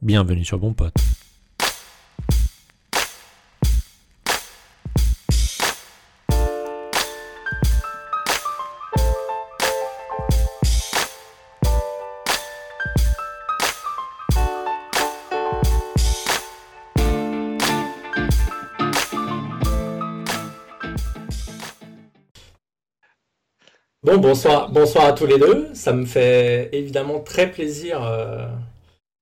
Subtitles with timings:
[0.00, 0.94] Bienvenue sur Bon Pote.
[24.04, 25.68] Bon, bonsoir, bonsoir à tous les deux.
[25.74, 28.46] Ça me fait évidemment très plaisir euh,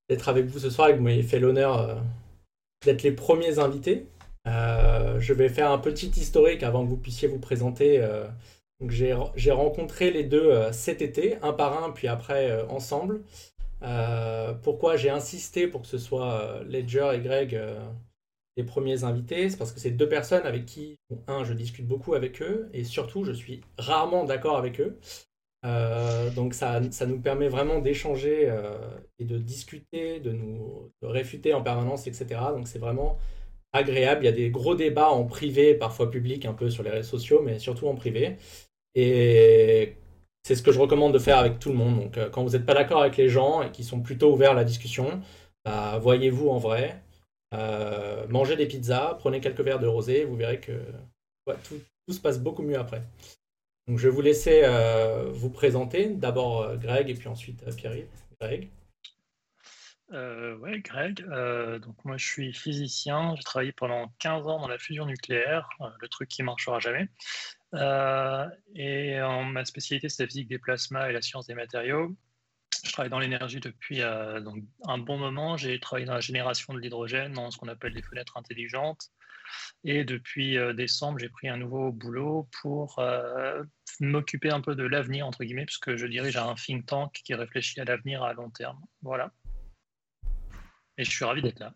[0.08, 1.94] d'être avec vous ce soir et que vous m'ayez fait l'honneur euh,
[2.84, 4.06] d'être les premiers invités.
[4.46, 8.06] Euh, je vais faire un petit historique avant que vous puissiez vous présenter.
[8.88, 13.22] J'ai, j'ai rencontré les deux cet été, un par un, puis après ensemble.
[14.62, 17.58] pourquoi j'ai insisté pour que ce soit Ledger et Greg
[18.56, 22.14] les premiers invités, c'est parce que c'est deux personnes avec qui, un, je discute beaucoup
[22.14, 24.98] avec eux, et surtout, je suis rarement d'accord avec eux.
[25.66, 28.78] Euh, donc ça, ça, nous permet vraiment d'échanger euh,
[29.18, 32.40] et de discuter, de nous réfuter en permanence, etc.
[32.54, 33.18] Donc c'est vraiment
[33.72, 34.22] agréable.
[34.22, 37.18] Il y a des gros débats en privé, parfois public, un peu sur les réseaux
[37.18, 38.36] sociaux, mais surtout en privé.
[38.94, 39.96] Et
[40.44, 42.00] c'est ce que je recommande de faire avec tout le monde.
[42.00, 44.52] Donc euh, quand vous n'êtes pas d'accord avec les gens et qui sont plutôt ouverts
[44.52, 45.20] à la discussion,
[45.64, 47.02] bah, voyez-vous en vrai,
[48.28, 50.72] mangez des pizzas, prenez quelques verres de rosé, vous verrez que
[51.64, 51.80] tout,
[52.12, 53.02] se passe beaucoup mieux après.
[53.86, 56.08] Donc je vais vous laisser euh, vous présenter.
[56.08, 58.08] D'abord euh, Greg et puis ensuite Pierre-Yves.
[58.40, 58.70] Greg.
[60.10, 61.24] ouais, Greg.
[61.80, 63.34] donc moi je suis physicien.
[63.36, 65.68] J'ai travaillé pendant 15 ans dans la fusion nucléaire,
[66.00, 67.08] le truc qui marchera jamais.
[68.74, 72.16] et ma spécialité c'est la physique des plasmas et la science des matériaux.
[72.86, 75.56] Je travaille dans l'énergie depuis euh, donc un bon moment.
[75.56, 79.10] J'ai travaillé dans la génération de l'hydrogène, dans ce qu'on appelle les fenêtres intelligentes.
[79.84, 83.62] Et depuis euh, décembre, j'ai pris un nouveau boulot pour euh,
[84.00, 87.80] m'occuper un peu de l'avenir, entre guillemets, puisque je dirige un think tank qui réfléchit
[87.80, 88.80] à l'avenir à long terme.
[89.02, 89.32] Voilà.
[90.98, 91.74] Et je suis ravi d'être là.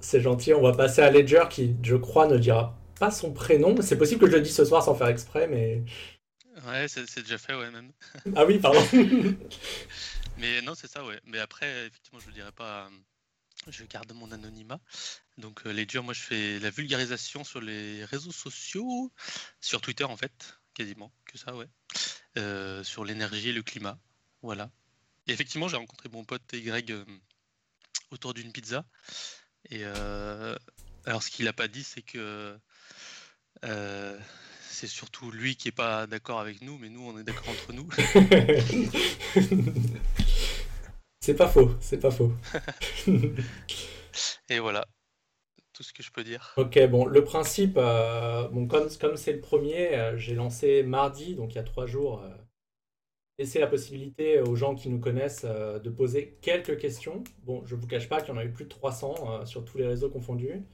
[0.00, 0.54] C'est gentil.
[0.54, 3.76] On va passer à Ledger qui, je crois, ne dira pas son prénom.
[3.82, 5.84] C'est possible que je le dise ce soir sans faire exprès, mais
[6.66, 7.92] Ouais, c'est déjà fait, ouais, même.
[8.36, 8.80] ah oui, pardon.
[10.38, 11.20] Mais non, c'est ça, ouais.
[11.24, 12.86] Mais après, effectivement, je ne dirais pas.
[12.86, 12.90] Euh,
[13.68, 14.80] je garde mon anonymat.
[15.38, 19.12] Donc, euh, les durs, moi, je fais la vulgarisation sur les réseaux sociaux,
[19.60, 21.68] sur Twitter, en fait, quasiment, que ça, ouais.
[22.36, 23.98] Euh, sur l'énergie et le climat.
[24.42, 24.70] Voilà.
[25.26, 26.94] Et effectivement, j'ai rencontré mon pote Greg
[28.10, 28.84] autour d'une pizza.
[29.70, 32.58] Et alors, ce qu'il n'a pas dit, c'est que
[34.70, 37.72] c'est surtout lui qui est pas d'accord avec nous, mais nous, on est d'accord entre
[37.72, 37.88] nous.
[41.20, 42.32] c'est pas faux, c'est pas faux.
[44.48, 44.86] Et voilà,
[45.82, 46.54] ce que je peux dire.
[46.56, 51.52] Ok, bon, le principe, euh, bon, comme c'est le premier, euh, j'ai lancé mardi, donc
[51.52, 52.30] il y a trois jours, euh,
[53.38, 57.22] laisser la possibilité aux gens qui nous connaissent de poser quelques questions.
[57.44, 59.78] Bon, je vous cache pas qu'il y en a eu plus de 300 sur tous
[59.78, 60.64] les réseaux confondus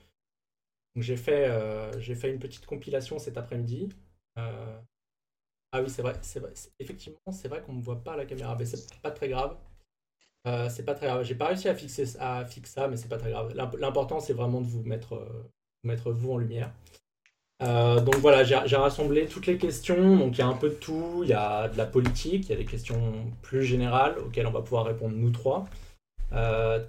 [0.97, 3.89] j'ai fait, euh, j'ai fait une petite compilation cet après-midi.
[4.39, 4.81] Euh,
[5.73, 6.53] ah oui, c'est vrai, c'est vrai.
[6.79, 9.29] Effectivement, c'est vrai qu'on ne me voit pas à la caméra, mais c'est pas très
[9.29, 9.57] grave.
[10.47, 11.25] Euh, c'est pas très grave.
[11.25, 13.55] J'ai pas réussi à fixer, à fixer ça, mais c'est pas très grave.
[13.79, 15.27] L'important, c'est vraiment de vous mettre,
[15.85, 16.71] mettre vous en lumière.
[17.61, 20.17] donc voilà, j'ai rassemblé toutes les questions.
[20.17, 21.21] Donc il y a un peu de tout.
[21.23, 23.13] Il y a de la politique, il y a des questions
[23.43, 25.65] plus générales auxquelles on va pouvoir répondre nous trois.
[26.33, 26.37] il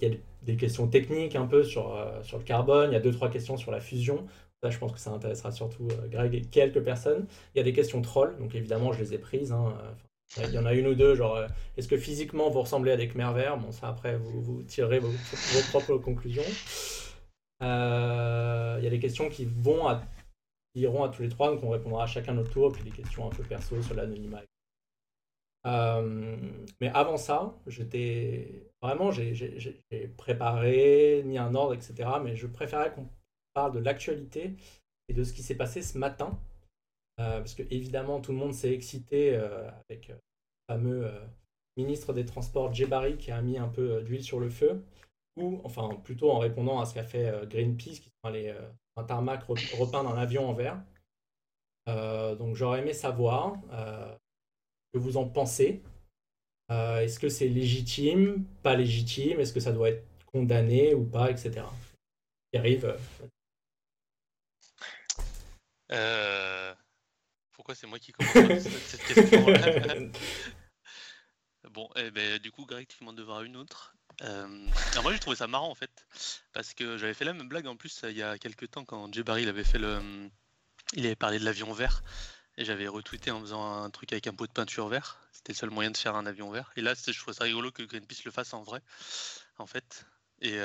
[0.01, 2.91] y a des questions techniques un peu sur, euh, sur le carbone.
[2.91, 4.25] Il y a deux, trois questions sur la fusion.
[4.63, 7.25] Là, je pense que ça intéressera surtout euh, Greg et quelques personnes.
[7.53, 9.51] Il y a des questions trolls, donc évidemment, je les ai prises.
[9.51, 9.73] Hein.
[10.38, 11.47] Il y en a une ou deux, genre, euh,
[11.78, 15.12] est-ce que physiquement vous ressemblez à des Bon, ça après, vous, vous tirerez vos,
[15.69, 16.44] propres conclusions.
[17.62, 20.00] il y a des questions qui vont
[20.75, 23.28] iront à tous les trois, donc on répondra à chacun notre tour, puis des questions
[23.28, 24.41] un peu perso sur l'anonymat.
[25.66, 29.34] mais avant ça, j'étais Vraiment, j'ai
[30.16, 32.08] préparé, ni un ordre, etc.
[32.24, 33.09] Mais je préférais qu'on
[33.56, 34.53] parle de l'actualité
[35.08, 36.38] et de ce qui s'est passé ce matin.
[37.20, 41.12] Euh, parce que évidemment, tout le monde s'est excité euh, avec euh, le fameux
[41.78, 44.84] ministre des Transports Djebari qui a mis un peu d'huile sur le feu.
[45.38, 48.56] Ou, enfin, plutôt en répondant à ce qu'a fait Greenpeace, qui sont allés
[48.96, 50.82] un tarmac repeindre un avion en vert.
[52.38, 54.18] donc j'aurais aimé savoir ce
[54.94, 55.84] que vous en pensez.
[56.70, 59.41] Est-ce que c'est légitime, pas légitime?
[59.41, 61.66] Est-ce que ça doit être condamné ou pas, etc.
[62.53, 62.96] Qui arrive.
[67.66, 69.46] Euh, euh, pourquoi c'est moi qui commence cette, question
[71.72, 73.96] Bon, eh ben, du coup, Greg, tu m'en devras une autre.
[74.22, 76.06] moi, j'ai trouvé ça marrant en fait,
[76.53, 79.12] parce que j'avais fait la même blague en plus il y a quelques temps quand
[79.14, 80.29] Jay Barry il avait fait le,
[80.94, 82.03] il avait parlé de l'avion vert
[82.58, 85.20] et j'avais retweeté en faisant un truc avec un pot de peinture vert.
[85.32, 86.72] C'était le seul moyen de faire un avion vert.
[86.78, 88.82] Et là, je trouve ça rigolo que Greenpeace le fasse en vrai.
[89.58, 90.06] en fait.
[90.40, 90.58] Et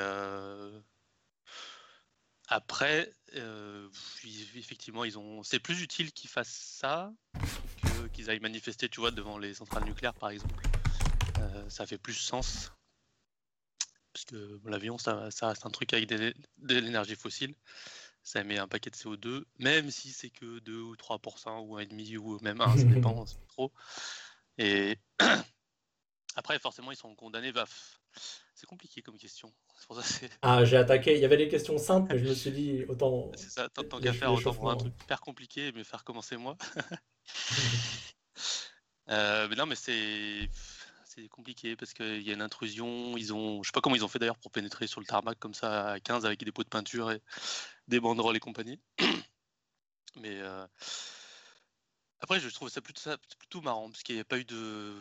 [2.51, 3.11] après,
[4.55, 5.43] effectivement, ils ont.
[5.43, 7.13] C'est plus utile qu'ils fassent ça
[7.83, 10.67] que qu'ils aillent manifester, tu vois, devant les centrales nucléaires, par exemple.
[11.69, 12.73] ça fait plus sens.
[14.13, 16.35] Parce que l'avion, ça, ça, reste un truc avec de
[16.69, 17.55] l'énergie fossile.
[18.23, 22.19] Ça émet un paquet de CO2, même si c'est que 2 ou 3% ou 1,5
[22.19, 23.73] ou même 1, ça dépend, c'est trop.
[24.59, 24.99] Et
[26.35, 27.53] après, forcément, ils sont condamnés.
[27.53, 28.00] VAF.
[28.55, 29.53] C'est compliqué comme question.
[30.43, 31.15] ah, j'ai attaqué.
[31.15, 33.31] Il y avait des questions simples, mais je me suis dit autant.
[33.37, 36.57] C'est ça, tant, qu'à faire, autant pour un truc hyper compliqué, mais faire commencer moi.
[39.09, 40.49] Euh, mais non, mais c'est
[41.05, 43.17] c'est compliqué parce qu'il y a une intrusion.
[43.17, 45.39] Ils ont, je sais pas comment ils ont fait d'ailleurs pour pénétrer sur le tarmac
[45.39, 47.21] comme ça à 15 avec des pots de peinture et
[47.89, 48.81] des banderoles et compagnie.
[50.17, 50.65] Mais euh,
[52.21, 54.95] après, je trouve ça plutôt, ça plutôt marrant parce qu'il n'y a pas eu de,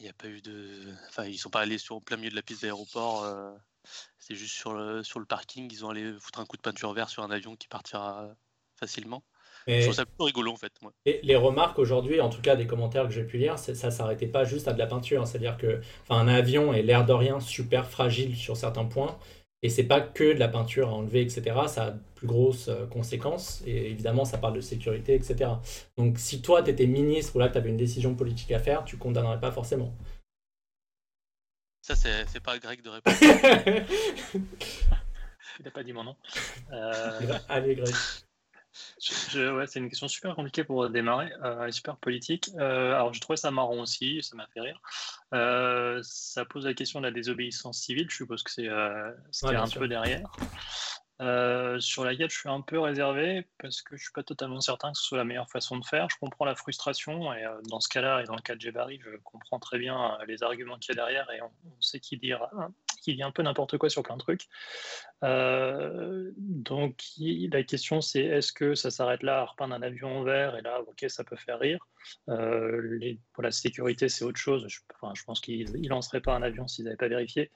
[0.00, 2.36] il y a pas eu de, enfin, ils sont pas allés sur plein milieu de
[2.36, 3.24] la piste d'aéroport.
[3.24, 3.50] Euh,
[4.18, 6.92] c'est juste sur le sur le parking, ils ont allé foutre un coup de peinture
[6.92, 8.28] vert sur un avion qui partira
[8.76, 9.24] facilement.
[9.66, 10.72] Je trouve ça plutôt rigolo en fait.
[11.06, 14.26] Et les remarques aujourd'hui, en tout cas des commentaires que j'ai pu lire, ça s'arrêtait
[14.26, 15.26] pas juste à de la peinture.
[15.26, 19.18] C'est-à-dire que un avion est l'air de rien super fragile sur certains points.
[19.62, 21.42] Et c'est pas que de la peinture à enlever, etc.
[21.68, 23.62] Ça a de plus grosses euh, conséquences.
[23.66, 25.50] Et évidemment, ça parle de sécurité, etc.
[25.98, 28.84] Donc si toi, tu étais ministre ou là, tu avais une décision politique à faire,
[28.84, 29.94] tu condamnerais pas forcément.
[31.82, 33.16] Ça, c'est pas Greg de répondre.
[35.58, 36.16] Il n'a pas dit mon nom.
[36.72, 37.94] Euh, Allez, Greg
[39.34, 42.50] ouais, c'est une question super compliquée pour démarrer, euh, super politique.
[42.58, 44.80] Euh, alors, je trouvais ça marrant aussi, ça m'a fait rire.
[45.34, 48.68] Euh, ça pose la question de la désobéissance civile, je suppose que c'est
[49.30, 50.30] ce qu'il y a un peu derrière.
[51.80, 54.98] sur laquelle je suis un peu réservé parce que je suis pas totalement certain que
[54.98, 56.08] ce soit la meilleure façon de faire.
[56.10, 59.16] Je comprends la frustration et dans ce cas-là et dans le cas de Jebari, je
[59.24, 62.48] comprends très bien les arguments qu'il y a derrière et on, on sait qui dire
[63.00, 64.48] qui dit un peu n'importe quoi sur plein de trucs.
[65.22, 70.22] Euh, donc la question c'est est-ce que ça s'arrête là à repeindre un avion en
[70.22, 71.86] verre et là ok ça peut faire rire.
[72.30, 72.98] Euh,
[73.34, 74.66] pour la sécurité c'est autre chose.
[74.68, 74.78] Je,
[75.24, 77.50] pense qu'ils lanceraient pas un avion s'ils n'avaient pas vérifié.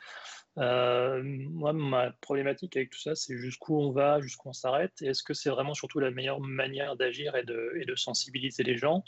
[0.57, 4.93] Euh, moi, ma problématique avec tout ça, c'est jusqu'où on va, jusqu'où on s'arrête.
[5.03, 9.03] Est-ce que c'est vraiment surtout la meilleure manière d'agir et de, sensibiliser les gens?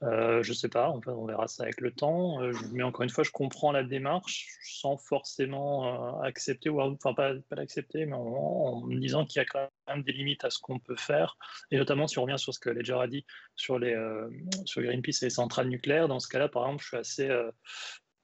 [0.00, 2.38] Je sais pas, on, on, verra ça avec le temps.
[2.72, 7.95] Mais encore une fois, je comprends la démarche sans forcément accepter, ou enfin pas l'accepter,
[8.04, 10.96] mais en, me disant qu'il y a quand même des limites à ce qu'on peut
[10.96, 11.38] faire.
[11.70, 13.96] Et notamment, si on revient sur ce que Ledger a dit sur, les,
[14.66, 17.30] sur Greenpeace et les centrales nucléaires, dans ce cas-là, par exemple, je suis assez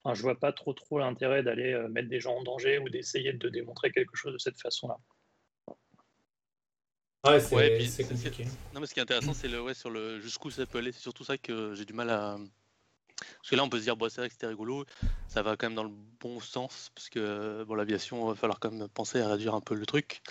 [0.04, 2.88] Enfin, je vois pas trop trop l'intérêt d'aller euh, mettre des gens en danger ou
[2.88, 4.98] d'essayer de démontrer quelque chose de cette façon-là.
[7.24, 8.44] Ouais, c'est compliqué.
[8.74, 10.90] Non, mais ce qui est intéressant, c'est le ouais, sur le jusqu'où ça peut aller.
[10.90, 12.36] C'est surtout ça que j'ai du mal à.
[13.16, 14.84] Parce que là, on peut se dire, bon, c'est vrai que c'était rigolo,
[15.28, 18.60] ça va quand même dans le bon sens, parce que bon, l'aviation, il va falloir
[18.60, 20.22] quand même penser à réduire un peu le truc.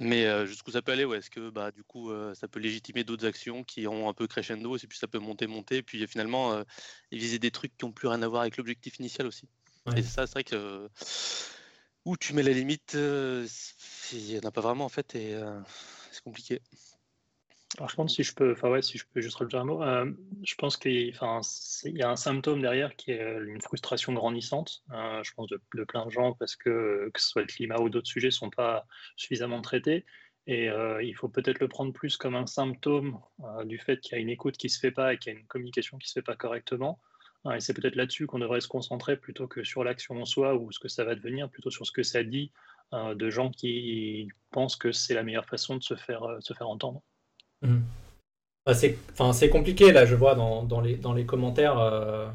[0.00, 2.60] Mais euh, jusqu'où ça peut aller, ouais, est-ce que bah, du coup euh, ça peut
[2.60, 6.06] légitimer d'autres actions qui ont un peu crescendo, et puis ça peut monter, monter, puis
[6.06, 6.62] finalement euh,
[7.10, 9.48] viser des trucs qui n'ont plus rien à voir avec l'objectif initial aussi.
[9.96, 10.88] Et ça, c'est vrai que
[12.04, 15.34] où tu mets la limite, il n'y en a pas vraiment en fait, et
[16.12, 16.60] c'est compliqué.
[17.78, 20.10] Par contre, si je peux, enfin ouais, si je peux juste rajouter un mot, euh,
[20.42, 24.82] je pense qu'il y a un symptôme derrière qui est euh, une frustration grandissante.
[24.92, 27.88] Euh, je pense de, plein de gens parce que que ce soit le climat ou
[27.88, 28.84] d'autres sujets sont pas
[29.14, 30.04] suffisamment traités.
[30.48, 30.70] Et
[31.02, 33.20] il faut peut-être le prendre plus comme un symptôme
[33.66, 35.38] du fait qu'il y a une écoute qui se fait pas et qu'il y a
[35.38, 36.98] une communication qui se fait pas correctement.
[37.54, 40.72] et c'est peut-être là-dessus qu'on devrait se concentrer plutôt que sur l'action en soi ou
[40.72, 42.50] ce que ça va devenir, plutôt sur ce que ça dit
[42.92, 46.22] de gens qui pensent que c'est la meilleure façon de se faire
[46.62, 47.02] entendre.
[47.62, 47.78] Mmh.
[48.68, 51.78] Bah, c'est compliqué, là, je vois dans, dans, les, dans les commentaires.
[51.78, 52.28] Euh,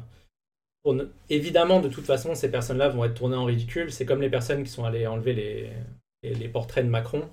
[1.30, 3.92] évidemment, de toute façon, ces personnes-là vont être tournées en ridicule.
[3.92, 5.70] C'est comme les personnes qui sont allées enlever les,
[6.24, 7.30] les, portraits de Macron.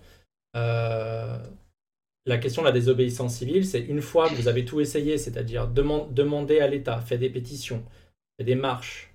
[0.56, 1.36] Euh,
[2.28, 5.68] la question de la désobéissance civile, c'est une fois que vous avez tout essayé, c'est-à-dire
[5.68, 7.84] demander à l'État, faire des pétitions,
[8.38, 9.12] faire des marches,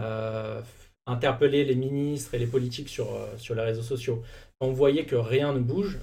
[0.00, 0.62] euh,
[1.06, 3.08] interpeller les ministres et les politiques sur,
[3.38, 4.22] sur les réseaux sociaux,
[4.60, 5.98] vous voyez que rien ne bouge,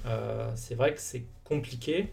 [0.56, 2.10] c'est vrai que c'est compliqué.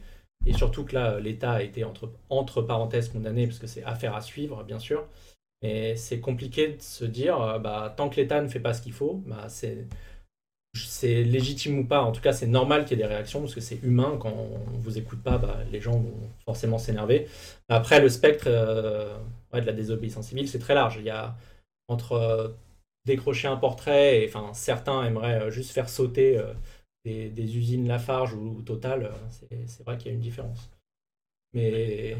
[0.47, 4.20] Et surtout que là, l'État a été entre, parenthèses condamné, parce que c'est affaire à
[4.23, 5.06] suivre, bien sûr.
[5.62, 8.80] Mais c'est compliqué de se dire, euh, bah, tant que l'État ne fait pas ce
[8.82, 9.87] qu'il faut, bah, c'est,
[11.04, 12.02] légitime ou pas.
[12.02, 14.16] En tout cas, c'est normal qu'il y ait des réactions, parce que c'est humain.
[14.20, 17.28] Quand on vous écoute pas, bah, les gens vont forcément s'énerver.
[17.68, 19.14] Après, le spectre euh,
[19.52, 20.97] de la désobéissance civile, c'est très large.
[20.99, 21.37] Il y a
[21.88, 22.49] entre euh,
[23.04, 26.40] décrocher un portrait, et enfin, certains aimeraient juste faire sauter
[27.04, 30.71] des, usines Lafarge ou, Total, euh, c'est vrai qu'il y a une différence.
[31.52, 32.16] Mais.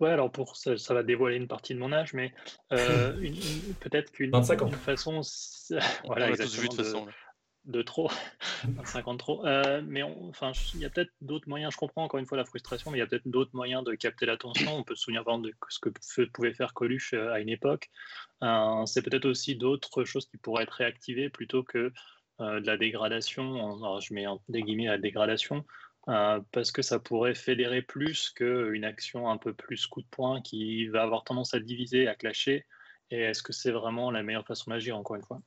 [0.00, 2.32] Ouais, alors pour ça, ça, va dévoiler une partie de mon âge, mais
[2.72, 3.14] euh,
[3.80, 5.22] peut-être qu'une façon,
[6.04, 7.06] voilà, exactement, de, façon,
[7.68, 8.10] de, trop,
[8.84, 9.46] 50 trop.
[9.46, 11.72] Euh, mais enfin, il y a peut-être d'autres moyens.
[11.72, 13.94] Je comprends encore une fois la frustration, mais il y a peut-être d'autres moyens de
[13.94, 14.76] capter l'attention.
[14.76, 15.90] On peut se souvenir de ce que
[16.32, 17.90] pouvait faire Coluche euh, à une époque.
[18.86, 21.92] C'est peut-être aussi d'autres choses qui pourraient être réactivées plutôt que
[22.40, 23.56] de la dégradation.
[23.78, 25.64] Alors, je mets des guillemets la dégradation
[26.08, 30.40] euh, parce que ça pourrait fédérer plus qu'une action un peu plus coup de poing
[30.40, 32.64] qui va avoir tendance à diviser, à clasher.
[33.10, 35.42] Et est-ce que c'est vraiment la meilleure façon d'agir, encore une fois?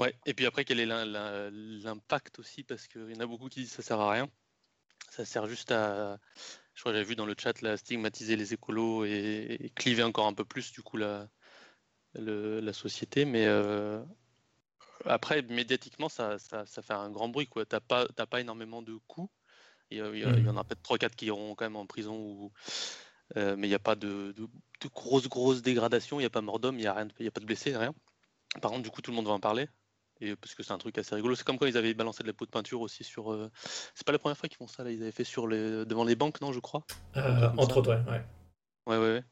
[0.00, 2.64] Ouais, et puis après, quel est l'impact aussi?
[2.64, 4.28] Parce qu'il y en a beaucoup qui disent que ça sert à rien.
[5.10, 6.18] Ça sert juste à,
[6.74, 10.26] je crois que j'avais vu dans le chat, là, stigmatiser les écolos et, cliver encore
[10.26, 11.28] un peu plus, du coup, la,
[12.14, 13.26] la société.
[13.26, 14.02] Mais euh,
[15.04, 17.48] après, médiatiquement, ça, ça, fait un grand bruit.
[17.52, 19.30] Tu n'as pas, pas énormément de coups.
[19.90, 20.48] Il y, mmh.
[20.48, 22.52] en a peut-être 3-4 qui iront quand même en prison, ou,
[23.36, 26.18] euh, mais il n'y a pas de, de, de grosses, grosses dégradations.
[26.20, 27.76] Il n'y a pas mort d'homme, il n'y a, rien, y a pas de blessés,
[27.76, 27.92] rien.
[28.62, 29.68] Par contre, du coup, tout le monde va en parler.
[30.20, 31.34] Et, parce que c'est un truc assez rigolo.
[31.34, 33.32] C'est comme quand ils avaient balancé de la peau de peinture aussi sur.
[33.32, 33.50] Euh,
[33.94, 34.90] c'est pas la première fois qu'ils font ça, là.
[34.90, 35.84] Ils avaient fait sur les...
[35.86, 36.84] devant les banques, non, je crois?
[37.16, 38.22] Euh, Entre autres, ouais.
[38.86, 39.24] Ouais, ouais, ouais.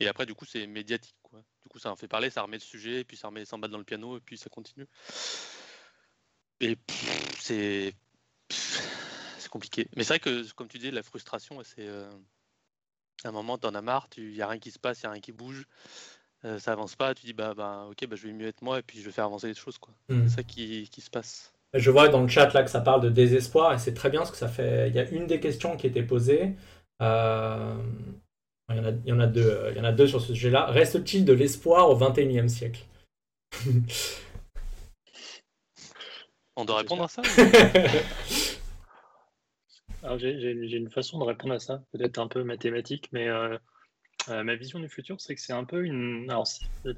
[0.00, 1.16] Et après, du coup, c'est médiatique.
[1.22, 1.40] Quoi.
[1.62, 3.58] Du coup, ça en fait parler, ça remet le sujet, et puis ça remet 100
[3.58, 4.86] balles dans le piano, et puis ça continue.
[6.60, 6.76] Et
[7.38, 7.94] c'est.
[8.50, 9.88] C'est compliqué.
[9.96, 11.86] Mais c'est vrai que, comme tu dis, la frustration, c'est.
[11.86, 12.10] Euh,
[13.24, 15.08] à un moment, t'en as marre, il n'y a rien qui se passe, il n'y
[15.08, 15.66] a rien qui bouge,
[16.44, 18.78] euh, ça avance pas, tu dis, bah, bah ok, bah, je vais mieux être moi,
[18.78, 19.78] et puis je vais faire avancer les choses.
[19.78, 19.92] quoi.
[20.08, 20.28] Hmm.
[20.28, 21.52] C'est ça qui, qui se passe.
[21.74, 24.24] Je vois dans le chat là que ça parle de désespoir et c'est très bien
[24.24, 24.88] ce que ça fait.
[24.88, 26.54] Il y a une des questions qui était posée.
[27.02, 27.74] Euh,
[28.70, 28.76] il
[29.06, 30.66] y, en a, deux, euh, il y en a deux sur ce sujet-là.
[30.66, 32.84] Reste-t-il de l'espoir au XXIe siècle?
[36.56, 37.22] On doit répondre à ça
[40.18, 43.58] J'ai une façon de répondre à ça, peut-être un peu mathématique, mais euh,
[44.30, 46.26] euh, ma vision du futur, c'est que c'est un peu une.
[46.30, 46.46] Alors,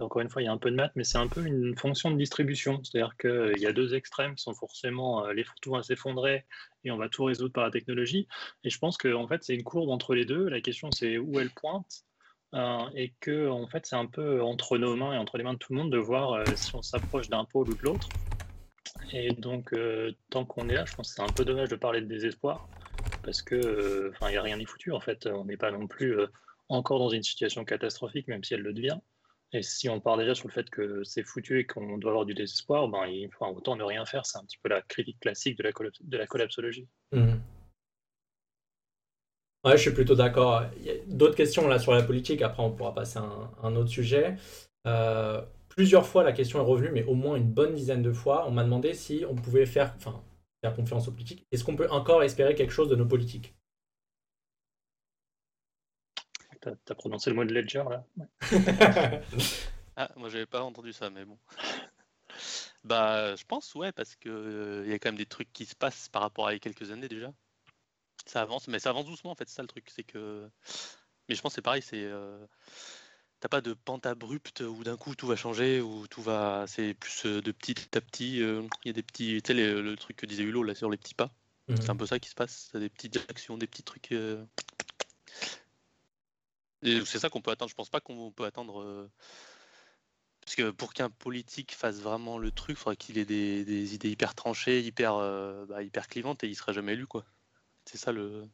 [0.00, 1.76] encore une fois, il y a un peu de maths, mais c'est un peu une
[1.76, 2.82] fonction de distribution.
[2.82, 5.26] C'est-à-dire qu'il y a deux extrêmes qui sont forcément.
[5.28, 6.44] les tout va s'effondrer
[6.84, 8.26] et on va tout résoudre par la technologie.
[8.64, 10.48] Et je pense qu'en en fait, c'est une courbe entre les deux.
[10.48, 12.04] La question, c'est où elle pointe.
[12.54, 15.52] Euh, et que en fait, c'est un peu entre nos mains et entre les mains
[15.52, 18.08] de tout le monde de voir euh, si on s'approche d'un pôle ou de l'autre.
[19.12, 21.76] Et donc, euh, tant qu'on est là, je pense que c'est un peu dommage de
[21.76, 22.68] parler de désespoir
[23.22, 24.92] parce que, enfin, il n'y a rien ni foutu.
[24.92, 26.16] En fait, on n'est pas non plus
[26.70, 28.98] encore dans une situation catastrophique, même si elle le devient.
[29.52, 32.24] Et si on part déjà sur le fait que c'est foutu et qu'on doit avoir
[32.24, 34.24] du désespoir, ben, il faut autant ne rien faire.
[34.24, 36.86] C'est un petit peu la critique classique de la, de la collapsologie.
[37.12, 37.32] Mmh.
[39.64, 40.62] Ouais, je suis plutôt d'accord.
[41.08, 42.42] D'autres questions là sur la politique.
[42.42, 44.36] Après, on pourra passer à un, autre sujet.
[44.86, 48.46] Euh, plusieurs fois, la question est revenue, mais au moins une bonne dizaine de fois,
[48.46, 50.22] on m'a demandé si on pouvait faire, enfin,
[50.62, 51.44] faire confiance aux politiques.
[51.50, 53.54] Est-ce qu'on peut encore espérer quelque chose de nos politiques?
[56.60, 58.04] T'as as prononcé le mot de ledger là
[59.96, 61.38] Ah, moi j'avais pas entendu ça, mais bon.
[62.84, 65.66] bah, je pense, ouais, parce que euh, il y a quand même des trucs qui
[65.66, 67.32] se passent par rapport à il y a quelques années déjà.
[68.26, 70.48] Ça avance, mais ça avance doucement en fait, c'est ça le truc, c'est que.
[71.28, 72.02] Mais je pense c'est pareil, c'est.
[72.02, 72.46] Euh,
[73.40, 76.64] t'as pas de pente abrupte où d'un coup tout va changer, ou tout va.
[76.66, 78.36] C'est plus euh, de petit à petit.
[78.38, 79.40] Il y a des petits.
[79.42, 81.30] Tu sais, le truc que disait Hulot là sur les petits pas.
[81.68, 82.70] C'est un peu ça qui se passe.
[82.72, 84.12] T'as des petites actions, des petits trucs
[86.82, 87.70] c'est ça qu'on peut attendre.
[87.70, 88.80] Je pense pas qu'on peut attendre.
[88.80, 89.10] Euh,
[90.40, 94.10] parce que pour qu'un politique fasse vraiment le truc, il faudrait qu'il ait des, idées
[94.10, 97.06] hyper tranchées, hyper, euh, bah, hyper clivantes et il serait jamais élu.
[97.06, 97.24] quoi.
[97.84, 98.44] C'est ça le.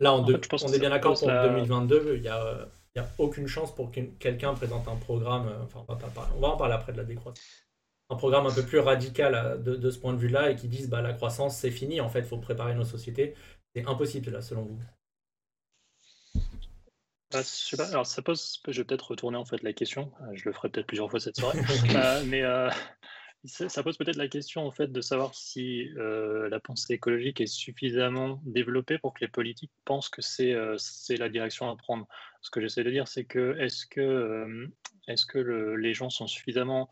[0.00, 2.14] Là, on est bien d'accord pour 2022.
[2.16, 5.48] Il n'y a, y a aucune chance pour que quelqu'un présente un programme.
[5.48, 7.44] Euh, enfin, on va, on va en parler après de la décroissance.
[8.10, 10.88] Un programme un peu plus radical de, de ce point de vue-là et qui dise
[10.88, 12.00] bah, la croissance, c'est fini.
[12.00, 13.34] En fait, il faut préparer nos sociétés.
[13.74, 14.78] C'est impossible, là, selon vous.
[17.34, 17.42] Ah,
[17.90, 20.68] alors ça pose, je vais peut-être retourner en fait la question, euh, je le ferai
[20.68, 21.58] peut-être plusieurs fois cette soirée,
[21.96, 22.70] euh, mais euh,
[23.44, 28.40] ça pose peut-être la question en fait de savoir si la pensée écologique est suffisamment
[28.44, 32.06] développée pour que les politiques pensent que c'est c'est la direction à prendre.
[32.40, 34.70] Ce que j'essaie de dire, c'est que est-ce que,
[35.08, 36.90] est-ce que les gens sont suffisamment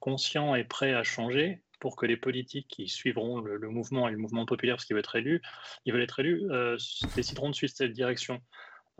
[0.00, 4.16] conscients et prêts à changer pour que les politiques qui suivront le, mouvement et le
[4.16, 5.42] mouvement populaire, parce qu'ils veulent être élus,
[5.84, 6.44] ils veulent être élus,
[7.16, 8.40] décideront de suivre cette direction.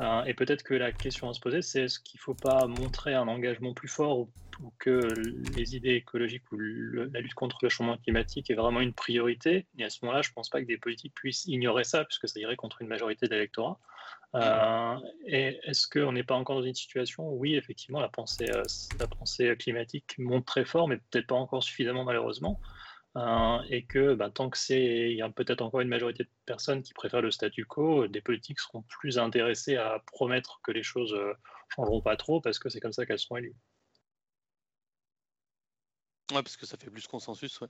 [0.00, 2.66] Euh, et peut-être que la question à se poser, c'est est-ce qu'il ne faut pas
[2.66, 4.30] montrer un engagement plus fort ou,
[4.80, 5.00] que
[5.56, 9.66] les idées écologiques ou la lutte contre le changement climatique est vraiment une priorité?
[9.78, 12.28] Et à ce moment-là, je ne pense pas que des politiques puissent ignorer ça, puisque
[12.28, 13.78] ça irait contre une majorité de l'électorat.
[14.34, 14.96] Euh,
[15.26, 18.62] et est-ce qu'on n'est pas encore dans une situation où, oui, effectivement, la pensée, euh,
[18.98, 22.60] la pensée climatique monte très fort, mais peut-être pas encore suffisamment, malheureusement
[23.68, 26.82] et que bah, tant que c'est, il y a peut-être encore une majorité de personnes
[26.82, 31.12] qui préfèrent le statu quo, des politiques seront plus intéressées à promettre que les choses
[31.12, 31.32] ne
[31.68, 33.54] changeront pas trop parce que c'est comme ça qu'elles seront élues.
[36.30, 37.68] Ouais, parce que ça fait plus consensus, ouais.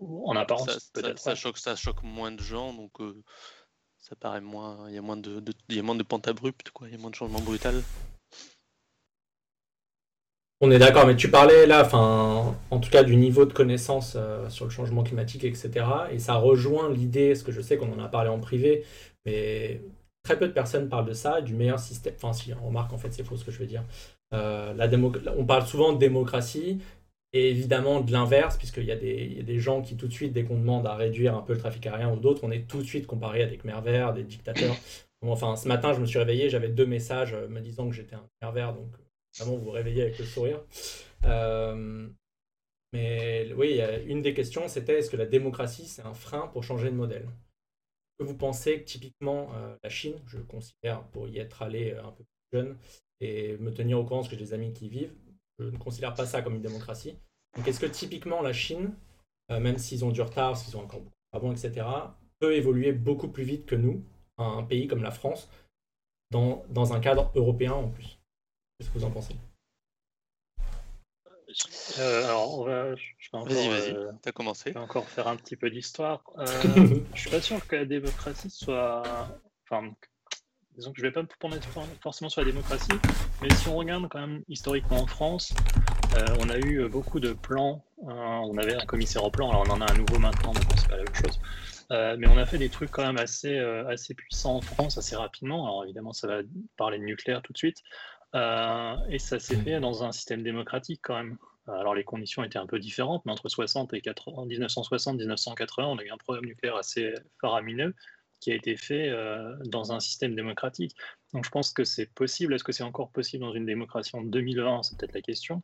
[0.00, 1.18] En apparence, peut-être.
[1.18, 2.92] Ça, choque, ça choque moins de gens, donc
[4.04, 4.84] ça paraît moins.
[4.88, 6.70] Il y a moins de, pente abrupte.
[6.82, 7.82] Il y a moins de changements brutal.
[10.60, 14.14] On est d'accord, mais tu parlais là, enfin, en tout cas du niveau de connaissance
[14.16, 15.86] euh, sur le changement climatique, etc.
[16.10, 18.84] Et ça rejoint l'idée, parce que je sais qu'on en a parlé en privé,
[19.26, 19.82] mais
[20.22, 22.14] très peu de personnes parlent de ça, du meilleur système.
[22.16, 23.84] Enfin, si, on remarque, en fait, c'est faux ce que je veux dire.
[24.32, 24.74] Euh,
[25.36, 26.78] on parle souvent de démocratie,
[27.34, 30.56] et évidemment de l'inverse, puisqu'il y, a des gens qui tout de suite, dès qu'on
[30.56, 33.06] demande à réduire un peu le trafic aérien ou d'autres, on est tout de suite
[33.06, 34.76] comparé à des Khmer verts, des dictateurs.
[35.22, 38.24] enfin, ce matin, je me suis réveillé, j'avais deux messages me disant que j'étais un
[38.40, 38.88] Khmer vert, donc
[39.36, 40.62] vraiment vous vous réveillez avec le sourire.
[41.24, 42.08] Euh,
[42.92, 46.88] mais oui, une des questions, c'était est-ce que la démocratie, c'est un frein pour changer
[46.90, 47.28] de modèle?
[48.16, 52.04] Que vous pensez que typiquement euh, la Chine, je considère pour y être allé euh,
[52.04, 52.76] un peu plus jeune
[53.20, 55.14] et me tenir au courant parce que j'ai des amis qui y vivent,
[55.58, 57.18] ne considère pas ça comme une démocratie.
[57.56, 58.94] Donc est-ce que typiquement la Chine,
[59.48, 61.86] même s'ils ont du retard, parce qu'ils ont encore beaucoup avant, etc.,
[62.38, 64.04] peut évoluer beaucoup plus vite que nous,
[64.38, 65.48] un pays comme la France,
[66.30, 68.18] dans, dans un cadre européen en plus?
[68.78, 69.36] Qu'est-ce que vous en pensez?
[71.98, 74.76] Euh, alors, on va, je vais encore, vas-y, vas-y, euh, t'as commencé.
[74.76, 76.24] encore faire un petit peu d'histoire.
[76.38, 76.46] Euh,
[77.14, 79.02] je suis pas sûr que la démocratie soit.
[79.62, 79.94] Enfin,
[80.76, 81.60] disons que je vais pas me prononcer
[82.02, 82.98] forcément sur la démocratie,
[83.42, 85.54] mais si on regarde quand même historiquement en France,
[86.16, 87.84] euh, on a eu beaucoup de plans.
[87.98, 90.88] on avait un commissaire au plan, alors on en a un nouveau maintenant, mais c'est
[90.88, 91.40] pas la même chose.
[92.18, 95.64] mais on a fait des trucs quand même assez, assez puissants en France assez rapidement.
[95.64, 96.40] Alors évidemment, ça va
[96.76, 97.82] parler de nucléaire tout de suite.
[98.34, 101.38] Euh, et ça s'est fait dans un système démocratique quand même.
[101.66, 105.98] Alors les conditions étaient un peu différentes, mais entre 60 et 80, 1960 1980, on
[105.98, 107.94] a eu un programme nucléaire assez faramineux
[108.44, 110.94] qui a été fait euh, dans un système démocratique.
[111.32, 112.54] Donc je pense que c'est possible.
[112.54, 115.62] Est-ce que c'est encore possible dans une démocratie en 2020 C'est peut-être la question.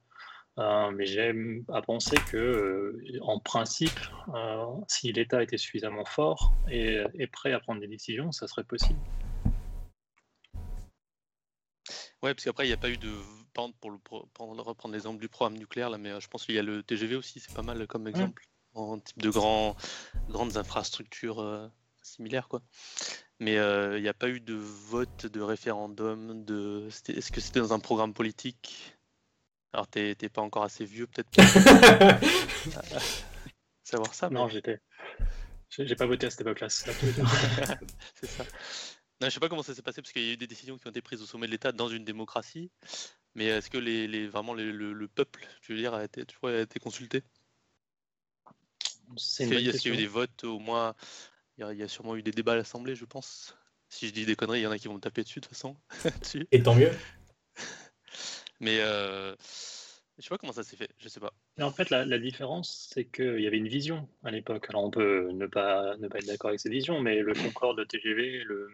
[0.58, 4.00] Euh, mais j'aime à penser que, en principe,
[4.88, 8.98] si l'État était suffisamment fort et, et prêt à prendre des décisions, ça serait possible.
[12.22, 13.10] Ouais, parce qu'après, il n'y a pas eu de.
[13.54, 16.62] pour, le, reprendre l'exemple du programme nucléaire, là, mais euh, je pense qu'il y a
[16.62, 19.76] le TGV aussi, c'est pas mal comme exemple, en type de grand,
[20.28, 21.66] grandes infrastructures euh,
[22.10, 22.48] similaires.
[22.48, 22.62] quoi.
[23.38, 26.88] Mais euh, il n'y a pas eu de vote, de référendum, de.
[27.08, 28.94] Est-ce que c'était dans un programme politique?
[29.72, 31.30] Alors, t'es pas encore assez vieux, peut-être
[33.84, 34.28] savoir ça.
[34.28, 34.80] Non, j'étais.
[35.70, 36.68] J'ai pas voté à cette époque-là.
[36.68, 36.92] c'est
[38.26, 38.44] ça.
[39.20, 40.78] Je je sais pas comment ça s'est passé parce qu'il y a eu des décisions
[40.78, 42.70] qui ont été prises au sommet de l'État dans une démocratie.
[43.34, 47.22] Mais est-ce que les, vraiment le, peuple, tu veux dire, a été, été consulté?
[49.16, 50.94] Est-ce qu'il y, a eu des votes au moins
[51.68, 53.56] il y, a, sûrement eu des débats à l'Assemblée, je pense.
[53.88, 55.46] Si je dis des conneries, il y en a qui vont me taper dessus de
[55.46, 55.76] toute façon.
[56.52, 56.92] Et tant mieux.
[58.60, 59.34] Mais euh,
[60.20, 61.32] je sais pas comment ça s'est fait, je sais pas.
[61.60, 64.66] en fait, la, différence, c'est qu'il y avait une vision à l'époque.
[64.68, 67.78] Alors, on peut ne pas, ne pas être d'accord avec cette vision, mais le Concorde,
[67.78, 68.70] le TGV, le,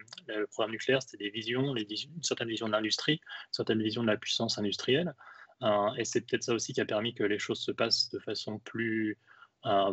[0.50, 4.08] programme nucléaire, c'était des visions, les, une certaine vision de l'industrie, une certaine vision de
[4.08, 5.14] la puissance industrielle.
[5.62, 8.18] Euh, et c'est peut-être ça aussi qui a permis que les choses se passent de
[8.18, 9.14] façon plus, euh,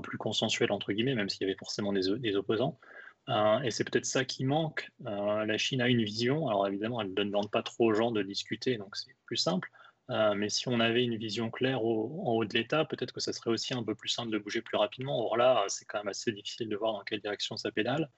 [0.02, 2.80] plus consensuelle, entre guillemets, même s'il y avait forcément des, des opposants.
[3.30, 4.90] Euh, et c'est peut-être ça qui manque.
[5.00, 6.48] la Chine a une vision.
[6.48, 9.70] Alors évidemment, elle ne demande pas trop aux gens de discuter, donc c'est plus simple.
[10.10, 13.32] Euh, mais si on avait une vision claire en haut de l'État, peut-être que ça
[13.32, 15.26] serait aussi un peu plus simple de bouger plus rapidement.
[15.26, 18.10] Or là, c'est quand même assez difficile de voir dans quelle direction ça pédale.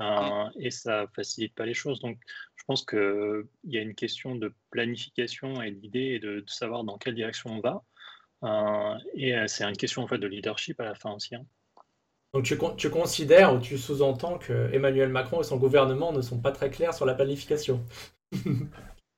[0.00, 2.00] Euh, et ça facilite pas les choses.
[2.00, 2.20] Donc,
[2.56, 6.98] je pense qu'il y a une question de planification et d'idée et de, savoir dans
[6.98, 7.82] quelle direction on va.
[8.44, 11.34] Euh, et c'est une question en fait de leadership à la fin aussi.
[11.34, 11.44] Hein.
[12.34, 16.38] Donc tu, tu, considères ou tu sous-entends que Emmanuel Macron et son gouvernement ne sont
[16.40, 17.84] pas très clairs sur la planification?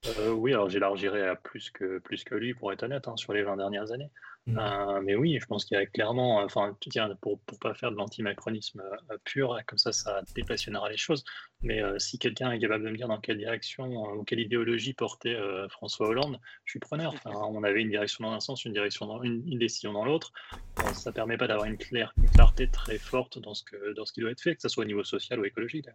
[0.06, 3.34] Euh, oui, alors j'élargirais à plus que, plus que lui, pour être honnête, hein, sur
[3.34, 4.10] les 20 dernières années.
[4.46, 4.58] Mmh.
[4.58, 6.74] Euh, mais oui, je pense qu'il y a clairement, enfin,
[7.20, 11.22] pour ne pas faire de l'antimacronisme euh, pur, comme ça, ça dépassionnera les choses.
[11.60, 13.84] Mais si quelqu'un est capable de me dire dans quelle direction
[14.14, 15.36] ou quelle idéologie portait
[15.68, 17.12] François Hollande, je suis preneur.
[17.26, 20.32] on avait une direction dans un sens, une, direction dans, une, décision dans l'autre.
[20.94, 24.14] ça ne permet pas d'avoir une, une, clarté très forte dans ce, que, dans ce
[24.14, 25.86] qui doit être fait, que ce soit au niveau social ou écologique.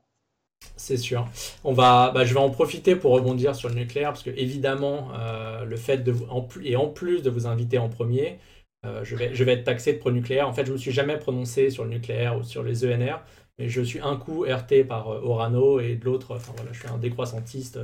[0.78, 1.28] C'est sûr.
[1.64, 5.10] On va, bah, je vais en profiter pour rebondir sur le nucléaire parce que évidemment,
[5.16, 8.40] euh, le fait de en, et en plus de vous inviter en premier,
[8.86, 10.48] euh, je, vais, être taxé de pro-nucléaire.
[10.48, 13.24] En fait, je me suis jamais prononcé sur le nucléaire ou sur les ENR,
[13.58, 16.38] mais je suis un coup RT par euh, Orano et de l'autre,
[16.72, 17.80] je suis un décroissantiste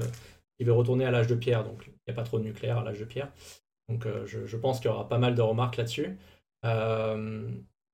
[0.57, 2.79] qui veut retourner à l'âge de pierre, donc il n'y a pas trop de nucléaire
[2.79, 3.29] à l'âge de pierre.
[3.89, 6.17] Donc je, pense qu'il y aura pas mal de remarques là-dessus.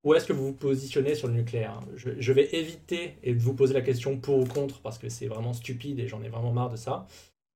[0.08, 3.74] Où est-ce que vous vous positionnez sur le nucléaire je, vais éviter et vous poser
[3.74, 6.70] la question pour ou contre parce que c'est vraiment stupide et j'en ai vraiment marre
[6.70, 7.06] de ça.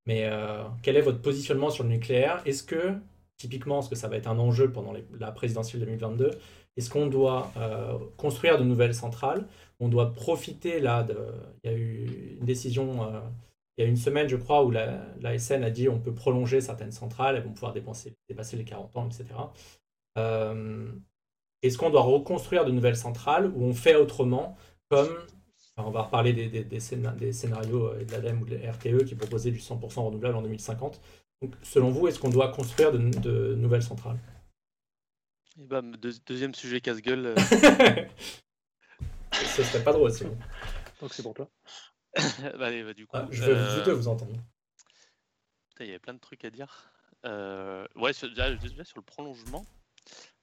[0.04, 2.42] Mais euh, quel est votre positionnement sur le nucléaire?
[2.44, 2.92] Est-ce que,
[3.38, 6.32] typiquement, parce que ça va être un enjeu pendant la présidentielle 2022,
[6.76, 9.46] est-ce qu'on doit euh, construire de nouvelles centrales?
[9.80, 11.16] On doit profiter là de...
[11.64, 13.20] Il y a eu une décision euh,
[13.78, 16.60] il y a une semaine, je crois, où la, SN a dit on peut prolonger
[16.60, 19.24] certaines centrales, elles vont pouvoir dépasser les 40 ans, etc.
[21.62, 24.56] Est-ce qu'on doit reconstruire de nouvelles centrales ou on fait autrement
[24.88, 25.16] comme
[25.76, 29.50] on va reparler des, des, scénarios euh, de l'ADEME ou de la RTE qui proposaient
[29.50, 31.00] du 100% renouvelable en 2050.
[31.40, 34.18] Donc, selon vous, est-ce qu'on doit construire de, nouvelles centrales?
[35.58, 35.82] Et bah,
[36.26, 37.26] Deuxième sujet casse-gueule.
[37.26, 37.36] Euh.
[39.32, 40.36] Ce serait pas drôle, sinon.
[41.00, 41.48] Donc c'est pour toi.
[42.14, 43.94] bah, allez, bah, du coup, ah, je veux euh...
[43.94, 44.36] vous entendre.
[45.80, 46.92] Il y avait plein de trucs à dire.
[47.24, 47.86] Euh...
[47.96, 49.64] Ouais, déjà, déjà, sur le prolongement,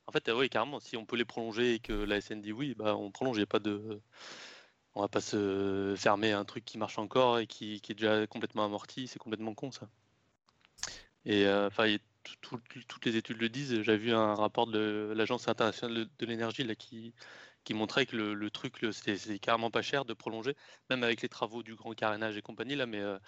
[0.10, 2.74] en fait, oui, carrément, si on peut les prolonger et que la SN dit oui,
[2.76, 4.02] bah, on prolonge, il pas de.
[4.96, 8.66] On va pas se fermer un truc qui marche encore et qui, est déjà complètement
[8.66, 9.88] amorti, c'est complètement con ça.
[11.26, 11.96] Et euh, enfin,
[12.42, 13.84] toutes les études le disent.
[13.84, 17.14] J'avais vu un rapport de l'Agence internationale de l'énergie qui
[17.76, 20.56] montrait que le, truc, c'est carrément pas cher de prolonger,
[20.90, 23.20] même avec les travaux du grand carénage et compagnie, là, mais euh,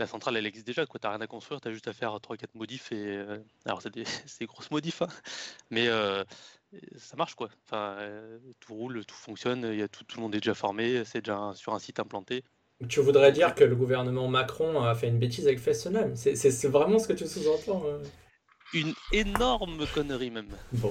[0.00, 0.98] la centrale, elle existe déjà, quoi.
[1.00, 4.04] T'as rien à construire, t'as juste à faire 3-4 modifs, et euh, alors c'est des,
[4.46, 5.08] grosses modifs, hein,
[5.70, 6.24] mais euh,
[6.96, 7.48] ça marche, quoi.
[7.66, 7.98] Enfin,
[8.58, 11.52] tout roule, tout fonctionne, y a tout, tout le monde est déjà formé, c'est déjà
[11.54, 12.42] sur un site implanté.
[12.88, 16.98] Tu voudrais dire que le gouvernement Macron a fait une bêtise avec Fessenheim C'est vraiment
[16.98, 17.84] ce que tu sous-entends
[18.72, 20.48] une énorme connerie même.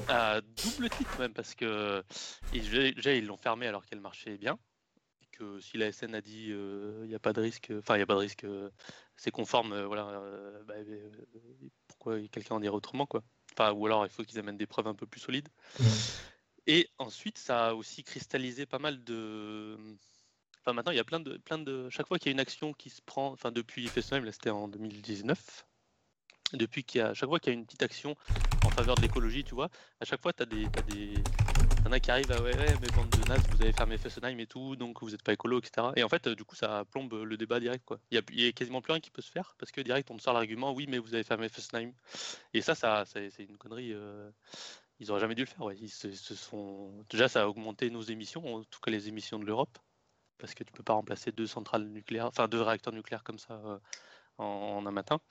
[0.07, 2.03] À double titre même, parce que
[2.51, 4.57] déjà ils l'ont fermé alors qu'elle marchait bien.
[5.39, 7.99] Que si la SN a dit il euh, n'y a pas de risque, enfin il
[7.99, 8.69] n'y a pas de risque, euh,
[9.15, 10.21] c'est conforme, euh, voilà,
[10.65, 10.73] bah,
[11.87, 13.23] pourquoi quelqu'un en dirait autrement quoi.
[13.53, 15.47] Enfin, ou alors il faut qu'ils amènent des preuves un peu plus solides.
[16.67, 19.77] Et ensuite, ça a aussi cristallisé pas mal de.
[20.59, 21.89] Enfin, maintenant, il y a plein de, plein de.
[21.89, 24.49] Chaque fois qu'il y a une action qui se prend, enfin, depuis FSM, là c'était
[24.49, 25.65] en 2019,
[26.53, 28.15] depuis qu'il y a, chaque fois qu'il y a une petite action
[28.65, 29.69] en faveur de l'écologie, tu vois,
[30.01, 30.65] à chaque fois, tu as des.
[30.65, 31.13] As des...
[31.85, 33.97] Y en a qui arrivent à ouais, ouais, mais bande de nazes, vous avez fermé
[33.97, 35.87] Fessenheim et tout, donc vous n'êtes pas écolo, etc.
[35.95, 37.99] Et en fait, du coup, ça plombe le débat direct, quoi.
[38.11, 40.33] Il y a, quasiment plus rien qui peut se faire parce que direct, on sort
[40.33, 41.93] l'argument, oui, mais vous avez fermé Fessenheim.
[42.53, 43.93] Et ça, ça c'est une connerie.
[43.93, 44.29] Euh,
[44.99, 45.61] ils auraient jamais dû le faire.
[45.61, 45.77] Ouais.
[45.79, 47.05] Ils se, sont...
[47.09, 49.77] Déjà, ça a augmenté nos émissions, en tout cas les émissions de l'Europe,
[50.37, 53.53] parce que tu peux pas remplacer deux centrales nucléaires, enfin deux réacteurs nucléaires comme ça
[53.53, 53.79] euh,
[54.37, 55.21] en, un matin.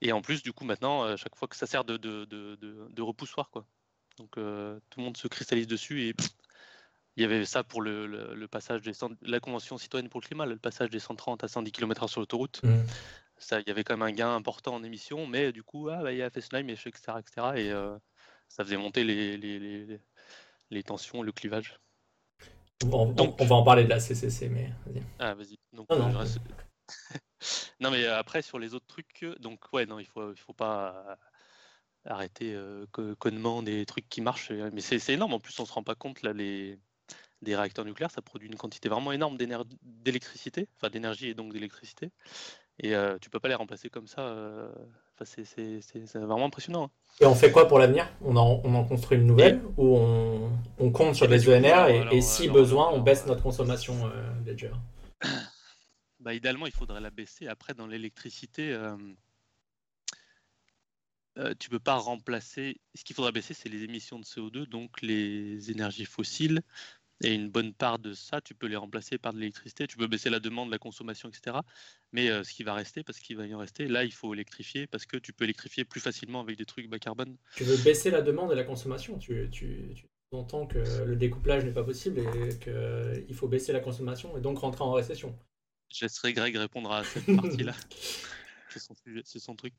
[0.00, 3.02] Et en plus, du coup, maintenant, euh, chaque fois que ça sert de, de, de
[3.02, 3.64] repoussoir, quoi.
[4.18, 6.14] Donc euh, tout le monde se cristallise dessus et
[7.16, 10.46] il y avait ça pour le, le, passage des la convention citoyenne pour le climat,
[10.46, 12.60] le passage des 130 à 110 km/h sur l'autoroute.
[12.64, 12.82] Mmh.
[13.36, 16.02] Ça, il y avait quand même un gain important en émissions, mais du coup, ah,
[16.02, 17.46] bah, il y a Fessenheim, etc., etc.
[17.56, 17.96] Et euh,
[18.48, 20.00] ça faisait monter les, les, les,
[20.70, 21.78] les, tensions, le clivage.
[22.92, 25.02] On, Donc, on va en parler de la CCC, mais vas-y.
[25.18, 25.58] Ah, vas-y.
[25.72, 26.12] Donc, non,
[27.90, 31.18] mais après, sur les autres trucs, donc, ouais, non, il faut, il faut pas
[32.04, 32.86] arrêter euh,
[33.18, 34.50] connement des trucs qui marchent.
[34.50, 35.34] Mais c'est énorme.
[35.34, 36.78] En plus, on se rend pas compte, là, les,
[37.44, 39.36] des réacteurs nucléaires, ça produit une quantité vraiment énorme
[39.82, 42.10] d'électricité, enfin d'énergie et donc d'électricité.
[42.80, 44.22] Et euh, tu peux pas les remplacer comme ça.
[44.22, 44.68] Euh,
[45.22, 46.84] c'est vraiment impressionnant.
[46.84, 46.90] Hein.
[47.20, 48.10] Et on fait quoi pour l'avenir?
[48.24, 52.20] On en, on en, construit une nouvelle ou on, on, compte sur les ENR et,
[52.20, 54.54] si besoin, on baisse notre consommation euh,
[56.18, 57.46] bah, idéalement, il faudrait la baisser.
[57.46, 58.76] Après, dans l'électricité,
[61.38, 62.80] euh, euh, tu peux pas remplacer.
[62.94, 66.62] Ce qu'il faudra baisser, c'est les émissions de CO2, donc les énergies fossiles.
[67.22, 69.86] Et une bonne part de ça, tu peux les remplacer par de l'électricité.
[69.86, 71.58] Tu peux baisser la demande, la consommation, etc.
[72.12, 74.34] Mais euh, ce qui va rester, parce qu'il va y en rester, là, il faut
[74.34, 77.36] électrifier parce que tu peux électrifier plus facilement avec des trucs bas carbone.
[77.56, 81.64] Tu veux baisser la demande et la consommation tu, tu, tu entends que le découplage
[81.64, 85.38] n'est pas possible et qu'il faut baisser la consommation et donc rentrer en récession.
[85.88, 87.74] Je laisserai Greg répondre à cette partie-là.
[89.24, 89.74] C'est son truc.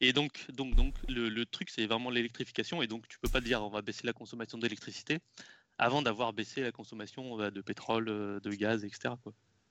[0.00, 2.82] Et donc, donc, donc le, truc, c'est vraiment l'électrification.
[2.82, 5.18] Et donc, tu peux pas dire on va baisser la consommation d'électricité
[5.78, 9.14] avant d'avoir baissé la consommation bah, de pétrole, euh, de gaz, etc.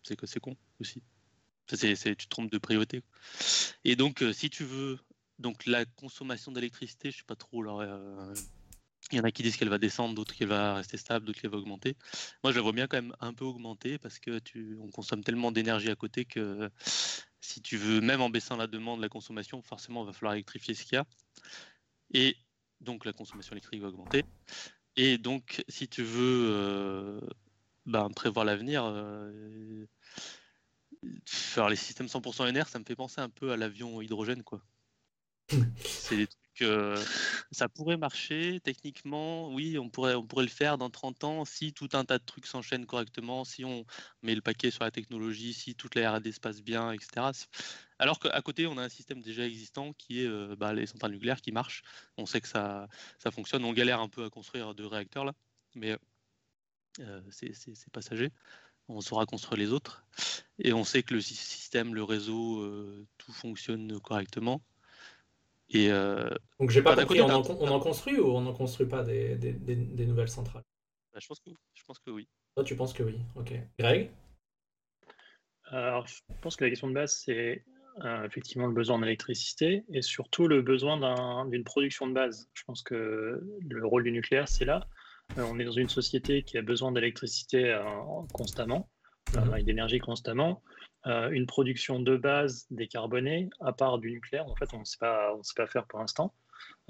[0.03, 1.01] C'est que c'est con aussi.
[1.67, 3.01] C'est, tu te trompes de priorité.
[3.85, 4.99] Et donc, euh, si tu veux,
[5.39, 7.61] donc la consommation d'électricité, je sais pas trop.
[7.61, 8.33] Alors, euh,
[9.11, 11.39] il y en a qui disent qu'elle va descendre, d'autres qu'elle va rester stable, d'autres
[11.39, 11.95] qu'elle va augmenter.
[12.43, 15.23] Moi, je la vois bien quand même un peu augmenter parce que tu, on consomme
[15.23, 16.69] tellement d'énergie à côté que
[17.41, 20.73] si tu veux, même en baissant la demande, la consommation, forcément, il va falloir électrifier
[20.73, 21.05] ce qu'il y a.
[22.13, 22.37] Et
[22.79, 24.23] donc, la consommation électrique va augmenter.
[24.95, 27.21] Et donc, si tu veux euh,
[27.85, 29.85] ben, prévoir l'avenir, euh,
[31.25, 34.61] faire les systèmes 100% NR, ça me fait penser un peu à l'avion hydrogène, quoi.
[35.83, 36.95] C'est des trucs que
[37.51, 39.53] ça pourrait marcher techniquement.
[39.53, 42.25] Oui, on pourrait, on pourrait le faire dans 30 ans si tout un tas de
[42.25, 43.85] trucs s'enchaînent correctement, si on
[44.21, 47.31] met le paquet sur la technologie, si toute la R&D se passe bien, etc.
[47.99, 51.11] Alors qu'à côté, on a un système déjà existant qui est euh, bah, les centrales
[51.11, 51.83] nucléaires qui marchent.
[52.17, 52.87] On sait que ça,
[53.19, 53.63] ça fonctionne.
[53.65, 55.33] On galère un peu à construire deux réacteurs là,
[55.75, 55.97] mais
[56.99, 58.31] euh, c'est passager.
[58.87, 60.03] On saura construire les autres.
[60.59, 64.61] Et on sait que le système, le réseau, euh, tout fonctionne correctement.
[65.73, 66.29] Et euh,
[66.59, 69.37] Donc j'ai pas compris, on, en, construit ou on n'en construit pas des,
[70.05, 70.63] nouvelles centrales?
[71.13, 72.27] Bah, je, pense que, je pense que oui.
[72.55, 73.53] Toi tu penses que oui, ok.
[73.79, 74.11] Greg?
[75.65, 77.63] Alors je pense que la question de base c'est
[78.03, 82.49] euh, effectivement le besoin d'électricité et surtout le besoin d'une production de base.
[82.53, 84.87] Je pense que le rôle du nucléaire c'est là.
[85.37, 87.79] Euh, on est dans une société qui a besoin d'électricité
[88.33, 88.89] constamment,
[89.33, 89.57] mhm.
[89.57, 90.61] et d'énergie constamment.
[91.07, 94.99] Euh, une production de base décarbonée, à part du nucléaire, en fait, on ne sait
[94.99, 96.33] pas, sait pas faire pour l'instant.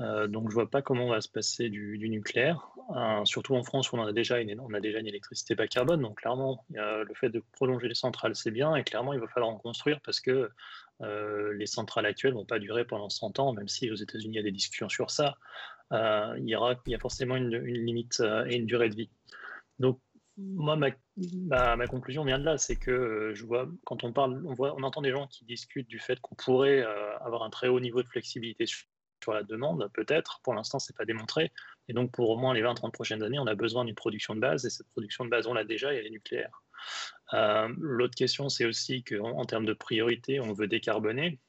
[0.02, 3.64] Euh, donc, je vois pas comment on va se passer du, nucléaire, euh, surtout en
[3.64, 6.02] France on a déjà une, on a déjà une électricité bas carbone.
[6.02, 9.52] Donc, clairement, le fait de prolonger les centrales, c'est bien, et clairement, il va falloir
[9.52, 10.50] en construire parce que
[11.54, 14.40] les centrales actuelles vont pas durer pendant 100 ans, même si aux États-Unis il y
[14.40, 15.38] a des discussions sur ça.
[15.92, 19.10] il y aura, il y a forcément une, une limite et une durée de vie.
[19.80, 20.00] Donc,
[20.56, 24.54] moi, ma, conclusion vient de là, c'est que euh, je vois, quand on parle, on,
[24.54, 27.68] voit, on entend des gens qui discutent du fait qu'on pourrait euh, avoir un très
[27.68, 28.86] haut niveau de flexibilité sur,
[29.28, 30.40] la demande, peut-être.
[30.44, 31.52] Pour l'instant, c'est pas démontré.
[31.88, 34.40] Et donc, pour au moins les 20-30 prochaines années, on a besoin d'une production de
[34.40, 36.64] base, et cette production de base, on l'a déjà, et elle est nucléaire.
[37.34, 41.40] Euh, l'autre question, c'est aussi qu'en en termes de priorité, on veut décarboner.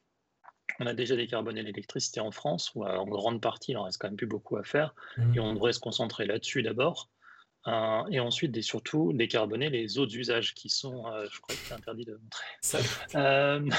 [0.81, 4.09] On a déjà décarboné l'électricité en France, où en grande partie, il en reste quand
[4.09, 5.35] même plus beaucoup à faire, mmh.
[5.35, 7.09] et on devrait se concentrer là-dessus d'abord.
[7.68, 11.61] Euh, et ensuite, et surtout, décarboner les autres usages qui sont, euh, je crois que
[11.62, 13.70] c'est interdit de montrer.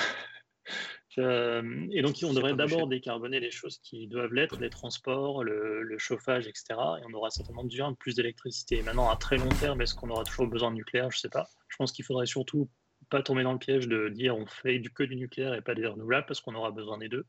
[1.20, 5.96] Euh, et donc, on devrait d'abord décarboner les choses qui doivent l'être, les transports, le,
[6.00, 6.66] chauffage, etc.
[6.72, 8.82] Et on aura certainement besoin de plus d'électricité.
[8.82, 11.12] Maintenant, à très long terme, est-ce qu'on aura toujours besoin de nucléaire?
[11.12, 11.48] Je ne sais pas.
[11.68, 12.68] Je pense qu'il faudrait surtout
[13.12, 15.76] pas tomber dans le piège de dire on fait du que du nucléaire et pas
[15.76, 17.28] des renouvelables parce qu'on aura besoin des deux.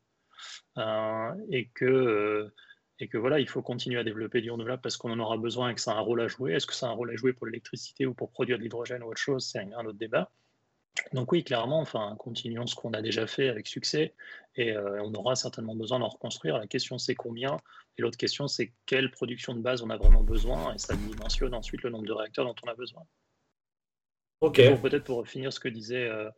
[1.51, 2.51] et que
[2.99, 5.69] et que voilà, il faut continuer à développer du renouvelable parce qu'on en aura besoin
[5.69, 6.53] et que ça a un rôle à jouer.
[6.53, 9.03] Est-ce que ça a un rôle à jouer pour l'électricité ou pour produire de l'hydrogène
[9.03, 9.45] ou autre chose?
[9.45, 10.31] C'est un, autre débat.
[11.11, 14.13] Donc oui, clairement, enfin, continuons ce qu'on a déjà fait avec succès
[14.55, 16.57] et euh, on aura certainement besoin d'en reconstruire.
[16.57, 17.57] La question c'est combien?
[17.97, 21.53] Et l'autre question c'est quelle production de base on a vraiment besoin et ça dimensionne
[21.53, 23.03] ensuite le nombre de réacteurs dont on a besoin.
[24.39, 24.61] Ok.
[24.81, 26.29] Peut-être pour finir ce que disait euh,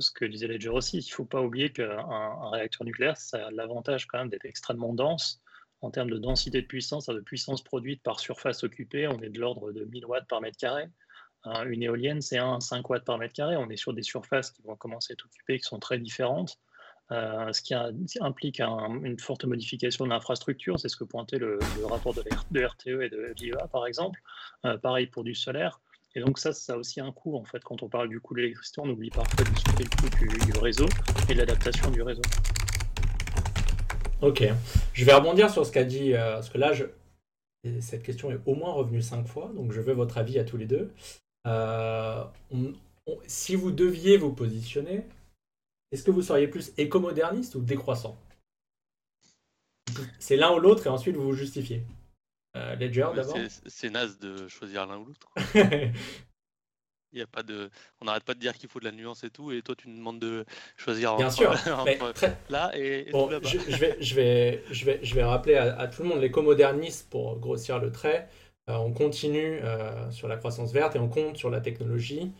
[0.00, 3.50] ce que disait Ledger aussi, il ne faut pas oublier qu'un réacteur nucléaire, ça a
[3.50, 5.40] l'avantage quand même d'être extrêmement dense.
[5.80, 9.38] En termes de densité de puissance, de puissance produite par surface occupée, on est de
[9.38, 10.88] l'ordre de 1000 watts par mètre carré.
[11.66, 13.56] une éolienne, c'est 1 5 watts par mètre carré.
[13.56, 16.58] On est sur des surfaces qui vont commencer à être occupées, qui sont très différentes.
[17.10, 17.74] Euh, ce qui
[18.20, 22.20] implique une forte modification de l'infrastructure, c'est ce que pointait le, rapport de,
[22.60, 24.20] RTE e et de l'IEA, par exemple.
[24.66, 25.80] Euh, pareil pour du solaire.
[26.14, 28.34] Et donc ça, ça a aussi un coût, en fait, quand on parle du coût
[28.34, 30.86] de l'électricité, on oublie parfois de discuter le coût du, réseau
[31.28, 32.22] et de l'adaptation du réseau.
[34.20, 34.42] Ok,
[34.94, 36.86] je vais rebondir sur ce qu'a dit, euh, parce que là, je...
[37.80, 40.56] cette question est au moins revenue cinq fois, donc je veux votre avis à tous
[40.56, 40.92] les deux.
[41.46, 42.24] Euh,
[43.26, 45.04] si vous deviez vous positionner,
[45.92, 48.16] est-ce que vous seriez plus écomoderniste ou décroissant?
[50.18, 51.82] C'est l'un ou l'autre et ensuite vous vous justifiez.
[52.56, 55.28] Euh, Ledger d'abord C'est naze de choisir l'un ou l'autre.
[55.54, 55.92] Il
[57.18, 59.30] y a pas de, on n'arrête pas de dire qu'il faut de la nuance et
[59.30, 60.44] tout, et toi tu nous demandes de
[60.76, 61.52] choisir Bien sûr,
[62.50, 63.48] là et, bon, là-bas.
[63.48, 67.38] Je, vais, je, vais, je, vais, je vais rappeler à, tout le monde l'écomodernisme pour
[67.38, 68.28] grossir le trait.
[68.70, 72.32] Euh, on continue euh, sur la croissance verte et on compte sur la technologie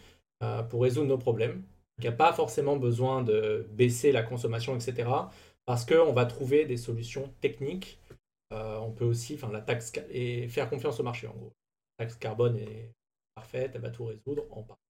[0.70, 1.64] pour résoudre nos problèmes.
[1.98, 5.08] Il n'y a pas forcément besoin de baisser la consommation, etc.
[5.66, 7.98] Parce qu'on va trouver des solutions techniques
[8.52, 11.54] euh, on peut aussi, enfin la taxe et faire confiance au marché en gros.
[11.98, 12.92] La taxe carbone est
[13.34, 14.82] parfaite, elle va tout résoudre en partie.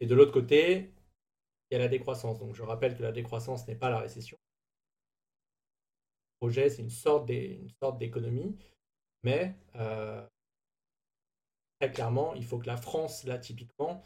[0.00, 0.92] Et de l'autre côté,
[1.70, 2.38] il y a la décroissance.
[2.38, 4.38] Donc je rappelle que la décroissance n'est pas la récession.
[6.34, 8.58] Le projet, c'est une sorte d'économie,
[9.22, 10.26] mais euh,
[11.80, 14.02] très clairement, il faut que la France, là typiquement,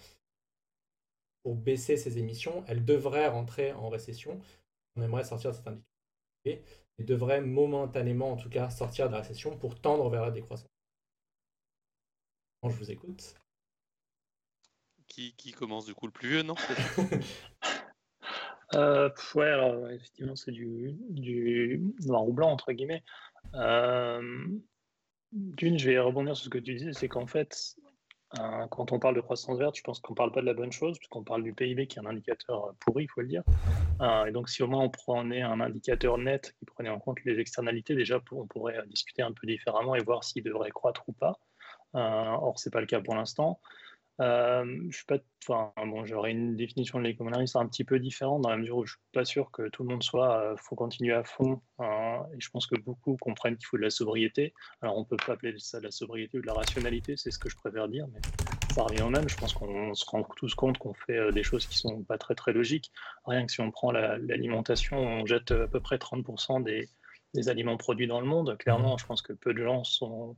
[1.43, 4.41] pour baisser ses émissions, elle devrait rentrer en récession.
[4.97, 9.21] On aimerait sortir de cet indicateur et devrait momentanément, en tout cas, sortir de la
[9.21, 10.69] récession pour tendre vers la décroissance.
[12.65, 13.35] je vous écoute.
[15.07, 16.55] Qui, commence du coup le plus vieux, non
[18.75, 23.03] euh, Ouais, alors effectivement, c'est du, du noir ou blanc, entre guillemets.
[23.55, 24.47] Euh,
[25.33, 27.75] d'une, je vais rebondir sur ce que tu disais, c'est qu'en fait,
[28.71, 30.73] quand on parle de croissance verte, je pense qu'on ne parle pas de la bonne
[30.73, 33.43] chose, puisqu'on parle du PIB qui est un indicateur pourri, il faut le dire.
[34.01, 37.19] Euh, et donc, si au moins on prenait un indicateur net qui prenait en compte
[37.25, 41.13] les externalités, déjà, on pourrait discuter un peu différemment et voir s'il devrait croître ou
[41.13, 41.39] pas.
[41.95, 43.61] or, ce n'est pas le cas pour l'instant.
[44.21, 48.43] Euh, je suis pas, enfin bon, j'aurais une définition de l'économie un petit peu différente
[48.43, 50.75] dans la mesure où je suis pas sûr que tout le monde soit, euh, faut
[50.75, 51.61] continuer à fond.
[51.79, 54.53] Hein, et je pense que beaucoup comprennent qu'il faut de la sobriété.
[54.83, 57.39] Alors on peut pas appeler ça de la sobriété ou de la rationalité, c'est ce
[57.39, 58.21] que je préfère dire, mais
[58.75, 59.29] ça revient au même.
[59.29, 62.19] Je pense qu'on se rend tous compte qu'on fait euh, des choses qui sont pas
[62.19, 62.91] très très logiques.
[63.25, 66.89] Rien que si on prend l'alimentation, on jette à peu près 30% des,
[67.35, 68.57] des aliments produits dans le monde.
[68.59, 68.99] Clairement, mmh.
[68.99, 70.37] je pense que peu de gens sont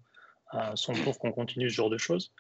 [0.74, 2.32] sont pour qu'on continue ce genre de choses.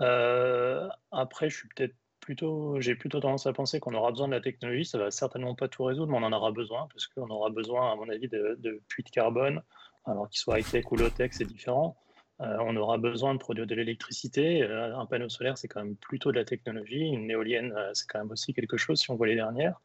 [0.00, 4.34] Euh, après, je suis peut-être plutôt, j'ai plutôt tendance à penser qu'on aura besoin de
[4.34, 4.84] la technologie.
[4.84, 7.92] Ça va certainement pas tout résoudre, mais on en aura besoin parce qu'on aura besoin,
[7.92, 9.62] à mon avis, de, puits de carbone.
[10.04, 11.96] Alors qu'ils soient high-tech ou low-tech, c'est différent.
[12.40, 14.62] Euh, on aura besoin de produire de l'électricité.
[14.62, 17.00] Euh, un panneau solaire, c'est quand même plutôt de la technologie.
[17.00, 19.80] Une éolienne, c'est quand même aussi quelque chose si on voit les dernières.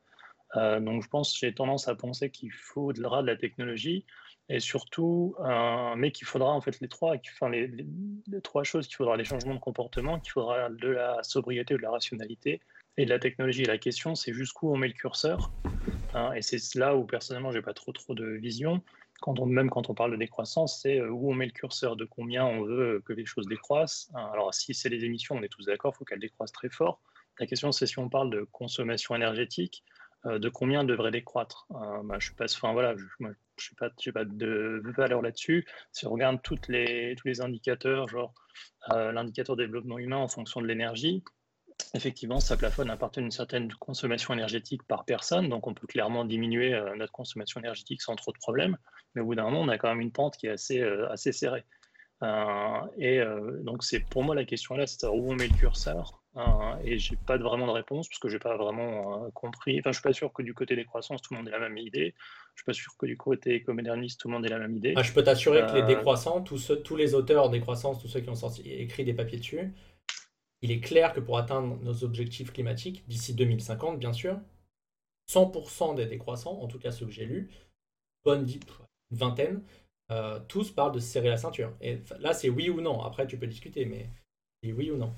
[0.56, 4.06] donc je pense, j'ai tendance à penser qu'il faudra de la technologie
[4.54, 5.36] et surtout,
[5.98, 7.72] mais qu'il faudra en fait les trois, enfin les,
[8.44, 11.90] trois choses qu'il faudra les changements de comportement, qu'il faudra de la sobriété de la
[11.90, 12.62] rationalité
[12.98, 13.64] et de la technologie.
[13.64, 15.52] la question, c'est jusqu'où on met le curseur.
[16.14, 18.82] Hein, et c'est là où personnellement, j'ai pas trop trop de vision.
[19.22, 22.06] Quand même quand on parle de décroissance, c'est euh, où on met le curseur, de
[22.06, 24.12] combien on veut que les choses décroissent.
[24.14, 26.70] Hein, alors si c'est les émissions, on est tous d'accord, il faut qu'elles décroissent très
[26.70, 27.00] fort.
[27.40, 29.84] La question, c'est si on parle de consommation énergétique,
[30.26, 31.66] euh, de combien devrait décroître.
[31.72, 33.06] Euh, bah, je suis pas, enfin voilà, je,
[33.58, 35.66] je n'ai pas, pas, de valeur là-dessus.
[35.92, 38.34] Si on regarde les, tous les indicateurs, genre
[38.92, 41.24] euh, l'indicateur développement humain en fonction de l'énergie,
[41.94, 45.50] effectivement, ça plafonne à partir d'une certaine consommation énergétique par personne.
[45.50, 48.78] Donc, on peut clairement diminuer euh, notre consommation énergétique sans trop de problèmes.
[49.16, 51.10] Mais au bout d'un moment, on a quand même une pente qui est assez, euh,
[51.12, 51.64] assez serrée.
[52.98, 53.22] et
[53.62, 56.23] donc, c'est pour moi la question là, c'est où on met le curseur?
[56.36, 59.80] Hein, et j'ai pas vraiment de réponse parce que j'ai pas vraiment euh, compris.
[59.80, 61.60] Enfin, je suis pas sûr que du côté des croissances tout le monde ait la
[61.60, 62.16] même idée.
[62.56, 64.94] Je suis pas sûr que du côté éco-moderniste tout le monde ait la même idée.
[64.96, 68.22] Ah, je peux t'assurer que les euh, décroissants, tous, tous les auteurs décroissance, tous ceux
[68.22, 69.74] qui ont sorti, écrit des papiers dessus,
[70.64, 74.40] il est clair que pour atteindre nos objectifs climatiques d'ici 2050, bien sûr,
[75.30, 77.50] 100% des décroissants, en tout cas ceux que j'ai lus,
[78.24, 78.48] bonne
[79.12, 79.62] vingtaine,
[80.12, 81.74] euh, tous parlent de se serrer la ceinture.
[81.82, 83.02] Et là, c'est oui ou non.
[83.02, 84.10] Après, tu peux discuter, mais
[84.62, 85.14] c'est oui ou non.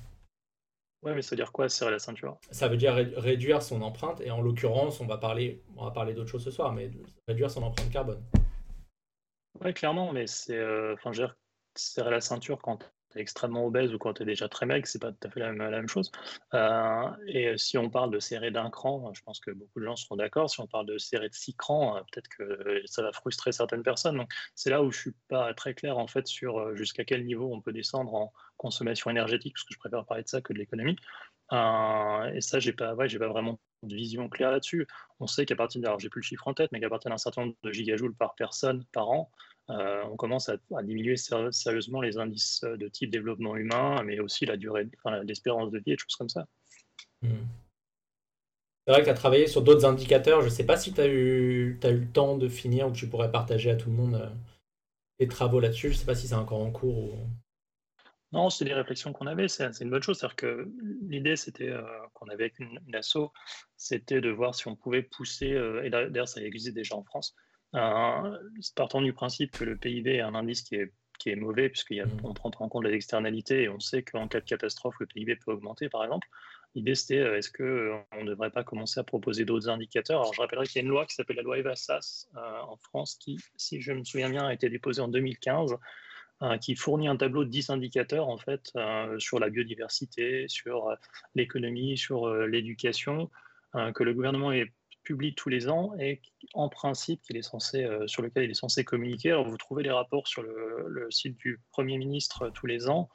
[1.06, 2.36] Ouais, mais ça veut dire quoi, serrer la ceinture?
[2.50, 6.14] Ça veut dire réduire son empreinte, et en l'occurrence, on va parler, on va parler
[6.14, 6.90] d'autres choses ce soir, mais
[7.28, 8.24] réduire son empreinte carbone.
[9.60, 11.36] Ouais, clairement, mais c'est, euh, enfin, je veux dire,
[11.76, 15.12] serrer la ceinture quand extrêmement obèse ou quand tu es déjà très maigre, c'est pas
[15.12, 16.10] tout à fait la même, chose.
[16.54, 19.96] Euh, et si on parle de serrer d'un cran, je pense que beaucoup de gens
[19.96, 20.50] seront d'accord.
[20.50, 23.82] Si on parle de serrer de six crans, euh, peut-être que ça va frustrer certaines
[23.82, 24.16] personnes.
[24.16, 27.24] Donc c'est là où je suis pas très clair en fait sur euh, jusqu'à quel
[27.24, 30.52] niveau on peut descendre en consommation énergétique, parce que je préfère parler de ça que
[30.52, 30.96] de l'économie.
[31.52, 34.86] et ça, j'ai pas, ouais, j'ai pas vraiment de vision claire là-dessus.
[35.20, 37.18] On sait qu'à partir, alors j'ai plus le chiffre en tête, mais qu'à partir d'un
[37.18, 39.30] certain nombre de gigajoules par personne par an,
[39.68, 44.56] euh, on commence à, diminuer sérieusement les indices de type développement humain, mais aussi la
[44.56, 44.88] durée,
[45.24, 46.46] l'espérance de vie et des choses comme ça.
[47.22, 47.46] Hmm.
[48.86, 50.42] C'est vrai que tu as travaillé sur d'autres indicateurs.
[50.42, 52.92] Je ne sais pas si tu as, eu, as eu le temps de finir ou
[52.92, 54.30] que tu pourrais partager à tout le monde euh,
[55.18, 55.88] tes travaux là-dessus.
[55.88, 57.14] Je ne sais pas si c'est encore en cours.
[57.14, 57.18] Ou...
[58.30, 59.48] Non, c'est des réflexions qu'on avait.
[59.48, 60.18] C'est une bonne chose.
[60.18, 61.82] C'est-à-dire que l'idée, c'était euh,
[62.14, 63.32] qu'on avait avec une, asso,
[63.76, 67.34] c'était de voir si on pouvait pousser, et d'ailleurs, ça existe déjà en France,
[67.72, 72.34] partant du principe que le PIB est un indice qui est, qui est mauvais, puisqu'on
[72.34, 75.52] prend en compte les externalités et on sait qu'en cas de catastrophe, le PIB peut
[75.52, 76.28] augmenter, par exemple.
[76.76, 80.20] L'idée, c'était euh, est-ce qu'on euh, ne devrait pas commencer à proposer d'autres indicateurs?
[80.20, 82.76] Alors, je rappellerai qu'il y a une loi qui s'appelle la loi EVASAS euh, en
[82.76, 85.74] France, qui, si je me souviens bien, a été déposée en 2015,
[86.60, 88.70] qui fournit un tableau de 10 indicateurs, en fait,
[89.16, 90.94] sur la biodiversité, sur
[91.34, 93.30] l'économie, sur l'éducation,
[93.72, 94.70] que le gouvernement est
[95.06, 96.20] publie tous les ans et
[96.52, 99.40] en principe est censé, euh, sur lequel il est censé communiquer.
[99.46, 103.08] Vous trouvez les rapports sur le site du Premier ministre tous les ans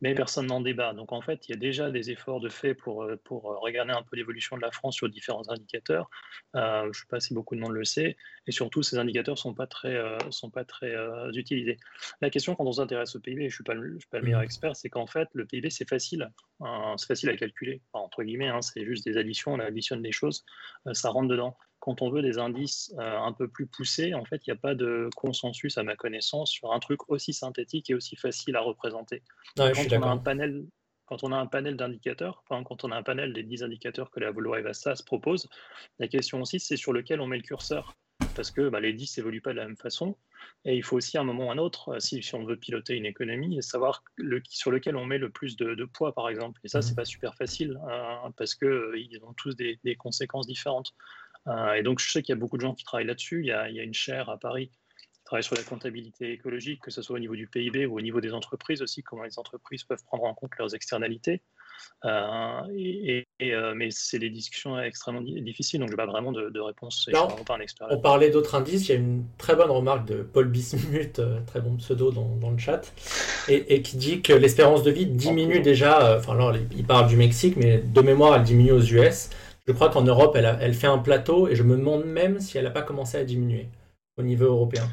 [0.00, 0.92] mais personne n'en débat.
[0.92, 3.58] Donc en fait, il y a déjà des efforts de fait pour, euh, pour euh,
[3.58, 6.10] regarder un peu l'évolution de la France sur différents indicateurs.
[6.54, 9.34] Euh, je ne sais pas si beaucoup de monde le sait, et surtout ces indicateurs
[9.34, 9.96] ne sont pas très,
[10.30, 10.94] sont pas très
[11.34, 11.78] utilisés.
[12.20, 14.24] La question quand on s'intéresse au PIB, je ne suis, pas le, suis pas le
[14.24, 14.44] meilleur mmh.
[14.44, 16.30] expert, c'est qu'en fait, le PIB, c'est facile.
[16.96, 20.44] c'est facile à calculer, entre guillemets, hein, c'est juste des additions, on additionne des choses,
[20.92, 21.56] ça rentre dedans
[21.86, 24.60] quand on veut des indices euh, un peu plus poussés, en fait, il n'y a
[24.60, 28.60] pas de consensus, à ma connaissance, sur un truc aussi synthétique et aussi facile à
[28.60, 29.22] représenter.
[29.56, 30.66] quand, on a un panel,
[31.04, 34.10] quand on a un panel d'indicateurs, enfin, quand on a un panel des 10 indicateurs
[34.10, 35.48] que la loi EVASAS propose,
[36.00, 37.94] la question aussi, c'est sur lequel on met le curseur.
[38.34, 40.16] parce que bah, les 10 n'évoluent pas de la même façon.
[40.64, 42.56] Et il faut aussi, à un moment ou à un autre, euh, si, on veut
[42.56, 46.60] piloter une économie, savoir le, sur lequel on met le plus de, poids, par exemple.
[46.64, 46.96] Et ça, c'est mmh.
[46.96, 50.94] pas super facile, hein, parce qu'ils euh, ont tous des, conséquences différentes.
[51.48, 53.40] Euh, et donc, je sais qu'il y a beaucoup de gens qui travaillent là-dessus.
[53.40, 54.70] Il, y a une chaire à Paris
[55.12, 58.00] qui travaille sur la comptabilité écologique, que ce soit au niveau du PIB ou au
[58.00, 61.42] niveau des entreprises aussi, comment les entreprises peuvent prendre en compte leurs externalités.
[62.04, 66.60] Euh, et, euh, mais c'est des discussions extrêmement difficiles, donc je n'ai pas vraiment de,
[66.60, 67.08] réponse.
[67.12, 67.86] pas un expert.
[67.90, 68.88] On parlait d'autres indices.
[68.88, 72.50] Il y a une très bonne remarque de Paul Bismuth, très bon pseudo dans, dans
[72.50, 72.92] le chat,
[73.48, 76.16] et, qui dit que l'espérance de vie diminue déjà.
[76.16, 79.30] Enfin, alors, il parle du Mexique, mais de mémoire, elle diminue aux US.
[79.66, 82.56] Je crois qu'en Europe, elle, elle fait un plateau, et je me demande même si
[82.56, 83.68] elle n'a pas commencé à diminuer
[84.16, 84.88] au niveau européen.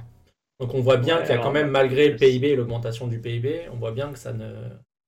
[0.59, 3.19] Donc on voit bien qu'il y a quand même, malgré le PIB et l'augmentation du
[3.19, 4.53] PIB, on voit bien que ça ne,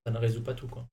[0.05, 0.67] ça ne résout pas tout.
[0.67, 0.85] Quoi.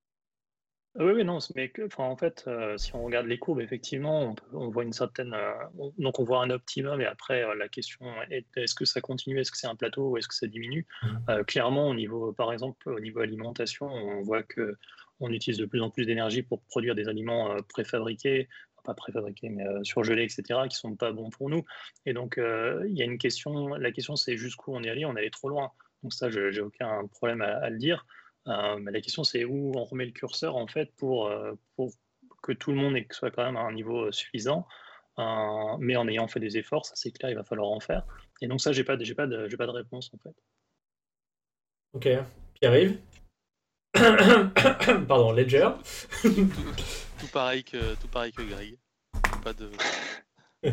[0.99, 4.35] Oui, oui, non, mais que, enfin, en fait, euh, si on regarde les courbes, effectivement,
[4.53, 5.33] on, voit une certaine.
[5.33, 9.01] Euh, donc, on voit un optimum, et après, euh, la question est est-ce que ça
[9.01, 10.87] continue, est-ce que c'est un plateau ou est-ce que ça diminue?
[11.03, 11.45] Mmh.
[11.47, 14.77] Clairement, au niveau, par exemple, au niveau alimentation, on voit que
[15.23, 18.49] on utilise de plus en plus d'énergie pour produire des aliments préfabriqués,
[18.85, 21.64] pas préfabriqués, mais surgelés, etc., qui sont pas bons pour nous.
[22.05, 23.68] Et donc, il y a une question.
[23.68, 25.05] La question, c'est jusqu'où on est allé?
[25.05, 25.70] On est allé trop loin.
[26.03, 28.05] Donc, ça, je n'ai aucun problème à le dire.
[28.49, 31.55] Euh, mais la question, c'est où on remet le curseur en fait pour, euh,
[32.43, 34.66] que tout le monde soit quand même à un niveau euh, suffisant.
[35.79, 38.05] mais en ayant fait des efforts, ça c'est clair, il va falloir en faire.
[38.41, 40.35] Et donc ça, j'ai pas, j'ai pas de, j'ai pas de réponse en fait.
[41.93, 42.09] Ok,
[42.55, 42.99] Pierre-Yves?
[45.09, 45.68] Pardon, Ledger.
[46.22, 48.78] tout, pareil que, tout pareil que Greg.
[49.43, 49.70] Pas de.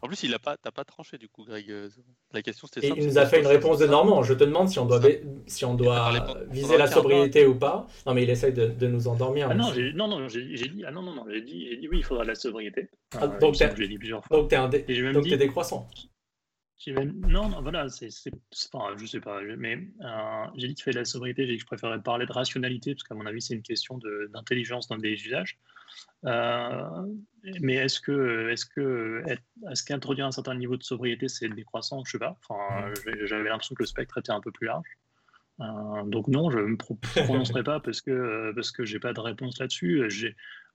[0.00, 1.74] En plus, il a pas, t'as pas tranché du coup, Greg.
[2.32, 2.88] La question c'était.
[2.96, 4.22] Il nous a fait une réponse de Normand.
[4.22, 5.00] Je te demande si on doit,
[5.46, 6.12] si on doit
[6.50, 7.86] viser la sobriété ou pas.
[8.06, 9.48] Non, mais il essaye de, de nous endormir.
[9.50, 11.98] Ah non, j'ai, non, non, j'ai, dit, ah non, non, non, j'ai dit, dit, oui,
[11.98, 12.90] il faudra de la sobriété.
[13.16, 14.36] Ah, euh, donc, j'ai dit plusieurs fois.
[14.36, 14.84] Donc t'es un dé...
[15.12, 15.36] donc dit...
[15.36, 15.88] décroissant.
[16.86, 18.08] Non, non, voilà, c'est,
[18.72, 21.58] enfin, je sais pas, mais euh, j'ai dit qu'il fallait de la sobriété, j'ai dit
[21.58, 23.98] que je préférais parler de rationalité, parce qu'à mon avis, c'est une question
[24.32, 25.58] d'intelligence dans des usages.
[26.24, 27.06] Euh,
[27.60, 29.24] mais est-ce que, est-ce que,
[29.70, 32.04] est-ce qu'introduire un certain niveau de sobriété, c'est décroissant?
[32.04, 32.38] Je sais pas.
[32.48, 32.92] Enfin,
[33.24, 34.88] j'avais l'impression que le spectre était un peu plus large.
[35.60, 39.58] Euh, donc non, je ne me prononcerai pas parce que parce que pas de réponse
[39.58, 40.08] là-dessus.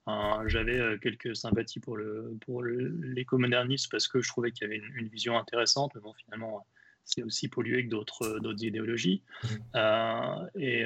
[0.05, 4.73] J'ai euh, j'avais quelques sympathies pour le pour l'écomodernisme parce que je trouvais qu'il y
[4.73, 5.91] avait une, vision intéressante.
[5.95, 6.65] Mais bon, finalement,
[7.05, 9.23] c'est aussi pollué que d'autres d'autres idéologies.
[9.43, 10.59] Mmh.
[10.59, 10.83] et,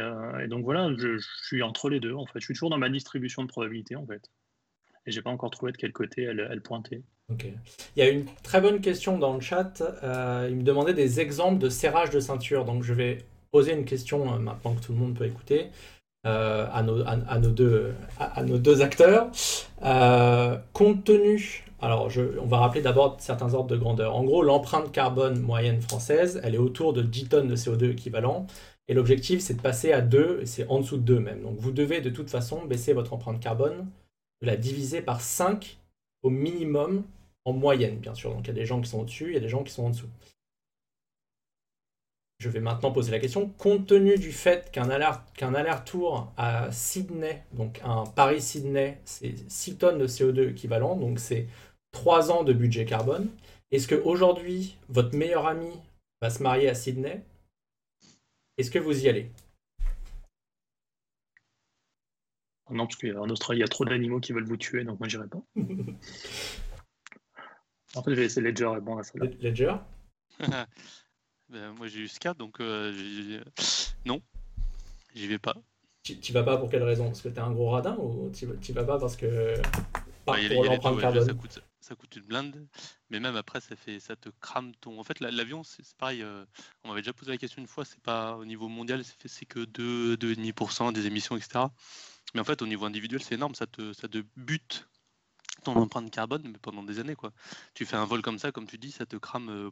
[0.48, 2.14] donc voilà, je, je, suis entre les deux.
[2.14, 4.30] En fait, je suis toujours dans ma distribution de probabilité en fait
[5.08, 7.02] et j'ai pas encore trouvé de quel côté elle, elle, pointait.
[7.30, 7.48] Ok.
[7.96, 9.82] Il y a une très bonne question dans le chat.
[10.04, 12.66] Euh, il me demandait des exemples de serrage de ceinture.
[12.66, 13.20] Donc je vais
[13.52, 17.40] poser une question euh, maintenant que tout le monde peut écouter euh, à, nos, à,
[17.40, 19.30] nos deux, acteurs.
[20.74, 22.10] compte tenu, alors
[22.42, 24.16] on va rappeler d'abord certains ordres de grandeur.
[24.16, 28.48] En gros, l'empreinte carbone moyenne française, elle est autour de 10 tonnes de CO2 équivalent.
[28.90, 31.42] Et l'objectif, c'est de passer à 2, et c'est en dessous de 2 même.
[31.42, 33.88] Donc vous devez de toute façon baisser votre empreinte carbone
[34.42, 35.78] la diviser par 5
[36.24, 37.04] au minimum
[37.46, 38.34] en moyenne, bien sûr.
[38.34, 39.74] Donc il y a des gens qui sont au-dessus, il y a des gens qui
[39.74, 40.10] sont en dessous.
[42.40, 43.50] Je vais maintenant poser la question.
[43.58, 50.08] Compte tenu du fait qu'un aller-retour à Sydney, donc un Paris-Sydney, c'est 6 tonnes de
[50.08, 51.48] CO2 équivalent, donc c'est
[51.94, 53.30] 3 ans de budget carbone,
[53.72, 55.72] est-ce qu'aujourd'hui, votre meilleur ami
[56.22, 57.24] va se marier à Sydney?
[58.58, 59.32] Est-ce que vous y allez?
[62.70, 65.08] Non, parce qu'en Australie, il y a trop d'animaux qui veulent vous tuer, donc moi,
[65.08, 65.42] j'irai pas.
[67.96, 69.14] en fait, je vais laisser Ledger répondre à ça.
[69.18, 69.76] Ledger?
[71.50, 73.42] ben, Moi, j'ai eu Scat, donc euh,
[74.06, 74.22] non,
[75.16, 75.56] j'y vais pas.
[76.04, 77.06] Tu vas pas pour quelle raison?
[77.06, 79.56] Parce que t'es un gros radin ou tu vas pas parce que.
[81.82, 82.68] ça, coûte, une blinde,
[83.10, 85.00] mais même après, ça, fait, ça te crame ton.
[85.00, 86.22] En fait, l'avion, c'est pareil.
[86.22, 86.46] Euh,
[86.84, 89.60] on m'avait déjà posé la question une fois, c'est pas au niveau mondial, c'est que
[89.66, 91.66] 2, 2,5% des émissions, etc.
[92.34, 93.56] Mais en fait, au niveau individuel, c'est énorme.
[93.56, 94.88] Ça te, ça te bute
[95.64, 97.16] ton empreinte carbone mais pendant des années.
[97.16, 97.32] quoi.
[97.74, 99.72] Tu fais un vol comme ça, comme tu dis, ça te crame euh,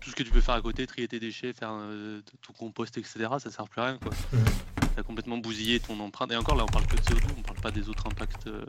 [0.00, 2.96] tout ce que tu peux faire à côté, trier tes déchets, faire euh, tout compost,
[2.98, 3.28] etc.
[3.38, 3.98] Ça sert plus à rien.
[3.98, 4.12] quoi.
[4.14, 6.32] Ça a complètement bousillé ton empreinte.
[6.32, 8.64] Et encore là, on parle que de CO2, on parle pas des autres impacts euh,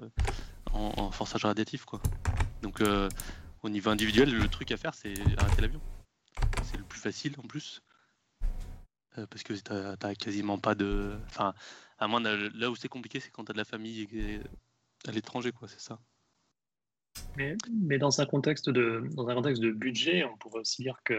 [0.72, 1.86] en, forçage radiatif.
[1.86, 2.02] quoi.
[2.62, 2.82] Donc
[3.64, 5.82] au niveau individuel, le truc à faire, c'est arrêter l'avion.
[6.64, 7.82] C'est le plus facile en plus.
[9.16, 11.18] parce que t'as quasiment pas de.
[11.28, 11.54] Enfin,
[12.00, 14.08] à moins là où c'est compliqué, c'est quand tu as de la famille
[15.08, 16.00] à l'étranger, quoi, c'est ça.
[17.38, 20.98] Mais, mais, dans, un contexte de, dans un contexte de budget, on pourrait aussi dire
[21.06, 21.16] que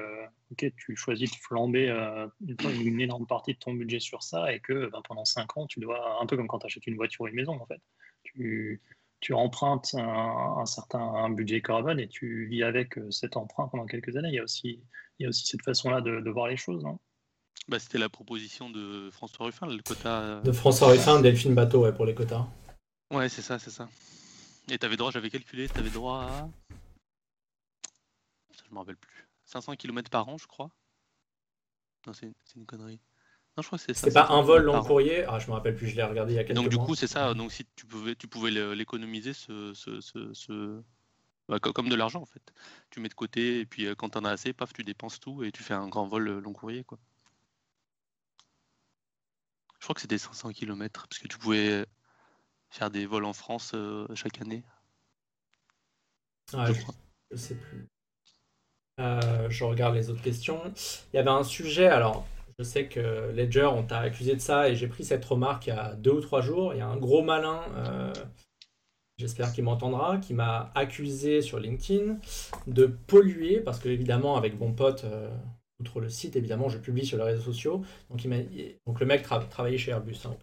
[0.77, 4.91] tu choisis de flamber euh, une, énorme partie de ton budget sur ça et que
[4.91, 7.29] ben, pendant 5 ans, tu dois, un peu comme quand tu achètes une voiture ou
[7.29, 7.81] une maison, en fait.
[8.25, 8.83] Tu,
[9.21, 14.29] tu empruntes un, certain budget carbone et tu vis avec cet emprunt pendant quelques années.
[14.29, 14.81] Il y a aussi,
[15.19, 16.99] il y a aussi cette façon-là de, voir les choses, non?
[17.69, 20.41] Bah, C'était la proposition de François Ruffin, le quota.
[20.43, 22.47] De François Ruffin, Delphine Bateau, ouais, pour les quotas.
[23.13, 23.89] Ouais, c'est ça, c'est ça.
[24.69, 26.49] Et t'avais droit, j'avais calculé, t'avais droit à.
[28.53, 29.29] Je me rappelle plus.
[29.45, 30.71] 500 km par an, je crois.
[32.07, 33.01] Non, c'est une connerie.
[33.57, 35.25] Non, je crois que c'est C'est pas un vol long courrier?
[35.25, 36.95] Ah, je me rappelle plus, je l'ai regardé il y a quelques Donc, du coup,
[36.95, 37.35] c'est ça.
[37.35, 40.83] Donc, si tu pouvais, tu pouvais l'économiser, ce, ce, ce,
[41.49, 42.53] bah, comme de l'argent, en fait.
[42.91, 45.45] Tu mets de côté, et puis euh, quand t'en as assez, paf, tu dépenses tout,
[45.45, 46.99] et tu fais un grand vol euh, long courrier, quoi.
[49.81, 51.85] Je crois que c'était 500 km, parce que tu pouvais
[52.73, 54.65] faire des vols en France euh, chaque année.
[56.53, 56.81] Ah, je,
[57.31, 57.87] je, sais plus.
[58.99, 60.61] je regarde les autres questions.
[61.13, 62.27] Il y avait un sujet, alors
[62.59, 65.71] je sais que Ledger, on t'a accusé de ça et j'ai pris cette remarque il
[65.71, 66.75] y a deux ou trois jours.
[66.75, 68.13] Il y a un gros malin, euh,
[69.19, 72.19] j'espère qu'il m'entendra, qui m'a accusé sur LinkedIn
[72.67, 75.31] de polluer, parce que évidemment, avec mon pote, euh,
[75.81, 77.83] outre le site, évidemment, je publie sur les réseaux sociaux.
[78.11, 80.19] Donc, il donc le mec travaillait chez Airbus.
[80.27, 80.37] Hein,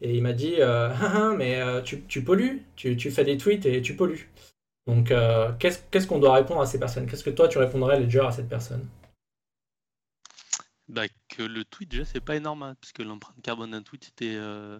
[0.00, 3.82] et il m'a dit euh, ah, ah, Mais tu, pollues, tu, fais des tweets et
[3.82, 4.30] tu pollues.
[4.86, 5.12] Donc,
[5.58, 8.48] qu'est-ce qu'on doit répondre à ces personnes Qu'est-ce que toi, tu répondrais, Ledger, à cette
[8.48, 8.86] personne
[10.92, 14.04] bah, que le tweet, déjà, c'est pas énorme, hein, parce que l'empreinte carbone d'un tweet,
[14.04, 14.34] c'était.
[14.34, 14.78] Euh,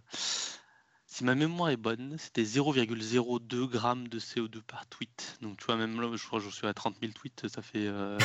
[1.07, 5.39] si ma mémoire est bonne, c'était 0,02 grammes de CO2 par tweet.
[5.41, 7.63] Donc, tu vois, même là, je crois que je suis à 30 000 tweets, ça
[7.63, 8.19] fait euh,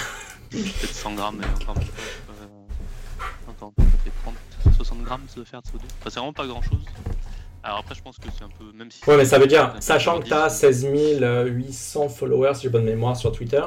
[0.52, 1.42] peut-être 100 grammes.
[1.42, 3.74] Et encore, euh, 30,
[4.88, 5.82] 60 grammes, doit faire de CO2.
[6.00, 6.80] Enfin, c'est vraiment pas grand chose.
[7.64, 8.72] Alors après, je pense que c'est un peu.
[8.74, 10.88] Même si ouais, mais ça veut dire, sachant que tu as 16
[11.48, 13.62] 800 followers, si j'ai bonne mémoire, sur Twitter,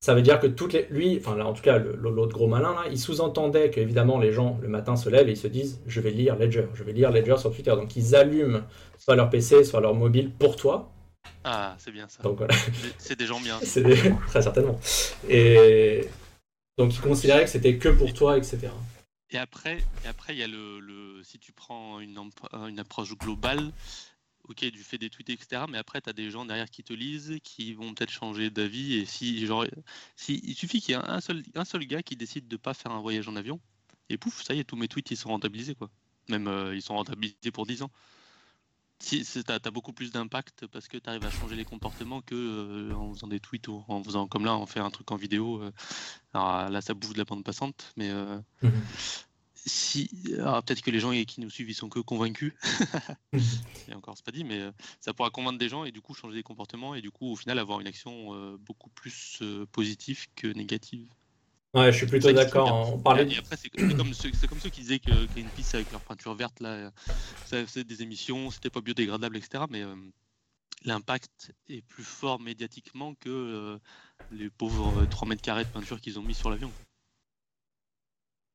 [0.00, 2.74] ça veut dire que toutes les, lui, enfin là, en tout cas l'autre gros malin
[2.74, 5.80] là, il sous-entendait que évidemment les gens le matin se lèvent et ils se disent
[5.86, 7.70] je vais lire Ledger, je vais lire Ledger sur Twitter.
[7.70, 8.60] Donc ils allument
[8.98, 10.92] soit leur PC, soit leur mobile pour toi.
[11.44, 12.22] Ah, c'est bien ça.
[12.22, 12.54] Donc voilà.
[12.98, 13.58] C'est des gens bien.
[13.62, 13.82] C'est
[14.28, 14.78] très certainement.
[15.28, 16.08] Et
[16.76, 18.68] donc ils considéraient que c'était que pour toi, etc.
[19.30, 19.86] Et après,
[20.30, 22.18] il y a le, le, si tu prends une,
[22.52, 23.72] une approche globale,
[24.48, 25.66] ok, tu fais des tweets, etc.
[25.68, 28.94] Mais après, tu as des gens derrière qui te lisent, qui vont peut-être changer d'avis.
[28.96, 29.66] Et si, genre,
[30.16, 32.74] si, il suffit qu'il y ait un seul, un seul gars qui décide de pas
[32.74, 33.60] faire un voyage en avion,
[34.08, 35.90] et pouf, ça y est, tous mes tweets, ils sont rentabilisés, quoi.
[36.28, 37.90] Même, euh, ils sont rentabilisés pour 10 ans.
[39.00, 42.34] Si, tu as, beaucoup plus d'impact parce que tu arrives à changer les comportements que
[42.34, 45.16] euh, en faisant des tweets ou en faisant comme là, on fait un truc en
[45.16, 45.62] vidéo.
[45.62, 45.72] Euh.
[46.34, 48.12] alors là, ça bouffe de la bande passante, mais
[48.62, 48.68] mmh
[49.68, 52.54] si, peut-être que les gens qui nous suivent, ils sont que convaincus.
[53.88, 56.14] et encore, c'est pas dit, mais euh, ça pourra convaincre des gens et du coup
[56.14, 59.66] changer des comportements et du coup, au final, avoir une action euh, beaucoup plus euh,
[59.66, 61.08] positive que négative.
[61.74, 62.94] Ouais, je suis plutôt d'accord.
[62.94, 63.30] On parlait.
[63.30, 66.90] Et après, c'est comme, ceux qui disaient que Greenpeace avec leur peinture verte là,
[67.44, 69.64] ça faisait des émissions, c'était pas biodégradable, etc.
[69.68, 69.84] Mais
[70.84, 73.78] l'impact est plus fort médiatiquement que
[74.32, 76.72] les pauvres 3 mètres carrés de peinture qu'ils ont mis sur l'avion.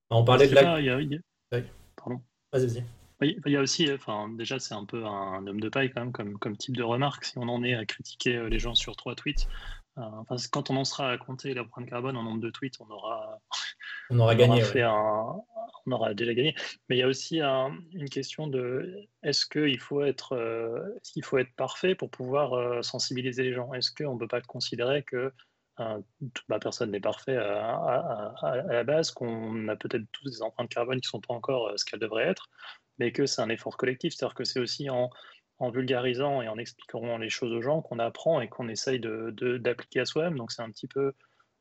[0.09, 0.80] On parlait de la.
[0.80, 1.61] il y a...
[1.95, 2.22] Pardon.
[2.51, 2.84] Vas-y, vas-y.
[3.22, 6.11] Il y a aussi, enfin, déjà, c'est un peu un homme de paille quand même,
[6.11, 7.26] comme, comme type de remarque.
[7.26, 10.69] Si on en est à critiquer euh, les gens sur trois tweets, euh, enfin, quand
[10.69, 13.39] on en sera à compter l'empreinte carbone en nombre de tweets, on aura,
[14.09, 14.63] on aura gagné.
[15.85, 16.55] On aura déjà gagné.
[16.87, 21.37] Mais il y a aussi une question de est-ce qu'il faut, être, euh, qu'il faut
[21.37, 23.73] être parfait pour pouvoir sensibiliser les gens?
[23.73, 25.33] Est-ce qu'on ne peut pas considérer que
[25.77, 28.33] bah, personne n'est parfait à,
[28.67, 31.77] la base, qu'on a peut-être tous des empreintes carbone qui ne sont pas encore euh,
[31.77, 32.49] ce qu'elles devraient être,
[32.99, 34.13] mais que c'est un effort collectif.
[34.13, 35.09] C'est-à-dire que c'est aussi en,
[35.59, 40.05] vulgarisant et en expliquant les choses aux gens qu'on apprend et qu'on essaye d'appliquer à
[40.05, 40.37] soi-même.
[40.37, 41.13] Donc c'est un petit peu,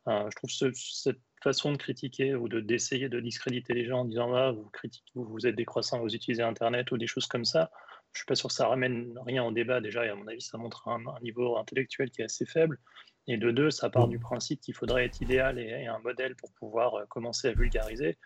[0.08, 4.34] euh, je trouve cette façon de critiquer ou d'essayer de, discréditer les gens en disant
[4.34, 7.70] ah, vous, critiquez, vous, vous êtes décroissant, vous utilisez Internet ou des choses comme ça.
[8.12, 10.26] Je ne suis pas sûr que ça ramène rien au débat déjà, et à mon
[10.26, 12.78] avis, ça montre un niveau intellectuel qui est assez faible.
[13.26, 16.52] Et de deux, ça part du principe qu'il faudrait être idéal et, un modèle pour
[16.52, 18.18] pouvoir euh, commencer à vulgariser.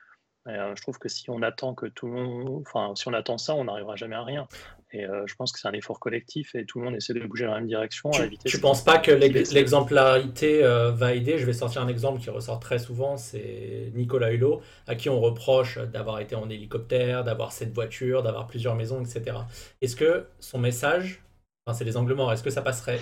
[0.46, 3.36] Euh, je trouve que si on attend que tout le monde, enfin, si on attend
[3.36, 4.46] ça, on n'arrivera jamais à rien.
[4.92, 7.26] Et euh, je pense que c'est un effort collectif et tout le monde essaie de
[7.26, 8.10] bouger dans la même direction.
[8.10, 11.38] Tu, ne penses pas que l'exemplarité va aider?
[11.38, 15.20] Je vais sortir un exemple qui ressort très souvent, c'est Nicolas Hulot, à qui on
[15.20, 19.38] reproche d'avoir été en hélicoptère, d'avoir cette voiture, d'avoir plusieurs maisons, etc.
[19.82, 21.22] Est-ce que son message,
[21.66, 23.00] enfin, c'est les angles morts, est-ce que ça passerait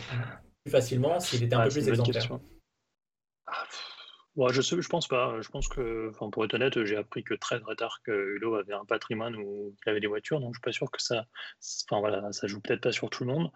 [0.70, 2.38] facilement s'il était un peu plus exemplaire?
[4.37, 5.41] Je, pense pas.
[5.41, 8.74] Je pense que, pour être honnête, j'ai appris que très très tard que Hulot avait
[8.74, 11.26] un patrimoine où il avait des voitures, donc je suis pas sûr que ça,
[11.89, 13.51] enfin voilà, ça joue peut-être pas sur tout le monde.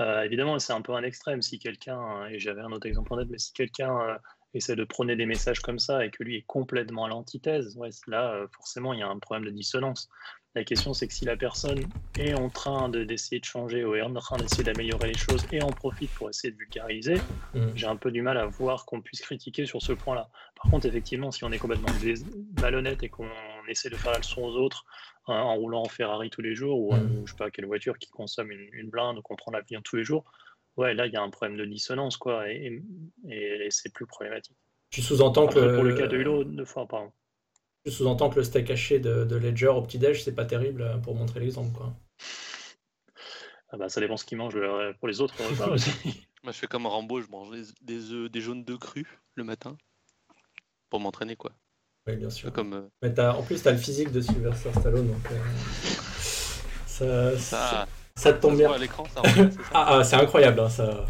[0.00, 3.18] Euh, évidemment, c'est un peu un extrême si quelqu'un, et j'avais un autre exemple en
[3.18, 4.18] tête, mais si quelqu'un euh,
[4.54, 7.90] essaie de prôner des messages comme ça et que lui est complètement à l'antithèse, ouais,
[8.06, 10.08] là, euh, forcément, il y a un problème de dissonance.
[10.54, 11.80] La question, c'est que si la personne
[12.18, 15.62] est en train d'essayer de, changer ou est en train d'essayer d'améliorer les choses et
[15.62, 17.14] en profite pour essayer de vulgariser,
[17.54, 17.68] mm.
[17.74, 20.28] j'ai un peu du mal à voir qu'on puisse critiquer sur ce point-là.
[20.62, 21.88] Par contre, effectivement, si on est complètement
[22.60, 23.28] malhonnête et qu'on
[23.66, 24.84] essaie de faire la leçon aux autres
[25.26, 27.22] hein, en roulant en Ferrari tous les jours ou, mm.
[27.24, 30.04] je sais pas quelle voiture qui consomme une, blinde ou qu'on prend l'avion tous les
[30.04, 30.30] jours,
[30.76, 32.82] ouais, là, il y a un problème de dissonance, quoi, et,
[33.70, 34.58] c'est plus problématique.
[34.90, 35.76] Tu sous-entends que.
[35.76, 37.10] Pour le cas de Hulot, deux fois, pardon.
[37.84, 41.14] Je sous-entends que le steak haché de, Ledger au petit-déj, c'est pas terrible euh, pour
[41.16, 41.92] montrer l'exemple, quoi.
[43.70, 45.34] Ah bah, ça dépend ce qu'il mange euh, pour les autres
[45.70, 45.90] aussi.
[46.44, 47.48] Moi, je fais comme Rambo, je mange
[47.80, 49.76] des, œufs, des jaunes de crus le matin
[50.90, 51.52] pour m'entraîner, quoi.
[52.06, 52.52] Oui, bien sûr.
[52.52, 55.22] Comme, euh, Mais en plus, tu as le physique de Sylvester Stallone, donc
[56.86, 58.72] ça, ça, ça, te tombe bien.
[58.72, 59.22] À l'écran, ça
[59.72, 61.06] ah, ah c'est incroyable, hein, ça.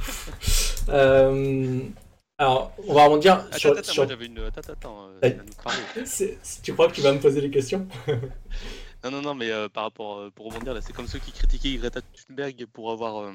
[2.39, 3.72] Alors, on va rebondir attends, sur.
[3.72, 4.03] Attends, sur...
[4.03, 4.39] Moi, j'avais une.
[4.41, 5.30] Attends, attends, euh,
[6.62, 7.87] Tu crois que tu vas me poser les questions
[9.05, 10.18] Non, non, non, mais euh, par rapport.
[10.18, 13.33] Euh, pour rebondir, là, c'est comme ceux qui critiquaient Greta Thunberg pour avoir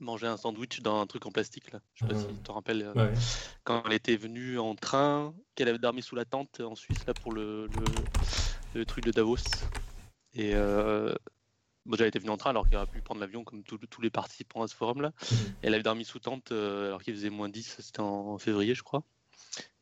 [0.00, 1.80] mangé un sandwich dans un truc en plastique, là.
[1.94, 2.92] Je sais pas si tu te rappelles.
[3.64, 7.14] Quand elle était venue en train, qu'elle avait dormi sous la tente en Suisse, là,
[7.14, 7.84] pour le, le,
[8.74, 9.36] le truc de Davos.
[10.34, 10.54] Et
[11.84, 14.10] Bon, j'avais été venu en train alors qu'il aurait pu prendre l'avion comme tous les
[14.10, 15.12] participants à ce forum-là.
[15.62, 18.82] Elle avait dormi sous tente euh, alors qu'il faisait moins 10, c'était en, février, je
[18.84, 19.02] crois.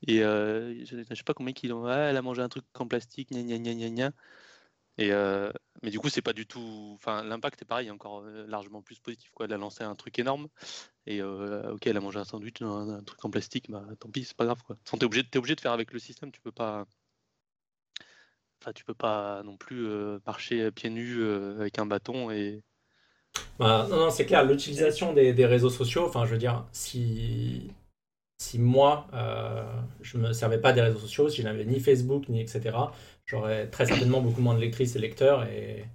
[0.07, 1.87] Et euh, je, ne sais pas combien kilos.
[1.89, 4.13] Ah, elle a mangé un truc en plastique, gna gna gna gna gna.
[4.99, 6.93] Et euh, mais du coup, c'est pas du tout.
[6.95, 9.31] Enfin, l'impact est pareil, encore largement plus positif.
[9.33, 9.47] Quoi.
[9.47, 10.49] Elle a lancé un truc énorme.
[11.07, 14.37] Et ok, elle a mangé un sandwich, un, truc en plastique, bah tant pis, c'est
[14.37, 14.63] pas grave.
[14.63, 14.77] Quoi.
[14.85, 16.87] T'es obligé, obligé de faire avec le système, tu peux pas.
[18.61, 22.63] Enfin, tu peux pas non plus euh, marcher pieds nus euh, avec un bâton et.
[23.59, 24.45] Bah, non, non c'est clair.
[24.45, 27.71] L'utilisation des, réseaux sociaux, enfin, je veux dire, si,
[28.39, 29.63] si moi, euh,
[30.03, 32.77] je me servais pas des réseaux sociaux, si je n'avais ni Facebook, ni etc.,
[33.25, 35.45] j'aurais très certainement beaucoup moins de lectrices et lecteurs.
[35.45, 35.87] Et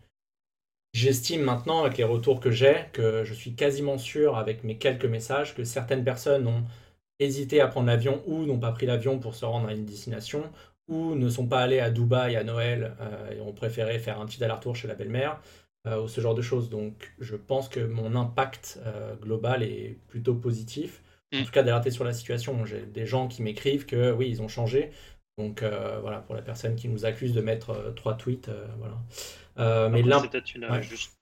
[0.94, 5.06] j'estime maintenant, avec les retours que j'ai, que je suis quasiment sûr, avec mes quelques
[5.06, 6.64] messages, que certaines personnes ont
[7.20, 10.44] hésité à prendre l'avion ou n'ont pas pris l'avion pour se rendre à une destination
[10.88, 14.26] ou ne sont pas allés à Dubaï à Noël euh, et ont préféré faire un
[14.26, 15.40] petit aller-retour chez la belle-mère,
[15.88, 16.70] euh, ou ce genre de choses.
[16.70, 21.02] Donc je pense que mon impact euh, global est plutôt positif.
[21.34, 21.46] En mm.
[21.46, 22.66] tout cas, d'alerter sur la situation.
[22.66, 24.92] J'ai des gens qui m'écrivent que oui, ils ont changé.
[25.38, 25.66] Donc
[26.02, 28.96] voilà, pour la personne qui nous accuse de mettre trois tweets, voilà.
[29.58, 31.14] Euh, mais là, peut-être une, juste,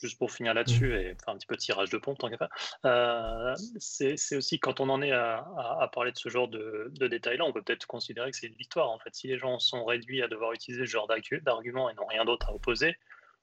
[0.00, 0.96] juste, pour finir là-dessus mmh.
[0.96, 2.48] et faire un petit peu de tirage de pompe, tant qu'à faire.
[2.84, 5.46] Euh, c'est aussi quand on en est à,
[5.80, 8.54] à, parler de ce genre de, de détails-là, on peut peut-être considérer que c'est une
[8.54, 8.90] victoire.
[8.90, 11.08] En fait, si les gens sont réduits à devoir utiliser ce genre
[11.42, 12.96] d'arguments et n'ont rien d'autre à opposer,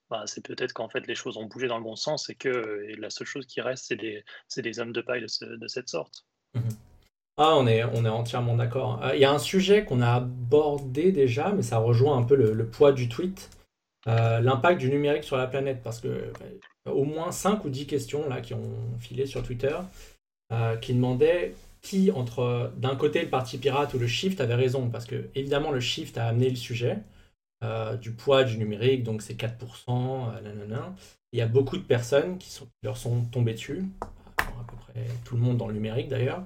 [0.10, 2.86] bah, c'est peut-être qu'en fait les choses ont bougé dans le bon sens et que
[2.98, 4.24] la seule chose qui reste, c'est des,
[4.58, 6.26] des, hommes de paille de, de cette sorte.
[6.54, 6.62] Mmh.
[7.40, 9.04] Ah, on est, on est entièrement d'accord.
[9.04, 12.36] Euh, il y a un sujet qu'on a abordé déjà, mais ça rejoint un peu
[12.36, 13.52] le, le poids du tweet.
[14.08, 16.32] Euh, l'impact du numérique sur la planète, parce que
[16.86, 19.76] bah, au moins 5 ou 10 questions là, qui ont filé sur Twitter,
[20.54, 24.90] euh, qui demandaient qui, entre d'un côté le parti pirate ou le shift, avait raison,
[24.90, 27.00] parce que évidemment le shift a amené le sujet
[27.64, 30.32] euh, du poids du numérique, donc c'est 4%,
[31.34, 33.84] Il y a beaucoup de personnes qui, sont, leur sont tombées dessus,
[34.40, 36.44] à peu près tout le monde dans le numérique d'ailleurs,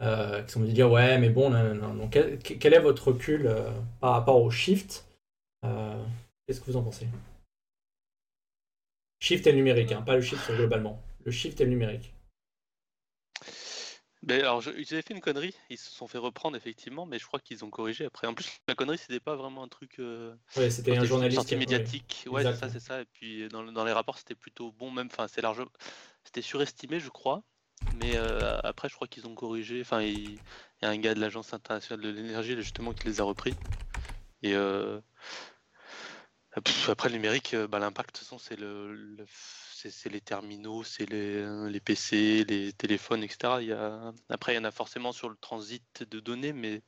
[0.00, 3.50] qui sont dit dire ouais mais bon, Donc, quel, est votre recul
[4.00, 5.04] par rapport au shift
[6.50, 7.06] Qu'est-ce que vous en pensez?
[9.20, 11.00] Shift et le numérique, hein, pas le shift globalement.
[11.24, 12.12] Le shift et le numérique.
[14.24, 17.26] Ben alors, ils avaient fait une connerie, ils se sont fait reprendre effectivement, mais je
[17.28, 18.26] crois qu'ils ont corrigé après.
[18.26, 20.00] En plus, la connerie, c'était pas vraiment un truc.
[20.00, 21.52] Euh, ouais, c'était un journaliste.
[21.52, 22.24] médiatique.
[22.28, 23.02] Ouais, c'est ça, c'est ça.
[23.02, 25.06] Et puis dans, dans les rapports, c'était plutôt bon, même.
[25.06, 25.64] Enfin, c'est large.
[26.24, 27.44] C'était surestimé, je crois.
[28.00, 29.82] Mais euh, après, je crois qu'ils ont corrigé.
[29.82, 30.32] Enfin, il...
[30.32, 33.54] y a un gars de l'Agence internationale de l'énergie justement qui les a repris.
[34.42, 35.00] Et euh,
[36.52, 41.08] après, le numérique, euh, bah, l'impact, de toute façon, c'est le, c'est les terminaux, c'est
[41.08, 43.54] les, les, PC, les téléphones, etc.
[43.60, 44.12] Il y a...
[44.28, 46.82] Après, il y en a forcément sur le transit de données, mais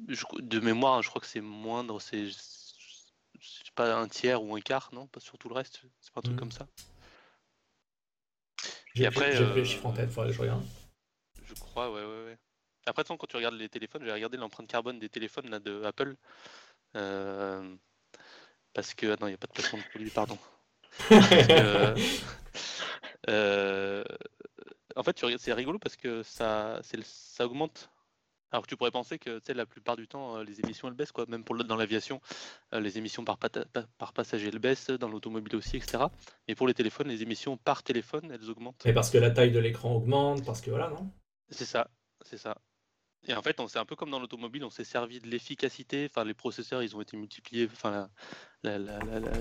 [0.00, 2.28] de mémoire, je crois que c'est moindre, c'est
[3.74, 6.22] pas un tiers ou un quart, non Pas sur tout le reste, c'est pas un
[6.22, 6.38] truc mmh.
[6.38, 6.66] comme ça.
[8.94, 9.54] J'ai après, euh...
[9.54, 10.64] les chiffres en tête, faudrait que je regarde.
[11.44, 12.38] Je crois, ouais, ouais, ouais.
[12.86, 16.16] Après, quand tu regardes les téléphones, j'ai regardé l'empreinte carbone des téléphones là, de Apple.
[16.96, 17.76] Euh,
[18.76, 19.06] parce que.
[19.06, 20.38] Ah non, il n'y a pas de placement de produit, pardon.
[23.28, 24.04] Euh,
[24.94, 27.90] en fait, c'est rigolo parce que ça, ça augmente.
[28.52, 31.10] Alors que tu pourrais penser que la plupart du temps, euh, les émissions elles baissent,
[31.10, 31.26] quoi.
[31.26, 32.20] même pour dans l'aviation,
[32.72, 36.04] euh, les émissions par, par passager elles baissent, dans l'automobile aussi, etc.
[36.46, 38.86] Et pour les téléphones, les émissions par téléphone elles augmentent.
[38.86, 41.10] Et parce que la taille de l'écran augmente, parce que voilà, non?
[41.50, 41.90] C'est ça,
[42.24, 42.56] c'est ça.
[43.26, 46.08] Et en fait, on c'est un peu comme dans l'automobile, on s'est servi de l'efficacité.
[46.10, 47.68] Enfin, les processeurs, ils ont été multipliés.
[47.72, 48.08] Enfin,
[48.62, 48.98] la,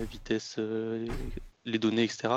[0.09, 1.07] vitesse, euh,
[1.65, 2.35] les données, etc.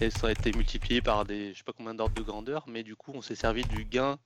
[0.00, 2.82] Et ça a été multiplié par des, je sais pas combien d'ordres de grandeur, mais
[2.82, 4.18] du coup, on s'est servi du gain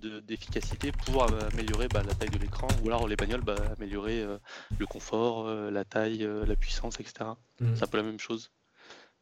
[0.00, 4.38] d'efficacité pour améliorer bah, la taille de l'écran, ou alors les bagnoles, bah, améliorer euh,
[4.78, 7.30] le confort, euh, la taille, la puissance, etc.
[7.60, 7.74] Mmh.
[7.74, 8.52] C'est un peu la même chose.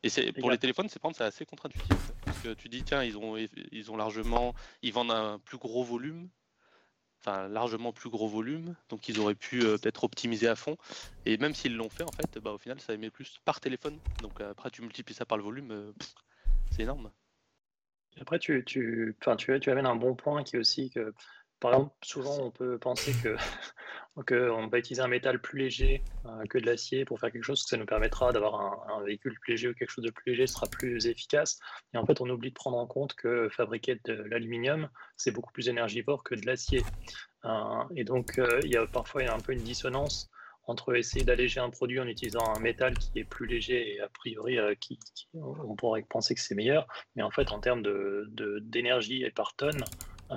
[0.03, 2.13] Et c'est pour les téléphones, c'est c'est assez contre-intuitif.
[2.25, 3.37] Parce que tu dis, tiens, ils ont,
[3.73, 6.29] ils ont largement, ils vendent un plus gros volume,
[7.27, 10.77] largement plus gros volume, donc ils auraient pu euh, peut-être optimiser à fond.
[11.25, 13.99] Et même s'ils l'ont fait, en fait, bah, au final, ça émet plus par téléphone.
[14.23, 15.93] Donc après, tu multiplies ça par le volume, euh,
[16.71, 17.11] c'est énorme.
[18.21, 21.13] Après, tu, tu, tu, tu amènes un bon point qui est aussi que
[21.61, 23.37] par exemple, souvent on peut penser que
[24.27, 27.63] qu'on va utiliser un métal plus léger euh, que de l'acier pour faire quelque chose,
[27.63, 30.47] que ça nous permettra d'avoir un, véhicule plus léger ou quelque chose de plus léger
[30.47, 31.59] sera plus efficace.
[31.95, 35.53] Et en fait, on oublie de prendre en compte que fabriquer de l'aluminium, c'est beaucoup
[35.53, 36.83] plus énergivore que de l'acier.
[37.45, 40.31] Euh, et donc, euh, il y a parfois un peu une dissonance
[40.69, 44.09] entre essayer d'alléger un produit en utilisant un métal qui est plus léger et a
[44.09, 44.99] priori qui,
[45.35, 47.83] on pourrait penser que c'est meilleur, mais en fait en termes
[48.63, 49.85] d'énergie de, et par tonne,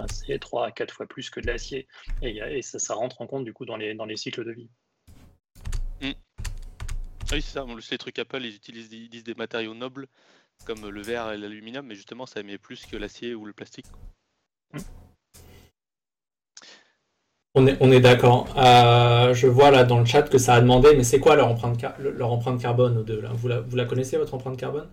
[0.10, 1.88] c'est 3 à 4 fois plus que de l'acier.
[2.22, 4.70] Et, ça, ça, rentre en compte du coup dans les, dans les cycles de vie.
[6.02, 6.12] Mm.
[7.32, 7.66] Ah oui, c'est ça.
[7.92, 10.08] Les trucs Apple, ils utilisent ils disent des matériaux nobles
[10.66, 13.86] comme le verre et l'aluminium, mais justement, ça émet plus que l'acier ou le plastique.
[14.74, 14.80] Mm.
[17.56, 18.48] On est, on est d'accord.
[18.58, 21.48] Euh, je vois là dans le chat que ça a demandé, mais c'est quoi leur
[21.48, 23.32] empreinte, leur empreinte carbone aux deux là?
[23.34, 24.88] Vous la, vous la connaissez, votre empreinte carbone?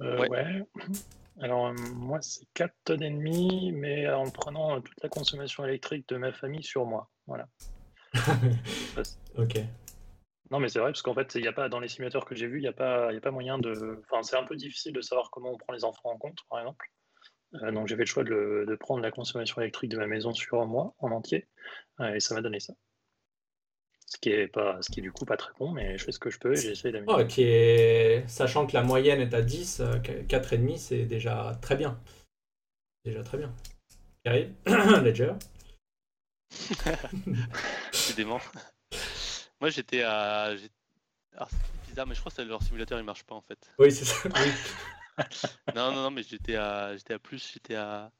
[0.00, 0.64] Euh, ouais.
[1.40, 5.64] Alors, euh, moi, c'est 4 tonnes et demie, mais en prenant euh, toute la consommation
[5.64, 7.10] électrique de ma famille sur moi.
[7.26, 7.48] Voilà.
[9.38, 9.60] ok.
[10.50, 12.34] Non, mais c'est vrai, parce qu'en fait, il y a pas, dans les simulateurs que
[12.34, 14.02] j'ai vus, il n'y a, pas, a pas moyen de.
[14.04, 16.58] Enfin, c'est un peu difficile de savoir comment on prend les enfants en compte, par
[16.60, 16.86] exemple.
[17.62, 20.64] Euh, donc, j'ai fait le choix de, prendre la consommation électrique de ma maison sur
[20.66, 21.46] moi en entier,
[22.14, 22.74] et ça m'a donné ça.
[24.08, 26.12] Ce qui est pas, ce qui est du coup pas très bon, mais je fais
[26.12, 27.26] ce que je peux et j'essaie d'améliorer.
[27.28, 28.24] Oh, est...
[28.26, 32.00] Sachant que la moyenne est à 10, 4,5 euh, c'est déjà très bien.
[33.04, 33.54] Déjà très bien.
[34.24, 34.30] Qui
[34.66, 35.34] Ledger
[37.92, 38.40] Décidément.
[39.60, 40.54] Moi j'étais à.
[41.36, 43.70] Ah, c'est bizarre, mais je crois que leur simulateur il marche pas en fait.
[43.78, 44.26] Oui, c'est ça.
[45.76, 46.96] non, non, non, mais j'étais à...
[46.96, 48.10] j'étais à plus, j'étais à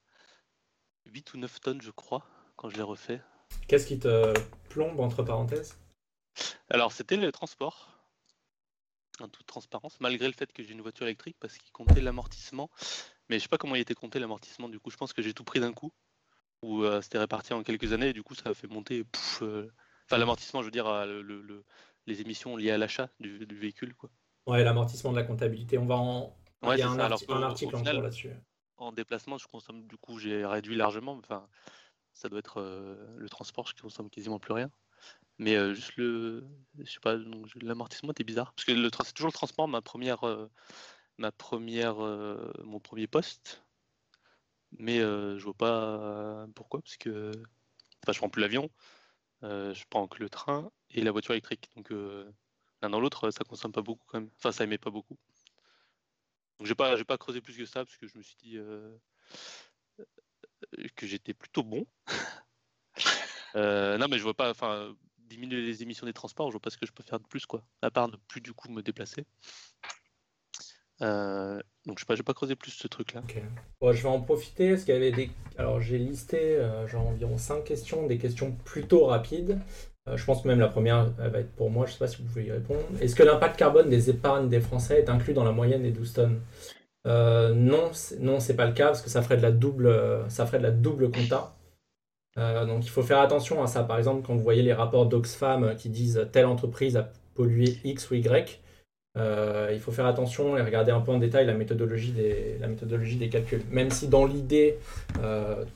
[1.06, 2.26] 8 ou 9 tonnes, je crois,
[2.56, 3.22] quand je l'ai refait.
[3.68, 4.32] Qu'est-ce qui te
[4.70, 5.76] plombe entre parenthèses?
[6.70, 7.94] Alors, c'était le transport.
[9.20, 12.70] En toute transparence, malgré le fait que j'ai une voiture électrique, parce qu'il comptait l'amortissement.
[13.28, 15.34] Mais je sais pas comment il était compté l'amortissement, du coup, je pense que j'ai
[15.34, 15.92] tout pris d'un coup.
[16.62, 19.04] Ou euh, c'était réparti en quelques années, et du coup, ça a fait monter.
[19.42, 19.68] Euh,
[20.06, 21.64] enfin, l'amortissement, je veux dire, euh, le,
[22.06, 24.10] les émissions liées à l'achat du, véhicule, quoi.
[24.46, 25.78] Ouais, l'amortissement de la comptabilité.
[25.78, 26.36] On va en.
[26.72, 28.30] il y a un, article en là-dessus.
[28.76, 31.12] En déplacement, je consomme, du coup, j'ai réduit largement.
[31.12, 31.46] Enfin,
[32.18, 32.60] ça doit être
[33.16, 34.70] le transport, je consomme quasiment plus rien.
[35.38, 36.44] Mais juste le,
[36.80, 37.16] je sais pas,
[37.62, 38.72] l'amortissement était bizarre parce que
[39.04, 40.48] c'est toujours le transport, ma première,
[41.16, 41.96] ma première,
[42.64, 43.62] mon premier poste.
[44.72, 47.30] Mais je vois pas pourquoi, parce que,
[48.02, 48.68] enfin, je prends plus l'avion,
[49.42, 51.70] je prends que le train et la voiture électrique.
[51.76, 51.90] Donc
[52.82, 54.30] l'un dans l'autre, ça consomme pas beaucoup quand même.
[54.38, 55.16] Enfin, ça émet pas beaucoup.
[56.58, 58.58] Donc j'ai pas, j'ai pas creusé plus que ça parce que je me suis dit
[60.96, 61.86] que j'étais plutôt bon.
[63.54, 66.70] Euh, non, mais je vois pas, enfin, diminuer les émissions des transports, je vois pas
[66.70, 68.82] ce que je peux faire de plus, quoi, à part ne plus du coup me
[68.82, 69.24] déplacer.
[71.00, 73.22] Euh, donc je sais pas, pas creusé plus ce truc-là.
[73.80, 75.30] Bon, je vais en profiter parce qu'il y avait des.
[75.56, 79.58] Alors j'ai listé euh, genre environ 5 questions, des questions plutôt rapides.
[80.12, 82.18] je pense que même la première elle va être pour moi, je sais pas si
[82.18, 82.80] vous pouvez y répondre.
[83.00, 86.12] Est-ce que l'impact carbone des épargnes des Français est inclus dans la moyenne des 12
[86.12, 86.40] tonnes?
[87.06, 87.90] Euh, non,
[88.20, 89.94] non, c'est pas le cas parce que ça ferait de la double,
[90.28, 91.54] ça la double compta.
[92.36, 93.82] Euh, donc il faut faire attention à ça.
[93.82, 98.10] Par exemple, quand vous voyez les rapports d'Oxfam qui disent telle entreprise a pollué X
[98.10, 98.60] ou Y,
[99.16, 103.62] euh, il faut faire attention et regarder un peu en détail la méthodologie des, calculs.
[103.70, 104.78] Même si dans l'idée,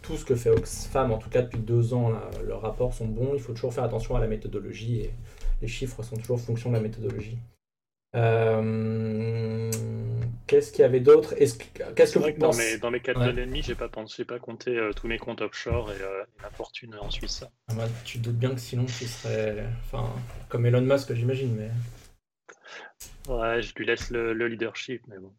[0.02, 2.12] tout ce que fait Oxfam, en tout cas depuis deux ans,
[2.46, 5.14] leurs rapports sont bons, il faut toujours faire attention à la méthodologie et
[5.62, 7.38] les chiffres sont toujours fonction de la méthodologie.
[8.14, 9.70] Euh,
[10.52, 11.34] qu'est-ce qu'il y avait d'autre?
[11.34, 13.32] Qu'est-ce que vous dans, mes, dans mes 4 ouais.
[13.32, 16.94] demi, j'ai pas pensé, pas compté euh, tous mes comptes offshore et euh, la fortune
[17.00, 17.42] en Suisse.
[17.68, 20.12] Ah bah, tu doutes bien que sinon tu serais, enfin,
[20.50, 21.70] comme Elon Musk, j'imagine, mais.
[23.32, 25.32] Ouais, je lui laisse le, leadership, mais bon.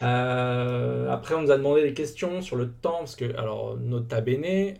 [1.10, 4.74] après, on nous a demandé des questions sur le temps, parce que, alors, nota bene,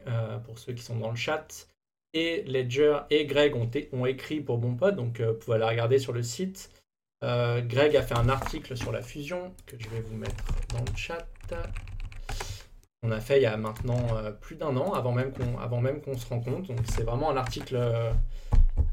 [0.44, 1.66] pour ceux qui sont dans le chat,
[2.14, 5.98] et Ledger et Greg ont, ont écrit pour Bon donc euh, vous pouvez aller regarder
[5.98, 6.70] sur le site.
[7.24, 10.80] Euh, Greg a fait un article sur la fusion que je vais vous mettre dans
[10.80, 11.26] le chat.
[13.02, 14.06] On a fait il y a maintenant
[14.40, 16.68] plus d'un an, avant même qu'on avant même qu'on se rencontre.
[16.68, 17.78] Donc c'est vraiment un article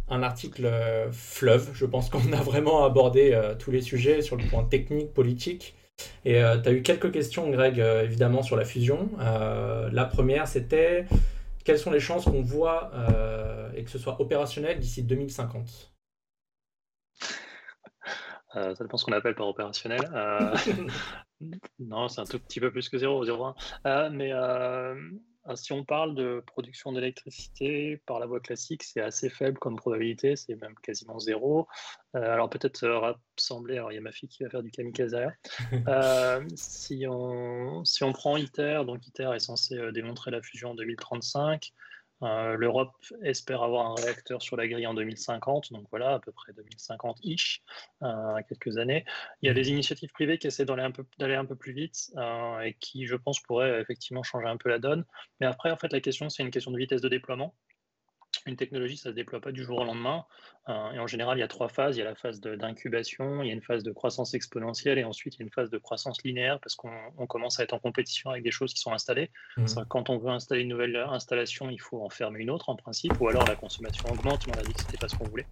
[0.10, 0.72] un article
[1.12, 1.72] fleuve.
[1.74, 5.76] Je pense qu'on a vraiment abordé tous les sujets sur le point technique, politique.
[6.24, 9.10] Et tu as eu quelques questions, Greg, évidemment, sur la fusion.
[9.20, 11.06] la première, c'était
[11.64, 12.92] quelles sont les chances qu'on voit
[13.76, 15.95] et que ce soit opérationnel d'ici 2050
[18.56, 20.02] euh, ça dépend ce qu'on appelle par opérationnel.
[20.14, 20.56] Euh,
[21.80, 23.56] non, c'est un tout petit peu plus que 0, 0,1.
[23.86, 29.60] Euh, mais si on parle de production d'électricité par la voie classique, c'est assez faible
[29.60, 31.68] comme probabilité, c'est même quasiment zéro.
[32.16, 35.36] alors peut-être rassembler, alors il y a ma fille qui va faire du kamikaze derrière.
[36.56, 41.72] si, on, si on prend ITER, donc ITER est censé démontrer la fusion en 2035,
[42.24, 42.94] euh, L'Europe
[43.24, 47.62] espère avoir un réacteur sur la grille en 2050, donc voilà, à peu près 2050-ish,
[48.04, 49.06] euh, quelques années.
[49.42, 52.76] Il y a des initiatives privées qui essaient d'aller un, peu, plus vite euh, et
[52.80, 55.06] qui, je pense, pourraient effectivement changer un peu la donne.
[55.40, 57.56] Mais après, en fait, la question, c'est une question de vitesse de déploiement
[58.46, 60.26] une technologie, ça ne se déploie pas du jour au lendemain.
[60.68, 61.96] Euh, et en général, il y a trois phases.
[61.96, 65.04] Il y a la phase d'incubation, il y a une phase de croissance exponentielle et
[65.04, 67.80] ensuite il y a une phase de croissance linéaire parce qu'on commence à être en
[67.80, 69.30] compétition avec des choses qui sont installées.
[69.58, 69.66] Mmh.
[69.90, 73.20] Quand on veut installer une nouvelle installation, il faut en fermer une autre en principe,
[73.20, 75.26] ou alors la consommation augmente, mais on a dit que ce n'était pas ce qu'on
[75.26, 75.48] voulait.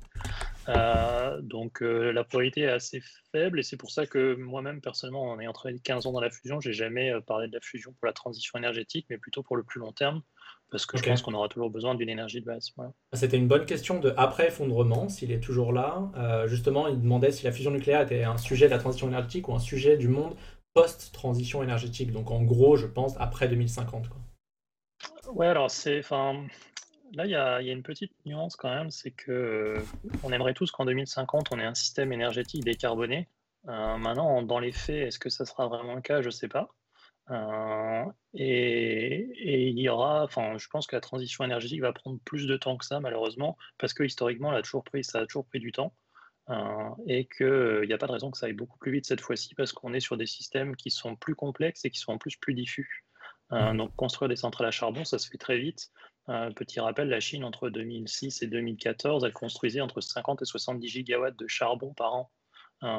[0.69, 5.29] Euh, donc euh, la probabilité est assez faible et c'est pour ça que moi-même, personnellement,
[5.29, 8.07] en ayant travaillé 15 ans dans la fusion, j'ai jamais parlé de la fusion pour
[8.07, 10.21] la transition énergétique, mais plutôt pour le plus long terme
[10.71, 12.73] parce que je pense qu'on aura toujours besoin d'une énergie de base.
[13.13, 16.11] C'était une bonne question de après effondrement, s'il est toujours là.
[16.17, 19.47] Euh, justement, il demandait si la fusion nucléaire était un sujet de la transition énergétique
[19.47, 20.35] ou un sujet du monde
[20.73, 22.11] post-transition énergétique.
[22.11, 24.09] Donc en gros, je pense après 2050.
[24.09, 24.19] Quoi.
[25.33, 26.43] Ouais, alors c'est, enfin,
[27.13, 29.79] là il y a, y a, une petite nuance quand même, c'est que euh,
[30.23, 33.27] on aimerait tous qu'en 2050 on ait un système énergétique décarboné.
[33.67, 36.21] Euh, maintenant, dans les faits, est-ce que ça sera vraiment le cas?
[36.21, 36.69] Je ne sais pas.
[37.31, 42.47] Euh, et, il y aura, enfin, je pense que la transition énergétique va prendre plus
[42.47, 45.59] de temps que ça, malheureusement, parce que historiquement, a toujours pris, ça a toujours pris
[45.59, 45.93] du temps.
[46.49, 49.21] Euh, et qu'il n'y a pas de raison que ça aille beaucoup plus vite cette
[49.21, 52.17] fois-ci, parce qu'on est sur des systèmes qui sont plus complexes et qui sont en
[52.17, 53.05] plus plus diffus.
[53.53, 53.77] Euh, mmh.
[53.77, 55.91] donc, construire des centrales à charbon, ça se fait très vite.
[56.55, 61.37] petit rappel, la Chine, entre 2006 et 2014, elle construisait entre 50 et 70 gigawatts
[61.37, 62.31] de charbon par an.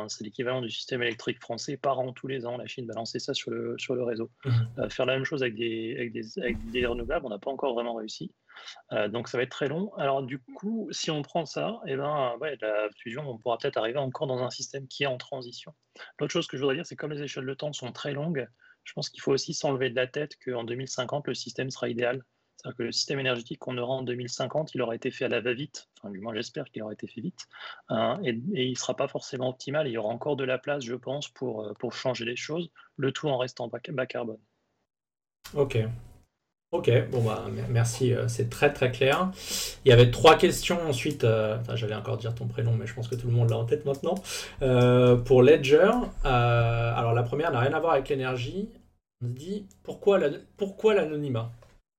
[0.09, 2.57] C'est l'équivalent du système électrique français par an tous les ans.
[2.57, 4.30] La Chine va lancer ça sur le, sur le réseau.
[4.45, 4.51] Mmh.
[4.78, 7.51] Euh, faire la même chose avec des, avec des, avec des renouvelables, on n'a pas
[7.51, 8.32] encore vraiment réussi.
[8.93, 9.93] Euh, donc ça va être très long.
[9.95, 13.59] Alors du coup, si on prend ça, et eh ben, ouais, la fusion, on pourra
[13.59, 15.74] peut-être arriver encore dans un système qui est en transition.
[16.18, 18.47] L'autre chose que je voudrais dire, c'est comme les échelles de temps sont très longues,
[18.85, 22.22] je pense qu'il faut aussi s'enlever de la tête qu'en 2050, le système sera idéal.
[22.57, 25.41] C'est-à-dire que le système énergétique qu'on aura en 2050, il aura été fait à la
[25.41, 27.47] va-vite, enfin du moins j'espère qu'il aura été fait vite,
[27.89, 30.85] hein, et, il ne sera pas forcément optimal, il y aura encore de la place,
[30.85, 34.39] je pense, pour, euh, pour changer les choses, le tout en restant bas, carbone.
[35.55, 35.79] Ok.
[36.73, 39.31] Ok, bon bah merci, euh, c'est très très clair.
[39.85, 43.07] Il y avait trois questions ensuite, euh, j'allais encore dire ton prénom, mais je pense
[43.07, 44.15] que tout le monde l'a en tête maintenant.
[45.25, 45.91] pour Ledger,
[46.25, 48.69] alors la première n'a rien à voir avec l'énergie.
[49.23, 50.19] On se dit pourquoi
[50.95, 51.53] l'anonymat?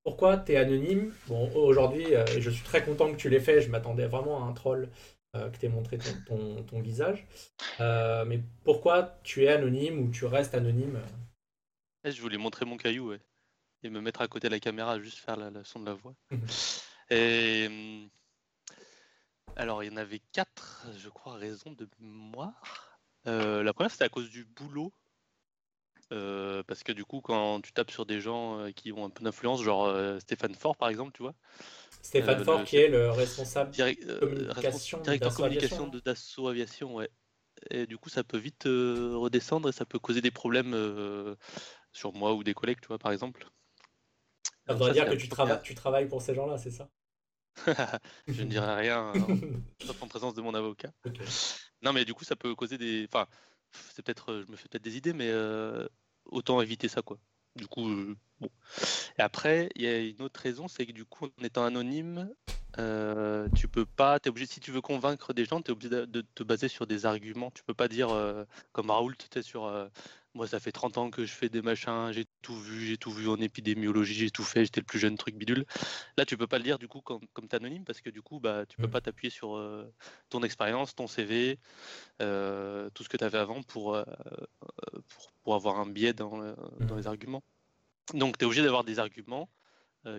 [0.06, 3.62] Pourquoi tu es anonyme Bon, aujourd'hui, euh, je suis très content que tu l'aies fait.
[3.62, 4.88] Je m'attendais vraiment à un troll
[5.36, 7.26] euh, que tu aies montré ton, visage.
[7.80, 11.02] Euh, mais pourquoi tu es anonyme ou tu restes anonyme
[12.04, 13.20] eh, Je voulais montrer mon caillou ouais.
[13.82, 16.14] et me mettre à côté de la caméra, juste faire la, son de la voix.
[17.10, 17.66] et.
[17.68, 18.10] Hum,
[19.58, 23.00] alors, il y en avait quatre, je crois, raisons de mémoire.
[23.26, 24.92] la première, c'était à cause du boulot
[26.12, 29.10] euh, parce que du coup, quand tu tapes sur des gens euh, qui ont un
[29.10, 31.34] peu d'influence, genre euh, Stéphane Fort par exemple, tu vois.
[32.02, 33.72] Stéphane Fort qui est le responsable
[34.20, 37.10] communication directeur communication de Dassault Aviation, ouais.
[37.72, 40.76] Et du coup, ça peut vite redescendre et ça peut causer des problèmes
[41.94, 43.48] sur moi ou des collègues, tu vois, par exemple.
[44.68, 45.30] Ça voudrait dire que tu,
[45.64, 46.90] tu travailles pour ces gens-là, c'est ça?
[48.28, 49.14] Je ne dirai rien,
[49.82, 50.92] sauf en présence de mon avocat.
[51.82, 53.08] Non, mais du coup, ça peut causer des.
[53.12, 53.28] Enfin,
[53.94, 55.88] c'est peut-être, euh, je me fais peut-être des idées, mais euh,
[56.26, 57.18] autant éviter ça, quoi.
[57.56, 58.16] Du coup, euh.
[59.18, 62.30] Et après, il y a une autre raison, c'est que du coup, en étant anonyme,
[63.56, 66.44] tu peux pas, obligé, si tu veux convaincre des gens, tu es obligé de, te
[66.44, 67.52] baser sur des arguments.
[67.52, 68.10] Tu peux pas dire,
[68.74, 69.90] comme Raoul, tu sur
[70.36, 73.12] moi, ça fait 30 ans que je fais des machins, j'ai tout vu, j'ai tout
[73.12, 75.66] vu en épidémiologie, j'ai tout fait, j'étais le plus jeune truc bidule.
[76.18, 78.10] Là, tu peux pas le dire du coup comme, comme tu es anonyme parce que
[78.10, 78.92] du coup, bah, tu peux mmh.
[78.92, 79.90] pas t'appuyer sur euh,
[80.30, 81.58] ton expérience, ton CV,
[82.22, 84.04] euh, tout ce que tu avais avant pour, euh,
[85.08, 86.98] pour, pour, avoir un biais dans, mmh.
[86.98, 87.44] les arguments.
[88.14, 89.50] Donc, tu es obligé d'avoir des arguments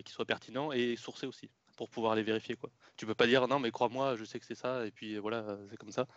[0.04, 2.56] qui soient pertinents et sourcés aussi pour pouvoir les vérifier.
[2.56, 2.70] Quoi.
[2.96, 5.58] Tu peux pas dire non, mais crois-moi, je sais que c'est ça, et puis voilà,
[5.70, 6.08] c'est comme ça.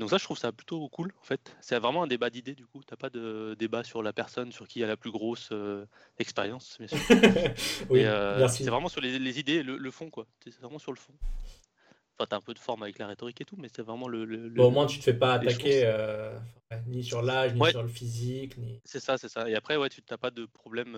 [0.00, 1.56] Donc ça, je trouve ça plutôt cool, en fait.
[1.60, 2.82] C'est vraiment un débat d'idées, du coup.
[2.86, 5.86] T'as pas de débat sur la personne, sur qui a la plus grosse euh,
[6.18, 6.98] expérience, bien sûr.
[7.90, 8.64] Oui, euh, merci.
[8.64, 10.26] c'est vraiment sur les, les idées, le, le fond, quoi.
[10.44, 11.12] C'est vraiment sur le fond.
[12.18, 14.24] Enfin, t'as un peu de forme avec la rhétorique et tout, mais c'est vraiment le...
[14.24, 16.38] le- le- Bon, au moins, tu te fais pas attaquer euh,
[16.86, 17.70] ni sur l'âge, ni Ouais.
[17.70, 18.80] sur le physique, ni...
[18.84, 19.48] C'est ça, c'est ça.
[19.48, 20.92] Et après, ouais, tu n'as pas de problème.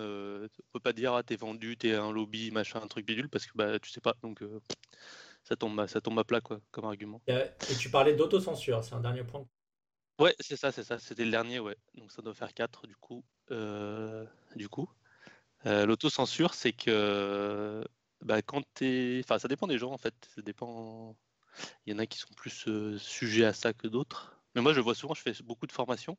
[0.53, 3.45] Tu peux pas dire, ah, t'es vendu, t'es un lobby, machin, un truc bidule, parce
[3.45, 4.15] que bah, tu sais pas.
[4.23, 4.41] Donc,
[5.49, 7.21] ça, tombe, à- ça tombe à plat, quoi, comme argument.
[7.27, 9.45] Et, euh, et tu parlais d'autocensure, c'est un dernier point.
[10.19, 10.99] Ouais, c'est ça, c'est ça.
[10.99, 11.75] C'était le dernier, ouais.
[11.95, 13.25] Donc, ça doit faire 4, du coup.
[13.51, 14.25] Euh,
[14.55, 14.89] du coup.
[15.65, 17.83] Euh, L'autocensure, c'est que
[18.21, 19.21] bah, quand t'es.
[19.23, 20.13] Enfin, ça dépend des gens, en fait.
[20.35, 21.15] Ça dépend.
[21.85, 24.39] Il y en a qui sont plus euh, sujets à ça que d'autres.
[24.55, 26.17] Mais moi, je vois souvent, je fais beaucoup de formations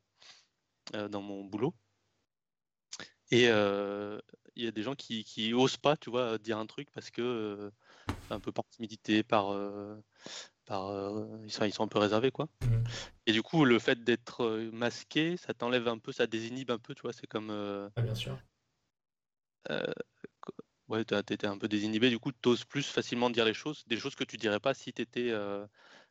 [0.93, 1.73] dans mon boulot.
[3.31, 6.91] Et il y a des gens qui, qui osent pas, tu vois, dire un truc
[6.91, 7.71] parce que
[8.31, 9.97] un peu par timidité, par, euh,
[10.67, 12.49] par euh, ils, sont, ils sont un peu réservés, quoi.
[12.65, 12.85] Mhm.
[13.27, 16.79] Et du coup, le fait d'être euh, masqué, ça t'enlève un peu, ça désinhibe un
[16.79, 17.13] peu, tu vois.
[17.13, 17.51] C'est comme,
[17.97, 18.39] Ah, bien sûr.
[20.89, 22.11] ouais, t'étais un peu désinhibé.
[22.11, 24.93] Du coup, t'oses plus facilement dire les choses, des choses que tu dirais pas si
[24.93, 25.33] t'étais,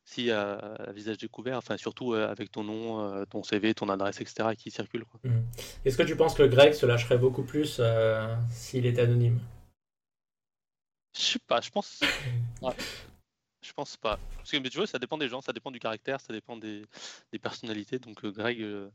[0.05, 1.57] si à, à visage découvert.
[1.57, 4.55] Enfin, surtout avec ton nom, ton CV, ton adresse, etc.
[4.55, 5.19] qui circulent, quoi.
[5.23, 5.43] Mhm.
[5.85, 9.39] Est-ce que tu penses que Greg se lâcherait beaucoup plus euh, s'il était anonyme?
[11.15, 11.99] Je sais pas, je pense.
[12.61, 12.73] Ouais.
[13.61, 14.17] Je pense pas.
[14.37, 16.55] Parce que mais tu vois, ça dépend des gens, ça dépend du caractère, ça dépend
[16.57, 16.83] des,
[17.31, 17.99] des personnalités.
[17.99, 18.89] Donc euh, Greg, euh,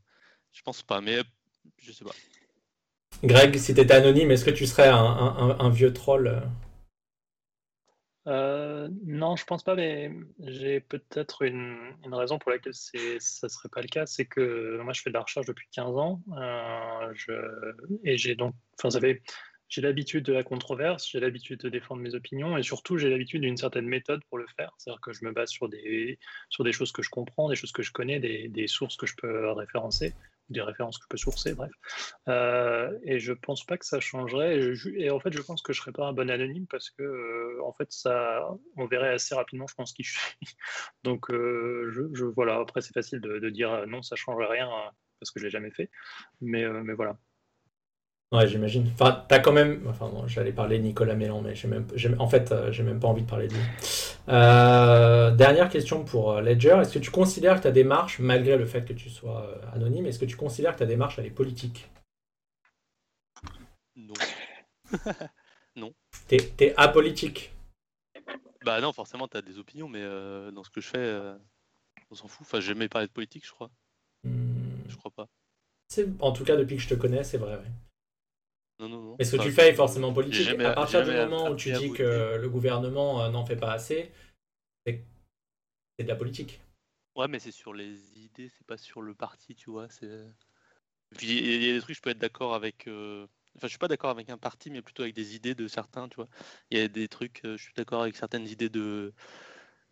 [0.53, 1.01] je pense pas.
[1.01, 1.23] Mais euh,
[1.79, 2.15] je sais pas.
[3.23, 6.27] Greg, si tu étais anonyme, est-ce que tu serais un, un- un- un vieux troll?
[6.27, 6.41] Euh
[8.27, 13.47] Euh, non, je pense pas, mais j'ai peut-être une, une raison pour laquelle c'est, ça
[13.49, 16.23] serait pas le cas, c'est que moi je fais de la recherche depuis 15 ans,
[16.35, 17.33] euh, je,
[18.03, 19.21] et j'ai donc, enfin ça fait,
[19.69, 23.41] j'ai l'habitude de la controverse, j'ai l'habitude de défendre mes opinions, et surtout j'ai l'habitude
[23.41, 26.71] d'une certaine méthode pour le faire, c'est-à-dire que je me base sur des, sur des
[26.71, 29.51] choses que je comprends, des choses que je connais, des, des sources que je peux
[29.51, 30.13] référencer,
[30.49, 31.71] des références que je peux sourcer, bref.
[32.27, 34.59] Euh, et je pense pas que ça changerait.
[34.97, 37.59] Et, en fait, je pense que je serais pas un bon anonyme parce que, euh,
[37.63, 38.47] en fait, ça,
[38.77, 40.37] on verrait assez rapidement, je pense, qui je suis.
[41.03, 42.57] Donc, euh, je, je- voilà.
[42.59, 44.89] Après, c'est facile de, dire non, ça change rien euh,
[45.19, 45.89] parce que je l'ai jamais fait.
[46.41, 47.17] Mais, mais voilà.
[48.31, 48.89] Ouais, j'imagine.
[48.93, 49.85] Enfin, t'as quand même.
[49.87, 51.85] Enfin, non, j'allais parler de Nicolas Mélan, mais j'ai même...
[52.19, 53.61] en fait, euh, j'ai même pas envie de parler de lui.
[54.29, 56.77] Euh, dernière question pour euh, Ledger.
[56.81, 60.07] Est-ce que tu considères que ta démarche, malgré le fait que tu sois euh, anonyme,
[60.07, 61.87] est-ce que tu considères que ta démarche, elle est politique
[65.75, 65.93] Non.
[66.27, 67.53] T'es t'es apolitique
[68.65, 71.35] Bah non, forcément, tu as des opinions, mais euh, dans ce que je fais, euh,
[72.11, 72.41] on s'en fout.
[72.41, 73.69] Enfin, j'ai jamais parlé de politique, je crois.
[74.23, 75.27] Hmm, Je crois pas.
[76.19, 77.55] En tout cas, depuis que je te connais, c'est vrai.
[77.55, 77.71] ouais.
[78.79, 79.15] Non, non, non.
[79.17, 80.41] Mais ce que tu fais est forcément politique.
[80.41, 83.71] jamais- à partir du moment où tu dis que le gouvernement euh, n'en fait pas
[83.71, 84.11] assez,
[84.85, 85.03] c'est
[85.99, 86.59] de la politique.
[87.15, 89.87] Ouais, mais c'est sur les idées, c'est pas sur le parti, tu vois.
[89.89, 90.05] C'est.
[90.05, 92.87] Et Puis il y a des trucs, je peux être d'accord avec.
[92.87, 95.69] euh, Enfin, je suis pas d'accord avec un parti, mais plutôt avec des idées de
[95.69, 96.27] certains, tu vois.
[96.71, 99.13] Il y a des trucs, euh, je suis d'accord avec certaines idées de.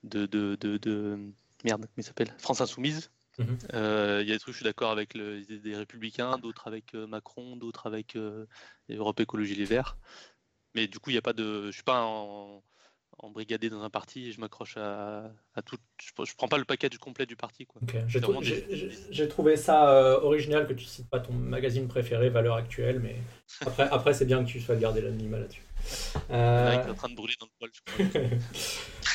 [0.03, 0.25] de.
[0.25, 0.55] de.
[0.59, 1.31] de, de-
[1.63, 2.35] Merde, comment il s'appelle?
[2.39, 3.09] France Insoumise.
[3.39, 3.57] Mhm.
[3.73, 6.93] Euh, Il y a des trucs, je suis d'accord avec le- des Républicains, d'autres avec
[6.95, 8.45] euh, Macron, d'autres avec euh,
[8.89, 9.97] Europe Écologie Les Verts.
[10.75, 11.67] Mais du coup, il n'y a pas de.
[11.67, 12.63] Je suis pas en,
[13.19, 15.77] embrigadé dans un parti et je m'accroche à, à tout.
[16.01, 17.81] Je, je prends pas le package complet du parti, quoi.
[18.07, 22.55] J'ai trou- des- trouvé ça euh, original que tu cites pas ton magazine préféré, valeur
[22.55, 23.15] actuelle, mais
[23.61, 25.61] après, après c'est bien que tu sois gardé l'anonymat là-dessus.
[26.29, 27.81] Il en a un qui est Euh, en train de brûler dans le poil, je
[27.81, 28.29] crois.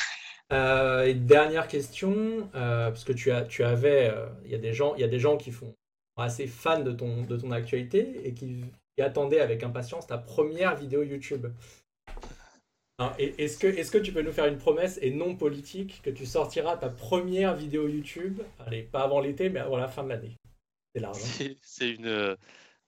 [0.51, 4.59] euh, et dernière question, euh, parce que tu as, tu avais, euh, il y a
[4.59, 5.75] des gens, il y a des gens qui font
[6.17, 10.17] sont assez fans de ton, de ton actualité et qui, qui attendaient avec impatience ta
[10.17, 11.47] première vidéo YouTube.
[13.17, 16.09] Et- Est-ce que, est-ce que tu peux nous faire une promesse et non politique que
[16.09, 20.09] tu sortiras ta première vidéo YouTube, allez, pas avant l'été, mais avant la fin de
[20.09, 20.35] l'année
[20.93, 21.17] C'est large.
[21.23, 21.53] hein.
[21.61, 22.07] C'est- une.
[22.07, 22.35] euh,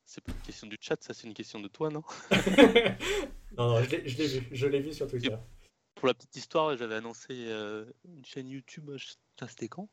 [0.03, 2.03] C'est pas une question du chat, ça c'est une question de toi, non?
[3.57, 5.35] Non, non, je l'ai vu, je l'ai vu sur Twitter.
[6.01, 8.89] Pour la petite histoire, j'avais annoncé euh, une chaîne YouTube,
[9.47, 9.87] c'était quand?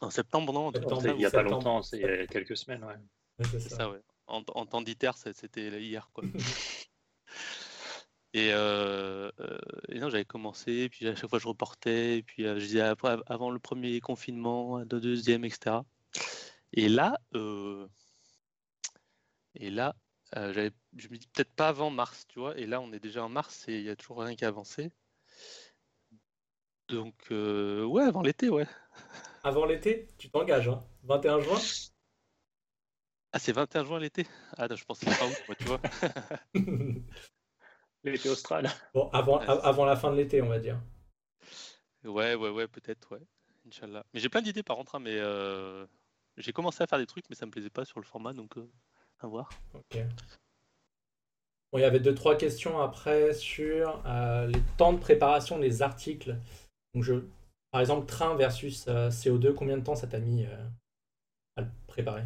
[0.00, 1.50] En septembre, non Septembre, il y a pas septembre.
[1.50, 2.82] longtemps, c'est il y a quelques semaines.
[2.82, 2.94] Ouais.
[3.38, 3.76] Ouais, c'est ça.
[3.76, 4.00] ça, ouais.
[4.26, 6.24] En, en temps d'ITER, c'était hier, quoi.
[8.32, 9.58] Et, euh, euh,
[9.90, 12.80] et non, j'avais commencé, puis à chaque fois je reportais, et puis euh, je disais
[12.80, 15.76] après, avant le premier confinement, le deuxième, etc.
[16.72, 17.86] Et là, euh,
[19.56, 19.94] et là,
[20.36, 22.56] euh, j'avais, je me dis peut-être pas avant mars, tu vois.
[22.58, 24.48] Et là, on est déjà en mars et il y a toujours rien qui a
[24.48, 24.90] avancé.
[26.88, 28.66] Donc, euh, ouais, avant l'été, ouais.
[29.42, 31.58] Avant l'été, tu t'engages, hein 21 juin
[33.32, 35.80] Ah, c'est 21 juin l'été Ah, non, je pensais pas août, moi, tu vois.
[38.04, 38.70] L'été austral.
[38.94, 40.80] Bon, avant, Ouais, avant la fin de l'été, on va dire.
[42.04, 43.22] Ouais, ouais, ouais, peut-être, ouais.
[43.66, 44.04] Inch'Allah.
[44.14, 45.86] Mais j'ai plein d'idées par contre, hein, mais euh,
[46.36, 48.56] j'ai commencé à faire des trucs, mais ça me plaisait pas sur le format, donc
[48.56, 48.70] euh,
[49.20, 49.48] à voir.
[49.74, 49.98] Ok.
[51.72, 55.82] Bon, il y avait deux, trois questions après sur euh, les temps de préparation des
[55.82, 56.36] articles.
[56.94, 57.14] Donc je,
[57.70, 60.46] par exemple, train versus CO2, combien de temps ça t'a mis
[61.56, 62.22] à le préparer?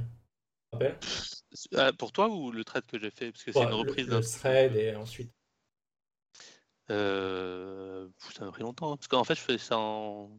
[1.99, 3.33] Pour toi ou le trade que j'ai fait?
[3.33, 4.21] Parce que c'est une le- reprise le, d'un.
[4.21, 5.33] thread et ensuite.
[6.91, 8.93] Euh, ça m'a pris longtemps.
[8.93, 10.31] hein, Parce qu'en fait, je fais ça en.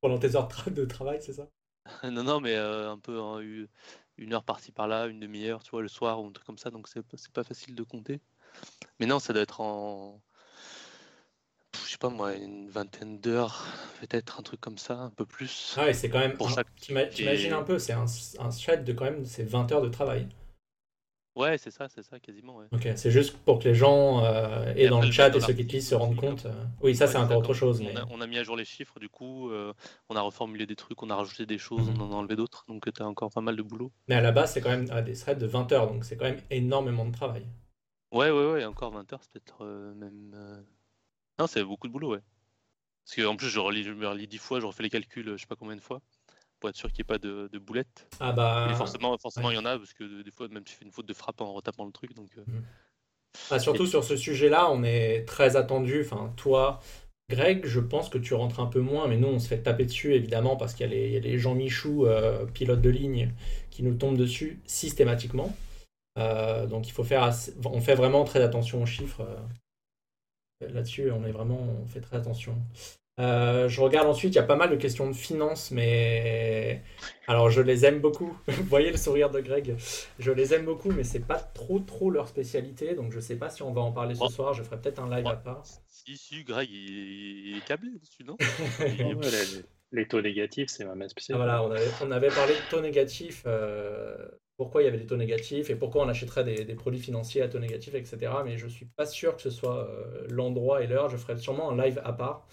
[0.00, 1.48] Pendant tes heures de tra- de travail, c'est ça?
[2.04, 3.68] Non, non, mais euh, un peu en u-
[4.18, 6.70] une heure par-ci par-là, une demi-heure, tu vois, le soir ou un truc comme ça,
[6.70, 8.20] donc c'est pas- c'est pas facile de compter.
[9.00, 10.20] Mais non, ça doit être en.
[11.84, 13.64] Je sais pas moi, une vingtaine d'heures,
[14.00, 15.74] peut-être un truc comme ça, un peu plus.
[15.78, 16.36] Ah ouais, c'est quand même.
[16.36, 18.04] Pour un- chaque T'imagines et- un peu, c'est un,
[18.38, 20.28] un thread de quand même c'est 20 heures de travail.
[21.38, 22.66] Ouais, c'est ça, c'est ça, quasiment, ouais.
[22.72, 25.52] Ok, c'est juste pour que les gens euh, et Et dans le chat et ceux
[25.52, 26.46] qui lisent se rendent compte.
[26.46, 27.80] euh, Oui, ça Ouais, c'est encore autre chose.
[27.80, 27.96] On Mais...
[27.96, 29.72] a, on a mis à jour les chiffres, du coup, euh,
[30.08, 32.00] on a reformulé des trucs, on a rajouté des choses, Mhm.
[32.00, 33.92] on en a enlevé d'autres, donc tu as encore pas mal de boulot.
[34.08, 36.16] mais à la base, c'est quand même ah, des threads de 20 heures, donc c'est
[36.16, 37.46] quand même énormément de travail.
[38.10, 39.64] Ouais, ouais, ouais, encore 20 heures, c'est peut-être
[39.94, 40.64] même.
[41.38, 42.20] Non, c'est beaucoup de boulot, ouais.
[43.04, 45.40] Parce qu'en plus, je, relis, je me relis 10 fois, je refais les calculs, je
[45.40, 46.00] sais pas combien de fois,
[46.60, 48.08] pour être sûr qu'il n'y ait pas de, de boulettes.
[48.20, 48.68] Ah bah.
[48.70, 49.54] Et forcément, forcément, ouais.
[49.54, 51.40] il y en a, parce que des fois, même tu fais une faute de frappe
[51.40, 52.30] en retapant le truc, donc.
[53.50, 56.00] Ah, surtout sur ce sujet-là, on est très attendu.
[56.00, 56.80] Enfin, toi,
[57.30, 59.84] Greg, je pense que tu rentres un peu moins, mais nous, on se fait taper
[59.84, 62.80] dessus, évidemment, parce qu'il y a les, il y a les Jean Michou, euh, pilotes
[62.80, 63.32] de ligne,
[63.70, 65.54] qui nous tombent dessus systématiquement.
[66.18, 69.20] Euh, donc, il faut faire assez- on fait vraiment très attention aux chiffres.
[69.20, 69.36] euh,
[70.68, 72.56] Là-dessus, on est vraiment, on fait très attention.
[73.18, 76.82] Euh, je regarde ensuite, il y a pas mal de questions de finances, mais
[77.26, 78.36] alors je les aime beaucoup.
[78.46, 79.76] Vous voyez le sourire de Greg.
[80.18, 83.50] Je les aime beaucoup, mais c'est pas trop trop leur spécialité, donc je sais pas
[83.50, 84.54] si on va en parler ce soir.
[84.54, 85.64] Je ferai peut-être un live à part.
[85.88, 88.36] Si, si, Greg, il, il est câblé dessus, non?
[89.90, 91.32] Les, taux négatifs, c'est ma Ah, spécialité.
[91.36, 94.16] voilà, on avait, on avait parlé de taux négatifs, euh,
[94.58, 97.40] pourquoi il y avait des taux négatifs et pourquoi on achèterait des, des produits financiers
[97.42, 98.18] à taux négatifs, etc.
[98.44, 101.08] Mais je suis pas sûr que ce soit euh, l'endroit et l'heure.
[101.08, 102.46] Je ferai sûrement un live à part.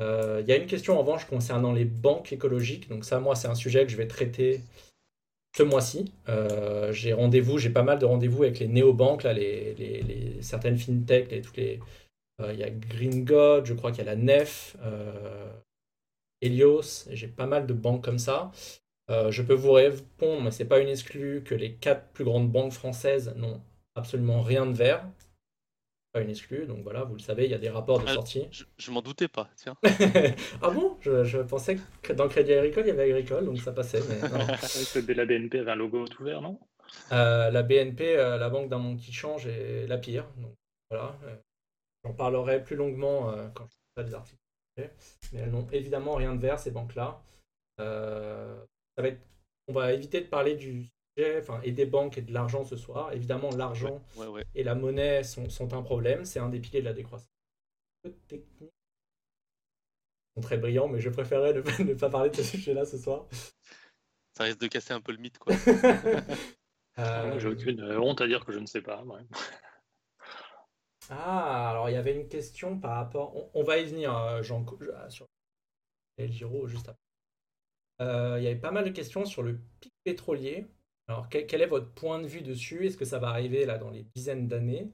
[0.00, 2.88] Euh, Il y a une question en revanche concernant les banques écologiques.
[2.88, 4.60] Donc ça, moi, c'est un sujet que je vais traiter
[5.56, 6.12] ce mois-ci.
[6.28, 11.30] Euh, j'ai rendez-vous, j'ai pas mal de rendez-vous avec les néobanques, là, les, certaines fintech,
[11.30, 11.80] les, toutes les.
[12.40, 14.76] euh, Il y a Green God, je crois qu'il y a la Nef,
[16.40, 18.50] Helios, j'ai pas mal de banques comme ça.
[19.08, 22.72] Je peux vous répondre, mais c'est pas une exclue, que les quatre plus grandes banques
[22.72, 23.60] françaises n'ont
[23.94, 25.06] absolument rien de vert.
[26.14, 28.14] Pas une exclue, donc voilà, vous le savez, il y a des rapports de Ah,
[28.14, 28.46] sortie.
[28.52, 29.74] Je, je m'en doutais pas, tiens.
[30.62, 30.96] ah bon?
[31.00, 34.00] Je, je pensais que dans Crédit Agricole, il y avait Agricole, donc ça passait.
[34.08, 34.38] Mais non.
[34.94, 36.60] Le- la BNP avait un logo tout vert, non?
[37.10, 40.28] Euh, la BNP, euh, la banque d'un monde qui change, est la pire.
[40.36, 40.54] Donc
[40.88, 41.34] voilà, euh,
[42.04, 44.40] j'en parlerai plus longuement euh, quand je ferai des articles.
[44.76, 47.20] Mais elles n'ont évidemment rien de vert, ces banques-là.
[47.80, 48.56] Euh,
[48.96, 49.20] ça va être...
[49.66, 50.90] On va éviter de parler du
[51.38, 53.12] enfin, et des banques et de l'argent ce soir.
[53.12, 54.44] Évidemment, l'argent Ouais, ouais.
[54.54, 56.24] et la monnaie sont, sont un problème.
[56.24, 57.30] C'est un des piliers de la décroissance.
[58.04, 58.42] Ils
[60.34, 62.98] sont très brillants, mais je préférerais ne pas, ne pas parler de ce sujet-là ce
[62.98, 63.26] soir.
[64.36, 65.54] Ça risque de casser un peu le mythe, quoi.
[66.96, 69.02] Euh, J'ai aucune honte à dire que je ne sais pas.
[69.02, 69.22] ouais.
[71.10, 73.34] Ah, alors il y avait une question par rapport.
[73.36, 75.26] On, on va y venir, euh, Jean, euh, sur
[76.16, 77.00] El Giro juste après.
[78.00, 80.66] Euh, il y avait pas mal de questions sur le pic pétrolier.
[81.06, 82.86] Alors, quel, est votre point de vue dessus?
[82.86, 84.90] Est-ce que ça va arriver là dans les dizaines d'années?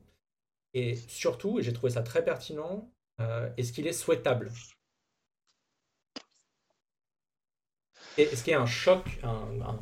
[0.75, 2.91] Et surtout, et j'ai trouvé ça très pertinent,
[3.21, 4.51] euh, est-ce qu'il est souhaitable?
[8.17, 9.05] Est-ce qu'il y a un choc,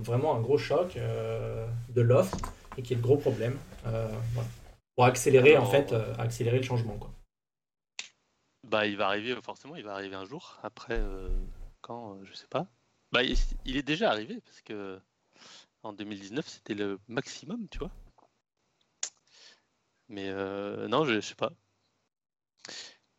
[0.01, 2.37] vraiment un gros choc euh, de l'offre
[2.77, 4.09] et qui est le gros problème euh.
[4.95, 6.99] Pour accélérer en fait, accélérer le changement.
[8.65, 10.59] Bah, il va arriver, forcément, il va arriver un jour.
[10.63, 11.01] Après,
[11.81, 12.67] quand, je sais pas.
[13.13, 15.01] Bah, il, il est déjà arrivé, parce que
[15.83, 17.91] en 2019, c'était le maximum, tu vois.
[20.09, 21.53] Mais euh, non, je, je sais pas.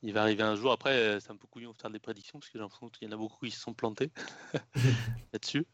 [0.01, 0.71] Il va arriver un jour.
[0.71, 3.07] Après, euh, c'est un peu couillon de faire des prédictions, parce que j'ai l'impression qu'il
[3.07, 4.11] y en a beaucoup qui se sont plantés
[5.33, 5.67] là-dessus.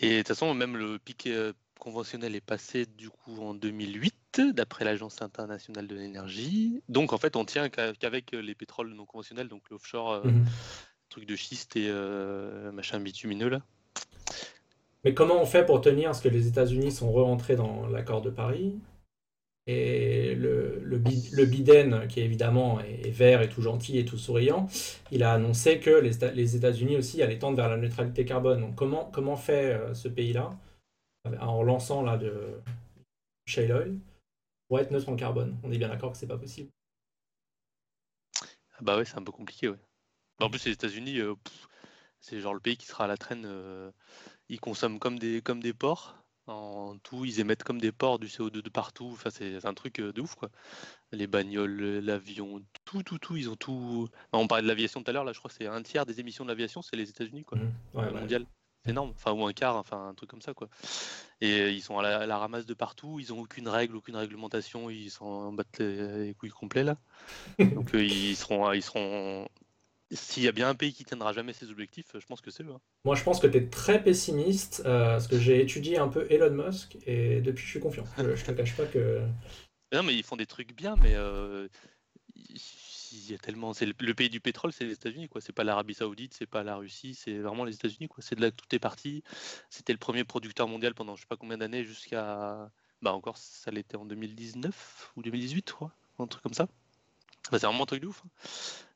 [0.00, 4.40] Et de toute façon, même le pic euh, conventionnel est passé du coup en 2008,
[4.52, 6.82] d'après l'Agence internationale de l'énergie.
[6.88, 10.46] Donc en fait, on tient qu'avec les pétroles non conventionnels, donc l'offshore, euh, Mhm.
[11.08, 13.62] truc de schiste et euh, machin bitumineux là.
[15.04, 18.30] Mais comment on fait pour tenir Parce que les États-Unis sont re-rentrés dans l'accord de
[18.30, 18.78] Paris.
[19.66, 24.16] Et le, le, Bi- le Biden, qui évidemment est, vert et tout gentil et tout
[24.16, 24.66] souriant,
[25.12, 28.60] il a annoncé que les, Éta- les États-Unis aussi allaient tendre vers la neutralité carbone.
[28.60, 30.50] Donc comment, comment fait euh, ce pays-là,
[31.40, 32.60] en lançant là de
[33.46, 33.98] shale oil,
[34.68, 35.56] pour être neutre en carbone?
[35.64, 36.70] On est bien d'accord que c'est pas possible.
[38.76, 39.78] Ah bah ouais, c'est un peu compliqué, ouais.
[40.40, 41.34] En plus, les États-Unis, euh,
[42.20, 43.46] C'est genre le pays qui sera à la traîne.
[44.48, 46.14] Ils consomment comme des, comme des porcs.
[46.46, 49.10] En tout, ils émettent comme des porcs du CO2 de partout.
[49.12, 50.48] Enfin, c'est un truc de ouf, quoi.
[51.12, 53.36] Les bagnoles, l'avion, tout, tout, tout.
[53.36, 54.08] Ils ont tout.
[54.32, 55.24] On parlait de l'aviation tout à l'heure.
[55.24, 57.58] Là, je crois que c'est un tiers des émissions de l'aviation, c'est les États-Unis, quoi.
[57.58, 58.18] Mmh.
[58.18, 58.46] mondial.
[58.82, 59.10] C'est énorme.
[59.10, 60.68] Enfin, ou un quart, enfin, un truc comme ça, quoi.
[61.42, 63.20] Et ils sont à la, ramasse de partout.
[63.20, 64.88] Ils ont aucune règle, aucune réglementation.
[64.88, 66.96] Ils s'en battent les, couilles complets, là.
[67.58, 69.46] Donc, ils seront, ils seront
[70.10, 72.62] s'il y a bien un pays qui tiendra jamais ses objectifs, je pense que c'est
[72.62, 72.72] eux.
[72.74, 72.80] Hein.
[73.04, 76.26] Moi, je pense que tu es très pessimiste, euh, parce que j'ai étudié un peu
[76.30, 78.04] Elon Musk, et depuis, je suis confiant.
[78.16, 79.22] Je, je te cache pas que.
[79.90, 81.66] Non, mais ils font des trucs bien, mais euh,
[82.34, 83.72] il y a tellement.
[83.72, 85.40] C'est le, pays du pétrole, c'est les États-Unis, quoi.
[85.40, 88.22] C'est pas l'Arabie Saoudite, c'est pas la Russie, c'est vraiment les États-Unis, quoi.
[88.22, 89.22] C'est de là que tout est parti.
[89.70, 92.70] C'était le premier producteur mondial pendant je sais pas combien d'années, jusqu'à.
[93.00, 95.92] Bah, encore, ça l'était en 2019 ou 2018, quoi.
[96.18, 96.66] Un truc comme ça.
[97.50, 98.22] Bah, c'est vraiment un truc de ouf.
[98.26, 98.30] Hein.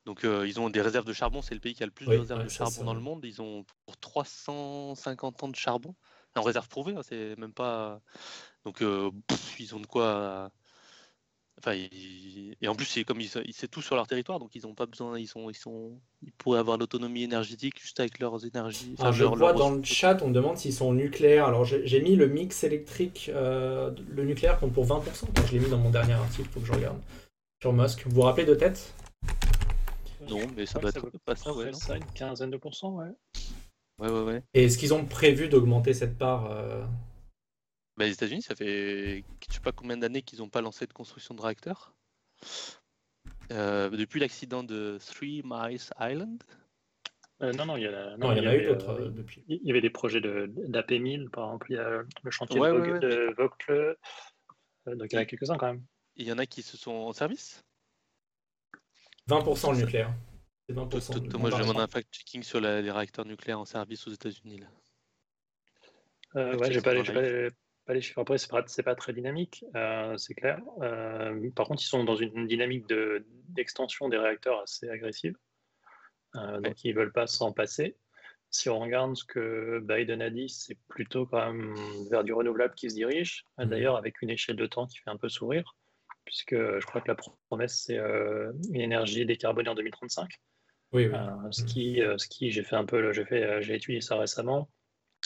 [0.05, 2.05] Donc euh, ils ont des réserves de charbon, c'est le pays qui a le plus
[2.05, 3.23] de réserves de charbon dans le monde.
[3.23, 5.95] Ils ont pour 350 ans de charbon
[6.35, 8.01] en réserve prouvée, hein, c'est même pas.
[8.65, 9.11] Donc euh,
[9.59, 10.51] ils ont de quoi.
[11.59, 14.73] Enfin, et en plus, c'est comme ils, c'est tout sur leur territoire, donc ils n'ont
[14.73, 15.17] pas besoin.
[15.17, 18.95] Ils sont, ils sont, ils pourraient avoir l'autonomie énergétique juste avec leurs énergies.
[18.97, 21.45] Enfin, je vois dans le chat, on me demande s'ils sont nucléaires.
[21.45, 25.25] Alors j'ai mis le mix électrique, euh, le nucléaire compte pour 20%.
[25.47, 26.99] je l'ai mis dans mon dernier article, faut que je regarde
[27.61, 28.03] sur Musk.
[28.07, 28.93] Vous vous rappelez de tête?
[30.29, 31.73] Non, mais ça doit être pas ça, ouais.
[31.73, 33.11] Ça, une quinzaine de pourcents, ouais.
[33.99, 34.43] Ouais, ouais, ouais.
[34.53, 36.83] Et est-ce qu'ils ont prévu d'augmenter cette part euh
[37.97, 40.93] bah, Les États-Unis, ça fait je sais pas combien d'années qu'ils n'ont pas lancé de
[40.93, 41.93] construction de réacteurs.
[43.51, 46.41] Euh, depuis l'accident de Three Miles Island.
[47.41, 49.43] Euh, non, non, il y, a, non, il y, en a eu d'autres depuis.
[49.47, 53.97] Il y avait des projets d'AP1000, par exemple, il y a le chantier de, Vocle.
[54.85, 55.83] donc il y en a quelques-uns quand même.
[56.15, 57.63] Il y en a qui se sont en service?
[59.29, 60.13] 20% le nucléaire.
[60.67, 61.37] C'est 20%.
[61.37, 64.61] moi, je demande un fact-checking sur les réacteurs nucléaires en service aux États-Unis.
[66.35, 68.19] Euh, ouais, j'ai pas, les chiffres.
[68.19, 70.61] Après, c'est pas, pas très dynamique, euh, c'est clair.
[70.81, 72.85] Euh, par contre, ils sont dans une dynamique
[73.49, 75.35] d'extension des réacteurs assez agressive.
[76.35, 77.97] Euh, donc, ils veulent pas s'en passer.
[78.49, 81.75] Si on regarde ce que Biden a dit, c'est plutôt quand même
[82.09, 83.45] vers du renouvelable qui se dirige.
[83.57, 83.65] Mmh.
[83.65, 85.75] D'ailleurs, avec une échelle de temps qui fait un peu sourire
[86.25, 87.17] puisque je crois que la
[87.49, 90.29] promesse, c'est euh, une énergie décarbonée en 2035.
[90.93, 91.13] Oui, oui.
[91.13, 94.69] Euh, ce qui, euh, ce qui j'ai fait un peu, j'ai étudié ça récemment.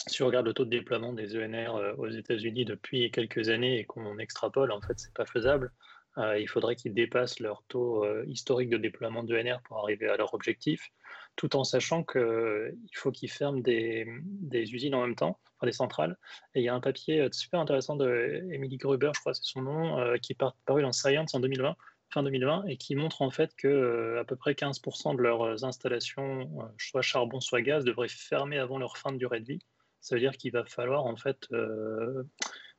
[0.07, 3.86] Si on regarde le taux de déploiement des ENR aux États-Unis depuis quelques années et
[3.86, 5.72] qu'on extrapole, en fait, c'est pas faisable.
[6.18, 10.91] il faudrait qu'ils dépassent leur taux historique de déploiement d'ENR pour arriver à leur objectif
[11.38, 14.05] tout en sachant qu'il faut qu'ils ferment des,
[14.51, 16.18] usines en même temps, enfin des centrales.
[16.55, 19.45] Et il y a un papier euh, super intéressant de Emily Gruber, je crois c'est
[19.45, 21.76] son nom, euh, qui est paru dans Science en 2020,
[22.09, 25.64] fin 2020, et qui montre en fait que euh, à peu près 15% de leurs
[25.64, 26.49] installations,
[26.80, 29.61] soit charbon, soit gaz, devraient fermer avant leur fin de durée de vie.
[30.01, 31.47] Ça veut dire qu'il va falloir en fait,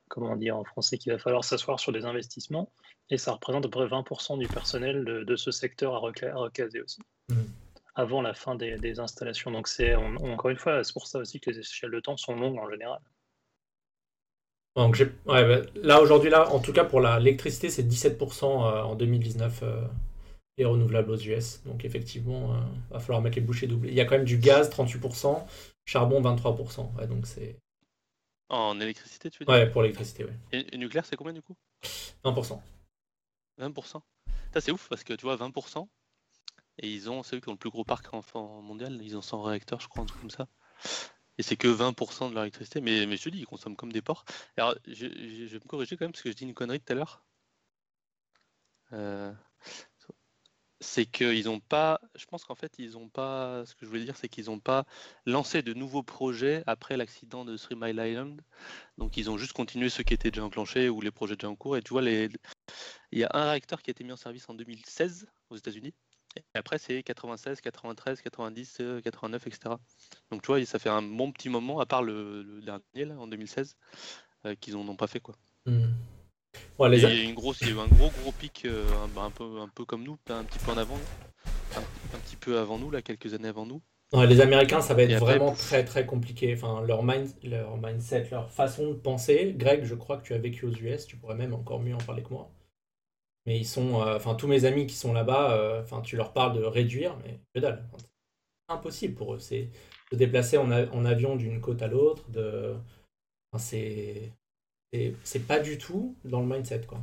[0.08, 2.72] comment dire en français, qu'il va falloir s'asseoir sur des investissements,
[3.10, 7.02] et ça représente à peu près 20% du personnel de, ce secteur à, recaser aussi.
[7.28, 7.34] Mmh
[7.98, 9.50] avant la fin des, installations.
[9.50, 12.34] Donc c'est encore une fois, c'est pour ça aussi que les échelles de temps sont
[12.36, 13.00] longues en général.
[14.76, 18.94] Donc ouais, bah, là aujourd'hui là, en tout cas pour l'électricité, c'est 17% euh, en
[18.94, 19.82] 2019 euh,
[20.58, 21.60] les renouvelables aux US.
[21.64, 23.90] Donc effectivement, il euh, va falloir mettre les bouchées doublées.
[23.90, 25.44] Il y a quand même du gaz 38%,
[25.84, 27.08] charbon 23%.
[27.08, 27.56] donc c'est
[28.48, 29.54] en électricité, tu veux dire?
[29.54, 30.64] Ouais, pour l'électricité, oui.
[30.72, 31.56] Et, nucléaire, c'est combien du coup?
[32.24, 32.60] 20%.
[33.60, 34.00] 20%.
[34.54, 35.86] Ça c'est ouf parce que tu vois 20%,
[36.78, 39.42] et ils ont, ceux qui ont le plus gros parc enfant mondial, ils ont 100
[39.42, 40.48] réacteurs, je crois, un truc comme ça.
[41.38, 42.80] Et c'est que 20% de leur électricité.
[42.80, 44.24] Mais, mais je te dis, ils consomment comme des porcs.
[44.56, 46.96] Alors, je, vais me corriger quand même, parce que je dis une connerie tout à
[46.96, 47.24] l'heure.
[48.92, 49.32] Euh,
[50.80, 52.00] c'est qu'ils n'ont pas.
[52.14, 53.64] Je pense qu'en fait, ils n'ont pas.
[53.66, 54.84] Ce que je voulais dire, c'est qu'ils n'ont pas
[55.26, 58.40] lancé de nouveaux projets après l'accident de Three Mile Island.
[58.98, 61.56] Donc, ils ont juste continué ceux qui étaient déjà enclenchés ou les projets déjà en
[61.56, 61.76] cours.
[61.76, 62.28] Et tu vois, les...
[63.12, 65.94] il y a un réacteur qui a été mis en service en 2016 aux États-Unis.
[66.36, 69.74] Et après, c'est 96, 93, 90, 89, etc.
[70.30, 73.26] Donc, tu vois, ça fait un bon petit moment, à part le, dernier, là, en
[73.26, 73.76] 2016,
[74.46, 75.34] euh, qu'ils n'en ont pas fait, quoi.
[75.66, 75.90] Hmm.
[76.80, 78.86] il, y a une grosse, il y a eu un gros, gros pic, euh,
[79.16, 80.98] un, peu, un peu comme nous, un petit peu en avant,
[81.76, 83.82] un, petit peu avant nous, là, quelques années avant nous.
[84.12, 86.54] les Américains, ça va être vraiment très très compliqué.
[86.54, 89.54] Enfin, leur, mind, leur mindset, leur façon de penser.
[89.56, 91.98] Greg, je crois que tu as vécu aux US, tu pourrais même encore mieux en
[91.98, 92.50] parler que moi.
[93.48, 96.34] Mais ils sont, euh, enfin, tous mes amis qui sont là-bas, euh, enfin, tu leur
[96.34, 97.88] parles de réduire, mais que dalle.
[97.96, 99.38] C'est impossible pour eux.
[99.38, 99.70] C'est
[100.12, 102.28] de déplacer en, avion d'une côte à l'autre.
[102.28, 102.76] De,
[103.56, 104.34] c'est,
[105.24, 107.02] c'est pas du tout dans le mindset, quoi.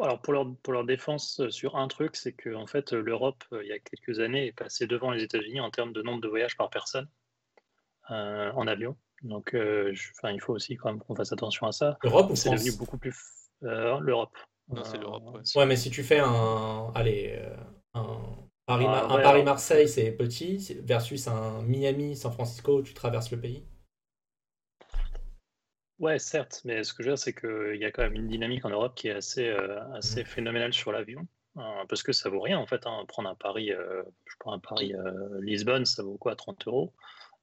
[0.00, 3.66] alors, pour, leur, pour leur défense sur un truc, c'est que en fait, l'Europe, il
[3.66, 6.56] y a quelques années, est passée devant les États-Unis en termes de nombre de voyages
[6.56, 7.08] par personne
[8.08, 8.96] en avion.
[9.22, 11.98] Donc, enfin, il faut aussi quand même qu'on fasse attention à ça.
[12.04, 13.16] L'Europe ou C'est devenu beaucoup plus
[13.62, 14.38] l'Europe.
[14.68, 15.22] Non, c'est l'Europe.
[15.34, 15.40] ouais.
[15.56, 16.92] Ouais, mais si tu fais un.
[16.94, 17.56] Allez, euh,
[17.94, 18.18] un
[18.66, 23.40] Paris- Ah, ouais, Paris-Marseille, c'est petit, c'est- versus un Miami-San Francisco où tu traverses le
[23.40, 23.64] pays.
[25.98, 28.28] Ouais, certes, mais ce que je veux dire, c'est qu'il y a quand même une
[28.28, 31.26] dynamique en Europe qui est assez, euh, assez phénoménale sur l'avion.
[31.56, 32.86] euh, parce que ça vaut rien, en fait.
[32.86, 33.04] hein.
[33.08, 36.92] Prendre un Paris, euh, je prends un Paris-Lisbonne, ça vaut quoi, 30 euros?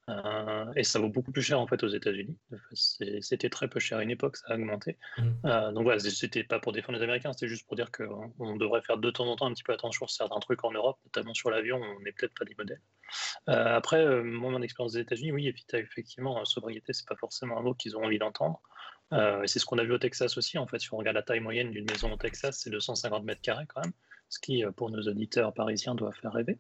[0.10, 2.38] Euh, Et ça vaut beaucoup plus cher, en fait, aux États-Unis.
[2.74, 4.98] C'était très peu cher à une époque, ça a augmenté.
[5.18, 5.40] Mhm.
[5.46, 8.56] Euh, donc voilà, c'était pas pour défendre les Américains, c'était juste pour dire qu'on on
[8.56, 11.00] devrait faire de temps en temps un petit peu attention sur certains trucs en Europe,
[11.06, 12.82] notamment sur l'avion, on n'est peut-être pas des modèles.
[13.50, 17.74] Euh, après, moi, mon expérience des États-Unis, oui, effectivement, sobriété, c'est pas forcément un mot
[17.74, 18.62] qu'ils ont envie d'entendre.
[19.14, 20.58] Et c'est ce qu'on a vu au Texas aussi.
[20.58, 23.42] En fait, si on regarde la taille moyenne d'une maison au Texas, c'est 250 mètres
[23.42, 23.94] carrés quand même,
[24.30, 26.60] ce qui, euh, pour nos auditeurs parisiens, doit faire rêver.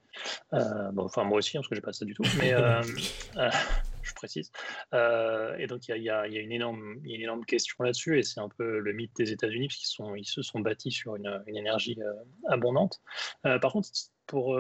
[0.54, 2.82] Euh, bon, enfin, moi aussi, hein, parce que j'ai pas ça du tout, mais euh,
[3.38, 3.50] euh,
[4.02, 4.52] je précise.
[4.94, 7.84] Et donc, il y a, y y une énorme, il y a une énorme question
[7.84, 10.60] là-dessus, et c'est un peu le mythe des États-Unis, parce qu'ils sont, ils se sont
[10.60, 11.98] bâtis sur une, une énergie
[12.48, 13.02] abondante.
[13.44, 13.90] Par contre,
[14.26, 14.60] pour,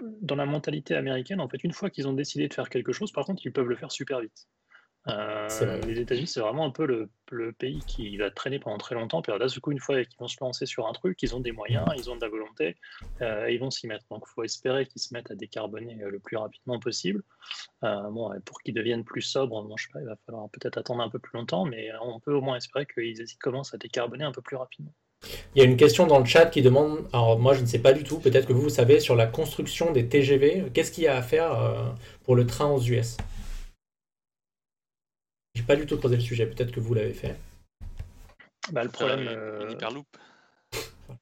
[0.00, 3.12] dans la mentalité américaine, en fait, une fois qu'ils ont décidé de faire quelque chose,
[3.12, 4.48] par contre, ils peuvent le faire super vite.
[5.08, 8.94] Euh, les États-Unis, c'est vraiment un peu le, le pays qui va traîner pendant très
[8.94, 9.22] longtemps.
[9.22, 11.40] Puis là, du coup, une fois qu'ils vont se lancer sur un truc, ils ont
[11.40, 12.76] des moyens, ils ont de la volonté,
[13.22, 14.04] euh, ils vont s'y mettre.
[14.10, 17.22] Donc, il faut espérer qu'ils se mettent à décarboner euh, le plus rapidement possible.
[17.84, 20.48] Euh, bon, et pour qu'ils deviennent plus sobres, bon, je sais pas, il va falloir
[20.50, 23.74] peut-être attendre un peu plus longtemps, mais on peut au moins espérer qu'ils ils commencent
[23.74, 24.92] à décarboner un peu plus rapidement.
[25.54, 27.78] Il y a une question dans le chat qui demande, alors moi je ne sais
[27.78, 31.04] pas du tout, peut-être que vous, vous savez, sur la construction des TGV, qu'est-ce qu'il
[31.04, 33.16] y a à faire pour le train aux US
[35.56, 37.34] J'ai pas du tout creusé le sujet, peut-être que vous l'avez fait.
[38.72, 40.06] Bah, le Faire problème, euh, hyperloop.
[41.08, 41.14] Euh,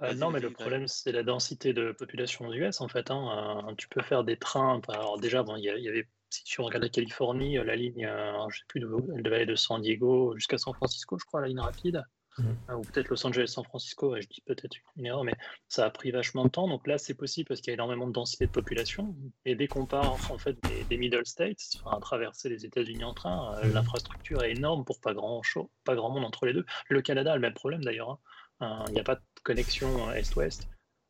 [0.00, 3.12] Vas-y, non, mais le problème, c'est la densité de population aux US, en fait.
[3.12, 3.68] hein.
[3.68, 4.74] Euh, tu peux faire des trains.
[4.74, 7.56] enfin, Alors, déjà, bon, il y, a- il y avait, si tu regardes la Californie,
[7.56, 10.58] euh, la ligne, euh, je sais plus d'où, elle devait aller de San Diego jusqu'à
[10.58, 12.02] San Francisco, je crois, la ligne rapide.
[12.38, 15.34] Euh, ou peut-être Los Angeles-San Francisco, ouais, je dis peut-être une erreur, mais
[15.68, 16.66] ça a pris vachement de temps.
[16.66, 19.14] Donc là, c'est possible parce qu'il y a énormément de densité de population.
[19.44, 23.04] Et dès qu'on part, en fait, des, des Middle States, enfin, à traverser les États-Unis
[23.04, 26.54] en train, euh, l'infrastructure est énorme pour pas grand, chose, pas grand monde entre les
[26.54, 26.64] deux.
[26.88, 28.10] Le Canada a le même problème d'ailleurs.
[28.10, 28.18] hein.
[28.62, 30.68] Euh, Il n'y a pas de connexion euh, est-ouest,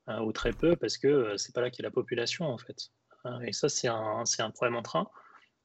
[0.09, 2.91] ou très peu, parce que c'est pas là qu'il y a la population, en fait.
[3.47, 5.09] Et ça, c'est un, c'est un problème en train.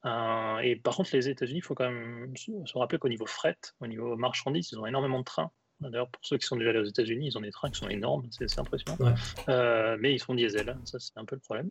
[0.04, 3.56] Euh, et par contre, les États-Unis, il faut quand même se rappeler qu'au niveau fret,
[3.80, 5.50] au niveau marchandises, ils ont énormément de trains.
[5.80, 7.88] D'ailleurs, pour ceux qui sont déjà allés aux États-Unis, ils ont des trains qui sont
[7.88, 8.96] énormes, c'est impressionnant.
[8.98, 9.14] Ouais.
[9.48, 11.68] Euh, mais ils sont diesel, hein, ça c'est un peu le problème.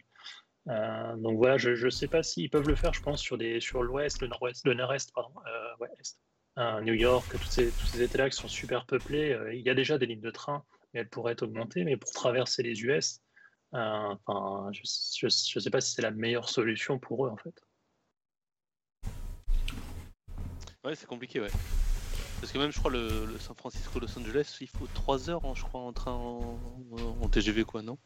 [0.70, 3.60] Euh, donc voilà, je ne sais pas s'ils peuvent le faire, je pense, sur, des,
[3.60, 5.34] sur l'ouest, le nord-ouest, le nord-est, pardon,
[5.80, 6.18] ouais, est.
[6.82, 9.98] New York, tous ces, tous ces États-là qui sont super peuplés, il y a déjà
[9.98, 10.64] des lignes de train,
[10.94, 13.22] mais elles pourraient être augmentées, mais pour traverser les US,
[13.72, 17.54] enfin, je ne sais pas si c'est la meilleure solution pour eux, en fait.
[20.88, 21.54] Ouais, c'est compliqué, ouais.
[22.40, 25.46] Parce que même, je crois, le, le San Francisco, Los Angeles, il faut 3 heures,
[25.46, 26.84] hein, je crois, en train en,
[27.22, 28.00] en TGV, quoi, non?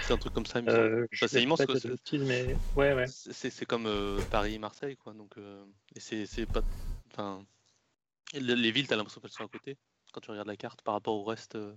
[0.00, 0.60] C'est un truc comme ça.
[0.68, 0.90] Euh,
[1.26, 3.06] c'est immense, quoi, c'est- mais ouais, ouais.
[3.06, 5.14] C'est comme euh, Paris-Marseille, quoi.
[5.14, 5.66] Donc, euh,
[5.96, 6.62] et c'est pas.
[7.12, 7.46] Enfin,
[8.34, 9.78] le- les villes, t'as l'impression qu'elles sont à côté
[10.12, 11.56] quand tu regardes la carte par rapport au reste.
[11.56, 11.76] euh,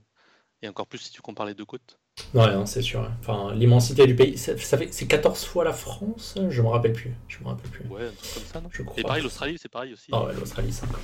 [0.64, 2.00] et encore plus si tu compares les deux côtes.
[2.34, 3.02] Ouais, non, c'est sûr.
[3.02, 3.08] ouais.
[3.22, 6.94] Enfin, l'immensité du pays, ça, ça fait, c'est 14 fois la France Je me rappelle
[6.94, 7.14] plus.
[7.28, 7.86] Je me rappelle plus.
[7.88, 8.70] Ouais, un truc comme ça, non?
[8.72, 9.00] Je crois.
[9.00, 10.08] Et pareil, l'Australie, c'est pareil aussi.
[10.12, 11.00] Ah ouais, l'Australie, c'est encore.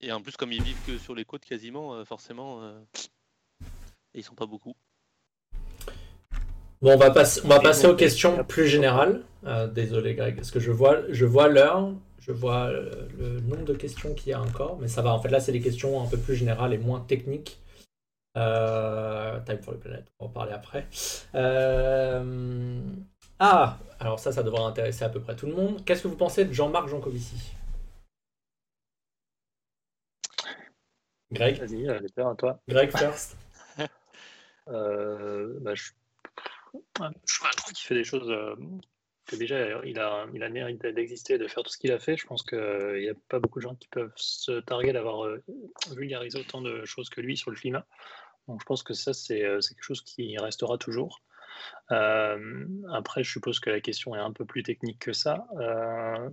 [0.00, 2.78] Et en plus, comme ils vivent que sur les côtes quasiment, euh, forcément, euh,
[4.14, 4.74] ils sont pas beaucoup.
[6.80, 9.22] Bon, on va, passer, on va Et passer donc, aux questions plus générales.
[9.44, 13.64] Euh, désolé, Greg, parce que je vois, je vois l'heure, je vois euh, le nombre
[13.64, 15.12] de questions qu'il y a encore, mais ça va.
[15.12, 17.58] En fait, là, c'est des questions un peu plus générales et moins techniques.
[18.38, 20.86] Euh, Time for the Planet, on va en parler après.
[21.34, 22.80] Euh,
[23.40, 25.84] Ah, alors ça, ça devrait intéresser à peu près tout le monde.
[25.84, 27.52] Qu'est-ce que vous pensez de Jean-Marc Jancovici?
[31.32, 31.58] Greg?
[31.58, 32.60] Vas-y, euh, j'espère à toi.
[32.68, 33.36] Greg first
[34.68, 35.90] Euh, bah, je...
[36.74, 38.30] je trouve qu'il fait des choses
[39.26, 41.98] que déjà il a, il a le mérite d'exister, de faire tout ce qu'il a
[41.98, 42.16] fait.
[42.16, 42.58] Je pense qu'il
[43.00, 45.28] n'y a pas beaucoup de gens qui peuvent se targuer d'avoir
[45.92, 47.86] vulgarisé autant de choses que lui sur le climat.
[48.48, 51.22] Donc je pense que ça, c'est euh, quelque chose qui restera toujours.
[51.90, 55.46] Euh, après, je suppose que la question est un peu plus technique que ça.
[55.58, 56.30] Euh,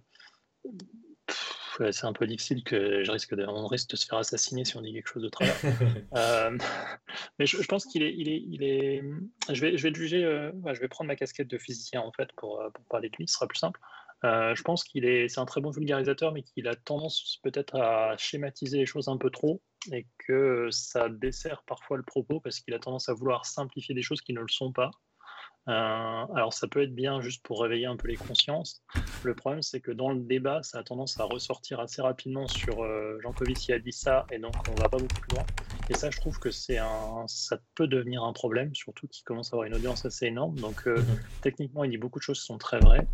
[1.92, 4.78] c'est un peu difficile que je risque de, on risque de se faire assassiner si
[4.78, 5.56] on dit quelque chose de travers.
[6.16, 6.58] Euh,
[7.40, 9.04] mais je, je pense qu'il est, il est, il est.
[9.52, 10.26] Je vais, je vais le juger.
[10.26, 13.28] ouais, je vais prendre ma casquette de physicien en fait pour, pour parler de lui.
[13.28, 13.82] Ce sera plus simple.
[14.24, 18.16] Je pense qu'il est, c'est un très bon vulgarisateur, mais qu'il a tendance peut-être à
[18.18, 19.62] schématiser les choses un peu trop
[19.92, 24.02] et que ça dessert parfois le propos parce qu'il a tendance à vouloir simplifier des
[24.02, 24.92] choses qui ne le sont pas.
[25.68, 28.84] Euh, alors ça peut être bien juste pour réveiller un peu les consciences.
[29.24, 32.84] Le problème c'est que dans le débat, ça a tendance à ressortir assez rapidement sur
[32.84, 35.46] euh, Jean Covici a dit ça et donc on va pas beaucoup plus loin.
[35.90, 39.52] Et ça je trouve que c'est un, ça peut devenir un problème, surtout qu'il commence
[39.54, 40.56] à avoir une audience assez énorme.
[40.60, 41.20] Donc euh, mhm.
[41.42, 43.08] techniquement il dit beaucoup de choses qui sont très vraies.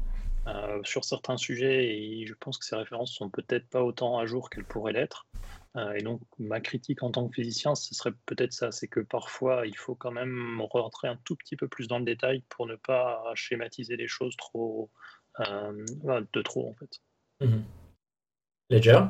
[0.83, 4.49] Sur certains sujets, et je pense que ces références sont peut-être pas autant à jour
[4.49, 5.27] qu'elles pourraient l'être.
[5.77, 8.99] Euh, et donc, ma critique en tant que physicien, ce serait peut-être ça, c'est que
[8.99, 12.67] parfois, il faut quand même rentrer un tout petit peu plus dans le détail pour
[12.67, 14.89] ne pas schématiser les choses trop,
[15.39, 15.85] euh,
[16.33, 16.99] de trop, en fait.
[17.39, 17.61] Mmh.
[18.69, 19.01] Ledger?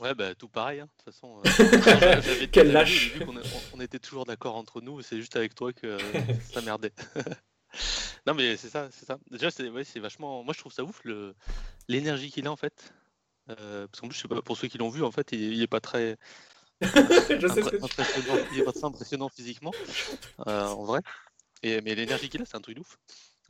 [0.00, 0.86] Ouais, bah, tout pareil, hein.
[0.86, 1.40] de toute façon.
[1.46, 3.14] Euh, Quel lâche
[3.72, 5.96] on, était toujours d'accord entre nous, c'est juste avec toi que
[6.40, 6.92] ça merdait.
[8.26, 9.18] non, mais c'est ça, c'est ça.
[9.30, 10.42] Déjà, c'est ouais, vachement.
[10.42, 11.02] Moi, je trouve ça ouf,
[11.88, 12.92] l'énergie qu'il a, en fait.
[13.50, 15.60] Euh, parce qu'en plus, je sais pas, pour ceux qui l'ont vu, en fait, il,
[15.60, 16.16] est pas très.
[16.80, 19.72] je sais impressionnant, il est pas très impressionnant physiquement,
[20.46, 21.00] euh, en vrai.
[21.62, 22.98] Et, mais l'énergie qu'il a, c'est un truc ouf.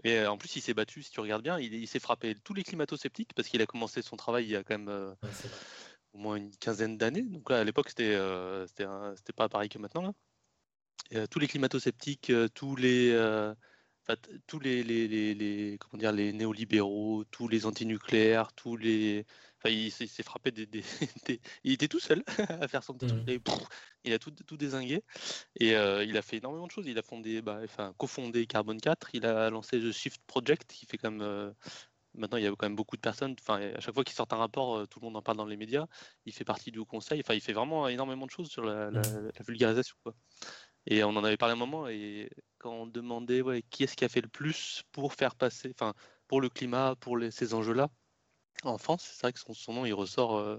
[0.03, 2.55] Et euh, en plus, il s'est battu, si tu regardes bien, il, s'est frappé tous
[2.55, 5.15] les climato-sceptiques parce qu'il a commencé son travail il y a quand même
[6.13, 7.23] au moins une quinzaine d'années.
[7.23, 8.19] Donc là, à l'époque, c'était
[8.67, 10.03] c'était pas pareil que maintenant.
[10.03, 10.13] Là.
[11.11, 13.13] Et, tous les climato-sceptiques, tous les
[14.47, 19.25] tous les, les, les, les, comment dire, les néolibéraux, tous les antinucléaires, tous les,
[19.71, 20.83] il s'est frappé des,
[21.65, 23.29] Il était tout seul à faire son petit truc.
[23.29, 23.53] Mmh.
[24.05, 25.03] il a tout, tout désingué.
[25.57, 26.87] Et euh, il a fait énormément de choses.
[26.87, 29.11] Il a fondé, bah, enfin, cofondé Carbone 4.
[29.15, 31.23] Il a lancé The Shift Project, qui fait comme.
[31.23, 31.53] Euh,
[32.15, 33.35] maintenant, il y a quand même beaucoup de personnes.
[33.41, 35.47] Enfin, à chaque fois qu'il sort un rapport, euh, tout le monde en parle dans
[35.47, 35.87] les médias.
[36.27, 37.21] Il fait partie du conseil.
[37.21, 39.31] Enfin, il fait vraiment énormément de choses sur la, la, mmh.
[39.47, 39.97] vulgarisation.
[40.03, 40.15] Quoi.
[40.87, 41.89] Et on en avait parlé un moment.
[41.89, 45.73] Et quand on demandait ouais, qui est-ce qui a fait le plus pour faire passer,
[45.75, 45.95] enfin,
[46.29, 47.91] pour le climat, pour les, ces enjeux-là,
[48.63, 50.59] en France, c'est vrai que son, nom, il ressort, euh,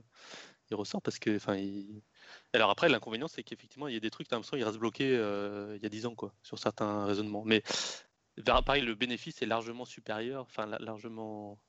[0.70, 1.58] il ressort parce que, enfin,
[2.54, 5.16] alors après, l'inconvénient, c'est qu'effectivement, il y a des trucs, t'as l'impression, il reste bloqué
[5.16, 7.44] euh, il y a 10 ans, quoi, sur certains raisonnements.
[7.46, 7.64] Mais
[8.44, 11.60] pareil, le bénéfice est largement supérieur, enfin, largement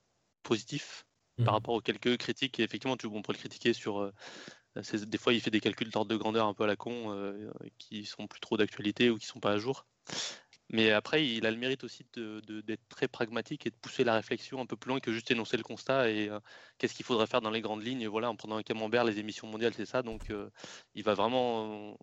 [0.43, 1.05] positif
[1.37, 1.49] par mmh.
[1.49, 2.59] rapport aux quelques critiques.
[2.59, 3.99] Et effectivement, tu, on peut le critiquer sur.
[3.99, 4.13] Euh,
[4.81, 7.15] des fois, il fait des calculs d'ordre de grandeur un peu à la con,
[7.77, 9.85] qui sont plus trop d'actualité ou qui sont pas à jour.
[10.69, 14.59] Mais après, il a le mérite aussi d'être très pragmatique et de pousser la réflexion
[14.59, 16.39] un peu plus loin que juste énoncer le constat et euh,
[16.77, 18.07] qu'est-ce qu'il faudrait faire dans les grandes lignes.
[18.07, 20.01] Voilà, en prenant un camembert, les émissions mondiales, c'est ça.
[20.01, 20.49] Donc, euh,
[20.93, 21.97] il va vraiment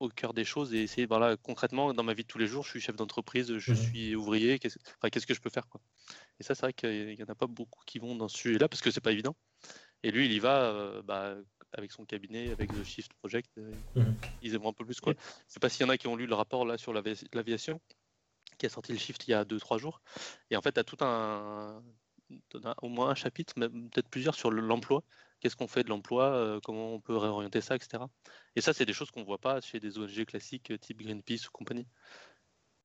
[0.00, 2.64] au cœur des choses et essayer, voilà, concrètement, dans ma vie de tous les jours,
[2.64, 5.80] je suis chef d'entreprise, je mmh suis ouvrier, qu'est-ce enfin, que je peux faire quoi.
[6.38, 8.68] Et ça, c'est vrai qu'il n'y en a pas beaucoup qui vont dans ce sujet-là
[8.68, 9.36] parce que c'est pas évident.
[10.02, 11.36] Et lui, il y va euh, bah,
[11.72, 13.50] avec son cabinet, avec le Shift Project.
[13.94, 15.14] Mmh ils aiment un peu plus quoi.
[15.18, 17.80] Je sais pas s'il y en a qui ont lu le rapport là sur l'aviation
[18.56, 20.00] qui a sorti le shift il y a 2-3 jours.
[20.50, 21.82] Et en fait, tu as tout un,
[22.82, 25.02] au moins un chapitre, peut-être plusieurs sur l'emploi.
[25.40, 28.02] Qu'est-ce qu'on fait de l'emploi, euh, comment on peut réorienter ça, etc.
[28.56, 31.00] Et ça, c'est des choses qu'on ne voit pas chez des ONG classiques euh, type
[31.00, 31.86] Greenpeace ou compagnie.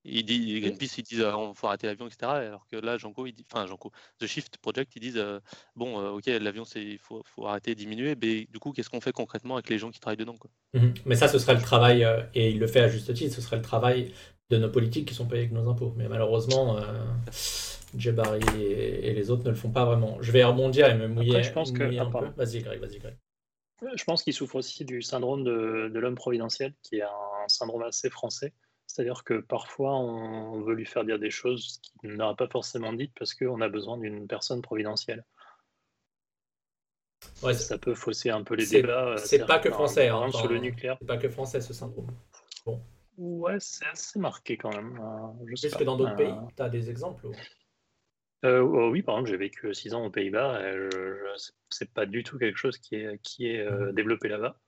[0.06, 2.32] Il dit, Greenpeace, ils disent on euh, faut arrêter l'avion, etc.
[2.32, 5.24] Alors que là, Janko, il dit, enfin Janko, The Shift Project, ils disent
[5.76, 8.16] bon, ok, l'avion, c'est il faut, faut, arrêter, diminuer.
[8.22, 10.52] Mais du coup, qu'est-ce qu'on fait concrètement avec les gens qui travaillent dedans quoi?
[10.74, 13.42] Mmh Mais ça, ce serait le travail, et il le fait à juste titre, ce
[13.42, 14.12] serait le travail
[14.50, 15.94] de nos politiques qui sont payées avec nos impôts.
[15.98, 16.82] Mais malheureusement, euh,
[17.98, 20.18] Jebari et, les autres ne le font pas vraiment.
[20.22, 21.84] Je vais rebondir et me mouiller, je pense que...
[21.84, 22.28] un peu.
[22.38, 23.16] Vas-y, Greg, vas-y, Greg.
[23.96, 28.10] Je pense qu'il souffre aussi du syndrome de, l'homme providentiel, qui est un syndrome assez
[28.10, 28.54] français.
[28.88, 33.14] C'est-à-dire que parfois, on veut lui faire dire des choses qu'il n'aura pas forcément dites
[33.18, 35.26] parce qu'on a besoin d'une personne providentielle.
[37.42, 39.16] Ouais, ça peut fausser un peu les débats.
[39.18, 40.98] C'est pas que français, hein, sur le nucléaire.
[41.00, 42.08] C'est pas que français ce syndrome.
[42.66, 42.82] Bon.
[43.18, 45.00] Ouais, c'est assez marqué quand même.
[45.00, 47.28] Euh, Est-ce que dans d'autres pays, tu as des exemples
[48.46, 51.16] euh, oh oui, par exemple, j'ai vécu 6 ans aux Pays-Bas et je,
[51.70, 53.96] c'est pas du tout quelque chose qui est, qui est euh, mmh.
[53.96, 54.60] développé là-bas.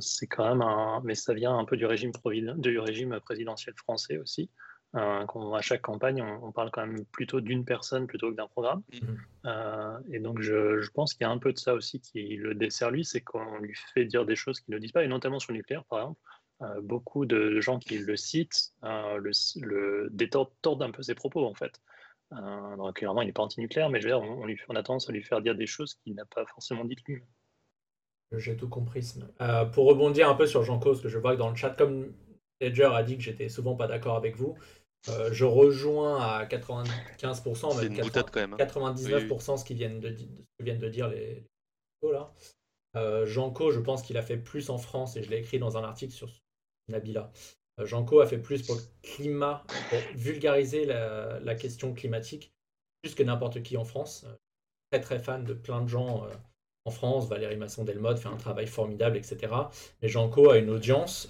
[0.00, 1.00] C'est quand même un.
[1.04, 2.12] Mais ça vient un peu du régime,
[2.56, 4.50] du régime présidentiel français aussi.
[4.94, 8.82] à chaque campagne, on, parle quand même plutôt d'une personne plutôt que d'un programme.
[8.92, 10.12] Mmh.
[10.12, 12.54] et donc, je, je pense qu'il y a un peu de ça aussi qui le
[12.54, 15.38] dessert lui, c'est qu'on lui fait dire des choses qu'il ne dit pas, et notamment
[15.38, 16.20] sur le nucléaire, par exemple.
[16.62, 21.44] Euh, beaucoup de gens qui le citent euh, le, le détordent un peu ses propos
[21.46, 21.80] en fait.
[22.32, 24.82] Euh, donc clairement, il n'est pas anti-nucléaire, mais je veux dire, on, lui, on, a
[24.82, 27.22] tendance à lui faire dire des choses qu'il n'a pas forcément dites lui.
[28.32, 29.14] J'ai tout compris.
[29.72, 32.12] pour rebondir un peu sur Jean Cause, que je vois que dans le chat, comme
[32.60, 34.56] Ledger a dit que j'étais souvent pas d'accord avec vous,
[35.06, 40.16] je rejoins à 95%, même, 99% ce qu'ils viennent de,
[40.58, 41.46] viennent de dire les,
[42.02, 42.32] les là.
[43.24, 45.84] Janko, je pense qu'il a fait plus en France, et je l'ai écrit dans un
[45.84, 46.28] article sur
[46.88, 47.30] Nabila.
[47.82, 52.52] Janko euh, a fait plus pour le climat, pour vulgariser la, question climatique
[53.02, 54.26] plus que n'importe qui en France.
[54.90, 56.26] Très très fan de plein de gens
[56.84, 57.28] en France.
[57.28, 59.52] Valérie Masson-Delmotte fait un travail formidable, etc.
[60.02, 61.28] Mais Jean-Co a une audience,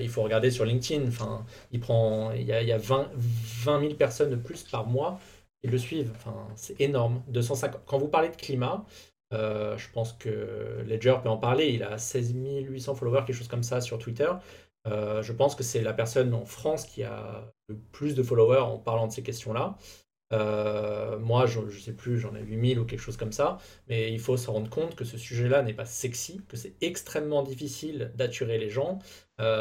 [0.00, 1.06] il faut regarder sur LinkedIn.
[1.08, 4.64] Enfin, il, prend, il y a, il y a 20, 20 000 personnes de plus
[4.64, 5.18] par mois
[5.62, 6.12] qui le suivent.
[6.16, 7.22] Enfin, c'est énorme.
[7.28, 7.82] 250.
[7.86, 8.84] Quand vous parlez de climat,
[9.32, 11.68] euh, je pense que Ledger peut en parler.
[11.68, 14.30] Il a 16 800 followers, quelque chose comme ça sur Twitter.
[14.86, 18.60] Euh, je pense que c'est la personne en France qui a le plus de followers
[18.60, 19.76] en parlant de ces questions-là.
[20.32, 24.12] Euh, moi, je ne sais plus, j'en ai 8000 ou quelque chose comme ça, mais
[24.12, 28.12] il faut se rendre compte que ce sujet-là n'est pas sexy, que c'est extrêmement difficile
[28.14, 28.98] d'attirer les gens.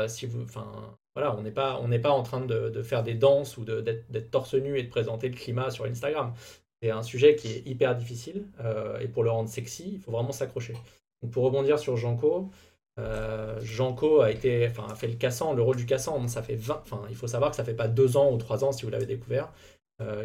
[0.07, 3.15] si vous, enfin, voilà, on n'est pas, on n'est pas en train de, faire des
[3.15, 6.33] danses ou d'être torse nu et de présenter le climat sur Instagram.
[6.79, 10.11] C'est un sujet qui est hyper difficile euh, et pour le rendre sexy, il faut
[10.11, 10.75] vraiment s'accrocher.
[11.31, 12.51] pour rebondir sur Janko,
[12.99, 16.27] euh, Janko a été, enfin, a fait le cassant, le rôle du cassant.
[16.27, 18.63] Ça fait 20, enfin, il faut savoir que ça fait pas deux ans ou trois
[18.63, 19.49] ans si vous l'avez découvert, euh,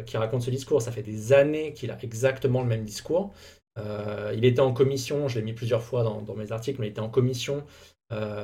[0.05, 0.81] qui raconte ce discours.
[0.81, 3.33] Ça fait des années qu'il a exactement le même discours.
[3.79, 6.91] Euh, il était en commission, je l'ai mis plusieurs fois dans, mes articles, mais il
[6.91, 7.63] était en commission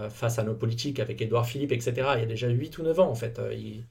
[0.09, 1.93] face à nos politiques avec Édouard Philippe, etc.
[2.15, 3.39] Il y a déjà 8 ou 9 ans en fait.
[3.51, 3.85] Il,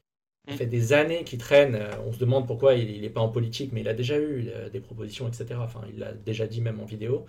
[0.48, 1.74] ça fait des années qu'il traîne.
[1.74, 4.48] Euh, on se demande pourquoi il n'est pas en politique, mais il a déjà eu
[4.48, 5.46] euh, des propositions, etc.
[5.58, 7.26] Enfin, il l'a déjà dit même en vidéo.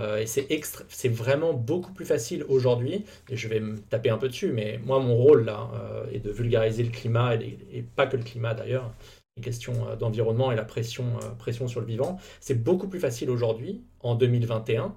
[0.00, 0.48] Euh, et c'est
[0.88, 4.80] c'est vraiment beaucoup plus facile aujourd'hui, et je vais me taper un peu dessus, mais
[4.84, 5.70] moi, mon rôle là
[6.12, 8.90] est de vulgariser le climat, et, pas que le climat d'ailleurs,
[9.36, 11.04] les questions d'environnement et la pression,
[11.38, 12.18] pression sur le vivant.
[12.40, 14.94] C'est beaucoup plus facile aujourd'hui, en 2021,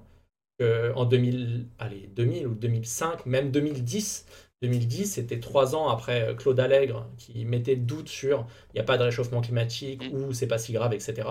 [0.58, 4.26] qu'en 2000, allez, 2000 ou 2005, même 2010,
[4.62, 8.80] 2010, c'était trois ans après euh, Claude Allègre qui mettait le doute sur il n'y
[8.80, 10.16] a pas de réchauffement climatique mm.
[10.16, 11.28] ou c'est pas si grave, etc.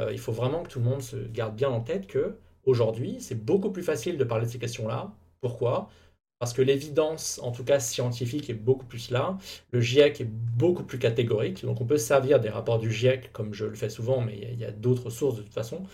[0.00, 3.18] Euh, il faut vraiment que tout le monde se garde bien en tête que aujourd'hui,
[3.20, 5.12] c'est beaucoup plus facile de parler de ces questions-là.
[5.40, 5.88] Pourquoi?
[6.38, 9.38] Parce que l'évidence, en tout cas scientifique, est beaucoup plus là.
[9.72, 11.64] Le GIEC est beaucoup plus catégorique.
[11.64, 14.58] Donc on peut servir des rapports du GIEC, comme je le fais souvent, mais il
[14.58, 15.84] y a, d'autres sources de toute façon.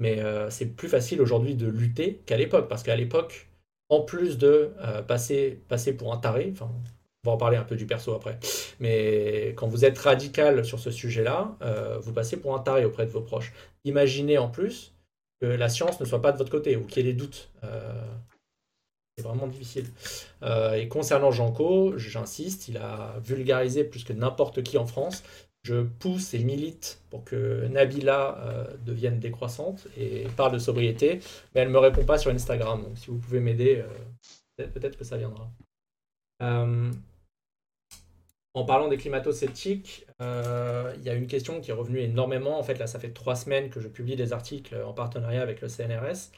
[0.00, 2.68] Mais euh, c'est plus facile aujourd'hui de lutter qu'à l'époque.
[2.68, 3.48] Parce qu'à l'époque,
[3.88, 6.70] en plus de euh, passer, passer pour un taré, enfin,
[7.24, 8.38] on va en parler un peu du perso après,
[8.80, 13.06] mais quand vous êtes radical sur ce sujet-là, euh, vous passez pour un taré auprès
[13.06, 13.52] de vos proches.
[13.84, 14.92] Imaginez en plus
[15.40, 17.50] que la science ne soit pas de votre côté ou qu'il y ait des doutes.
[19.16, 19.86] C'est vraiment difficile.
[20.76, 25.22] et concernant Janko, j'insiste, il a vulgarisé plus que n'importe qui en France
[25.64, 31.20] je pousse et milite pour que Nabila euh, devienne décroissante et parle de sobriété,
[31.54, 32.82] mais elle ne me répond pas sur Instagram.
[32.82, 33.82] Donc si vous pouvez m'aider,
[34.58, 35.50] euh, peut-être que ça viendra.
[36.42, 36.92] Euh,
[38.52, 42.58] en parlant des climato-sceptiques, il y a une question qui est revenue énormément.
[42.58, 45.60] En fait, là, ça fait trois semaines que je publie des articles en partenariat avec
[45.60, 46.30] le CNRS.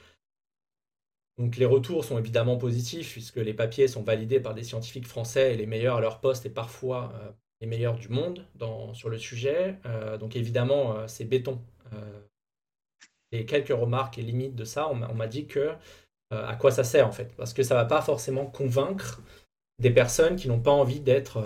[1.38, 5.52] Donc les retours sont évidemment positifs puisque les papiers sont validés par des scientifiques français
[5.52, 7.12] et les meilleurs à leur poste et parfois
[7.60, 8.44] les meilleurs du monde
[8.92, 9.76] sur le sujet.
[9.86, 11.60] Euh, donc évidemment, euh, c'est béton.
[11.92, 12.20] Euh,
[13.32, 15.72] et quelques remarques et limites de ça, on m'a dit que
[16.30, 19.20] à quoi ça sert en fait, parce que ça va pas forcément convaincre
[19.80, 21.44] des personnes qui n'ont pas envie d'être,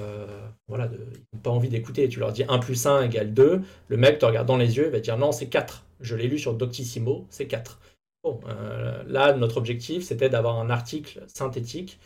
[0.69, 2.09] voilà, n'ont pas envie d'écouter.
[2.09, 4.89] Tu leur dis 1 plus 1 égale 2, le mec te regarde dans les yeux,
[4.91, 5.85] va dire non, c'est 4.
[6.01, 7.81] Je l'ai lu sur Doctissimo, c'est 4.
[8.23, 8.41] Bon,
[9.07, 11.99] là, notre objectif, c'était d'avoir un article synthétique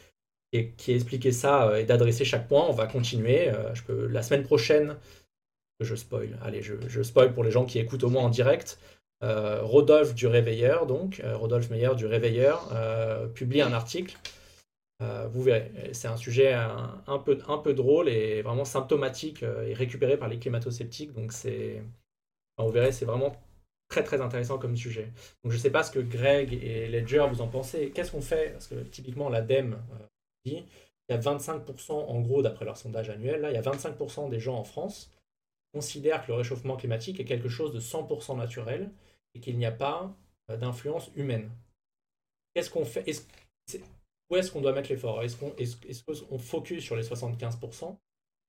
[0.77, 2.65] qui expliquait ça euh, et d'adresser chaque point.
[2.69, 3.49] On va continuer.
[3.49, 4.97] Euh, la semaine prochaine,
[5.81, 8.79] je spoil, allez, je, spoil pour les gens qui écoutent au moins en direct.
[9.23, 12.71] Euh, Rodolphe du Réveilleur, donc Rodolphe Meyer du Réveilleur,
[13.35, 14.17] publie un article.
[15.01, 20.17] vous verrez, c'est un sujet un, peu, un peu drôle et vraiment symptomatique et récupéré
[20.17, 21.13] par les climato-sceptiques.
[21.13, 21.83] Donc c'est,
[22.59, 23.35] vous verrez, c'est vraiment
[23.95, 25.13] très très intéressant comme sujet.
[25.45, 27.93] Donc je ne sais pas ce que Greg et Ledger vous en pensez.
[27.95, 28.51] Qu'est-ce qu'on fait?
[28.51, 29.79] Parce que typiquement l'ADEME
[30.45, 30.65] il
[31.09, 34.41] y a 25%, en gros, d'après leur sondage annuel, là, il y a 25% des
[34.41, 35.11] gens en France
[35.73, 38.91] considèrent que le réchauffement climatique est quelque chose de 100% naturel
[39.35, 40.17] et qu'il n'y a pas
[40.51, 41.51] euh, d'influence humaine.
[42.55, 43.05] Qu'est-ce qu'on fait?
[44.31, 45.23] Où est-ce qu'on doit mettre l'effort?
[45.23, 47.97] Est-ce qu'on est focus sur les 75%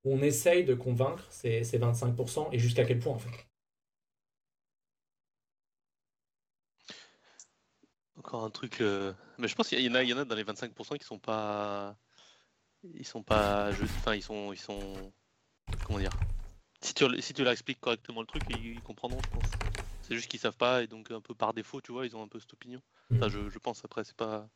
[0.04, 3.48] ou on essaye de convaincre ces 25% et jusqu'à quel point en fait?
[8.26, 8.82] Encore un truc.
[8.82, 10.98] Euh, mais je pense qu'il y, en a, il y en a dans les 25%
[10.98, 11.96] qui sont pas.
[12.96, 13.70] Ils sont pas.
[13.70, 14.52] Enfin, ils sont.
[14.52, 14.82] Ils sont.
[15.86, 16.12] Comment dire
[16.82, 19.52] si tu, si tu leur expliques correctement le truc, ils, comprendront, je pense.
[20.02, 22.22] C'est juste qu'ils savent pas et donc un peu par défaut, tu vois, ils ont
[22.22, 22.80] un peu cette opinion.
[23.14, 24.48] Enfin, je, je pense après, c'est pas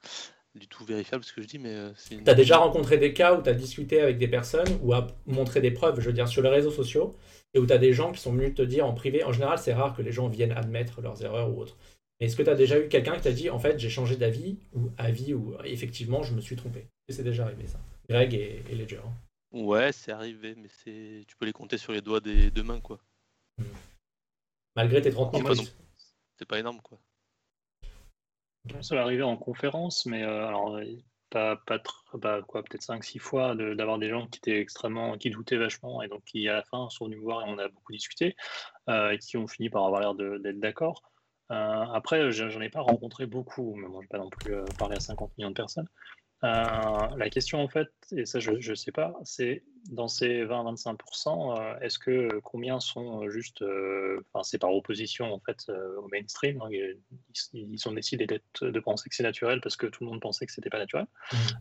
[0.55, 2.23] du tout vérifiable ce que je dis, mais euh, c'est.
[2.23, 5.07] Tu as déjà rencontré des cas où tu as discuté avec des personnes ou à
[5.27, 7.15] montrer des preuves, je veux dire, sur les réseaux sociaux,
[7.53, 9.23] et où tu as des gens qui sont venus te dire en privé.
[9.23, 11.77] En général, c'est rare que les gens viennent admettre leurs erreurs ou autres.
[12.19, 14.57] Est-ce que tu as déjà eu quelqu'un qui t'a dit en fait j'ai changé d'avis
[14.73, 16.87] ou avis ou effectivement je me suis trompé?
[17.07, 17.79] C'est déjà arrivé ça.
[18.09, 18.99] Greg et, Ledger.
[19.05, 19.13] Hein.
[19.51, 22.81] Ouais, c'est arrivé, mais c'est tu peux les compter sur les doigts des deux mains
[22.81, 22.99] quoi.
[23.57, 23.63] Hmm.
[24.75, 25.53] malgré tes 30 000
[26.37, 26.97] C'est pas énorme, quoi.
[28.81, 30.79] Ça va arriver en conférence, mais alors,
[31.29, 31.81] pas, pas,
[32.13, 36.07] bah, quoi, peut-être 5-6 fois d'avoir des gens qui étaient extrêmement, qui doutaient vachement et
[36.07, 38.35] donc qui à la fin sont venus me voir et on a beaucoup discuté
[38.87, 41.01] et qui ont fini par avoir l'air d'être d'accord.
[41.49, 44.99] Après, j'en ai pas rencontré beaucoup, mais bon, je vais pas non plus parler à
[44.99, 45.87] 50 millions de personnes.
[46.45, 49.61] Euh, la question en fait, et ça je ne sais pas, c'est
[49.91, 53.61] dans ces 20-25%, euh, est-ce que combien sont euh, juste,
[54.31, 56.69] enfin c'est par opposition en fait au mainstream, hein,
[57.53, 60.53] ils, ont décidé de penser que c'est naturel parce que tout le monde pensait que
[60.53, 61.07] c'était pas naturel.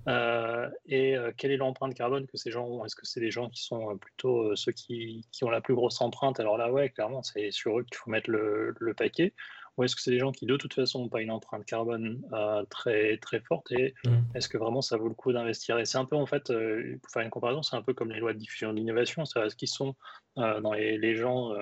[0.06, 0.70] Mmh.
[0.86, 2.85] et quelle est l'empreinte carbone que ces gens ont?
[2.85, 6.01] Est-ce que c'est des gens qui sont plutôt ceux qui, qui, ont la plus grosse
[6.01, 6.39] empreinte?
[6.39, 9.35] Alors là ouais, clairement c'est sur eux qu'il faut mettre le, le paquet
[9.78, 12.20] ou est-ce que c'est des gens qui de toute façon n'ont pas une empreinte carbone
[12.32, 14.16] euh, très, très forte et mmh.
[14.34, 15.78] est-ce que vraiment ça vaut le coup d'investir?
[15.78, 18.10] Et c'est un peu en fait, euh, pour faire une comparaison, c'est un peu comme
[18.10, 19.94] les lois de diffusion de l'innovation, c'est-à-dire est-ce qu'ils sont
[20.36, 21.55] euh, dans les, gens,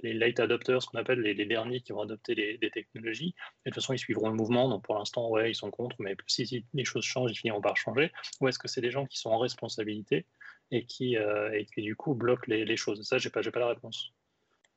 [0.00, 3.34] les late adopters, ce qu'on appelle les, derniers qui vont adopter les, technologies,
[3.64, 5.96] et de toute façon ils suivront le mouvement, donc pour l'instant ouais ils sont contre,
[6.00, 8.10] mais si, les choses changent, ils finiront par changer,
[8.40, 10.26] ou est-ce que c'est des gens qui sont en responsabilité
[10.72, 13.00] et qui, et qui du coup bloquent les, les choses?
[13.02, 14.12] Ça j'ai pas, pas la réponse.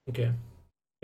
[0.08, 0.22] Ok.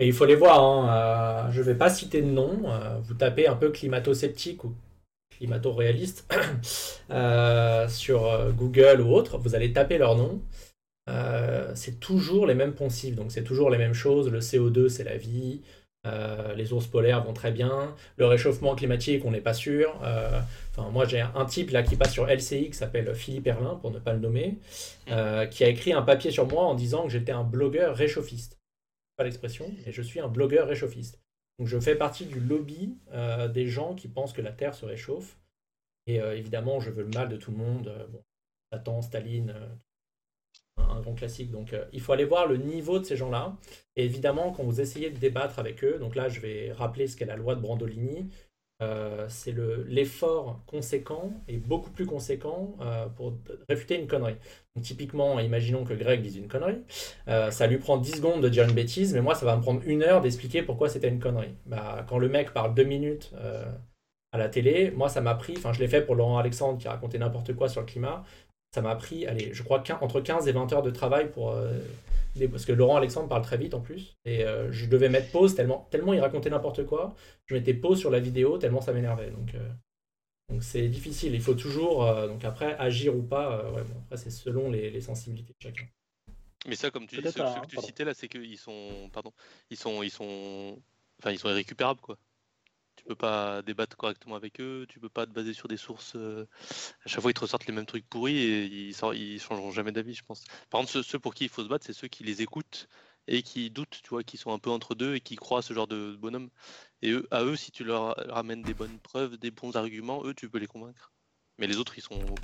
[0.00, 0.64] Et il faut les voir.
[0.64, 1.48] Hein.
[1.48, 2.62] Euh, je ne vais pas citer de nom.
[2.64, 4.74] Euh, vous tapez un peu climato-sceptique ou
[5.36, 6.26] climato-réaliste
[7.10, 9.38] euh, sur Google ou autre.
[9.38, 10.40] Vous allez taper leur nom.
[11.74, 13.14] c'est toujours les mêmes poncifs.
[13.14, 14.30] Donc c'est toujours les mêmes choses.
[14.30, 15.60] Le CO2, c'est la vie.
[16.56, 17.94] les ours polaires vont très bien.
[18.16, 20.00] Le réchauffement climatique, on n'est pas sûr.
[20.70, 23.90] Enfin, moi, j'ai un type là qui passe sur LCI qui s'appelle Philippe Erlin, pour
[23.90, 24.58] ne pas le nommer,
[25.50, 28.59] qui a écrit un papier sur moi en disant que j'étais un blogueur réchauffiste
[29.24, 31.20] l'expression, mais je suis un blogueur réchauffiste.
[31.58, 34.86] Donc je fais partie du lobby euh, des gens qui pensent que la Terre se
[34.86, 35.38] réchauffe.
[36.06, 37.88] Et euh, évidemment, je veux le mal de tout le monde.
[37.88, 38.22] Euh, bon,
[38.72, 39.54] Satan, Staline,
[40.78, 41.50] un grand classique.
[41.50, 43.56] Donc il faut aller voir le niveau de ces gens-là.
[43.96, 47.16] Et évidemment, quand vous essayez de débattre avec eux, donc là je vais rappeler ce
[47.16, 48.30] qu'est la loi de Brandolini,
[48.82, 49.54] euh, c'est
[49.86, 53.34] l'effort conséquent et beaucoup plus conséquent euh, pour
[53.68, 54.36] réfuter une connerie.
[54.80, 56.82] typiquement, imaginons que Greg dise une connerie,
[57.28, 59.62] euh, ça lui prend 10 secondes de dire une bêtise, mais moi, ça va me
[59.62, 61.54] prendre une heure d'expliquer pourquoi c'était une connerie.
[61.66, 63.32] Bah, quand le mec parle deux minutes
[64.32, 66.88] à la télé, moi, ça m'a pris, enfin, je l'ai fait pour Laurent Alexandre qui
[66.88, 68.22] racontait n'importe quoi sur le climat,
[68.74, 71.54] ça m'a pris, allez, je crois, entre 15 et 20 heures de travail pour
[72.50, 75.54] parce que Laurent Alexandre parle très vite en plus, et euh, je devais mettre pause
[75.54, 77.14] tellement, tellement il racontait n'importe quoi,
[77.46, 79.30] je mettais pause sur la vidéo tellement ça m'énervait.
[79.30, 79.68] Donc euh,
[80.48, 84.16] donc c'est difficile, il faut toujours, euh, donc après, agir ou pas, ouais, bon, après
[84.16, 85.86] c'est selon les, sensibilités de chacun.
[86.66, 89.32] Mais ça, comme tu dis, ceux, que tu citais là, c'est qu'ils sont, pardon,
[89.70, 90.76] ils sont, ils sont,
[91.18, 92.18] enfin, ils sont irrécupérables, quoi
[93.00, 96.16] tu peux pas débattre correctement avec eux, tu peux pas te baser sur des sources.
[96.16, 96.46] Euh,
[97.04, 99.90] à chaque fois, ils te ressortent les mêmes trucs pourris et ils, ils changeront jamais
[99.90, 100.44] d'avis, je pense.
[100.68, 102.88] Par contre, ceux, pour qui il faut se battre, c'est ceux qui les écoutent
[103.26, 105.62] et qui doutent, tu vois, qui sont un peu entre deux et qui croient à
[105.62, 106.50] ce genre de bonhomme.
[107.00, 110.34] Et eux, à eux, si tu leur ramènes des bonnes preuves, des bons arguments, eux,
[110.34, 111.10] tu peux les convaincre.
[111.56, 112.42] Mais les autres, ils sont,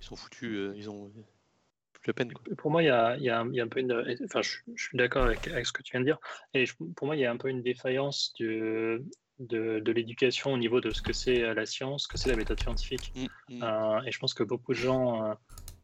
[0.00, 1.12] ils sont foutus, euh, ils ont
[2.06, 2.32] la peine.
[2.58, 3.92] Pour moi, il y a, y, a, un peu une.
[4.24, 6.18] Enfin, je, suis d'accord avec, ce que tu viens de dire.
[6.54, 6.64] Et
[6.96, 9.00] pour moi, il y a un peu une défaillance du,
[9.40, 12.36] de, l'éducation au niveau de ce que c'est euh, la science, ce que c'est la
[12.36, 13.12] méthode scientifique.
[13.14, 13.62] Mm, mm.
[13.62, 15.34] Euh, et je pense que beaucoup de gens,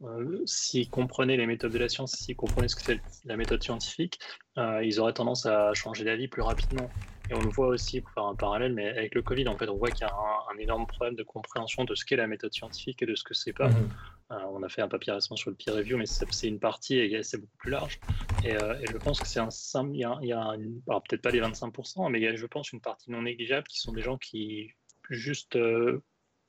[0.04, 3.62] euh, s'ils comprenaient les méthodes de la science, s'ils comprenaient ce que c'est la méthode
[3.62, 4.18] scientifique,
[4.56, 6.88] ils auraient tendance à changer d'avis plus rapidement.
[7.28, 9.68] Et on le voit aussi, pour faire un parallèle, mais avec le Covid, en fait,
[9.68, 12.52] on voit qu'il y a un, énorme problème de compréhension de ce qu'est la méthode
[12.52, 13.68] scientifique et de ce que c'est pas.
[13.68, 14.32] Mm-hmm.
[14.32, 16.98] Euh, on a fait un papier récemment sur le peer review, mais c'est une partie
[16.98, 18.00] et c'est beaucoup plus large.
[18.44, 19.48] Et, euh, je pense que c'est un
[19.92, 20.56] il y a, il y a
[21.00, 23.80] peut-être pas les 25%, mais il y a, je pense, une partie non négligeable qui
[23.80, 24.70] sont des gens qui
[25.10, 26.02] juste euh,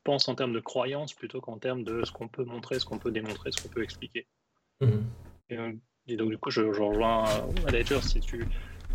[0.08, 2.98] pensent en termes de croyance plutôt qu'en termes de ce qu'on peut montrer, ce qu'on
[2.98, 4.26] peut démontrer, ce qu'on peut expliquer.
[4.80, 5.82] Mhm.
[6.08, 8.48] Et, donc, du coup, je, rejoins à Ledger si tu,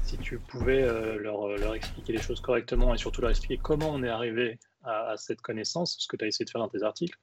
[0.02, 0.80] si tu pouvais
[1.18, 5.16] leur, leur expliquer les choses correctement et surtout leur expliquer comment on est arrivé à,
[5.16, 7.18] cette connaissance, ce que tu as essayé de faire dans tes articles,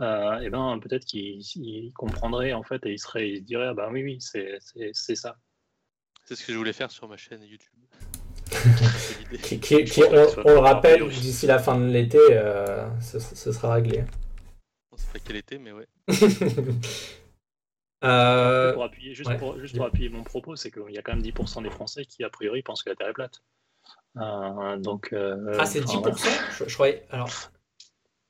[0.00, 3.90] euh, et ben peut-être qu'il comprendrait en fait et il serait, il dirait ah ben
[3.92, 5.36] oui oui c'est ça.
[6.24, 7.74] C'est ce que je voulais faire sur ma chaîne YouTube.
[9.42, 14.04] Qui, on, le rappelle, d'ici la fin de l'été, euh, ce, sera réglé.
[14.92, 15.86] On sait pas quel été, mais ouais.
[18.04, 18.72] euh...
[18.72, 21.22] pour appuyer, juste, pour, juste pour appuyer mon propos, c'est qu'il y a quand même
[21.22, 23.42] 10% des Français qui, a priori, pensent que la Terre est plate.
[24.16, 27.04] Euh, donc, euh, ah, c'est 10% je, croyais.
[27.10, 27.30] Alors.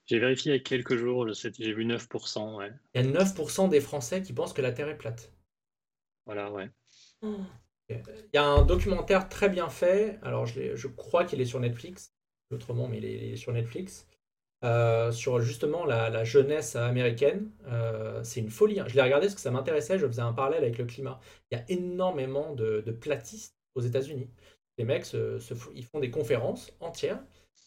[0.06, 2.56] J'ai vérifié il y a quelques jours, j'ai vu 9%.
[2.56, 2.72] Ouais.
[2.94, 5.32] Il y a 9% des Français qui pensent que la Terre est plate.
[6.26, 6.70] Voilà, ouais.
[7.88, 8.00] Il
[8.32, 10.18] y a un documentaire très bien fait.
[10.22, 12.14] Alors, je, je crois qu'il est sur Netflix.
[12.50, 14.06] Autrement, mais il est, sur Netflix.
[14.64, 17.50] Euh, sur justement la, jeunesse américaine.
[18.22, 18.80] c'est une folie.
[18.80, 18.86] Hein.
[18.88, 19.98] Je l'ai regardé parce que ça m'intéressait.
[19.98, 21.20] Je faisais un parallèle avec le climat.
[21.50, 24.30] Il y a énormément de, platistes aux États-Unis.
[24.78, 25.38] Les mecs, se,
[25.74, 27.22] ils font des conférences entières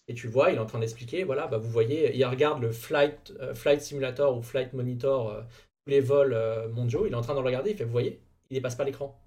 [0.08, 2.72] et tu vois, il est en train d'expliquer, voilà, bah vous voyez, il regarde le
[2.72, 5.42] flight, euh, flight simulator ou flight monitor, euh,
[5.86, 8.22] tous les vols euh, mondiaux, il est en train de regarder, il fait, vous voyez,
[8.50, 9.20] il dépasse pas l'écran.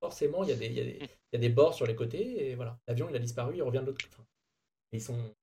[0.00, 1.86] Forcément, il y, a des, il, y a des, il y, a des, bords sur
[1.86, 4.22] les côtés, et voilà, l'avion il a disparu, il revient de l'autre côté.
[4.92, 5.34] Ils sont.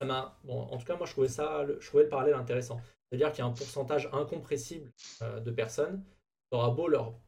[0.00, 2.80] Bon, en tout cas, moi je trouvais ça, je trouvais le parallèle intéressant.
[3.10, 7.18] C'est-à-dire qu'il y a un pourcentage incompressible de personnes qui aura beau leur,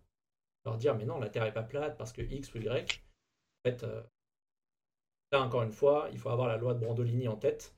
[0.64, 3.02] leur dire, mais non, la Terre est pas plate parce que X ou Y.
[3.64, 3.84] En fait,
[5.32, 7.74] Là, encore une fois, il faut avoir la loi de Brandolini en tête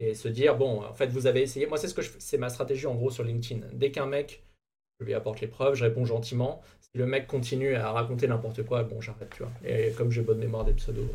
[0.00, 1.66] et se dire bon, en fait, vous avez essayé.
[1.66, 2.10] Moi, c'est ce que je...
[2.18, 3.66] c'est ma stratégie en gros sur LinkedIn.
[3.72, 4.44] Dès qu'un mec,
[4.98, 6.62] je lui apporte les preuves, je réponds gentiment.
[6.92, 9.52] Si le mec continue à raconter n'importe quoi, bon, j'arrête, tu vois.
[9.64, 11.08] Et comme j'ai bonne mémoire des pseudos,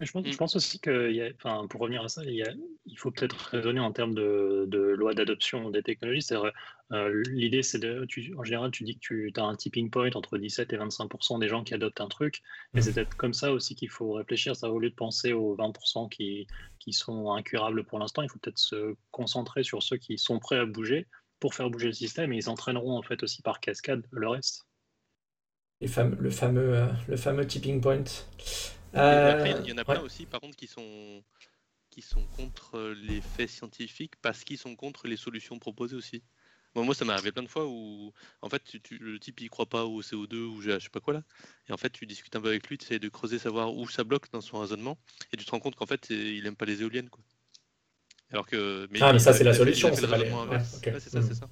[0.00, 2.42] je pense, je pense aussi que, enfin, pour revenir à ça, il,
[2.86, 6.26] il faut peut-être raisonner en termes de, de loi d'adoption des technologies.
[6.92, 8.06] Euh, l'idée, c'est de,
[8.36, 11.48] en général, tu dis que tu as un tipping point entre 17 et 25% des
[11.48, 12.40] gens qui adoptent un truc,
[12.72, 14.56] mais c'est peut-être comme ça aussi qu'il faut réfléchir.
[14.56, 15.72] Ça, au lieu de penser aux 20
[16.10, 16.46] qui,
[16.78, 20.58] qui sont incurables pour l'instant, il faut peut-être se concentrer sur ceux qui sont prêts
[20.58, 21.06] à bouger
[21.40, 24.66] pour faire bouger le système, et ils entraîneront en fait aussi par cascade le reste.
[25.80, 28.04] Les fameux, le fameux, euh, le fameux tipping point.
[28.94, 31.22] Euh, il y en a plein aussi, par contre, qui sont,
[31.88, 36.22] qui sont contre les faits scientifiques parce qu'ils sont contre les solutions proposées aussi.
[36.74, 38.12] moi, ça m'est arrivé plein de fois où,
[38.42, 41.14] en fait, tu, le type il croit pas au CO2 ou je sais pas quoi
[41.14, 41.22] là,
[41.68, 43.88] et en fait, tu discutes un peu avec lui, tu essaies de creuser, savoir où
[43.88, 44.98] ça bloque dans son raisonnement,
[45.32, 47.22] et tu te rends compte qu'en fait, il aime pas les éoliennes, quoi.
[48.30, 51.48] Alors que, mais ah, mais ça, c'est la solution, c'est c'est ça, c'est ça.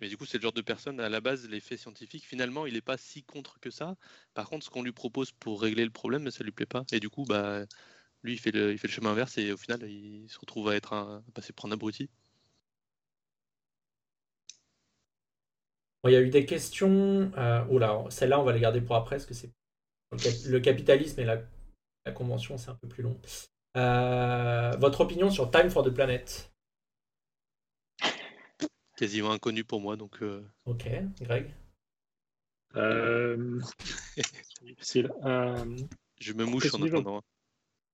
[0.00, 2.74] Mais du coup, c'est le genre de personne, à la base, l'effet scientifique, finalement, il
[2.74, 3.96] n'est pas si contre que ça.
[4.34, 6.84] Par contre, ce qu'on lui propose pour régler le problème, ça lui plaît pas.
[6.92, 7.64] Et du coup, bah,
[8.22, 10.68] lui, il fait, le, il fait le chemin inverse et au final, il se retrouve
[10.68, 12.10] à être un, passer pour un abruti.
[16.06, 17.32] il y a eu des questions.
[17.38, 19.52] Euh, oula, celles-là, on va les garder pour après, parce que c'est
[20.46, 21.40] le capitalisme et la,
[22.04, 23.18] la convention, c'est un peu plus long.
[23.76, 26.52] Euh, votre opinion sur Time for the Planet?
[28.96, 29.96] Quasiment inconnu pour moi.
[29.96, 30.42] Donc, euh.
[30.66, 30.88] Ok,
[31.20, 31.52] Greg?
[32.76, 33.60] Euh...
[34.62, 35.12] difficile.
[35.24, 35.76] Euh,
[36.20, 37.22] je me mouche en attendant.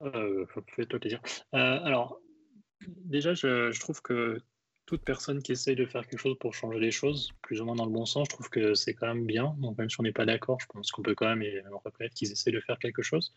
[0.02, 0.46] Euh,
[0.76, 1.20] Fais-toi plaisir.
[1.54, 2.20] Euh, alors,
[2.86, 4.40] déjà, je, je, trouve que
[4.90, 7.76] toute personne qui essaye de faire quelque chose pour changer les choses, plus ou moins
[7.76, 9.54] dans le bon sens, je trouve que c'est quand même bien.
[9.58, 11.44] Donc, même si on n'est pas d'accord, je pense qu'on peut quand même
[11.84, 13.32] reconnaître qu'ils essayent de faire quelque chose.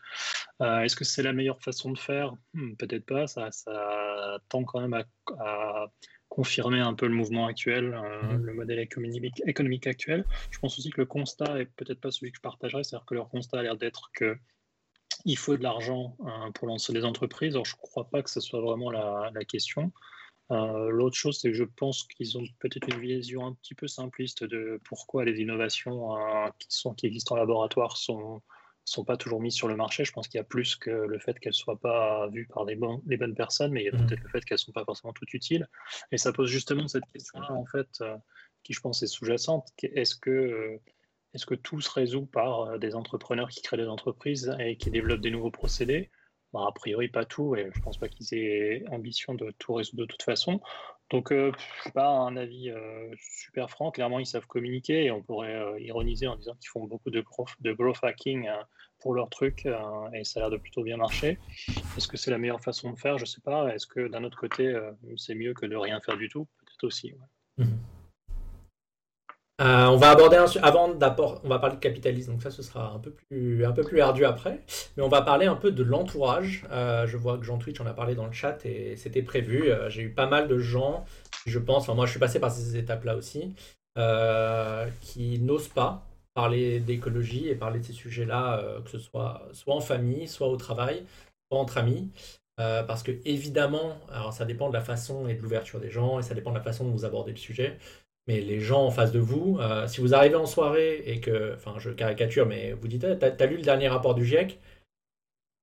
[0.60, 2.34] Est-ce que c'est la meilleure façon de faire?
[2.54, 3.26] Hmm, Peut-être pas.
[3.26, 5.04] Ça, ça tend quand même à,
[5.38, 5.86] à
[6.34, 8.44] confirmer un peu le mouvement actuel, euh, mhm.
[8.44, 10.24] le modèle économique, économique, actuel.
[10.50, 13.14] Je pense aussi que le constat est peut-être pas celui que je partagerais, c'est-à-dire que
[13.14, 14.36] leur constat a l'air d'être que
[15.24, 17.54] il faut de l'argent euh, pour lancer les entreprises.
[17.54, 19.92] Alors, je ne crois pas que ce soit vraiment la, question.
[20.50, 23.88] Euh, l'autre chose, c'est que je pense qu'ils ont peut-être une vision un petit peu
[23.88, 26.10] simpliste de pourquoi les innovations
[26.58, 28.42] qui, sont, qui existent en laboratoire sont,
[28.84, 30.04] sont pas toujours mises sur le marché.
[30.04, 32.78] Je pense qu'il y a plus que le fait qu'elles soient pas vues par les,
[33.06, 34.06] les bonnes personnes, mais il y a mmh.
[34.06, 35.66] peut-être le fait qu'elles sont pas forcément toutes utiles.
[36.12, 38.16] Et ça pose justement cette question-là, en fait, euh,
[38.62, 39.68] qui je pense est sous-jacente.
[39.82, 40.80] Est-ce que, euh,
[41.32, 44.90] est-ce que tout se résout par euh, des entrepreneurs qui créent des entreprises et qui
[44.90, 46.10] développent des nouveaux procédés?
[46.54, 50.02] Bah, A priori, pas tout, et je pense pas qu'ils aient ambition de tout résoudre
[50.02, 50.60] de toute façon.
[51.10, 51.52] Donc, euh,
[51.92, 52.72] pas un avis
[53.18, 53.90] super franc.
[53.90, 57.50] Clairement, ils savent communiquer et on pourrait ironiser en disant qu'ils font beaucoup de growth,
[57.60, 58.48] de hacking
[59.00, 61.38] pour leur truc et ça a l'air de plutôt bien marcher.
[61.96, 63.18] Est-ce que c'est la meilleure façon de faire?
[63.18, 63.74] Je sais pas.
[63.74, 64.74] Est-ce que d'un autre côté,
[65.18, 66.46] c'est mieux que de rien faire du tout?
[66.64, 67.12] Peut-être aussi.
[67.58, 67.64] Mmh
[69.60, 72.92] euh, on va aborder avant d'apport, on va parler de capitalisme, donc ça ce sera
[72.92, 74.60] un peu plus un peu plus ardu après,
[74.96, 76.66] mais on va parler un peu de l'entourage.
[76.72, 79.70] Euh, je vois que Jean Twitch en a parlé dans le chat et c'était prévu.
[79.70, 81.04] Euh, j'ai eu pas mal de gens,
[81.46, 83.54] je pense, moi je suis passé par ces étapes-là aussi,
[85.02, 86.02] qui n'osent pas
[86.34, 90.56] parler d'écologie et parler de ces sujets-là, que ce soit soit en famille, soit au
[90.56, 91.04] travail,
[91.48, 92.10] soit entre amis.
[92.56, 96.22] parce que évidemment, alors ça dépend de la façon et de l'ouverture des gens, et
[96.22, 97.78] ça dépend de la façon dont vous abordez le sujet
[98.26, 101.54] mais les gens en face de vous, euh, si vous arrivez en soirée et que,
[101.54, 104.60] enfin je caricature, mais vous dites, t'as as lu le dernier rapport du GIEC,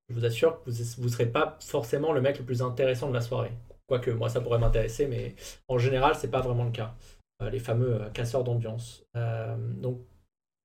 [0.09, 3.13] je vous assure que vous ne serez pas forcément le mec le plus intéressant de
[3.13, 3.51] la soirée.
[3.87, 5.35] Quoique moi ça pourrait m'intéresser, mais
[5.67, 6.95] en général c'est pas vraiment le cas.
[7.41, 9.03] Euh, les fameux euh, casseurs d'ambiance.
[9.15, 10.01] donc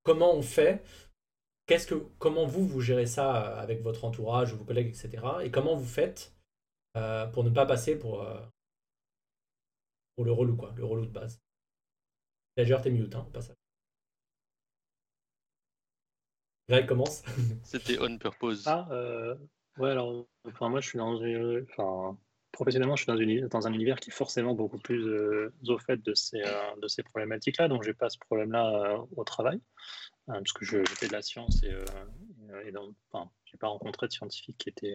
[0.04, 0.82] comment on fait?
[1.66, 5.24] Qu'est-ce que, comment vous vous gérez ça avec votre entourage, vos collègues, etc.
[5.42, 6.32] Et comment vous faites
[7.32, 8.24] pour ne pas passer pour
[10.14, 11.40] pour le relou quoi, le relou de base?
[12.56, 13.54] D'ailleurs, t'es mute, hein, pas ça.
[16.68, 17.22] Greg commence.
[17.64, 18.64] C'était on purpose.
[18.66, 19.36] Ah, euh,
[19.78, 21.64] ouais, alors, enfin, moi, je suis dans une.
[21.70, 22.18] Enfin,
[22.50, 25.04] professionnellement, je suis dans, une, dans, un univers qui est forcément beaucoup plus
[25.68, 26.42] au fait de ces,
[26.80, 29.60] de ces problématiques-là, donc je n'ai pas ce problème-là au travail,
[30.26, 31.74] parce que je, fais de la science et,
[32.66, 34.94] et donc, enfin, je n'ai pas rencontré de scientifiques qui étaient,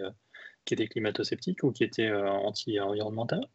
[0.66, 3.46] qui étaient climato-sceptiques ou qui étaient anti-environnementaux.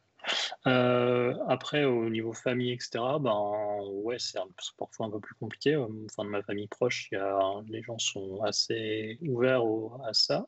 [0.67, 4.39] Euh, après, au niveau famille, etc., ben, ouais, c'est
[4.79, 5.77] parfois un peu plus compliqué.
[5.77, 7.39] Enfin, de ma famille proche, y a,
[7.69, 9.63] les gens sont assez ouverts
[10.05, 10.47] à ça.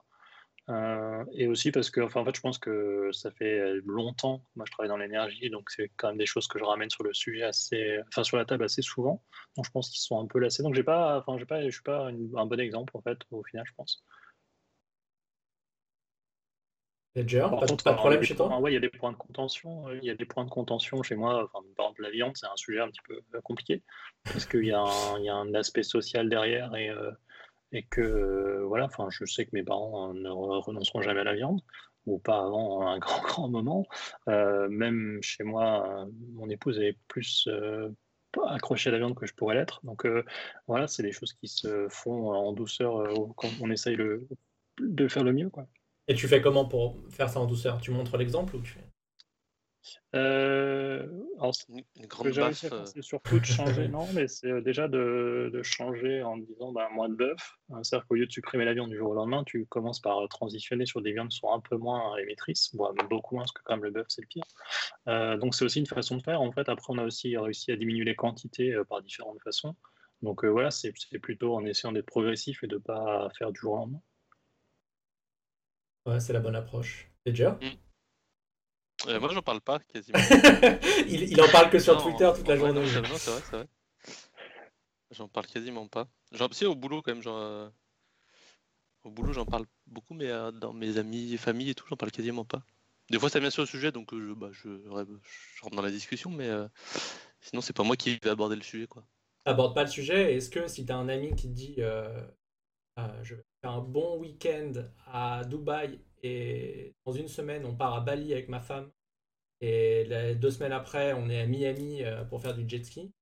[0.70, 4.66] Euh, et aussi parce que, enfin, en fait, je pense que ça fait longtemps moi
[4.66, 7.14] je travaille dans l'énergie, donc c'est quand même des choses que je ramène sur le
[7.14, 9.22] sujet assez, enfin, sur la table assez souvent.
[9.56, 10.62] Donc je pense qu'ils sont un peu lassés.
[10.62, 13.42] Donc j'ai pas, enfin, j'ai pas, je suis pas un bon exemple en fait au
[13.44, 14.04] final, je pense.
[17.18, 19.88] Ledger, pas, de problème chez toi Oui, il y a des points de contention.
[19.88, 21.44] Euh, il y a des points de contention chez moi.
[21.44, 23.82] Enfin, par exemple, la viande, c'est un sujet un petit peu euh, compliqué
[24.24, 27.10] parce qu'il y, a un aspect social derrière et, euh,
[27.72, 28.84] et que voilà.
[28.84, 31.60] Enfin, je sais que mes parents ne renonceront jamais à la viande
[32.06, 33.86] ou pas avant un grand grand moment.
[34.26, 37.48] même chez moi, mon épouse est plus
[38.46, 39.80] accrochée à la viande que je pourrais l'être.
[39.84, 40.06] Donc
[40.68, 43.02] voilà, c'est des choses qui se font en douceur
[43.36, 44.28] quand on essaye le,
[44.78, 45.66] de faire le mieux, quoi.
[46.08, 47.80] Et tu fais comment pour faire ça en douceur?
[47.80, 48.88] Tu montres l'exemple ou tu fais?
[50.14, 51.06] Euh,
[51.68, 52.64] une grande baffe.
[52.72, 52.84] Euh.
[52.86, 56.88] C'est surtout de changer, non, mais c'est euh, déjà de, de, changer en disant bah,
[56.92, 57.58] moins de bœuf.
[57.70, 60.26] Hein, c'est-à-dire qu'au lieu de supprimer la viande du jour au lendemain, tu commences par
[60.28, 62.74] transitionner sur des viandes qui sont un peu moins émettrices,
[63.10, 65.38] beaucoup moins, parce que quand même le bœuf c'est le pire.
[65.38, 66.40] donc c'est aussi une façon de faire.
[66.40, 69.76] En fait, après on a aussi réussi à diminuer les quantités par différentes façons.
[70.22, 73.74] Donc voilà, c'est plutôt en essayant d'être progressif et de ne pas faire du jour
[73.74, 74.00] au lendemain.
[76.08, 77.10] Ouais, c'est la bonne approche.
[77.26, 79.08] Déjà mm.
[79.08, 80.18] euh, Moi, j'en parle pas quasiment.
[81.06, 82.80] il, en parle que sur Twitter toute la journée.
[82.86, 83.68] c'est vrai, c'est vrai.
[85.10, 86.08] J'en parle quasiment pas.
[86.32, 87.36] Genre, si, au boulot, quand même, genre.
[87.36, 87.68] Euh,
[89.04, 92.10] au boulot, j'en parle beaucoup, mais euh, dans mes amis, famille et tout, j'en parle
[92.10, 92.62] quasiment pas.
[93.10, 94.68] Des fois, ça vient sur le sujet, donc je, bah, je,
[95.60, 96.50] rentre dans la discussion, mais
[97.40, 99.04] sinon, c'est pas moi qui vais aborder le sujet, quoi.
[99.44, 100.34] Aborde pas le sujet.
[100.34, 101.76] Est-ce que si tu as un ami qui te dit
[103.22, 104.72] je vais faire un bon week-end
[105.06, 108.90] à Dubaï et dans une semaine, on part à Bali avec ma femme.
[109.60, 113.12] Et deux semaines après, on est à Miami euh, pour faire du jet ski.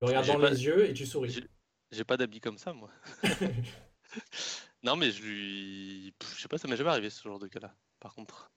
[0.00, 1.44] Tu regardes dans les yeux et tu souris.
[1.92, 2.90] J'ai pas d'habits comme ça, moi.
[4.82, 6.14] non, mais je lui.
[6.36, 8.50] Je sais pas, ça m'est jamais arrivé ce genre de cas-là, par contre.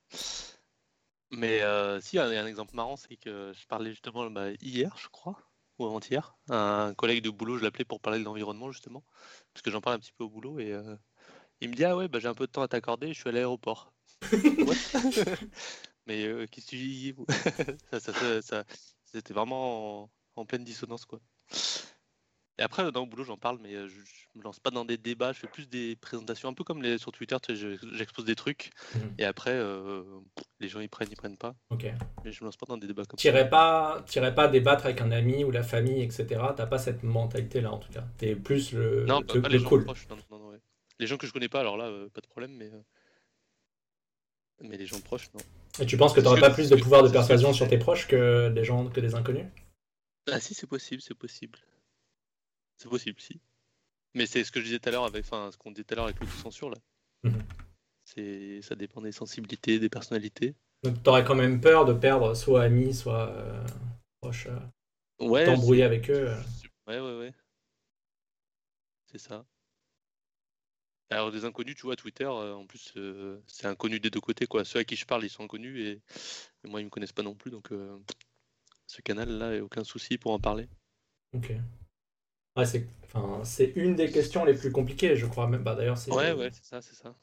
[1.32, 4.52] Mais euh, si, il y a un exemple marrant, c'est que je parlais justement bah,
[4.62, 5.38] hier, je crois,
[5.84, 6.36] ou avant-hier.
[6.50, 9.04] Un collègue de boulot, je l'appelais pour parler de l'environnement, justement
[9.54, 10.96] parce que j'en parle un petit peu au boulot et euh,
[11.62, 13.30] il me dit ah ouais bah, j'ai un peu de temps à t'accorder, je suis
[13.30, 13.94] à l'aéroport.
[16.06, 17.16] Mais euh, qu'est-ce que tu dis
[18.42, 18.66] ça,
[19.06, 21.20] C'était vraiment en, pleine dissonance quoi.
[22.60, 24.86] Et après dans le boulot j'en parle mais euh, je, je, me lance pas dans
[24.86, 27.36] des débats, je fais plus des présentations un peu comme les sur Twitter,
[27.94, 29.00] j'expose des trucs mmh.
[29.18, 29.60] et après
[30.60, 31.56] les gens ils prennent ils prennent pas.
[31.70, 31.86] Ok.
[32.24, 33.46] Mais je me lance pas dans des débats comme ça.
[33.46, 36.26] Pas, t'irais pas débattre avec un ami ou la famille etc.
[36.56, 38.06] T'as pas cette mentalité là en tout cas.
[38.18, 40.08] T'es plus le, non, pas, les gens proches.
[41.00, 42.82] Les gens que je connais pas alors là euh, pas de problème mais euh,
[44.62, 45.42] mais les gens proches non.
[45.80, 48.50] Et tu penses que t'aurais pas plus de pouvoir de persuasion sur tes proches que
[48.50, 49.48] des gens que des inconnus?
[50.32, 51.60] Ah si c'est possible c'est possible.
[52.84, 53.40] C'est possible si.
[54.14, 55.94] Mais c'est ce que je disais tout à l'heure avec, enfin, ce qu'on disait tout
[55.94, 56.78] à l'heure avec le censure là.
[57.24, 57.42] Mhm.
[58.04, 60.54] C'est, ça dépend des sensibilités, des personnalités.
[60.84, 63.66] Donc t'aurais quand même peur de perdre soit amis, soit euh,
[64.20, 64.48] proches.
[64.48, 65.46] Euh, ouais.
[65.46, 66.28] T'embrouiller avec eux.
[66.28, 66.42] Euh.
[66.88, 67.34] Ouais, ouais, ouais.
[69.06, 69.46] C'est ça.
[71.10, 72.94] Alors des inconnus, tu vois, Twitter, en plus,
[73.48, 74.66] c'est inconnu des deux côtés, quoi.
[74.66, 76.02] Ceux à qui je parle, ils sont inconnus et,
[76.68, 77.70] moi, ils me connaissent pas non plus, donc
[78.88, 80.68] ce canal-là, a aucun souci pour en parler.
[81.34, 81.54] Ok.
[82.56, 83.42] Ouais, c'est enfin,
[83.76, 85.64] une des questions les plus compliquées, je crois même.
[85.64, 86.12] Bah, D'ailleurs, c'est.
[86.12, 87.16] Ouais, ouais, c'est ça, c'est ça.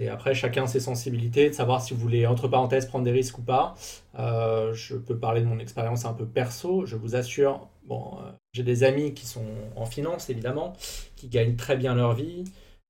[0.00, 3.38] Et après, chacun ses sensibilités, de savoir si vous voulez, entre parenthèses, prendre des risques
[3.38, 3.76] ou pas.
[4.18, 6.84] Euh, je peux parler de mon expérience un peu perso.
[6.84, 9.46] Je vous assure, bon, euh, j'ai des amis qui sont
[9.76, 10.72] en finance, évidemment,
[11.14, 12.44] qui gagnent très bien leur vie.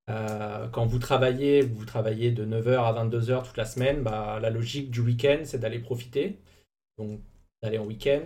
[0.08, 4.48] Euh, quand vous travaillez, vous travaillez de 9h à 22h toute la semaine, bah, la
[4.50, 6.38] logique du week-end, c'est d'aller profiter.
[6.96, 7.20] Donc,
[7.62, 8.22] d'aller en week-end,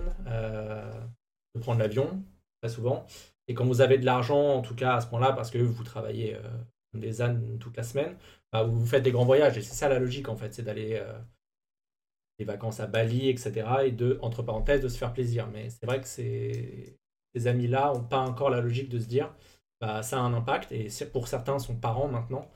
[1.54, 2.22] de prendre l'avion,
[2.60, 3.06] très souvent.
[3.48, 5.82] Et quand vous avez de l'argent, en tout cas à ce point-là, parce que vous
[5.82, 6.42] travaillez euh,
[6.94, 8.16] des ânes toute la semaine,
[8.52, 9.56] bah, vous faites des grands voyages.
[9.56, 11.18] Et c'est ça la logique, en fait, c'est d'aller euh,
[12.38, 13.66] des vacances à Bali, etc.
[13.86, 15.48] Et de, entre parenthèses, de se faire plaisir.
[15.48, 16.98] Mais c'est vrai que ces,
[17.46, 19.32] amis-là n'ont pas encore la logique de se dire,
[19.80, 20.72] bah, ça a un impact.
[20.72, 22.50] Et pour certains, sont parents maintenant.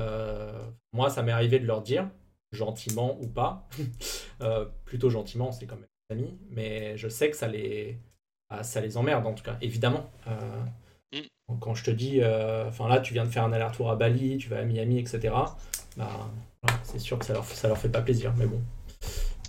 [0.00, 2.08] Euh, moi, ça m'est arrivé de leur dire,
[2.52, 3.68] gentiment ou pas,
[4.84, 7.98] plutôt gentiment, c'est quand même des amis, mais je sais que ça les
[8.50, 10.10] ah, ça les emmerde en tout cas, évidemment.
[10.26, 11.56] Euh, mm.
[11.60, 14.38] Quand je te dis, euh, enfin là, tu viens de faire un aller-retour à Bali,
[14.38, 15.32] tu vas à Miami, etc.
[15.96, 16.30] bah,
[16.82, 18.60] c'est sûr que ça leur, ça leur fait pas plaisir, mais bon.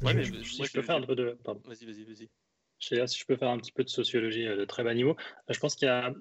[0.03, 1.37] Ouais, mais si je peux faire un peu de.
[1.45, 2.29] Vas-y, vas-y, vas-y.
[2.81, 4.95] Je sais si je peux faire un petit peu de sociologie euh, de très bas
[4.95, 5.15] niveau.
[5.47, 6.11] Je pense qu'il y a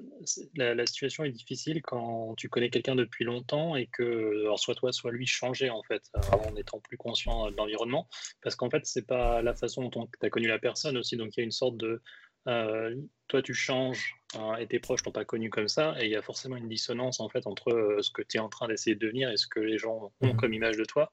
[0.57, 4.93] la, situation est difficile quand tu connais quelqu'un depuis longtemps et que alors soit toi,
[4.93, 6.02] soit lui changer en fait,
[6.32, 8.09] en étant plus conscient de l'environnement,
[8.43, 11.35] parce qu'en fait c'est pas la façon dont tu as connu la personne aussi, donc
[11.35, 12.02] il y a une sorte de
[12.44, 16.16] toi tu changes hein, et tes proches t'ont pas connu comme ça, et il y
[16.16, 18.96] a forcément une dissonance en fait entre euh, ce que tu es en train d'essayer
[18.96, 21.12] de devenir et ce que les gens ont mmh comme image de toi.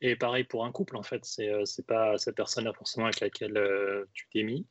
[0.00, 3.20] Et pareil pour un couple en fait, c'est euh, c'est pas cette personne-là forcément avec
[3.20, 3.60] laquelle
[4.14, 4.66] tu t'es mis.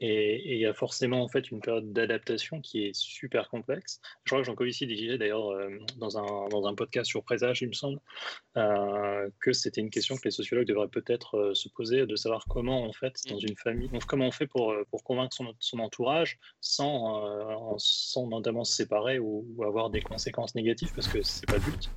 [0.00, 4.00] Et il y a forcément en fait une période d'adaptation qui est super complexe.
[4.24, 7.68] Je crois que Jean-Covici disait d'ailleurs euh, dans, un, dans un podcast sur Présage, il
[7.68, 7.98] me semble,
[8.56, 12.44] euh, que c'était une question que les sociologues devraient peut-être euh, se poser, de savoir
[12.48, 15.80] comment en fait dans une famille, donc comment on fait pour, pour convaincre son, son
[15.80, 21.56] entourage sans, sans notamment se séparer ou, avoir des conséquences négatives parce que c'est pas
[21.56, 21.90] le but.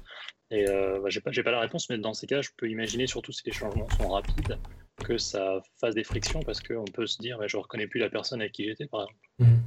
[0.49, 3.31] Et bah, j'ai pas, pas la réponse, mais dans ces cas, je peux imaginer surtout
[3.31, 4.57] si les changements sont rapides
[5.03, 8.41] que ça fasse des frictions parce qu'on peut se dire, je reconnais plus la personne
[8.41, 9.19] avec qui j'étais, par exemple.
[9.39, 9.61] Mhm.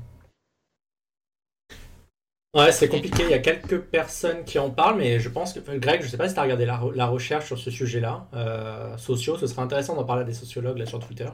[2.54, 3.24] Ouais, c'est compliqué.
[3.24, 6.16] Il y a quelques personnes qui en parlent, mais je pense que, Greg, je sais
[6.16, 9.96] pas si tu as regardé la, recherche sur ce sujet-là, euh, sociaux, ce serait intéressant
[9.96, 11.28] d'en parler à des sociologues là sur Twitter.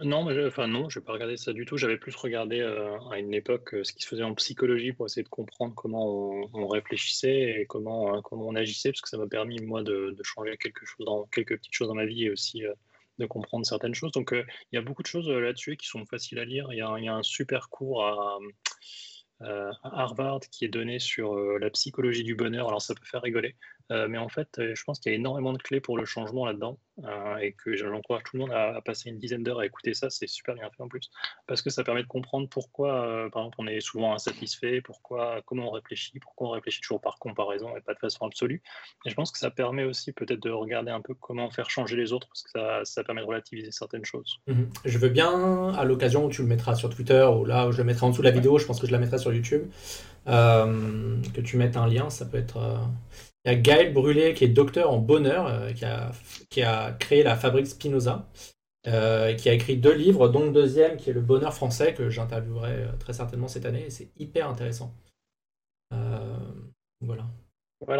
[0.00, 1.76] Non, mais enfin non, je n'ai pas regardé ça du tout.
[1.76, 5.06] J'avais plus regardé euh, à une époque euh, ce qui se faisait en psychologie pour
[5.06, 6.06] essayer de comprendre comment
[6.52, 10.16] on, réfléchissait et comment, euh, comment on agissait, parce que ça m'a permis moi de,
[10.22, 12.62] changer quelque chose dans quelques petites choses dans ma vie et aussi
[13.18, 14.12] de comprendre certaines choses.
[14.12, 16.68] Donc il y a beaucoup de choses là-dessus qui sont faciles à lire.
[16.70, 18.38] Il y, a un super cours à,
[19.82, 22.68] Harvard qui est donné sur la psychologie du bonheur.
[22.68, 23.56] Alors ça peut faire rigoler,
[23.90, 26.78] mais en fait, je pense qu'il y a énormément de clés pour le changement là-dedans.
[27.04, 30.10] Euh, et que j'encourage tout le monde à, passer une dizaine d'heures à écouter ça,
[30.10, 31.10] c'est super bien fait en plus,
[31.46, 35.40] parce que ça permet de comprendre pourquoi, euh, par exemple, on est souvent insatisfait, pourquoi,
[35.46, 38.62] comment on réfléchit, pourquoi on réfléchit toujours par comparaison et pas de façon absolue.
[39.06, 41.96] Et je pense que ça permet aussi peut-être de regarder un peu comment faire changer
[41.96, 44.40] les autres, parce que ça, ça permet de relativiser certaines choses.
[44.48, 44.68] Mhm.
[44.84, 47.78] Je veux bien, à l'occasion où tu le mettras sur Twitter, ou là où je
[47.78, 49.70] le mettrai en dessous de la vidéo, je pense que je la mettrai sur YouTube,
[50.26, 52.58] euh, que tu mettes un lien, ça peut être
[53.48, 56.12] il y a Gaël Brûlé qui est docteur en bonheur, euh, qui, a,
[56.50, 58.28] qui, a, créé la fabrique Spinoza,
[58.86, 62.10] euh, qui a écrit deux livres, dont le deuxième qui est Le bonheur français, que
[62.10, 64.94] j'interviewerai euh, très certainement cette année, et c'est hyper intéressant.
[67.00, 67.24] voilà.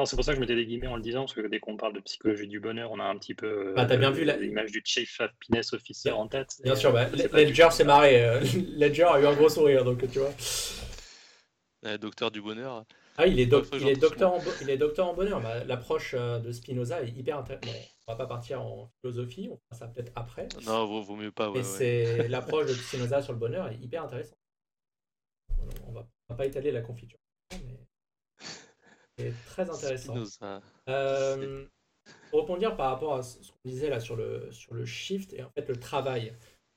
[0.04, 1.78] c'est pour ça que je mettais des guillemets en le disant, parce que dès qu'on
[1.78, 4.70] parle de psychologie du bonheur, on a un petit peu bah, as bien vu l'image
[4.70, 6.56] du Chief Happiness Officer en tête.
[6.62, 8.40] Bien sûr, bah, Ledger s'est marré.
[8.76, 11.96] Ledger a eu un gros sourire, donc tu vois.
[11.96, 12.84] docteur du bonheur.
[13.20, 15.42] Ah, il est, il est, docteur, en il est docteur en bonheur.
[15.66, 17.74] L'approche euh, de Spinoza est hyper intéressante.
[18.06, 20.48] on va pas partir en philosophie, on fera ça peut-être après.
[20.64, 21.50] Non, vaut, vaut mieux pas.
[21.50, 24.38] Ouais, c'est l'approche de Spinoza sur le bonheur est hyper intéressante.
[25.88, 27.18] On va, va pas étaler la confiture,
[27.50, 27.86] mais
[29.18, 30.14] c'est très intéressant.
[30.88, 31.66] Euh,
[32.30, 35.42] pour répondre par rapport à ce qu'on disait là sur le, sur le shift et
[35.42, 36.36] en fait le travail.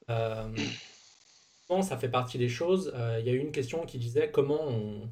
[0.10, 0.52] Euh,
[1.84, 2.92] ça fait partie des choses.
[2.96, 5.08] Euh, il y a eu une question qui disait comment on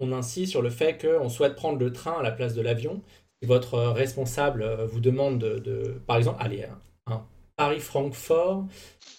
[0.00, 3.02] on insiste sur le fait qu'on souhaite prendre le train à la place de l'avion.
[3.42, 6.64] Si votre responsable euh, vous demande de, par exemple, aller
[7.06, 8.66] un Paris-Francfort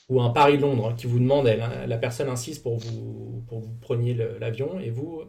[0.09, 4.79] ou un Paris-Londres qui vous demande, la personne insiste pour vous, pour vous preniez l'avion
[4.79, 5.23] et vous,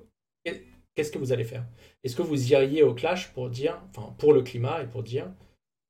[0.94, 1.64] qu'est-ce que vous allez faire?
[2.04, 5.32] Est-ce que vous iriez au clash pour dire, enfin pour le climat et pour dire,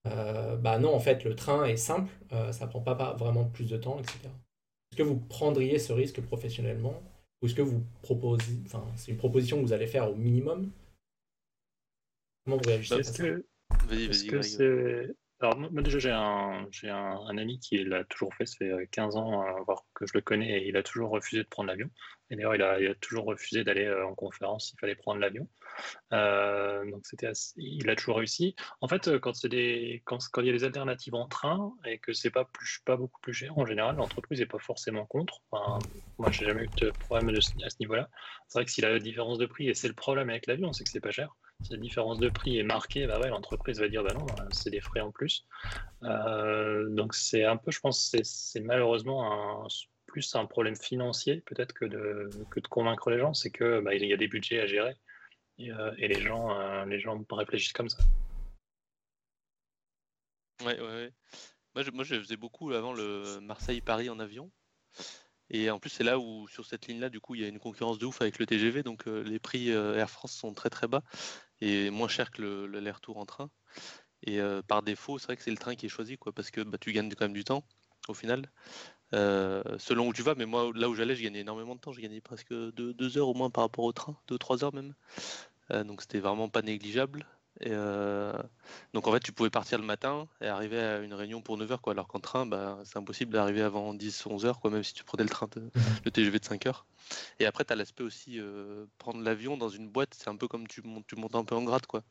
[0.07, 3.69] euh, bah non, en fait, le train est simple, euh, ça prend pas vraiment plus
[3.69, 4.19] de temps, etc.
[4.25, 7.03] Est-ce que vous prendriez ce risque professionnellement?
[7.41, 10.71] Ou est-ce que vous proposez, enfin, c'est une proposition que vous allez faire au minimum?
[12.45, 17.85] Comment vous réagissez Parce que, c'est alors, moi, déjà, j'ai un, j'ai un, ami qui
[17.85, 20.77] l'a toujours fait, ça fait 15 euh, ans euh, que je le connais, et il
[20.77, 21.89] a toujours refusé de prendre l'avion.
[22.31, 25.21] Et d'ailleurs, il a, il a toujours refusé d'aller euh, en conférence s'il fallait prendre
[25.21, 25.49] l'avion.
[26.11, 28.55] Donc, c'était il a toujours réussi.
[28.81, 32.49] En fait, des, quand, il y a des alternatives en train et que c'est pas,
[32.85, 35.41] pas beaucoup plus cher, en général, l'entreprise n'est pas forcément contre.
[35.51, 35.87] Enfin,
[36.19, 38.09] moi, j'ai jamais eu de problème à ce niveau-là.
[38.49, 40.73] C'est vrai que s'il a la différence de prix, et c'est le problème avec l'avion,
[40.73, 43.81] c'est que c'est pas cher si la différence de prix est marquée, bah ouais, l'entreprise
[43.81, 45.47] va dire bah non, c'est des frais en plus.
[46.05, 49.67] Euh, donc c'est un peu, je pense, c'est malheureusement
[50.07, 53.95] plus un problème financier peut-être que de, que de convaincre les gens, c'est que bah,
[53.95, 54.97] il y a des budgets à gérer
[55.59, 58.03] et, euh, les gens euh, les gens réfléchissent comme ça.
[60.65, 61.13] Ouais, ouais.
[61.93, 64.51] Moi je, faisais beaucoup avant le Marseille-Paris en avion.
[65.51, 67.59] Et en plus, c'est là où, sur cette ligne-là, du coup, il y a une
[67.59, 68.83] concurrence de ouf avec le TGV.
[68.83, 71.03] Donc, les prix Air France sont très très bas
[71.63, 73.51] et moins cher que l'aller-retour en train.
[74.23, 76.51] Et euh, par défaut, c'est vrai que c'est le train qui est choisi, quoi, parce
[76.51, 77.65] que bah, tu gagnes quand même du temps
[78.09, 78.51] au final.
[79.15, 81.93] Euh, selon où tu vas, mais moi là où j'allais, je gagnais énormément de temps,
[81.93, 84.95] je gagnais presque 2 deux, heures au moins par rapport au train, 2-3 heures même.
[85.71, 87.27] donc c'était vraiment pas négligeable.
[87.61, 87.73] Et
[88.95, 91.79] donc en fait, tu pouvais partir le matin et arriver à une réunion pour 9h,
[91.81, 91.93] quoi.
[91.93, 95.29] Alors qu'en train, bah, c'est impossible d'arriver avant 10-11h, quoi, même si tu prenais le
[95.29, 95.49] train,
[96.05, 96.85] le TGV de 5h.
[97.41, 98.39] Et après, tu as l'aspect aussi,
[98.99, 101.57] prendre l'avion dans une boîte, c'est un peu comme tu montes, tu montes un peu
[101.57, 102.05] en grade, quoi.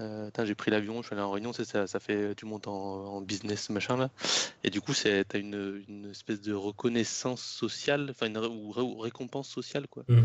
[0.00, 3.20] Euh, j'ai pris l'avion, je suis allé en réunion, ça, ça fait, tu montes en,
[3.22, 4.10] business, machin là.
[4.62, 9.48] Et du coup, tu as une, une, espèce de reconnaissance sociale, enfin, une ou, récompense
[9.48, 10.04] sociale, quoi.
[10.08, 10.24] Mmh.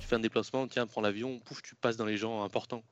[0.00, 2.82] Tu fais un déplacement, tiens, prends l'avion, pouf, tu passes dans les gens importants.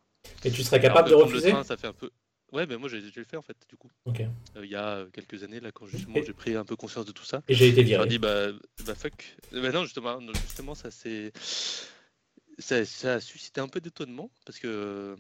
[0.45, 2.11] Et tu serais capable de refuser le train, ça fait un peu.
[2.53, 3.91] Ouais, mais moi j'ai le fait en fait, du coup.
[4.07, 4.29] Euh,
[4.63, 7.25] il y a quelques années, là, quand justement j'ai pris un peu conscience de tout
[7.25, 7.43] ça.
[7.49, 8.03] Et j'ai été viré.
[8.03, 8.49] J'ai dit, bah,
[8.87, 9.37] bah fuck.
[9.53, 11.33] Bah, non, justement, justement ça c'est.
[12.59, 15.17] Ça, ça, a suscité un peu d'étonnement parce que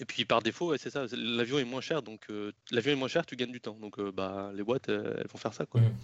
[0.00, 3.08] et puis par défaut, c'est ça, l'avion est moins cher, donc euh, l'avion est moins
[3.08, 3.78] cher, tu gagnes du temps.
[3.78, 5.66] Donc euh, bah, les boîtes, elles vont faire ça.
[5.66, 5.80] Quoi.
[5.80, 5.96] Mmh.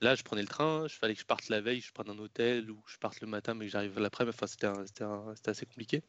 [0.00, 2.18] Là, je prenais le train, je fallait que je parte la veille, je prenne un
[2.18, 4.36] hôtel ou je parte le matin, mais que j'arrive l'après-midi.
[4.40, 6.02] Enfin, c'était assez compliqué.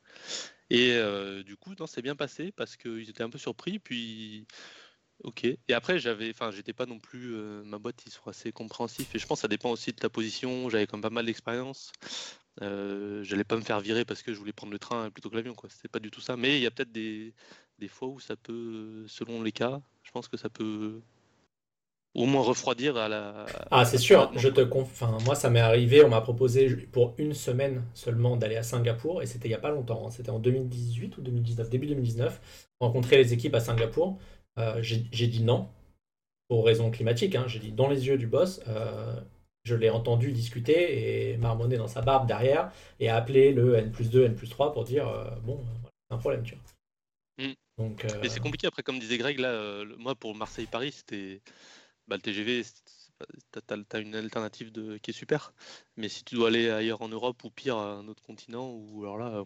[0.69, 3.79] Et euh, du coup, non, c'est bien passé parce qu'ils étaient un peu surpris.
[3.79, 4.47] Puis,
[5.23, 5.45] ok.
[5.45, 7.35] Et après, j'avais, enfin, j'étais pas non plus.
[7.63, 9.13] ma boîte, ils sont assez compréhensifs.
[9.15, 10.69] Et je pense que ça dépend aussi de ta position.
[10.69, 11.91] J'avais quand même pas mal d'expérience.
[12.61, 15.35] Euh, j'allais pas me faire virer parce que je voulais prendre le train plutôt que
[15.35, 15.69] l'avion, quoi.
[15.69, 16.37] C'était pas du tout ça.
[16.37, 17.33] Mais il y a peut-être des,
[17.79, 21.01] des, fois où ça peut, selon les cas, je pense que ça peut
[22.15, 23.45] au moins refroidir à la.
[23.71, 24.31] Ah, c'est sûr.
[24.37, 26.03] Je te enfin, moi, ça m'est arrivé.
[26.03, 29.59] On m'a proposé pour une semaine seulement d'aller à Singapour et c'était il y a
[29.59, 30.07] pas longtemps.
[30.07, 30.11] Hein.
[30.11, 32.69] C'était en 2018 ou 2019, début 2019.
[32.79, 34.17] Rencontrer les équipes à Singapour.
[34.57, 35.67] Euh, j'ai dit non
[36.47, 37.35] pour raisons climatiques.
[37.35, 37.45] Hein.
[37.47, 38.61] J'ai dit dans les yeux du boss.
[38.67, 39.19] Euh,
[39.65, 44.09] je l'ai entendu discuter et marmonner dans sa barbe derrière et appeler le N plus
[44.09, 45.65] 2, N plus 3 pour dire euh, bon,
[46.07, 47.47] c'est un problème, tu vois.
[47.47, 47.53] Mm.
[47.77, 51.41] Donc, euh, Mais c'est compliqué après, comme disait Greg, là, euh, moi pour Marseille-Paris, c'était
[52.07, 52.63] bah, le TGV,
[53.51, 54.97] t'as as une alternative de...
[54.99, 55.51] qui est super.
[55.97, 59.03] Mais si tu dois aller ailleurs en Europe ou pire à un autre continent, ou
[59.03, 59.43] alors là.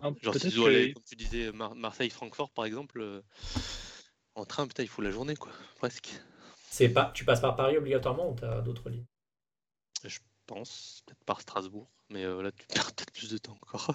[0.00, 3.22] Ah, genre si tu dois aller, comme tu disais, Marseille-Francfort par exemple,
[4.36, 6.20] en train, putain, il faut la journée, quoi, presque.
[6.70, 9.06] C'est pas, tu passes par Paris obligatoirement ou tu as d'autres lignes?
[10.04, 13.94] Je pense, peut-être par Strasbourg, mais euh, là tu perds peut-être plus de temps encore.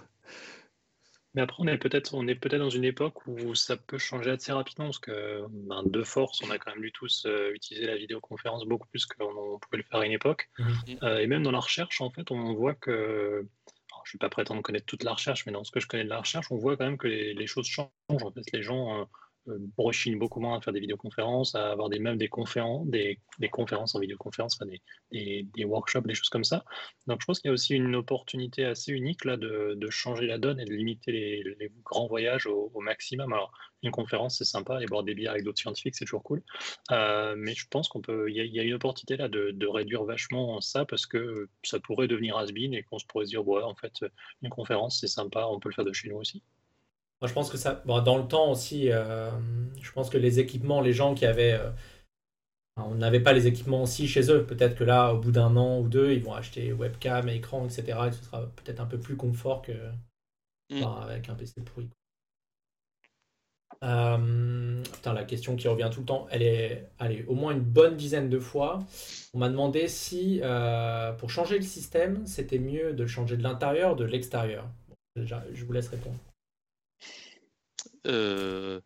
[1.33, 4.31] Mais après, on est peut-être on est peut-être dans une époque où ça peut changer
[4.31, 7.85] assez rapidement parce que ben, de force, on a quand même dû tous euh, utiliser
[7.85, 10.49] la vidéoconférence beaucoup plus qu'on pouvait le faire à une époque.
[10.59, 10.97] Mhm.
[11.03, 13.47] Euh, et même dans la recherche, en fait, on voit que
[14.03, 16.03] je ne vais pas prétendre connaître toute la recherche, mais dans ce que je connais
[16.03, 17.91] de la recherche, on voit quand même que les, les choses changent.
[18.09, 19.07] En fait, les gens
[19.47, 23.19] euh, rechigne beaucoup moins à faire des vidéoconférences, à avoir des, même des conférences, des,
[23.51, 24.59] conférences en vidéoconférence,
[25.11, 26.63] des, workshops, des choses comme ça.
[27.07, 30.37] Donc je pense qu'il y a aussi une opportunité assez unique là de, changer la
[30.37, 33.33] donne et de limiter les, grands voyages au, maximum.
[33.33, 33.51] Alors
[33.81, 36.43] une conférence c'est sympa, aller boire des bières avec d'autres scientifiques c'est toujours cool,
[36.91, 40.61] euh, mais je pense qu'on peut, il y, a une opportunité là de, réduire vachement
[40.61, 43.75] ça parce que ça pourrait devenir has et qu'on se pourrait se dire ouais en
[43.75, 44.05] fait
[44.43, 46.43] une conférence c'est sympa, on peut le faire de chez nous aussi.
[47.21, 47.83] Moi, je pense que ça.
[47.85, 49.29] dans le temps aussi, euh,
[49.79, 51.53] je pense que les équipements, les gens qui avaient.
[51.53, 51.69] Euh,
[52.77, 54.43] on n'avait pas les équipements aussi chez eux.
[54.43, 57.99] Peut-être que là, au bout d'un an ou deux, ils vont acheter webcam, écran, etc.
[58.07, 59.73] Et ce sera peut-être un peu plus confort que
[60.71, 60.83] mm.
[61.03, 61.89] avec un PC pourri.
[63.83, 67.59] Euh, putain, la question qui revient tout le temps, elle est, allez, au moins une
[67.59, 68.79] bonne dizaine de fois.
[69.33, 70.41] On m'a demandé si,
[71.19, 74.65] pour changer le système, c'était mieux de changer de l'intérieur ou de l'extérieur.
[75.17, 76.17] je vous laisse répondre.
[78.07, 78.81] Euh,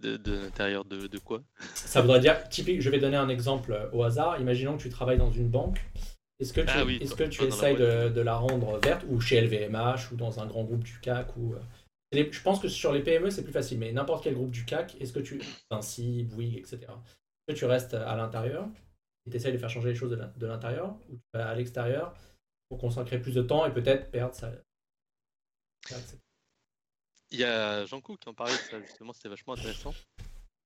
[0.00, 1.42] de, l'intérieur de, quoi?
[1.74, 4.40] Ça voudrait dire, typique, je vais donner un exemple au hasard.
[4.40, 5.80] Imaginons que tu travailles dans une banque.
[6.38, 10.12] Est-ce que tu, ah est-ce que tu essayes de, la rendre verte ou chez LVMH
[10.12, 11.58] ou dans un grand groupe du CAC ou euh,
[12.12, 14.96] je pense que sur les PME c'est plus facile, mais n'importe quel groupe du CAC,
[15.00, 15.40] est-ce que tu
[15.70, 16.78] ainsi Bouygues, etc.
[16.80, 18.68] Est-ce que tu restes à l'intérieur
[19.26, 22.14] et tu essayes de faire changer les choses de l'intérieur ou tu vas à l'extérieur
[22.68, 24.50] pour consacrer plus de temps et peut-être perdre ça.
[27.32, 29.94] Il y a Jean qui en parlait de ça, justement, c'était vachement intéressant.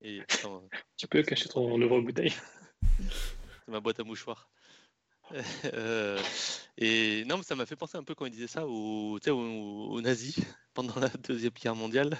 [0.01, 0.21] Et,
[0.97, 2.33] tu peux cacher ton ouvre-bouteille
[2.99, 4.49] C'est ma boîte à mouchoirs.
[5.73, 6.17] Euh,
[6.77, 10.01] et non, mais ça m'a fait penser un peu quand il disait ça aux, aux,
[10.01, 10.39] nazis
[10.73, 12.17] pendant la Deuxième Guerre mondiale.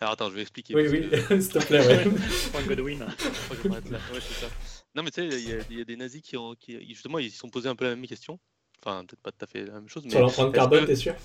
[0.00, 0.74] Alors attends, je vais expliquer.
[0.74, 1.86] Oui, oui, s'il te plaît.
[1.86, 2.64] Ouais.
[2.66, 3.02] Godwin.
[3.02, 4.46] ouais, ça.
[4.94, 7.36] Non, mais tu sais, il y, a des nazis qui, ont, qui, justement, ils se
[7.36, 8.40] sont posés un peu la même question.
[8.82, 10.04] Enfin, peut-être pas tout à fait la même chose.
[10.04, 11.16] Mais Sur l'empreinte carbone, t'es sûr?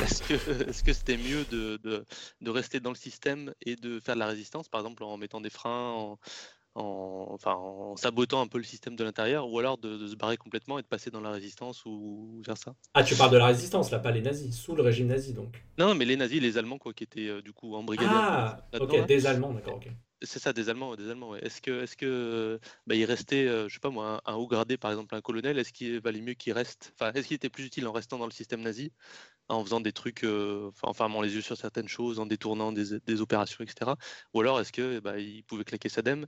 [0.00, 2.04] Est-ce que c'était mieux de,
[2.46, 5.50] rester dans le système et de faire de la résistance, par exemple en mettant des
[5.50, 6.18] freins, en,
[6.74, 10.78] enfin, en sabotant un peu le système de l'intérieur, ou alors de, se barrer complètement
[10.78, 12.74] et de passer dans la résistance ou vers ça?
[12.94, 15.62] Ah, tu parles de la résistance, là, pas les nazis, sous le régime nazi donc
[15.78, 18.08] Non, mais les nazis, les Allemands, quoi, qui étaient euh, du coup en brigade.
[18.10, 19.88] Ah, ok, des Allemands, d'accord, ok.
[20.20, 21.36] C'est ça, des Allemands, des Allemands.
[21.36, 22.58] Est-ce que, est-ce que,
[22.88, 25.58] bah, il restait, euh, je sais pas moi, un, haut gradé, par exemple un colonel,
[25.58, 28.26] est-ce qu'il valait mieux qu'il reste, enfin, est-ce qu'il était plus utile en restant dans
[28.26, 28.92] le système nazi?
[29.48, 33.64] En faisant des trucs, en fermant les yeux sur certaines choses, en détournant des, opérations,
[33.64, 33.92] etc.
[34.34, 36.26] Ou alors est-ce que bah, il pouvait claquer sa dème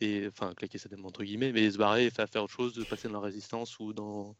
[0.00, 2.74] et enfin claquer sa dème entre guillemets, mais se barrer et faire, faire autre chose,
[2.74, 4.36] de passer dans la résistance ou dans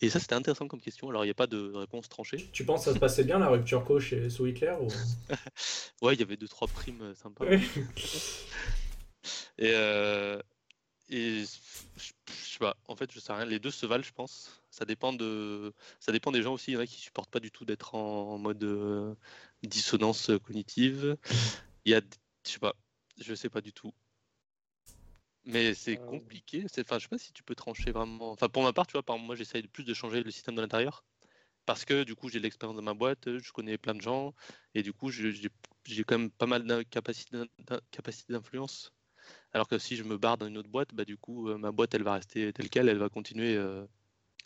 [0.00, 1.08] et ça, c'était intéressant comme question.
[1.10, 2.48] Alors, il n'y a pas de réponse tranchée.
[2.52, 4.86] Tu penses que ça se passait bien la rupture co chez sous Hitler ou...
[6.02, 7.44] Ouais, il y avait deux trois primes euh, sympas.
[7.48, 7.60] et,
[9.74, 10.40] euh,
[11.08, 11.42] et
[11.96, 12.76] je, sais pas.
[12.86, 13.44] En fait, je sais rien.
[13.44, 14.57] Les deux se valent, je pense.
[14.78, 16.70] Ça dépend de, ça dépend des gens aussi.
[16.70, 19.12] Il y en a qui supportent pas du tout d'être en, mode euh,
[19.64, 21.16] dissonance cognitive.
[21.84, 22.00] Il y a,
[22.46, 22.76] je sais pas.
[23.20, 23.92] Je sais pas du tout.
[25.44, 26.64] Mais c'est compliqué.
[26.78, 28.30] Enfin, je sais pas si tu peux trancher vraiment.
[28.30, 30.60] Enfin, pour ma part, tu vois, par moi, j'essaye plus de changer le système de
[30.60, 31.02] l'intérieur.
[31.66, 34.32] Parce que du coup, j'ai de l'expérience dans ma boîte, je connais plein de gens,
[34.74, 35.50] et du coup, j'ai
[36.06, 37.36] quand même pas mal de capacité
[38.28, 38.92] d'influence.
[39.52, 41.94] Alors que si je me barre dans une autre boîte, bah, du coup, ma boîte,
[41.94, 43.58] elle va rester telle qu'elle, elle va continuer.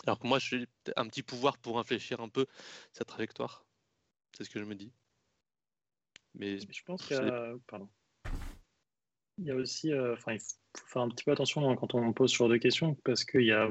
[0.07, 0.67] Alors que moi, j'ai
[0.97, 2.47] un petit pouvoir pour infléchir un peu
[2.93, 3.65] sa trajectoire.
[4.37, 4.93] C'est ce que je me dis.
[6.35, 7.59] Mais je pense que.
[7.67, 7.89] Pardon.
[9.39, 9.93] Il y a aussi.
[9.95, 10.37] Enfin,
[10.77, 13.45] faut faire un petit peu attention quand on pose ce genre de questions parce qu'il
[13.45, 13.71] y a.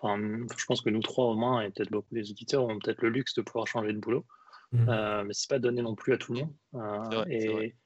[0.00, 3.02] Enfin, je pense que nous trois au moins, et peut-être beaucoup des auditeurs, ont peut-être
[3.02, 4.26] le luxe de pouvoir changer de boulot.
[4.72, 4.88] Mmh.
[4.88, 6.54] Euh, mais c'est pas donné non plus à tout le monde.
[6.74, 7.76] Euh, et,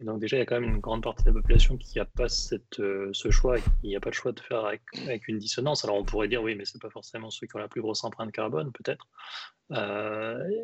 [0.00, 2.04] donc déjà, il y a quand même une grande partie de la population qui n'a
[2.04, 2.26] pas
[2.78, 5.84] euh, ce choix, il n'y a pas le choix de faire avec, une dissonance.
[5.84, 8.04] Alors on pourrait dire oui, mais c'est pas forcément ceux qui ont la plus grosse
[8.04, 9.06] empreinte carbone, peut-être.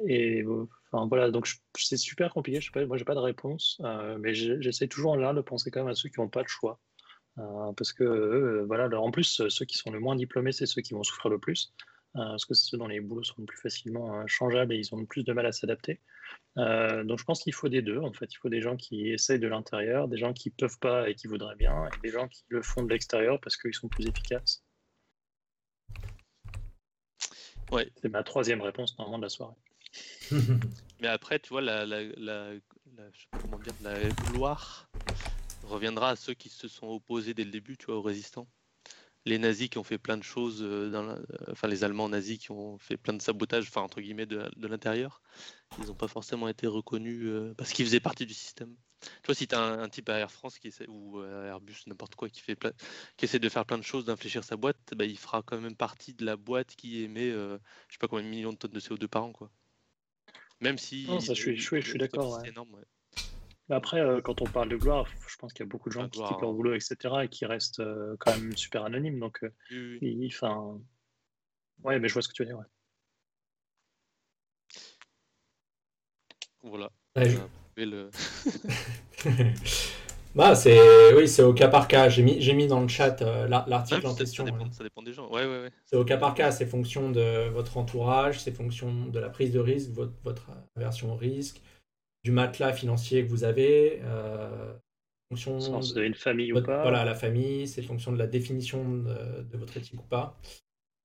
[0.06, 0.44] et
[0.92, 2.60] enfin voilà, donc c'est super compliqué.
[2.60, 3.80] Je sais pas, moi j'ai pas de réponse,
[4.20, 6.78] mais j'essaie toujours là de penser quand même à ceux qui n'ont pas de choix.
[7.38, 10.82] Euh, parce que euh, voilà, en plus, ceux qui sont le moins diplômés, c'est ceux
[10.82, 11.72] qui vont souffrir le plus,
[12.16, 14.94] euh, parce que c'est ceux dont les boulots sont le plus facilement changeables et ils
[14.94, 16.00] ont le plus de mal à s'adapter.
[16.56, 18.32] Donc je pense qu'il faut des deux, en fait.
[18.32, 21.26] Il faut des gens qui essayent de l'intérieur, des gens qui peuvent pas et qui
[21.26, 24.62] voudraient bien, et des gens qui le font de l'extérieur parce qu'ils sont plus efficaces.
[27.70, 27.90] Ouais.
[28.02, 29.56] C'est ma troisième réponse normalement de la soirée.
[31.00, 32.52] Mais après, tu vois, la, la, la,
[33.40, 33.98] comment dire, la
[34.30, 34.88] gloire
[35.64, 38.46] reviendra à ceux qui se sont opposés dès le début, tu vois, aux résistants.
[39.24, 42.38] Les nazis qui ont fait plein de choses, euh, dans euh, enfin les Allemands nazis
[42.38, 45.22] qui ont fait plein de sabotage, enfin entre guillemets, de, l'intérieur,
[45.78, 48.74] ils n'ont pas forcément été reconnus euh, parce qu'ils faisaient partie du système.
[49.00, 51.82] Tu vois, si tu as un, type à Air France qui essaie, ou à Airbus,
[51.86, 52.58] n'importe quoi, qui, fait
[53.16, 55.76] qui essaie de faire plein de choses, d'infléchir sa boîte, bah, il fera quand même
[55.76, 57.58] partie de la boîte qui émet, je
[57.90, 59.50] sais pas combien de millions de tonnes de CO2 par an, quoi.
[60.60, 61.06] Même si.
[61.20, 62.40] ça, je suis, je suis, d'accord.
[62.40, 62.84] C'est énorme, ouais.
[63.72, 66.06] Après, euh, quand on parle de gloire, je pense qu'il y a beaucoup de gens
[66.08, 69.18] qui quittent leur boulot, etc., et qui restent euh, quand même super anonymes.
[69.18, 69.48] Donc, euh,
[70.26, 70.78] enfin,
[71.82, 72.58] ouais, mais je vois ce que tu veux dire.
[72.58, 72.66] Ouais.
[76.62, 76.90] Voilà.
[80.34, 82.08] bah, c'est oui, c'est au cas par cas.
[82.08, 84.46] J'ai mis, j'ai mis dans le chat l'article en question.
[84.70, 85.28] Ça dépend, des gens.
[85.28, 85.72] Ouais, ouais, ouais.
[85.86, 86.52] C'est au cas par cas.
[86.52, 91.12] C'est fonction de votre entourage, c'est fonction de la prise de risque, votre, votre aversion
[91.12, 91.60] au risque
[92.24, 94.72] du matelas financier que vous avez, euh,
[95.30, 96.82] fonction de une famille ou pas.
[96.82, 100.38] Voilà, la famille, c'est fonction de la définition de, votre éthique ou pas.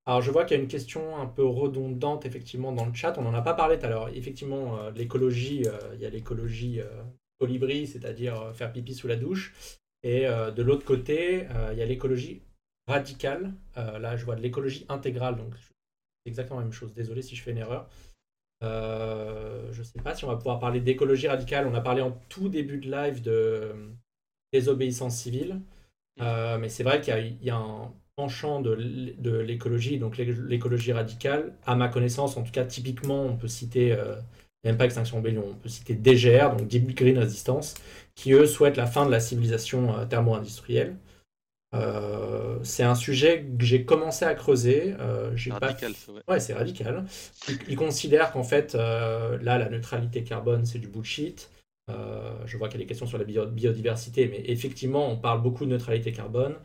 [0.05, 3.17] Alors je vois qu'il y a une question un peu redondante effectivement dans le chat.
[3.17, 4.09] On n'en a pas parlé tout à l'heure.
[4.09, 6.79] Effectivement, euh, l'écologie, euh, il y a l'écologie
[7.39, 9.53] colibri, c'est-à-dire faire pipi sous la douche.
[10.03, 12.41] Et de l'autre côté, il y a l'écologie
[12.87, 13.53] radicale.
[13.75, 16.93] là, je vois de l'écologie intégrale, donc c'est exactement la même chose.
[16.93, 17.89] Désolé si je fais une erreur.
[18.63, 21.67] Euh, je ne sais pas si on va pouvoir parler d'écologie radicale.
[21.67, 23.71] On a parlé en tout début de live de
[24.53, 25.61] désobéissance civile.
[26.21, 28.73] Euh, mais c'est vrai qu'il y, a un penchant de,
[29.41, 31.53] l'écologie, donc l'écologie radicale.
[31.65, 34.15] À ma connaissance, en tout cas, typiquement, on peut citer, euh,
[34.63, 37.75] même pas Extinction Rebellion, on peut citer DGR, donc Deep Green Resistance,
[38.15, 40.97] qui eux souhaitent la fin de la civilisation thermo-industrielle.
[41.73, 44.93] Euh, c'est un sujet que j'ai commencé à creuser.
[44.99, 45.93] Euh, j'ai radical,
[46.27, 47.05] ouais, c'est radical.
[47.67, 51.49] Ils, considèrent qu'en fait, euh, là, la neutralité carbone, c'est du bullshit.
[51.89, 55.65] je vois qu'il y a des questions sur la biodiversité, mais effectivement, on parle beaucoup
[55.65, 56.55] de neutralité carbone.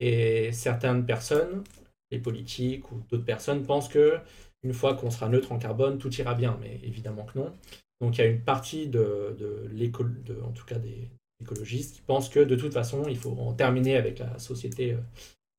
[0.00, 1.64] Et certaines personnes,
[2.10, 4.18] les politiques ou d'autres personnes, pensent que
[4.62, 6.58] une fois qu'on sera neutre en carbone, tout ira bien.
[6.60, 7.52] Mais évidemment que non.
[8.00, 11.08] Donc il y a une partie de, de l'école, en tout cas des,
[11.40, 15.00] écologistes qui pensent que de toute façon, il faut en terminer avec la société euh,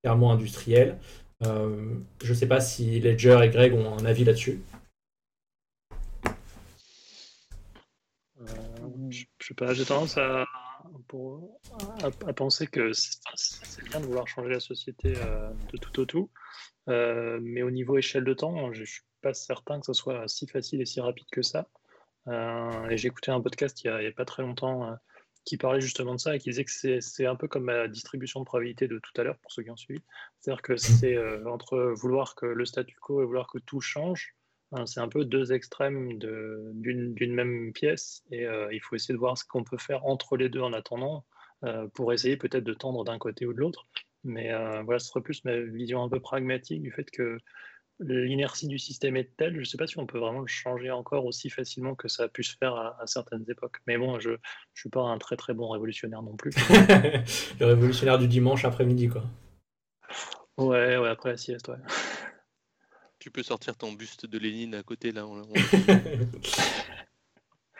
[0.03, 0.97] clairement industrielle.
[1.45, 4.61] Euh, je ne sais pas si Ledger et Greg ont un avis là-dessus.
[8.41, 8.45] Euh,
[9.09, 10.45] je, sais pas, j'ai tendance à,
[12.35, 16.29] penser que c'est bien de vouloir changer la société de tout au tout,
[16.87, 20.47] mais au niveau échelle de temps, je ne suis pas certain que ce soit si
[20.47, 21.67] facile et si rapide que ça.
[22.25, 24.97] j'ai écouté un podcast il n'y a, pas très longtemps
[25.47, 28.41] qui parlait justement de ça et qui disait que c'est un peu comme la distribution
[28.41, 30.01] de probabilité de tout à l'heure, pour ceux qui ont suivi.
[30.39, 34.35] C'est-à-dire que c'est euh, entre vouloir que le statu quo et vouloir que tout change,
[34.73, 39.37] Hein, c'est un peu deux extrêmes d'une même pièce et il faut essayer de voir
[39.37, 41.25] ce qu'on peut faire entre les deux en attendant
[41.93, 43.87] pour essayer peut-être de tendre d'un côté ou de l'autre.
[44.23, 44.51] Mais
[44.83, 47.37] voilà, ce serait plus ma vision un peu pragmatique du fait que
[47.99, 50.91] l'inertie du système est telle, je ne sais pas si on peut vraiment le changer
[50.91, 53.77] encore aussi facilement que ça a pu se faire à, certaines époques.
[53.87, 54.37] Mais bon, je ne
[54.75, 56.51] suis pas un très très bon révolutionnaire non plus.
[57.59, 59.23] le révolutionnaire du dimanche après-midi, quoi.
[60.57, 61.77] Ouais, ouais, après la sieste, ouais.
[63.19, 65.25] Tu peux sortir ton buste de Lénine à côté, là.
[65.25, 65.41] On...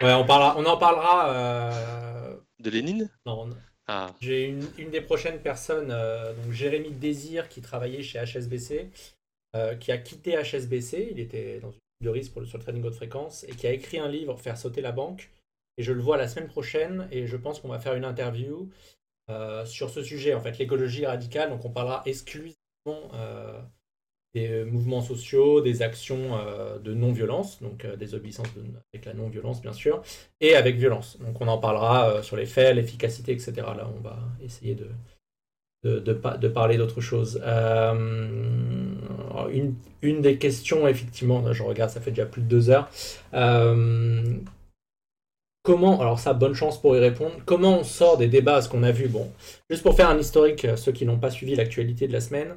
[0.02, 1.30] ouais, on, parlera, on en parlera.
[1.30, 3.10] Euh, de Lénine?
[3.26, 3.50] Non,
[3.88, 4.08] ah.
[4.20, 8.92] J'ai une, une, des prochaines personnes, euh, donc Jérémy Désir, qui travaillait chez HSBC,
[9.56, 12.64] euh, qui a quitté HSBC, il était dans une de risque pour le, sur le
[12.64, 15.30] trading haute fréquence, et qui a écrit un livre, Faire sauter la banque.
[15.78, 18.70] Et je le vois la semaine prochaine, et je pense qu'on va faire une interview
[19.30, 21.50] euh, sur ce sujet, en fait, l'écologie radicale.
[21.50, 22.58] Donc on parlera exclusivement
[24.34, 26.38] des mouvements sociaux, des actions
[26.80, 28.48] de non-violence, donc des obéissances
[28.94, 30.02] avec la non-violence bien sûr,
[30.40, 31.18] et avec violence.
[31.20, 33.56] Donc on en parlera sur les faits, l'efficacité, etc.
[33.56, 34.90] Là, on va essayer de,
[35.84, 37.42] de, de, parler d'autre chose.
[37.44, 38.96] Euh,
[40.02, 42.90] une, des questions, effectivement, je regarde, ça fait déjà plus de deux heures.
[43.34, 44.24] Euh,
[45.64, 48.84] comment, alors ça, bonne chance pour y répondre, comment on sort des débats, ce qu'on
[48.84, 49.30] a vu, bon,
[49.70, 52.56] juste pour faire un historique, euh, ceux qui n'ont pas suivi l'actualité de la semaine,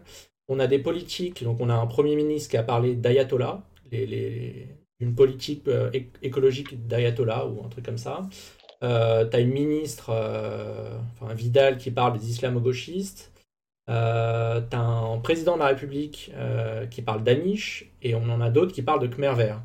[0.48, 5.14] on a des politiques, donc on a un Premier ministre qui a parlé d'ayatollah, une
[5.14, 5.64] politique
[6.22, 8.28] écologique d'ayatollah ou un truc comme ça.
[8.82, 13.30] Euh, tu as une ministre, euh, enfin Vidal, qui parle des islamo-gauchistes.
[13.90, 18.40] Euh, tu as un président de la République euh, qui parle d'Anish, et on en
[18.40, 19.62] a d'autres qui parlent de Khmer vert.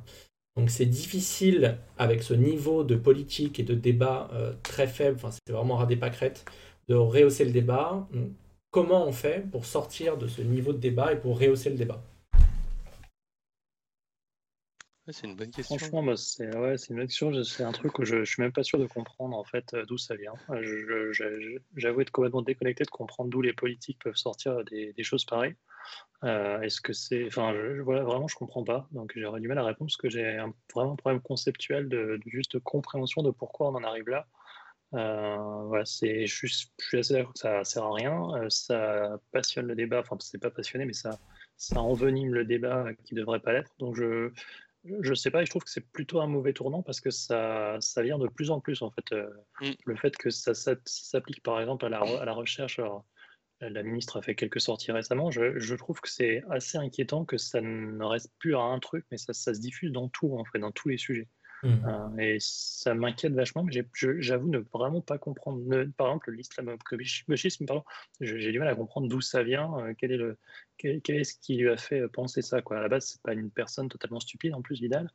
[0.57, 4.29] Donc c'est difficile, avec ce niveau de politique et de débat
[4.63, 6.45] très faible, enfin c'est vraiment ras des pâquerettes,
[6.87, 8.07] de rehausser le débat.
[8.71, 12.01] comment on fait pour sortir de ce niveau de débat et pour rehausser le débat?
[15.11, 15.77] C'est une bonne question.
[15.77, 17.43] Franchement, c'est ouais, une bonne question.
[17.43, 19.85] C'est un truc où je, je suis même pas sûr de comprendre en fait euh,
[19.85, 20.33] d'où ça vient.
[21.75, 25.55] J'avoue être complètement déconnecté de comprendre d'où les politiques peuvent sortir des, choses pareilles.
[26.23, 27.53] Euh, est-ce que c'est, enfin,
[27.83, 28.87] voilà, vraiment, je comprends pas.
[28.91, 30.37] Donc, j'aurais du mal à répondre parce que j'ai
[30.73, 34.27] vraiment un problème conceptuel de, juste compréhension de pourquoi on en arrive là.
[34.93, 35.35] Euh,
[35.67, 38.31] voilà, c'est, je, je suis assez d'accord que ça sert à rien.
[38.49, 39.99] ça passionne le débat.
[39.99, 41.19] Enfin, c'est pas passionné, mais ça,
[41.57, 43.71] ça envenime le débat qui devrait pas l'être.
[43.77, 44.31] Donc, je
[45.01, 48.01] je sais pas, je trouve que c'est plutôt un mauvais tournant parce que ça, ça
[48.01, 49.11] vient de plus en plus en fait.
[49.11, 49.29] Euh,
[49.61, 49.71] mm.
[49.85, 52.79] Le fait que ça, s'applique par exemple à la, à la recherche,
[53.61, 57.37] la ministre a fait quelques sorties récemment, je, je trouve que c'est assez inquiétant que
[57.37, 60.43] ça ne reste plus à un truc, mais ça, ça se diffuse dans tout en
[60.45, 61.27] fait, dans tous les sujets.
[61.65, 61.87] Mmh.
[61.87, 63.73] Euh, et ça m'inquiète vachement, mais
[64.19, 65.63] j'avoue ne vraiment pas comprendre.
[65.97, 67.81] par exemple, l'islamo-gauchisme,
[68.21, 70.37] j'ai du mal à comprendre d'où ça vient, euh, quel est le,
[70.77, 72.61] quel, est ce qui lui a fait penser ça.
[72.61, 72.77] Quoi.
[72.77, 75.09] À la base, c'est pas une personne totalement stupide, en plus, Vidal.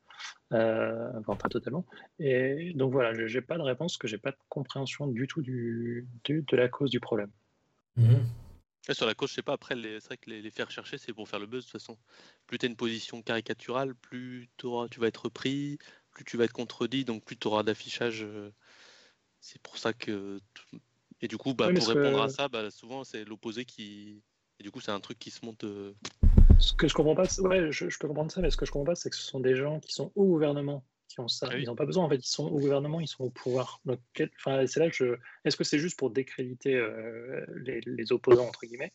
[0.53, 1.87] Euh, enfin, pas totalement.
[2.19, 6.09] Et donc voilà, j'ai pas de réponse, que j'ai pas de compréhension du tout du,
[6.27, 7.31] de la cause du problème.
[7.97, 8.17] Mmh.
[8.93, 11.29] Sur la cause, je sais pas, après, c'est vrai que les, faire chercher, c'est pour
[11.29, 11.97] faire le buzz de toute façon.
[12.47, 14.69] Plus tu as une position caricaturale, plus tu
[15.01, 15.79] vas être pris,
[16.13, 18.23] plus tu vas être contredit, donc plus tu auras d'affichage.
[18.23, 18.51] Euh,
[19.41, 20.41] c'est pour ça que.
[21.23, 24.23] Et du coup, bah, pour répondre à ça, bah, souvent c'est l'opposé qui.
[24.59, 25.65] Et du coup, c'est un truc qui se monte.
[25.65, 25.95] Euh,
[26.59, 28.93] ce que je comprends pas, ouais, je, peux comprendre ça, mais ce que je comprends
[28.93, 31.49] pas, c'est que ce sont des gens qui sont au gouvernement qui ont ça.
[31.51, 33.81] Ah ils n'ont pas besoin, en fait, ils sont au gouvernement, ils sont au pouvoir.
[33.85, 35.17] Donc, c'est là que je.
[35.45, 38.93] Est-ce que c'est juste pour décréditer euh, les, les, opposants, entre guillemets?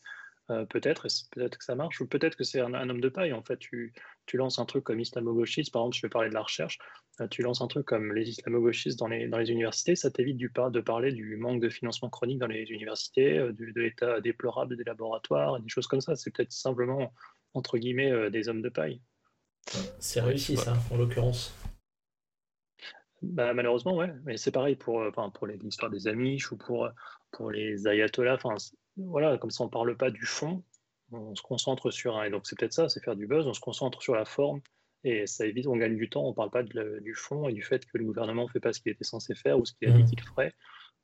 [0.50, 3.32] Euh, peut-être, peut-être que ça marche, ou peut-être que c'est un, homme de paille.
[3.32, 3.92] En fait, tu,
[4.26, 6.78] tu lances un truc comme islamo-gauchiste, par exemple, je vais parler de la recherche,
[7.20, 10.36] euh, tu lances un truc comme les islamo-gauchistes dans les, dans les universités, ça t'évite
[10.36, 14.76] du, de parler du manque de financement chronique dans les universités, euh, de, l'état déplorable
[14.76, 16.14] des laboratoires, des choses comme ça.
[16.14, 17.12] C'est peut-être simplement,
[17.54, 19.00] entre guillemets, des hommes de paille.
[19.98, 21.52] C'est réussi, ça, en l'occurrence.
[23.20, 24.12] Bah, malheureusement, ouais.
[24.24, 25.02] Mais c'est pareil pour,
[25.34, 26.88] pour l'histoire des Amish ou pour,
[27.32, 28.34] pour les ayatollahs.
[28.36, 28.54] Enfin,
[28.96, 30.62] voilà, comme ça on parle pas du fond,
[31.12, 33.54] on se concentre sur un, et donc c'est peut-être ça, c'est faire du buzz, on
[33.54, 34.60] se concentre sur la forme
[35.04, 37.84] et ça évite, on gagne du temps, on parle pas du fond et du fait
[37.86, 40.02] que le gouvernement fait pas ce qu'il était censé faire ou ce qu'il a dit
[40.02, 40.06] mmh.
[40.06, 40.52] qu'il ferait.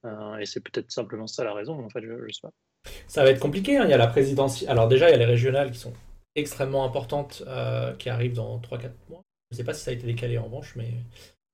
[0.04, 2.52] Euh, et c'est peut-être simplement ça la raison, en fait, je, je sais pas.
[3.06, 3.84] Ça va être compliqué, hein.
[3.84, 4.70] il y a la présidentielle.
[4.70, 5.92] Alors déjà, il y a les régionales qui sont
[6.34, 9.22] extrêmement importantes, euh, qui arrivent dans 3-4 mois.
[9.50, 10.88] Je sais pas si ça a été décalé en revanche, mais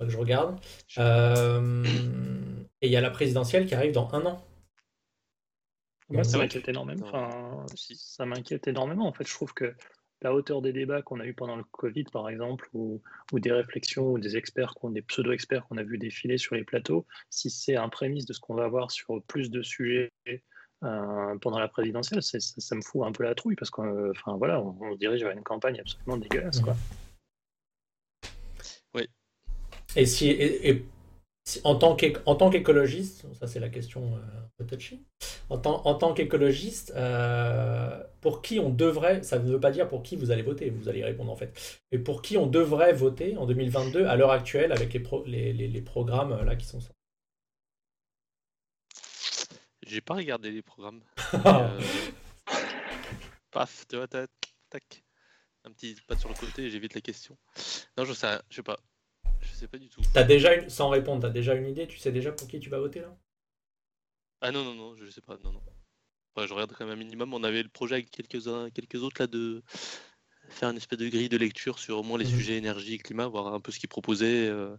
[0.00, 0.58] que je regarde.
[0.98, 1.84] Euh,
[2.80, 4.44] et il y a la présidentielle qui arrive dans un an.
[6.10, 7.06] Moi, ça m'inquiète énormément.
[7.06, 9.06] Enfin, ça m'inquiète énormément.
[9.06, 9.74] En fait, je trouve que
[10.22, 13.00] la hauteur des débats qu'on a eu pendant le Covid, par exemple, ou,
[13.32, 17.50] des réflexions ou des experts, des pseudo-experts qu'on a vu défiler sur les plateaux, si
[17.50, 20.12] c'est un prémisse de ce qu'on va avoir sur plus de sujets
[20.84, 24.94] euh, pendant la présidentielle, ça, me fout un peu la trouille parce qu'on voilà, on,
[24.94, 26.60] se dirige vers une campagne absolument dégueulasse.
[26.60, 26.74] Quoi.
[29.96, 30.84] Et si, et,
[31.64, 35.06] en tant qu'écologiste, ça c'est la question euh, un peu touchy,
[35.48, 39.88] en tant, en tant qu'écologiste, euh, pour qui on devrait, ça ne veut pas dire
[39.88, 42.92] pour qui vous allez voter, vous allez répondre en fait, mais pour qui on devrait
[42.92, 44.92] voter en 2022 à l'heure actuelle avec
[45.26, 46.94] les, les, les, programmes euh, là qui sont sortis?
[49.86, 51.00] J'ai pas regardé les programmes.
[53.50, 54.30] Paf, tu vois, tac,
[55.64, 57.38] un petit pas sur le côté, j'évite les questions.
[57.96, 58.78] Non, je sais, je sais pas.
[59.50, 60.00] Je sais pas du tout.
[60.14, 60.68] As déjà une...
[60.68, 63.16] Sans répondre, t'as déjà une idée Tu sais déjà pour qui tu vas voter là?
[64.40, 65.36] Ah non, non, non, je sais pas.
[65.42, 65.62] Non, non.
[66.46, 67.34] je regarde quand même un minimum.
[67.34, 69.62] On avait le projet avec quelques, quelques autres là de
[70.50, 72.30] faire une espèce de grille de lecture sur au moins les mhm.
[72.30, 74.48] sujets énergie, climat, voir un peu ce qu'ils proposaient.
[74.48, 74.76] Euh,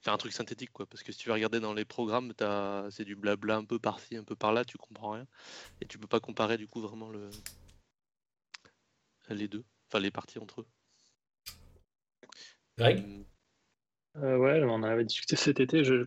[0.00, 0.86] faire un truc synthétique quoi.
[0.86, 2.32] Parce que si tu vas regarder dans les programmes,
[2.90, 5.26] c'est du blabla un peu par-ci, un peu par-là, tu comprends rien.
[5.80, 7.30] Et tu peux pas comparer du coup vraiment le
[9.28, 10.66] les deux, enfin les parties entre eux.
[12.76, 13.24] Greg?
[14.16, 15.84] Euh, Ouais, on en avait discuté cet été.
[15.84, 16.06] Je,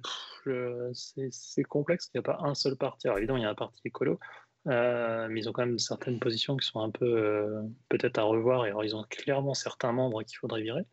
[0.93, 3.07] c'est complexe, il n'y a pas un seul parti.
[3.07, 4.19] Alors évidemment, il y a un parti écolo,
[4.67, 8.23] euh, mais ils ont quand même certaines positions qui sont un peu euh, peut-être à
[8.23, 8.65] revoir.
[8.65, 10.84] Et alors, ils ont clairement certains membres qu'il faudrait virer.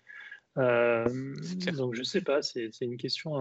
[0.57, 3.41] donc je sais pas, c'est une question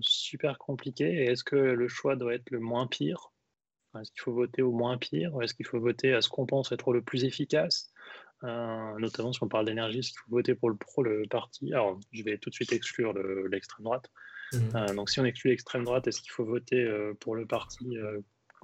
[0.00, 1.24] super compliquée.
[1.24, 3.32] Est-ce que le choix doit être le moins pire?
[3.98, 5.34] Est-ce qu'il faut voter au moins pire?
[5.34, 7.90] Ou est-ce qu'il faut voter à ce qu'on pense être le plus efficace?
[8.44, 11.72] Euh, notamment si on parle d'énergie, est-ce qu'il faut voter pour le pro, le parti
[11.72, 13.14] Alors, je vais tout de suite exclure
[13.50, 14.10] l'extrême droite.
[14.52, 14.56] Mmh.
[14.74, 17.96] Euh, donc, si on exclut l'extrême droite, est-ce qu'il faut voter euh, pour le parti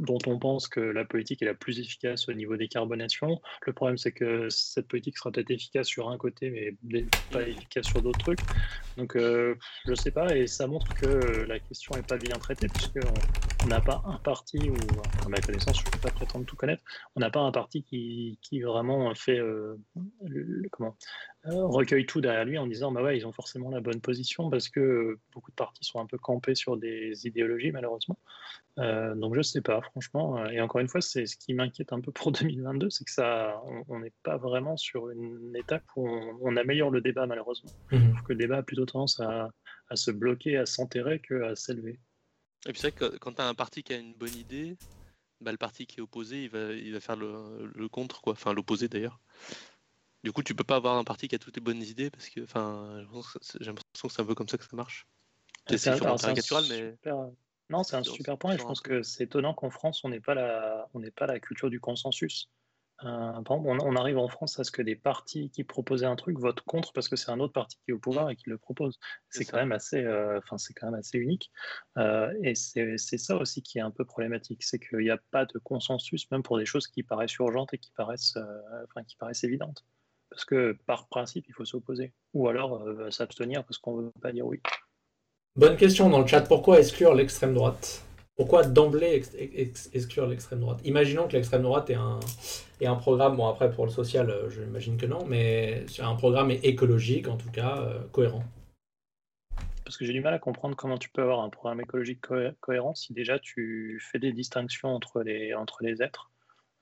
[0.01, 3.41] dont on pense que la politique est la plus efficace au niveau décarbonation.
[3.65, 7.87] Le problème, c'est que cette politique sera peut-être efficace sur un côté, mais pas efficace
[7.87, 8.41] sur d'autres trucs.
[8.97, 9.55] Donc, je
[9.87, 12.67] ne sais pas, et ça montre que la question n'est pas bien traitée,
[13.65, 14.77] puisqu'on n'a pas un parti, ou
[15.25, 16.83] à ma connaissance, je ne peux pas prétendre tout connaître,
[17.17, 19.77] on n'a pas un parti qui, qui vraiment fait, euh,
[20.71, 20.97] comment,
[21.47, 24.51] euh, recueille tout derrière lui en disant, bah ouais, ils ont forcément la bonne position,
[24.51, 28.19] parce que beaucoup de partis sont un peu campés sur des idéologies, malheureusement.
[28.79, 30.47] Euh, donc je sais pas, franchement.
[30.49, 33.63] Et encore une fois, c'est ce qui m'inquiète un peu pour 2022, c'est que ça,
[33.89, 37.71] on n'est pas vraiment sur une étape où on, améliore le débat malheureusement.
[37.91, 37.99] Mmh.
[37.99, 39.51] Je trouve que le débat a plutôt tendance à,
[39.95, 42.01] se bloquer, à s'enterrer qu'à s'élever.
[42.67, 44.77] Et puis c'est vrai que quand tu as un parti qui a une bonne idée,
[45.41, 48.33] bah, le parti qui est opposé, il va, il va faire le, contre, quoi.
[48.33, 49.21] Enfin l'opposé d'ailleurs.
[50.23, 52.31] Du coup, tu peux pas avoir un parti qui a toutes les bonnes idées parce
[52.31, 53.05] que, enfin,
[53.61, 55.07] j'ai l'impression que c'est un peu comme ça que ça marche.
[55.69, 56.97] C'est sûrement caricatural, mais.
[57.71, 60.21] Non, c'est un super point et je pense que c'est étonnant qu'en France, on n'ait
[60.21, 60.87] pas, la...
[60.93, 62.51] on pas la culture du consensus.
[63.03, 66.15] Euh, par exemple, on, arrive en France à ce que des partis qui proposaient un
[66.15, 68.49] truc votent contre parce que c'est un autre parti qui est au pouvoir et qui
[68.49, 69.01] le propose.
[69.31, 71.51] C'est quand, même assez, euh, c'est quand même assez unique.
[71.99, 75.45] Euh, et c'est ça aussi qui est un peu problématique, c'est qu'il n'y a pas
[75.45, 78.39] de consensus, même pour des choses qui paraissent urgentes et qui paraissent,
[78.85, 79.85] enfin, qui paraissent évidentes.
[80.31, 82.13] Parce que par principe, il faut s'opposer.
[82.33, 84.61] Ou alors s'abstenir parce qu'on ne veut pas dire oui.
[85.57, 86.43] Bonne question dans le chat.
[86.43, 88.05] Pourquoi exclure l'extrême droite?
[88.37, 89.23] Pourquoi d'emblée
[89.93, 90.81] exclure l'extrême droite?
[90.85, 92.19] Imaginons que l'extrême droite est un,
[92.83, 97.29] un programme, bon après pour le social, euh, j'imagine que non, mais un programme écologique
[97.29, 98.43] en tout cas, euh, cohérent.
[99.85, 102.21] Parce que j'ai du mal à comprendre comment tu peux avoir un programme écologique
[102.61, 106.31] cohérent si déjà tu fais des distinctions entre les, êtres.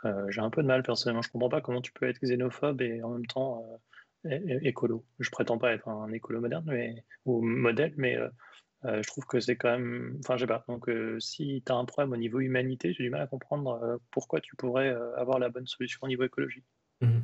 [0.04, 2.80] Euh, j'ai un peu de mal personnellement, je comprends pas comment tu peux être xénophobe
[2.80, 3.66] et en même temps
[4.24, 5.04] écolo.
[5.18, 8.28] Je prétends pas être un écolo moderne mais, ou modèle, mais euh,
[8.84, 10.18] je trouve que c'est quand même.
[10.20, 10.64] Enfin, je sais pas.
[10.68, 13.80] Donc, euh, si tu as un problème au niveau humanité, j'ai du mal à comprendre
[13.82, 16.64] euh, pourquoi tu pourrais avoir la bonne solution au niveau écologique.
[17.00, 17.20] Mmh.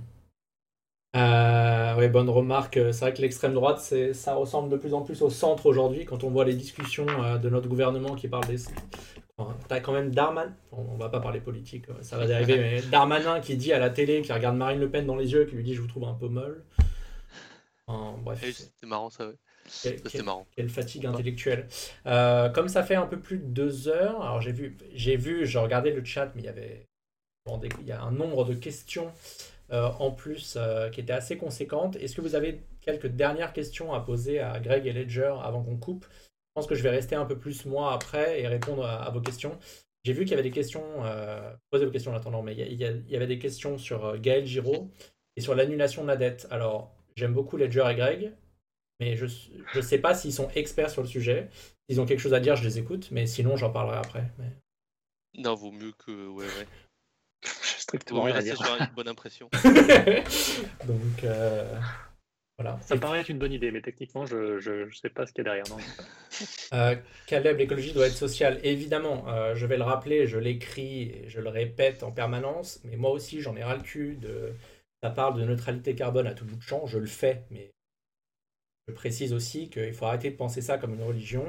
[1.15, 2.75] oui, bonne remarque.
[2.75, 3.81] C'est vrai que l'extrême droite,
[4.13, 7.49] ça ressemble de plus en plus au centre aujourd'hui quand on voit les discussions de
[7.49, 8.59] notre gouvernement qui parlent des.
[9.69, 13.57] T'as quand même Darman, on va pas parler politique, ça va dériver, mais Darmanin qui
[13.57, 15.75] dit à la télé, qui regarde Marine Le Pen dans les yeux, qui lui dit
[15.75, 16.65] je vous trouve un peu molle.
[17.87, 18.41] bref.
[18.43, 19.37] C'est marrant ça, ouais.
[19.69, 20.47] C'était marrant.
[20.57, 21.69] Quelle fatigue intellectuelle.
[22.07, 25.47] Euh, comme ça fait un peu plus de deux heures, alors j'ai vu, j'ai vu,
[25.47, 26.85] j'ai regardé le chat, mais il y avait
[27.81, 29.11] il y a un nombre de questions
[29.73, 31.97] euh, en plus euh, qui étaient assez conséquentes.
[31.97, 35.79] Est-ce que vous avez quelques dernières questions à poser à Greg et Ledger avant qu'on
[35.79, 36.05] coupe?
[36.11, 39.21] Je pense que je vais rester un peu plus moi après et répondre à, vos
[39.21, 39.59] questions.
[40.05, 40.83] J'ai vu qu'il y avait des questions,
[41.71, 44.91] posez vos questions en attendant, mais il y, avait des questions sur Gaël Giraud
[45.37, 46.49] et sur l'annulation de la dette.
[46.51, 48.33] Alors, j'aime beaucoup Ledger et Greg.
[49.01, 49.27] Mais je
[49.75, 51.49] ne sais pas s'ils sont experts sur le sujet.
[51.89, 54.25] S'ils ont quelque chose à dire, je les écoute, mais sinon, j'en parlerai après.
[54.39, 54.51] Mais...
[55.39, 56.29] Non, vaut mieux que.
[56.29, 56.67] Ouais, ouais.
[57.43, 59.49] Strictement vaut mieux rester sur une bonne impression.
[60.87, 61.79] Donc, euh,
[62.59, 62.77] voilà.
[62.83, 65.45] Ça me paraît être une bonne idée, mais techniquement, je ne sais pas ce qu'il
[65.45, 65.65] y a derrière.
[66.73, 66.97] Euh,
[67.29, 68.59] Caleb, l'écologie doit être sociale.
[68.65, 72.97] Évidemment, euh, je vais le rappeler, je l'écris et je le répète en permanence, mais
[72.97, 74.53] moi aussi, j'en ai ras le cul de.
[75.05, 77.71] Ça parle de neutralité carbone à tout bout de champ, je le fais, mais
[78.89, 81.45] je précise aussi qu'il faut arrêter de penser ça comme une religion.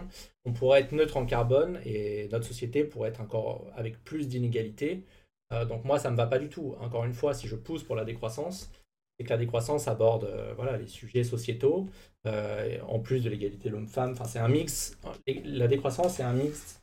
[0.46, 5.04] On pourrait être neutre en carbone et notre société pourrait être encore avec plus d'inégalités.
[5.54, 6.76] Euh, donc moi, ça ne me va pas du tout.
[6.80, 8.70] Encore une fois, si je pousse pour la décroissance,
[9.18, 11.88] c'est que la décroissance aborde euh, voilà, les sujets sociétaux,
[12.28, 14.12] euh, en plus de l'égalité homme-femme.
[14.12, 14.98] Enfin, c'est un mix.
[15.46, 16.82] La décroissance, c'est un mix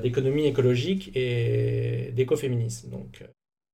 [0.00, 2.88] d'économie écologique et d'écoféminisme.
[2.90, 3.24] Donc,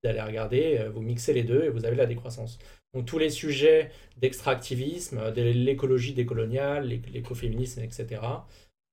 [0.04, 2.58] allez regarder, vous mixez les deux et vous avez la décroissance.
[2.94, 8.20] Donc tous les sujets d'extractivisme, de l'écologie décoloniale, l'écoféminisme, etc.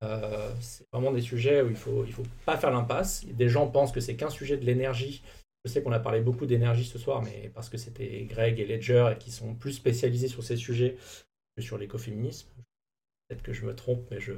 [0.03, 3.25] Euh, c'est vraiment des sujets où il ne faut, il faut pas faire l'impasse.
[3.25, 5.23] Des gens pensent que c'est qu'un sujet de l'énergie.
[5.63, 8.65] Je sais qu'on a parlé beaucoup d'énergie ce soir, mais parce que c'était Greg et
[8.65, 10.97] Ledger et qui sont plus spécialisés sur ces sujets
[11.55, 12.49] que sur l'écoféminisme.
[13.27, 14.33] Peut-être que je me trompe, mais je,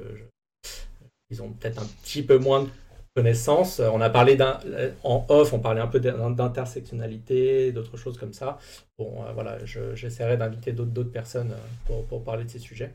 [1.28, 2.70] ils ont peut-être un petit peu moins de
[3.18, 3.80] connaissances.
[3.80, 4.60] On a parlé d'un,
[5.02, 8.58] en off, on parlait un peu d'intersectionnalité, d'autres choses comme ça.
[8.96, 11.52] Bon, euh, voilà, j'essaierai d'inviter d'autres personnes
[11.86, 12.94] pour, parler de ces sujets.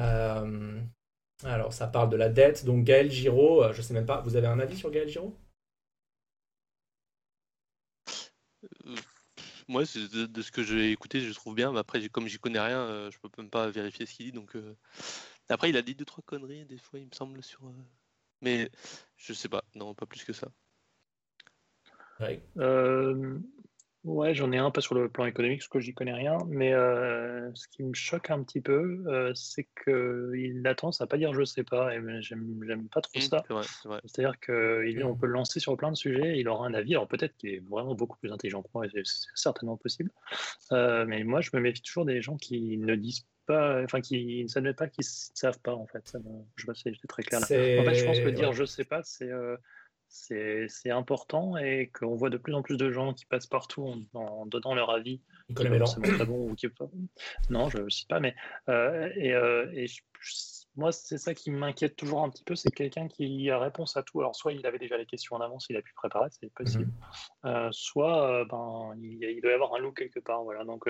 [0.00, 0.80] Euh,
[1.44, 2.64] alors, ça parle de la dette.
[2.64, 5.36] Donc, Gaël Giraud, euh, je sais même pas, vous avez un avis sur Gaël Giraud?
[8.86, 8.94] Euh,
[9.68, 11.72] Moi, de, ce que j'ai écouté, je trouve bien.
[11.72, 14.32] Mais après, comme j'y connais rien, euh, je peux même pas vérifier ce qu'il dit.
[14.32, 14.56] Donc,
[15.48, 17.60] après, il a dit deux trois conneries des fois, il me semble sur.
[18.40, 18.70] Mais
[19.16, 19.64] je sais pas.
[19.74, 20.48] Non, pas plus que ça.
[22.20, 22.42] Ouais,
[24.04, 27.50] j'en ai un pas sur le plan économique, parce que j'y connais rien, mais euh,
[27.54, 31.34] ce qui me choque un petit peu, euh, c'est qu'il a tendance à pas dire
[31.34, 33.44] je sais pas, et j'aime pas trop mmh, ça.
[34.04, 37.36] C'est-à-dire qu'on peut le lancer sur plein de sujets, il aura un avis, alors peut-être
[37.36, 39.02] qu'il est vraiment beaucoup plus intelligent que moi, et c'est
[39.34, 40.10] certainement possible,
[40.72, 44.42] euh, mais moi je me méfie toujours des gens qui ne disent pas, enfin qui
[44.42, 46.16] ne savent pas qu'ils ne savent pas en fait.
[46.56, 47.46] je sais j'étais très clair là.
[47.46, 49.30] En fait, je pense que dire je sais pas, c'est
[50.08, 54.46] c'est important et qu'on voit de plus en plus de gens qui passent partout en,
[54.46, 55.20] donnant leur avis.
[55.48, 56.88] Nicolas bon ou qui pas.
[57.50, 58.34] Non, je ne sais pas, mais
[58.68, 59.86] euh, et, euh, et
[60.76, 64.02] moi c'est ça qui m'inquiète toujours un petit peu, c'est quelqu'un qui a réponse à
[64.02, 64.20] tout.
[64.20, 66.84] Alors soit il avait déjà les questions en avance, il a pu préparer, c'est possible.
[66.84, 67.50] Mhm.
[67.50, 70.64] Euh, soit ben il, il, doit y avoir un loup quelque part, voilà.
[70.64, 70.86] Donc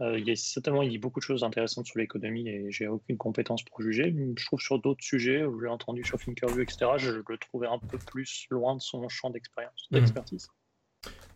[0.00, 2.88] euh, il y a certainement il dit beaucoup de choses intéressantes sur l'économie et j'ai
[2.88, 4.14] aucune compétence pour juger.
[4.36, 7.78] Je trouve sur d'autres sujets où j'ai entendu sur Thinkerview, etc., je, le trouvais un
[7.78, 10.00] peu plus loin de son champ d'expérience, mhm.
[10.00, 10.48] d'expertise.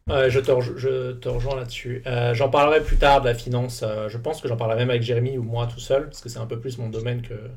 [0.09, 2.03] je, te je, te rejoins là-dessus.
[2.07, 3.85] Euh, j'en parlerai plus tard de la finance.
[3.85, 6.29] Euh, je pense que j'en parlerai même avec Jérémy ou moi tout seul, parce que
[6.29, 7.51] c'est un peu plus mon domaine que,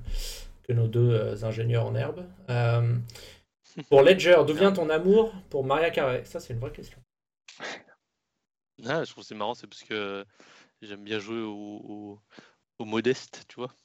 [0.64, 2.28] que nos deux ingénieurs en herbe.
[3.90, 6.22] pour Ledger, d'où vient ton amour pour Maria Carré?
[6.26, 7.00] Ça, c'est une vraie question.
[8.88, 10.26] Ah, je trouve c'est marrant, c'est parce que
[10.82, 12.20] J'aime bien jouer au,
[12.80, 13.76] modeste, tu vois,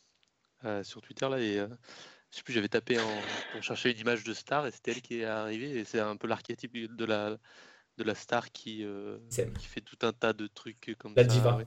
[0.64, 1.38] euh, sur Twitter là.
[1.38, 1.68] Et euh,
[2.30, 3.20] je sais plus, j'avais tapé en,
[3.52, 5.78] pour chercher une image de star et c'était elle qui est arrivée.
[5.78, 7.36] Et c'est un peu l'archétype de la,
[7.98, 11.28] de la star qui, euh, qui fait tout un tas de trucs comme la ça.
[11.28, 11.58] Diva.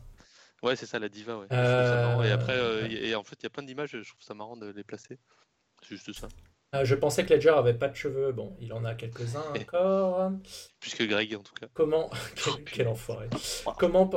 [0.63, 0.75] Ouais.
[0.75, 1.37] c'est ça, la diva.
[1.37, 1.45] Ouais.
[1.51, 4.71] Et après, et en fait, il y a plein d'images, je trouve ça marrant de
[4.71, 5.19] les placer.
[5.83, 6.27] C'est juste ça.
[6.83, 8.31] je pensais que Ledger avait pas de cheveux.
[8.31, 10.31] Bon, il en a quelques-uns encore.
[10.79, 11.67] Plus que Greg, en tout cas.
[11.75, 12.09] Comment.
[12.43, 13.29] quel, quel enfoiré.
[13.77, 14.09] Comment.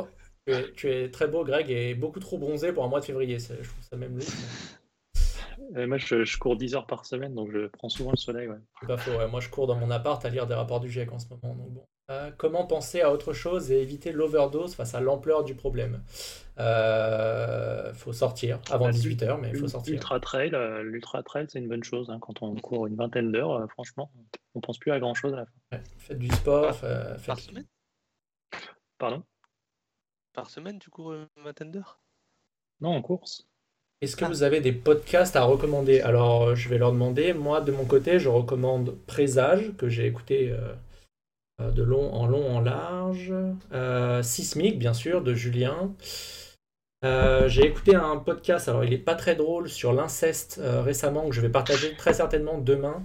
[0.46, 3.38] Tu es, très beau, Greg, et beaucoup trop bronzé pour un mois de février.
[3.38, 4.18] Je trouve ça même
[5.76, 8.48] euh, moi, je, cours 10 heures par semaine, donc je prends souvent le soleil.
[8.48, 8.58] Ouais.
[8.86, 9.12] pas faux.
[9.28, 11.54] Moi, je cours dans mon appart à lire des rapports du GIEC en ce moment.
[11.54, 11.86] Donc bon.
[12.10, 16.02] Euh, comment penser à autre chose et éviter l'overdose face à l'ampleur du problème?
[16.56, 19.92] Il euh, faut sortir avant 18h, bah, mais il faut sortir.
[19.92, 20.50] L'ultra trail,
[20.82, 22.10] l'ultra trail, c'est une bonne chose.
[22.10, 22.18] Hein.
[22.20, 24.10] Quand on court une vingtaine d'heures, franchement,
[24.54, 25.84] on pense plus à grand chose à la fin.
[25.98, 26.76] faites du sport.
[26.82, 27.66] Ah, par semaine?
[28.98, 29.22] Pardon?
[30.32, 32.00] Par semaine, tu cours une vingtaine d'heures
[32.80, 33.46] Non, en course.
[34.02, 34.28] Est-ce que ah.
[34.28, 36.00] vous avez des podcasts à recommander?
[36.00, 37.32] Alors, je vais leur demander.
[37.32, 40.74] Moi, de mon côté, je recommande Présage, que j'ai écouté euh,
[41.60, 43.32] euh, de long en long en large.
[43.72, 45.94] Euh, Sismic, bien sûr, de Julien.
[47.02, 51.40] j'ai écouté un podcast, alors il n'est pas très drôle, sur l'inceste récemment, que je
[51.40, 53.02] vais partager très certainement demain.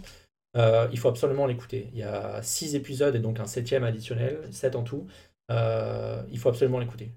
[0.55, 1.89] il faut absolument l'écouter.
[1.93, 5.07] Il y a six épisodes et donc un septième additionnel, sept en tout.
[5.49, 7.11] Euh, il faut absolument l'écouter.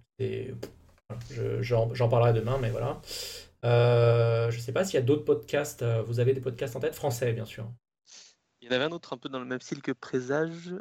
[1.60, 3.00] J'en parlerai demain, mais voilà.
[3.64, 5.82] Euh, je ne sais pas s'il y a d'autres podcasts.
[5.82, 7.70] Euh, vous avez des podcasts en tête Français, bien sûr.
[8.60, 10.74] Il y en avait un autre un peu dans le même style que Présage.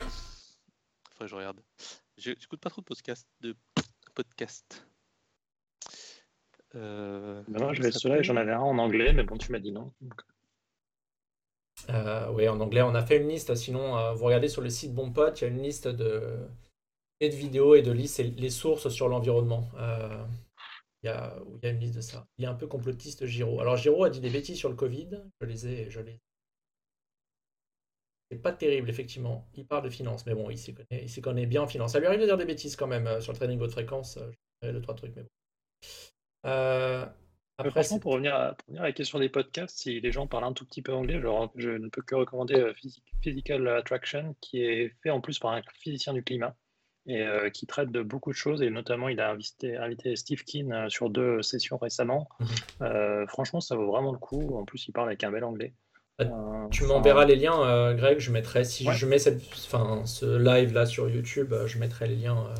[0.00, 1.60] Enfin, je regarde.
[2.16, 3.28] J'écoute pas trop de podcasts.
[3.40, 3.56] De
[4.14, 4.86] podcasts.
[6.76, 9.72] Euh, ben je vais cela j'en avais un en anglais, mais bon, tu m'as dit
[9.72, 9.92] non.
[11.90, 13.54] Euh, oui, en anglais, on a fait une liste.
[13.54, 16.38] Sinon, euh, vous regardez sur le site Bon Pote, il y a une liste de,
[17.20, 19.68] et vidéos et de listes, les sources sur l'environnement.
[19.76, 20.24] Euh,
[21.02, 22.26] il, y a, une liste de ça.
[22.38, 23.60] Il est un peu complotiste, Giro.
[23.60, 25.08] Alors, Giro a dit des bêtises sur le Covid.
[25.40, 25.90] Je les ai.
[25.90, 26.20] Je les...
[28.30, 29.48] C'est pas terrible, effectivement.
[29.54, 31.92] Il parle de finance, mais bon, il s'y connaît, connaît bien en finance.
[31.92, 34.20] Ça lui arrive de dire des bêtises quand même sur le trading haute fréquence.
[34.62, 35.28] Je deux, trois trucs, mais bon.
[37.60, 40.64] Après, franchement, pour revenir, à, la question des podcasts, si les gens parlent un tout
[40.64, 41.20] petit peu anglais,
[41.56, 42.72] je, ne peux que recommander
[43.22, 46.54] Physical Attraction, qui est fait en plus par un physicien du climat
[47.06, 48.62] et qui traite de beaucoup de choses.
[48.62, 52.28] Et notamment, il a invité, invité Steve Keen sur deux sessions récemment.
[52.40, 53.26] Mhm.
[53.26, 54.56] franchement, ça vaut vraiment le coup.
[54.56, 55.72] En plus, il parle avec un bel anglais.
[56.20, 58.18] Bah, tu m'enverras les liens, euh, Greg.
[58.18, 62.16] Je mettrai, si je mets cette, ce live là sur YouTube, euh, je mettrai les
[62.16, 62.54] liens euh,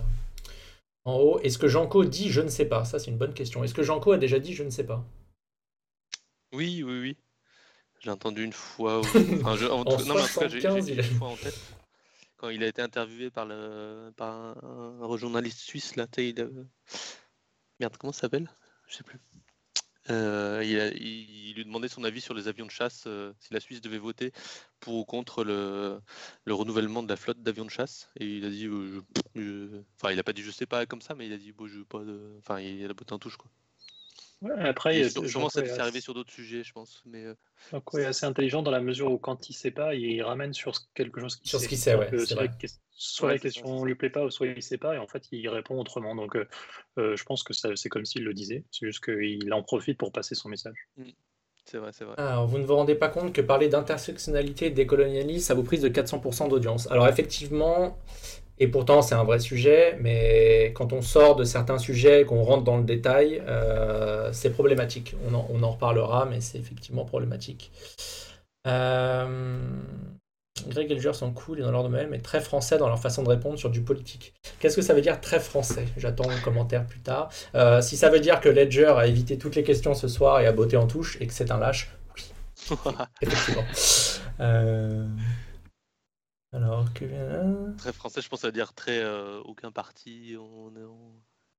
[1.04, 1.40] en haut.
[1.40, 2.84] Est-ce que Janko dit je ne sais pas?
[2.84, 3.64] Ça, c'est une bonne question.
[3.64, 5.04] Est-ce que Janko a déjà dit je ne sais pas?
[6.52, 7.16] Oui, oui, oui.
[8.00, 8.98] J'ai entendu une fois.
[9.14, 9.66] Enfin, je...
[9.66, 9.84] en...
[9.84, 11.58] non, mais j'ai une fois en tête.
[12.36, 14.12] Quand il a été interviewé par, le...
[14.16, 16.06] par un, journaliste suisse, là,
[17.78, 18.50] Merde, comment ça s'appelle?
[18.86, 19.20] Je sais plus.
[20.10, 23.80] Euh, il, lui demandait son avis sur les avions de chasse, euh, si la Suisse
[23.80, 24.32] devait voter
[24.80, 26.00] pour ou contre le,
[26.48, 28.10] renouvellement de la flotte d'avions de chasse.
[28.16, 31.14] Et il a dit, euh, enfin, il a pas dit je sais pas comme ça,
[31.14, 33.50] mais il a dit, bon, je pas de, enfin, il a botté en touche quoi
[34.58, 37.02] après, sûrement ça s'est arrivé sur d'autres sujets, je pense.
[37.04, 37.34] Mais euh,
[37.72, 40.74] donc, est assez intelligent dans la mesure où quand il sait pas, il ramène sur
[40.94, 41.94] quelque chose sur ce qu'il sait.
[41.94, 42.08] Ouais,
[42.90, 45.48] soit, la question lui plaît pas, ou soit il sait pas, et en fait il
[45.48, 46.14] répond autrement.
[46.14, 46.48] Donc euh,
[46.98, 48.64] euh, je pense que c'est comme s'il le disait.
[48.70, 50.88] C'est juste qu'il en profite pour passer son message.
[50.96, 51.04] Mmh.
[51.66, 52.14] C'est vrai, c'est vrai.
[52.16, 55.62] Alors, vous ne vous rendez pas compte que parler d'intersectionnalité et de décolonialisme, ça vous
[55.62, 56.90] prise de 400% d'audience.
[56.90, 57.96] Alors effectivement,
[58.62, 62.42] et pourtant, c'est un vrai sujet, mais quand on sort de certains sujets et qu'on
[62.42, 65.16] rentre dans le détail, euh, c'est problématique.
[65.26, 67.72] On en, on en, reparlera, mais c'est effectivement problématique.
[68.66, 69.58] Euh,
[70.68, 73.22] Greg et Ledger sont cool et dans leur domaine, mais très français dans leur façon
[73.22, 74.34] de répondre sur du politique.
[74.58, 75.86] Qu'est-ce que ça veut dire très français?
[75.96, 77.30] J'attends un commentaire plus tard.
[77.54, 80.46] Euh, si ça veut dire que Ledger a évité toutes les questions ce soir et
[80.46, 82.76] a botté en touche et que c'est un lâche, oui.
[83.22, 83.64] Effectivement.
[84.40, 85.06] Euh...
[86.52, 87.04] Alors, que...
[87.76, 90.36] Très français, je pense, ça veut dire très euh, aucun parti.
[90.36, 90.72] On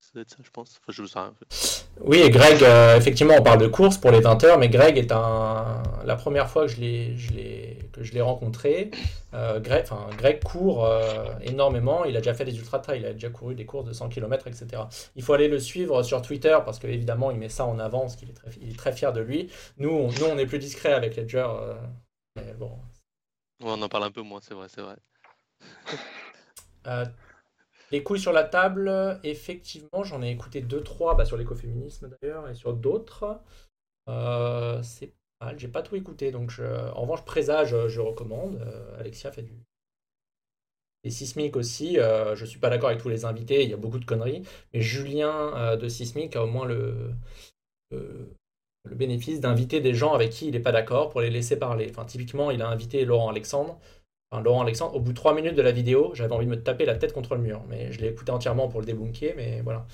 [0.01, 0.81] Ça doit être ça, je pense.
[0.81, 4.43] Enfin, je sais Oui, et Greg, euh, effectivement, on parle de course pour les 20
[4.43, 5.81] heures, mais Greg est un.
[6.03, 8.91] La première fois que je l'ai, que je l'ai rencontré,
[9.33, 10.85] euh, Greg, enfin, Greg court
[11.41, 12.03] énormément.
[12.03, 14.09] Il a déjà fait des ultra trails, il a déjà couru des courses de 100
[14.09, 14.83] km, etc.
[15.15, 18.17] Il faut aller le suivre sur Twitter parce qu'évidemment, il met ça en avant parce
[18.17, 19.49] qu'il est très, il est très fier de lui.
[19.77, 21.47] Nous, on, nous, on est plus discret avec Ledger.
[22.35, 22.71] mais bon,
[23.69, 24.97] on en parle un peu moins, c'est vrai, c'est vrai.
[26.87, 27.05] Euh,
[27.91, 32.49] les couilles sur la table, effectivement, j'en ai écouté deux, trois bah, sur l'écoféminisme d'ailleurs
[32.49, 33.39] et sur d'autres.
[34.09, 38.55] Euh, c'est pas mal, j'ai pas tout écouté, donc en revanche, Présage, je recommande.
[38.55, 39.53] Euh, Alexia fait du.
[41.03, 43.99] Et Sismic aussi, je suis pas d'accord avec tous les invités, il y a beaucoup
[43.99, 44.41] de conneries,
[44.73, 47.13] mais Julien de Sismic a au moins le
[48.89, 51.87] bénéfice d'inviter des gens avec qui il n'est pas d'accord pour les laisser parler.
[51.89, 53.79] Enfin, typiquement, il a invité Laurent Alexandre.
[54.31, 56.61] Enfin, Laurent Alexandre, au bout de trois minutes de la vidéo, j'avais envie de me
[56.61, 57.63] taper la tête contre le mur.
[57.69, 59.85] Mais je l'ai écouté entièrement pour le débunker, mais voilà.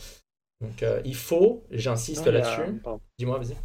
[0.61, 2.81] Donc euh, il faut, j'insiste là-dessus.
[3.17, 3.55] Dis-moi, vas-y.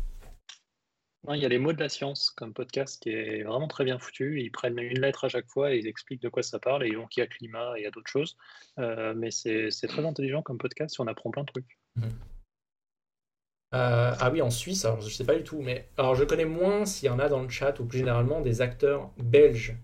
[1.36, 3.98] il y a les mots de la science comme podcast qui est vraiment très bien
[3.98, 4.42] foutu.
[4.42, 6.84] Ils prennent une lettre à chaque fois et ils expliquent de quoi ça parle.
[6.84, 8.36] Et donc il y a climat et il y a d'autres choses.
[8.78, 11.78] Euh, mais c'est très intelligent comme podcast si on apprend plein de trucs.
[11.96, 12.08] Mmh.
[13.74, 16.44] Euh, ah oui, en Suisse, alors je sais pas du tout, mais alors je connais
[16.44, 19.76] moins s'il y en a dans le chat ou plus généralement des acteurs belges,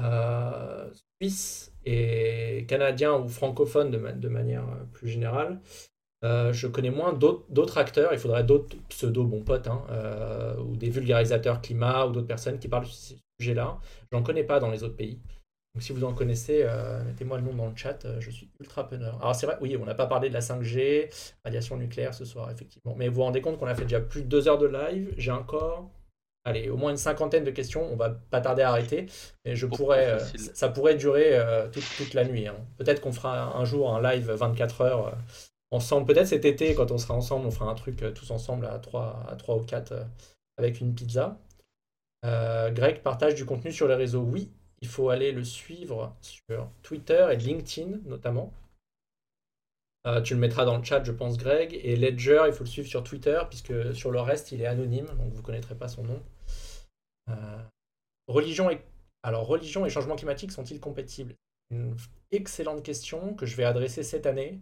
[0.00, 0.88] euh,
[1.20, 5.60] suisses et canadiens ou francophones de, manière euh, plus générale.
[6.22, 9.82] je connais moins d'autres acteurs, il faudrait d'autres pseudo bons potes, hein,
[10.60, 13.78] ou des vulgarisateurs climat ou d'autres personnes qui parlent de ce sujet-là.
[14.12, 15.20] J'en connais pas dans les autres pays.
[15.76, 18.48] Donc si vous en connaissez, euh, mettez-moi le nom dans le chat, euh, je suis
[18.60, 19.18] ultra preneur.
[19.20, 21.10] Alors c'est vrai, oui, on n'a pas parlé de la 5G,
[21.44, 22.94] radiation nucléaire ce soir, effectivement.
[22.96, 25.12] Mais vous vous rendez compte qu'on a fait déjà plus de deux heures de live,
[25.18, 25.90] j'ai encore,
[26.46, 29.04] allez, au moins une cinquantaine de questions, on va pas tarder à arrêter,
[29.44, 30.18] mais je pourrais, euh,
[30.54, 31.38] ça pourrait durer
[31.72, 32.46] toute, la nuit.
[32.46, 32.56] Hein.
[32.78, 35.18] Peut-être qu'on fera un jour un live 24 heures
[35.72, 38.78] ensemble, peut-être cet été, quand on sera ensemble, on fera un truc tous ensemble à
[38.78, 39.92] 3, à 3 ou 4
[40.56, 41.38] avec une pizza.
[42.24, 44.50] Greg partage du contenu sur les réseaux, oui,
[44.82, 48.52] il faut aller le suivre sur Twitter et LinkedIn notamment.
[50.06, 51.80] Euh, tu le mettras dans le chat, je pense, Greg.
[51.82, 55.06] Et Ledger, il faut le suivre sur Twitter, puisque sur le reste, il est anonyme,
[55.06, 56.22] donc vous ne connaîtrez pas son nom.
[57.28, 57.62] Euh,
[58.28, 58.80] religion et...
[59.90, 61.34] Changement climatique sont-ils compatibles?
[61.70, 61.96] Une
[62.30, 64.60] excellente question que je vais adresser cette année.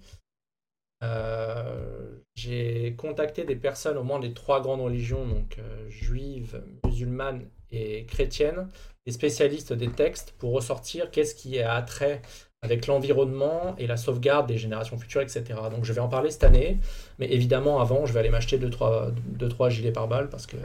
[1.03, 5.61] Euh, j'ai contacté des personnes au moins des trois grandes religions, donc
[5.91, 8.71] juives, musulmanes et chrétiennes,
[9.07, 12.23] des spécialistes des textes pour ressortir qu'est-ce qui est à attrait
[12.65, 15.45] avec l'environnement et la sauvegarde des générations futures, etc.
[15.71, 16.79] Donc je vais en parler cette année,
[17.19, 20.57] mais évidemment avant, je vais aller m'acheter 2-3 deux, trois, gilets par balle parce que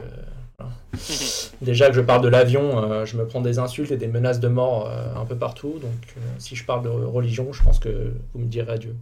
[1.62, 4.40] déjà que je parle de l'avion, euh, je me prends des insultes et des menaces
[4.40, 5.78] de mort euh, un peu partout.
[5.80, 8.96] Donc euh, si je parle de religion, je pense que vous me direz adieu.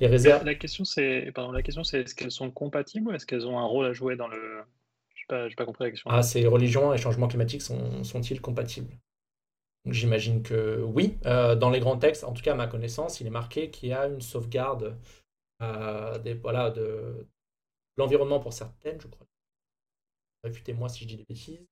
[0.00, 0.44] les réserves.
[0.44, 3.58] La question, c'est, pardon, la question, c'est est-ce qu'elles sont compatibles ou est-ce qu'elles ont
[3.58, 4.60] un rôle à jouer dans le.
[5.28, 5.92] Pas, compris.
[6.06, 8.98] Ah, ces religions et changements climatiques sont, sont-ils compatibles?
[9.86, 11.18] J'imagine que oui.
[11.26, 13.90] Euh, dans les grands textes, en tout cas à ma connaissance, il est marqué qu'il
[13.90, 14.96] y a une sauvegarde
[15.62, 17.26] euh, des, voilà, de
[17.96, 19.26] l'environnement pour certaines, je crois.
[20.44, 21.66] Réfutez-moi si je dis des bêtises.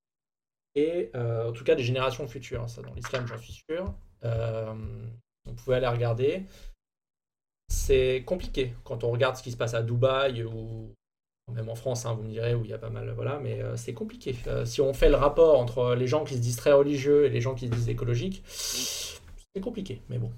[0.75, 2.63] Et euh, en tout cas des générations futures.
[2.63, 3.95] Hein, ça, dans l'islam, j'en suis sûr.
[4.23, 6.45] on pouvait aller regarder.
[7.69, 10.95] C'est compliqué quand on regarde ce qui se passe à Dubaï ou
[11.53, 13.63] même en France, hein, vous me direz, où il y a pas mal, voilà, mais
[13.63, 14.37] euh, c'est compliqué.
[14.49, 17.31] Euh, si on fait le rapport entre les gens qui se disent très religieux et
[17.31, 20.33] les gens qui se disent écologiques, c'est compliqué, mais bon.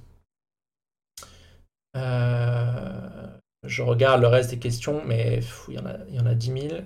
[1.96, 3.26] Euh,
[3.64, 6.34] je regarde le reste des questions, mais il y, en a, il y en a
[6.34, 6.82] 10 000.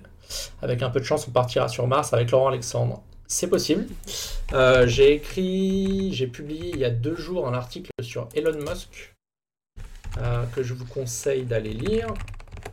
[0.61, 3.03] Avec un peu de chance, on partira sur Mars avec Laurent Alexandre.
[3.27, 3.87] C'est possible.
[4.85, 9.15] j'ai écrit, j'ai publié il y a deux jours un article sur Elon Musk
[10.55, 12.07] que je vous conseille d'aller lire.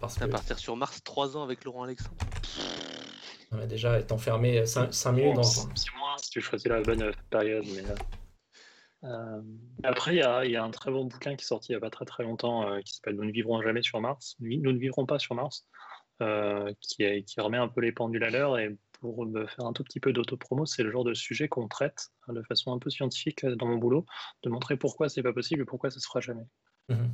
[0.01, 0.25] Parce que...
[0.27, 2.17] partir sur Mars 3 ans avec Laurent Alexandre.
[3.53, 5.43] On a déjà été enfermé 5, minutes dans.
[5.43, 7.65] C'est moins si tu choisis la bonne période.
[7.75, 7.95] Mais, euh,
[9.05, 9.43] euh,
[9.83, 11.79] après, il y, a, y, a un très bon bouquin qui est sorti il n'y
[11.79, 14.37] a pas très très longtemps euh, qui s'appelle Nous ne vivrons jamais sur Mars.
[14.41, 15.67] Nous ne vivrons pas sur Mars.
[16.83, 19.83] Qui, qui, remet un peu les pendules à l'heure et pour me faire un tout
[19.83, 22.91] petit peu d'autopromo, c'est le genre de sujet qu'on traite hein, de façon un peu
[22.91, 24.05] scientifique dans mon boulot,
[24.43, 26.47] de montrer pourquoi c'est pas possible et pourquoi ça se fera jamais.
[26.91, 27.11] Mhm.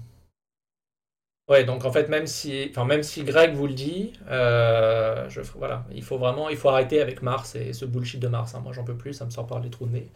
[1.48, 5.40] Ouais, donc en fait, même si, enfin, même si Greg vous le dit, euh, je,
[5.40, 8.54] voilà, il faut vraiment, il faut arrêter avec Mars et ce bullshit de Mars.
[8.54, 8.60] Hein.
[8.64, 10.08] Moi, j'en peux plus, ça me sort par les trous de nez.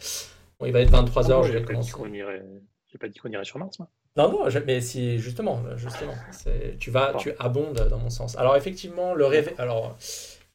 [0.59, 1.93] Bon, il va être 23h, je vais commencer.
[2.89, 3.89] J'ai pas dit qu'on irait sur Mars, moi?
[4.17, 6.15] Non, non, mais si, justement, justement,
[6.81, 8.37] tu vas, tu abondes dans mon sens.
[8.37, 9.97] Alors, effectivement, le réveil, alors,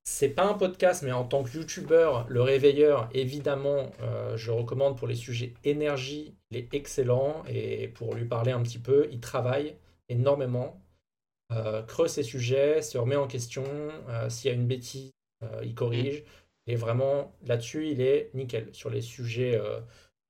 [0.03, 4.97] c'est pas un podcast, mais en tant que youtubeur, le réveilleur, évidemment, euh, je recommande
[4.97, 9.21] pour les sujets énergie, il est excellent, et pour lui parler un petit peu, il
[9.21, 9.75] travaille
[10.09, 10.85] énormément,
[11.51, 13.63] euh, creuse ses sujets, se remet en question,
[14.09, 15.11] euh, s'il y a une bêtise,
[15.43, 16.23] euh, il corrige.
[16.67, 18.73] Et vraiment, là-dessus, il est nickel.
[18.73, 19.61] Sur les sujets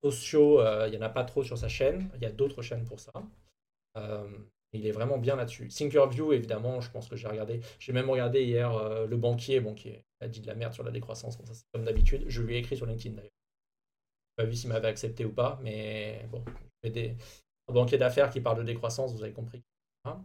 [0.04, 2.10] sociaux, il n'y en a pas trop sur sa chaîne.
[2.16, 3.12] Il y a d'autres chaînes pour ça.
[4.74, 5.68] il est vraiment bien là-dessus.
[5.68, 7.60] Thinkerview, évidemment, je pense que j'ai regardé.
[7.78, 10.90] J'ai même regardé hier le banquier, bon, qui a dit de la merde sur la
[10.90, 11.38] décroissance,
[11.72, 12.26] comme d'habitude.
[12.28, 13.30] Je lui ai écrit sur LinkedIn d'ailleurs.
[14.36, 16.44] Pas vu s'il m'avait accepté ou pas, mais bon,
[16.84, 17.14] je des, un
[17.72, 19.62] banquier d'affaires qui parle de décroissance, vous avez compris.
[20.04, 20.20] Hein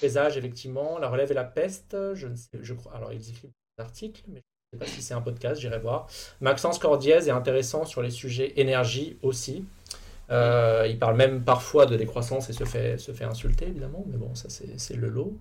[0.00, 2.94] Paysage, effectivement, la relève et la peste, je ne sais, je crois.
[2.94, 5.78] Alors, ils écrivent des articles, mais je ne sais pas si c'est un podcast, j'irai
[5.78, 6.06] voir.
[6.40, 9.64] Maxence Cordiez est intéressant sur les sujets énergie aussi.
[10.30, 14.16] Euh, il parle même parfois de décroissance et se fait, se fait insulter, évidemment, mais
[14.16, 15.36] bon, ça c'est le lot.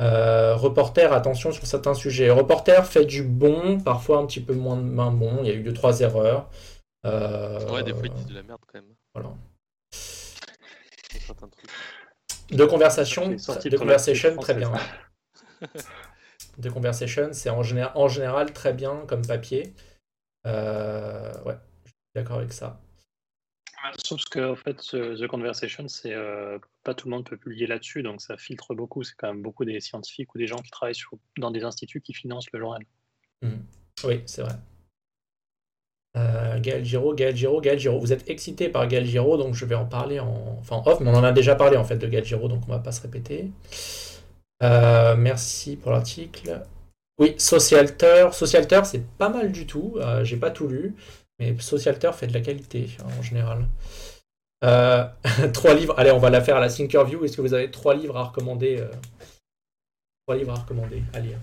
[0.00, 2.30] Euh, reporter, attention sur certains sujets.
[2.30, 5.38] Reporter fait du bon, parfois un petit peu moins, moins bon.
[5.42, 6.48] Il y a eu deux, trois erreurs.
[7.06, 8.94] Euh, ouais, des fois ils disent de la merde quand même.
[9.14, 9.30] Voilà.
[12.50, 14.72] De conversation, de conversation, très bien.
[16.58, 19.74] de conversation, c'est en, général, en général très bien comme papier.
[20.46, 22.80] Euh, ouais, je suis d'accord avec ça.
[24.04, 28.02] Sauf que en fait, The Conversation, c'est euh, pas tout le monde peut publier là-dessus,
[28.02, 29.02] donc ça filtre beaucoup.
[29.02, 30.94] C'est quand même beaucoup des scientifiques ou des gens qui travaillent
[31.38, 32.82] dans des instituts qui financent le journal.
[33.42, 33.56] Mmh.
[34.04, 34.52] Oui, c'est vrai.
[36.16, 37.78] Euh, Gaël Giraud, Gaël Giraud, Gaël.
[37.88, 41.10] Vous êtes excité par Gaël Giraud, donc je vais en parler en, enfin, off, mais
[41.10, 43.02] on en a déjà parlé en fait de Gaël Giraud, donc on va pas se
[43.02, 43.50] répéter.
[44.62, 46.62] Euh, merci pour l'article.
[47.18, 48.28] Oui, Socialter.
[48.32, 49.94] Socialter, c'est pas mal du tout.
[49.96, 50.96] Euh, j'ai pas tout lu,
[51.38, 53.66] mais Socialter fait de la qualité en général.
[54.64, 55.04] Euh,
[55.52, 55.94] trois livres.
[55.96, 57.24] Allez, on va la faire à la Thinkerview.
[57.24, 58.84] Est-ce que vous avez trois livres à recommander
[60.26, 61.02] Trois livres à recommander?
[61.14, 61.38] À lire.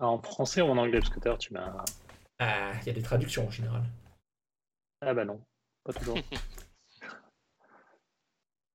[0.00, 1.00] En français ou en anglais?
[1.00, 1.84] Parce que tu m'as
[2.38, 3.82] ah, il y a des traductions en général.
[5.00, 5.40] Ah bah non,
[5.84, 6.18] pas toujours.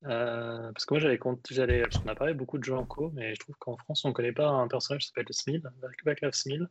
[0.05, 3.39] Euh, parce que moi j'avais j'allais parce qu'on a parlé beaucoup de Janko, mais je
[3.41, 5.61] trouve qu'en France on ne connaît pas un personnage qui s'appelle Smil,
[6.05, 6.69] Vaclav Smil,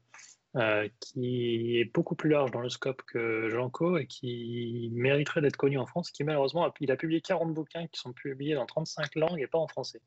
[0.57, 5.59] euh, qui est beaucoup plus large dans le scope que Janko et qui mériterait d'être
[5.59, 8.65] connu en France, qui malheureusement a, il a publié 40 bouquins qui sont publiés dans
[8.65, 10.01] 35 langues et pas en français.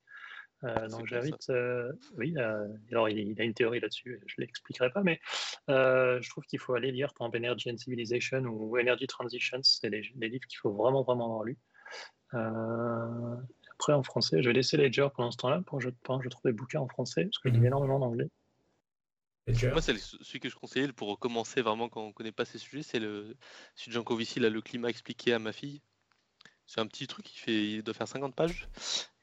[0.64, 4.91] Euh, donc j'invite, euh, oui, euh, alors il, a une théorie là-dessus, je ne l'expliquerai
[4.91, 5.19] pas, mais
[5.67, 10.01] je trouve qu'il faut aller lire par Energy and Civilization ou Energy Transitions, c'est des,
[10.01, 11.57] livres qu'il faut vraiment, vraiment avoir lus.
[12.31, 16.51] après en français, je vais laisser Ledger pendant ce temps-là pour que je, je trouve
[16.51, 18.30] des bouquins en français, parce que je lis énormément d'anglais.
[19.48, 22.59] Moi, c'est celui que je conseillais pour commencer vraiment quand on ne connaît pas ces
[22.59, 23.35] sujets, c'est le
[23.75, 25.81] celui de Jean Covici, là, le climat expliqué à ma fille.
[26.74, 28.69] C'est un petit truc, il, fait, il doit faire 50 pages.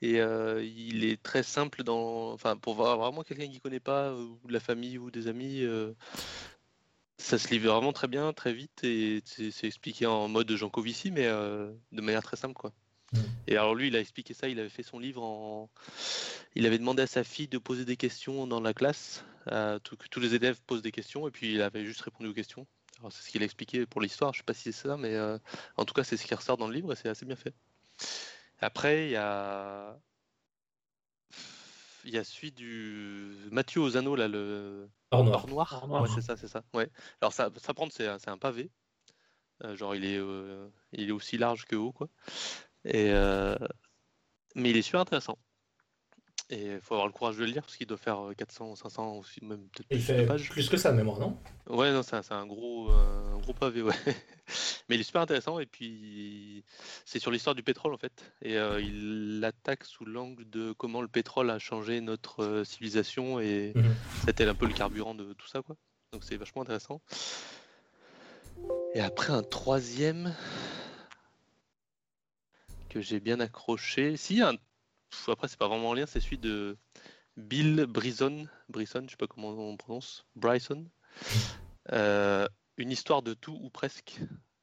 [0.02, 2.30] Et euh, il est très simple dans.
[2.32, 5.10] Enfin, pour voir vraiment quelqu'un qui ne connaît pas, euh, ou de la famille ou
[5.10, 5.94] des amis, euh,
[7.16, 8.84] ça se lit vraiment très bien, très vite.
[8.84, 12.52] Et c'est expliqué en mode Jean Covici, mais de manière très simple.
[12.52, 12.74] quoi.
[13.14, 13.18] Mmh.
[13.46, 15.70] Et alors lui, il a expliqué ça, il avait fait son livre en...
[16.54, 20.20] Il avait demandé à sa fille de poser des questions dans la classe, que tous
[20.20, 22.66] les élèves posent des questions, et puis il avait juste répondu aux questions.
[22.98, 25.14] Alors c'est ce qu'il a expliqué pour l'histoire, je sais pas si c'est ça, mais
[25.14, 25.38] euh,
[25.76, 27.54] en tout cas c'est ce qui ressort dans le livre et c'est assez bien fait.
[28.60, 29.96] Après, il y a...
[32.04, 34.88] Il y a celui du Mathieu Ozano, là, le...
[35.10, 35.46] Or noir.
[35.46, 36.02] noir.
[36.02, 36.62] Ouais, c'est ça, c'est ça.
[36.72, 36.90] Ouais.
[37.20, 38.70] Alors ça, ça prend, c'est un, un pavé.
[39.64, 42.08] Euh, genre il est, euh, il est aussi large que haut, quoi.
[42.84, 43.10] Et,
[44.54, 45.38] mais il est super intéressant.
[46.50, 49.16] Et il faut avoir le courage de le lire parce qu'il doit faire 400, 500,
[49.16, 49.98] aussi, même peut-être plus.
[49.98, 51.36] Il fait plus que ça de mémoire, non?
[51.68, 53.94] Ouais, non, c'est un, gros, un gros pavé, ouais.
[54.88, 56.64] Mais il est super intéressant et puis
[57.04, 58.32] c'est sur l'histoire du pétrole en fait.
[58.40, 63.82] Et il l'attaque sous l'angle de comment le pétrole a changé notre civilisation et mmh
[64.24, 65.76] c'était un peu le carburant de tout ça, quoi.
[66.12, 67.02] Donc c'est vachement intéressant.
[68.94, 70.34] Et après un troisième
[72.88, 74.16] que j'ai bien accroché.
[74.16, 74.54] Si, un...
[75.28, 76.76] après c'est pas vraiment en lien, c'est celui de
[77.36, 80.86] Bill Bryson, Bryson, je sais pas comment on prononce, Bryson.
[81.92, 82.46] Euh,
[82.76, 84.18] une histoire de tout ou presque.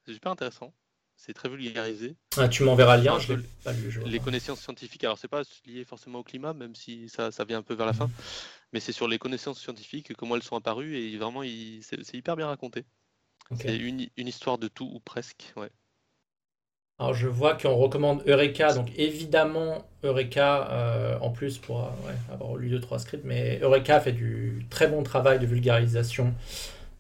[0.06, 0.74] C'est super intéressant.
[1.16, 2.16] C'est très vulgarisé.
[2.38, 3.34] Ah, tu m'enverras le lien, je
[3.64, 4.04] pas lu.
[4.06, 7.60] les connaissances scientifiques, alors c'est pas lié forcément au climat, même si ça, ça vient
[7.60, 8.12] un peu vers la fin,
[8.74, 11.42] mais c'est sur les connaissances scientifiques, comment elles sont apparues, et vraiment,
[11.82, 12.84] c'est hyper bien raconté.
[13.58, 15.72] C'est une, une, histoire de tout ou presque, ouais.
[16.98, 22.56] Alors je vois qu'on recommande Eureka, donc évidemment Eureka, euh, en plus pour euh, avoir
[22.56, 26.34] lu 2-3 scripts, mais Eureka fait du très bon travail de vulgarisation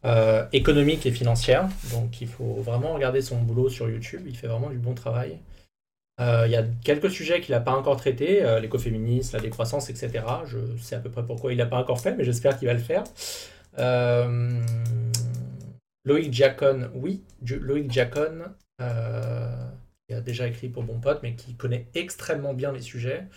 [0.04, 4.48] euh, économique et financière, donc il faut vraiment regarder son boulot sur YouTube, il fait
[4.48, 5.38] vraiment du bon travail.
[6.20, 10.24] Il y a quelques sujets qu'il n'a pas encore traités, l'écoféminisme, la décroissance, etc.
[10.46, 12.74] Je sais à peu près pourquoi il n'a pas encore fait, mais j'espère qu'il va
[12.74, 13.04] le faire.
[16.06, 18.46] Loïc Jacon, oui, Loïc Jacon,
[20.08, 23.28] qui a déjà écrit pour Bon Pote, mais qui connaît extrêmement bien les sujets.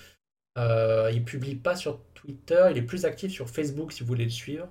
[0.59, 4.25] Euh, il publie pas sur Twitter, il est plus actif sur Facebook si vous voulez
[4.25, 4.69] le suivre.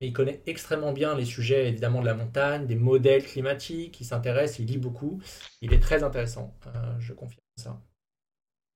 [0.00, 4.04] Mais il connaît extrêmement bien les sujets évidemment de la montagne, des modèles climatiques, il
[4.04, 5.20] s'intéresse, il lit beaucoup.
[5.62, 7.80] Il est très intéressant, euh, je confirme ça.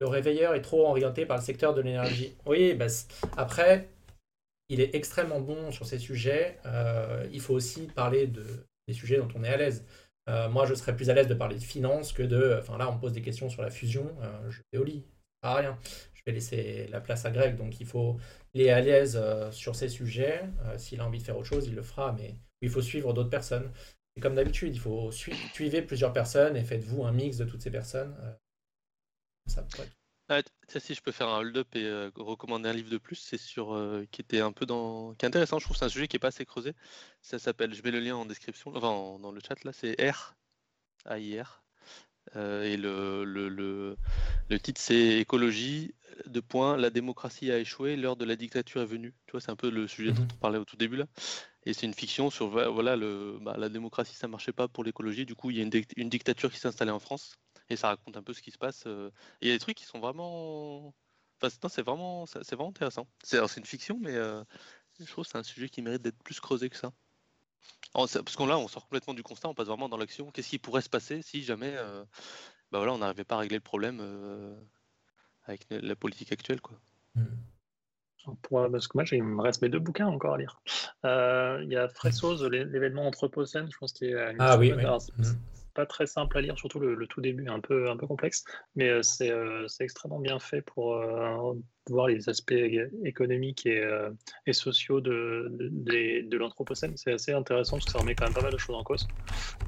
[0.00, 2.34] Le réveilleur est trop orienté par le secteur de l'énergie.
[2.47, 2.86] Oui, bah,
[3.36, 3.90] après,
[4.70, 6.58] il est extrêmement bon sur ces sujets.
[6.64, 8.44] Euh, il faut aussi parler de,
[8.89, 9.84] des sujets dont on est à l'aise.
[10.31, 12.57] Euh, moi, je serais plus à l'aise de parler de finance que de.
[12.60, 14.17] Enfin, là, on me pose des questions sur la fusion.
[14.23, 15.05] Euh, je vais au lit.
[15.41, 15.78] Pas rien.
[16.15, 17.57] Je vais laisser la place à Greg.
[17.57, 18.18] Donc, il faut.
[18.55, 20.42] Il est à l'aise euh, sur ces sujets.
[20.76, 22.12] S'il a envie de faire autre chose, il le fera.
[22.12, 23.70] Mais il faut suivre d'autres personnes.
[24.17, 25.39] Et comme d'habitude, il faut suivre
[25.86, 28.15] plusieurs personnes et faites-vous un mix de toutes ces personnes.
[29.47, 29.89] ça pourrait
[30.31, 30.42] ah,
[30.78, 33.78] si je peux faire un hold-up et recommander un livre de plus, c'est sur
[34.10, 35.59] qui était un peu dans, qui est intéressant.
[35.59, 35.76] Je trouve.
[35.76, 36.75] C'est un sujet qui est pas assez creusé.
[37.23, 40.36] Ça s'appelle, je mets le lien en description, enfin dans le chat là, c'est R,
[41.05, 41.62] A-I-R.
[42.36, 43.97] et le, le, le,
[44.49, 45.94] le titre c'est écologie
[46.26, 49.15] de point la démocratie a échoué l'heure de la dictature est venue.
[49.26, 51.07] Tu vois c'est un peu le sujet dont mmh on parlait au tout début là.
[51.65, 55.26] Et c'est une fiction sur voilà le bah, la démocratie ça marchait pas pour l'écologie.
[55.26, 57.34] Du coup il y a une, une dictature qui s'est installée en France
[57.70, 58.84] et ça raconte un peu ce qui se passe.
[58.86, 60.92] Euh, il y a des trucs qui sont vraiment.
[61.40, 63.07] Enfin, c'est vraiment, c'est vraiment intéressant.
[63.23, 64.44] C'est une fiction, mais euh,
[64.99, 66.92] je trouve que c'est un sujet qui mérite d'être plus creusé que ça.
[67.94, 70.31] Parce qu'on là, on sort complètement du constat, on passe vraiment dans l'action.
[70.31, 72.05] Qu'est-ce qui pourrait se passer si jamais euh,
[72.70, 74.00] bah voilà, on n'arrivait pas à régler le problème
[75.44, 76.78] avec la politique actuelle quoi.
[77.15, 78.36] Hmm.
[78.70, 80.60] parce que moi, il me reste mes deux bouquins encore à lire.
[81.05, 84.84] Il y a Fressos, l'événement Anthropocène, je pense qu'il est Ah oui, oui
[85.86, 88.44] très simple à lire, surtout le, tout début un peu, un peu complexe,
[88.75, 91.55] mais euh, euh, c'est extrêmement bien fait pour euh,
[91.91, 92.55] voir les aspects
[93.05, 93.83] économiques et,
[94.47, 96.97] et sociaux de, de, de l'Anthropocène.
[96.97, 99.09] C'est assez intéressant parce que ça remet quand même pas mal de choses en cause.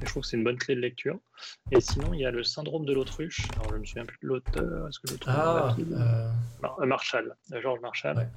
[0.01, 1.19] Et je trouve que c'est une bonne clé de lecture.
[1.71, 3.53] Et sinon, il y a le syndrome de l'autruche.
[3.57, 4.87] Alors, je ne me souviens plus de l'auteur.
[4.87, 5.75] Est-ce que ah,
[6.85, 8.29] Marshall, Georges Marshall,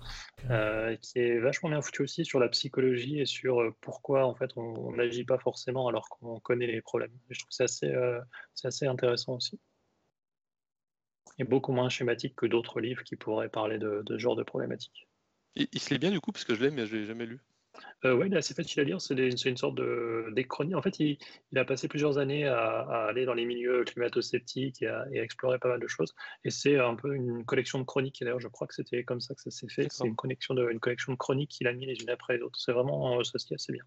[1.00, 4.92] qui est vachement bien foutu aussi sur la psychologie et sur pourquoi en fait on
[4.92, 7.12] n'agit pas forcément alors qu'on connaît les problèmes.
[7.30, 7.94] je trouve que c'est assez,
[8.64, 9.60] assez intéressant aussi
[11.38, 15.08] et beaucoup moins schématique que d'autres livres qui pourraient parler de, ce genre de problématiques.
[15.54, 17.26] Il, se lit bien du coup, parce que je l'ai, mais je ne l'ai jamais
[17.26, 17.40] lu.
[18.04, 19.00] Euh, oui, il est assez facile à lire.
[19.00, 20.32] C'est une sorte de
[20.74, 21.18] En fait, il,
[21.56, 25.80] a passé plusieurs années à, aller dans les milieux climato-sceptiques et, à, explorer pas mal
[25.80, 26.14] de choses.
[26.44, 28.18] Et c'est un peu une collection de chroniques.
[28.20, 29.88] D'ailleurs, je crois que c'était comme ça que ça s'est fait.
[29.90, 32.42] C'est une, collection de, une collection de chroniques qu'il a mis les unes après les
[32.42, 32.58] autres.
[32.58, 33.84] C'est vraiment, ça se lit assez bien.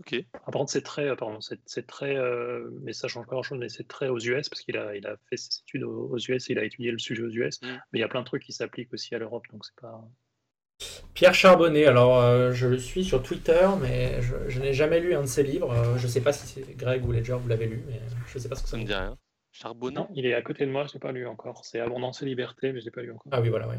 [0.00, 0.24] Ok.
[0.32, 3.68] par contre, c'est très, euh, pardon, c'est très, euh, mais ça change pas grand-chose, mais
[3.68, 6.52] c'est très aux US parce qu'il a, il a fait ses études aux, US et
[6.52, 7.62] il a étudié le sujet aux US.
[7.62, 7.66] Mm.
[7.66, 10.04] Mais il y a plein de trucs qui s'appliquent aussi à l'Europe, donc c'est pas.
[11.14, 15.22] Pierre Charbonnet, alors euh, je le suis sur Twitter, mais je, n'ai jamais lu un
[15.22, 15.96] de ses livres.
[15.96, 18.56] je sais pas si c'est Greg ou Ledger, vous l'avez lu, mais je sais pas
[18.56, 19.16] ce que ça me dit rien.
[19.52, 21.64] Charbonnet Non, il est à côté de moi, je l'ai pas lu encore.
[21.64, 23.32] C'est Abondance et Liberté, mais je l'ai pas lu encore.
[23.32, 23.76] Ah oui, voilà, oui.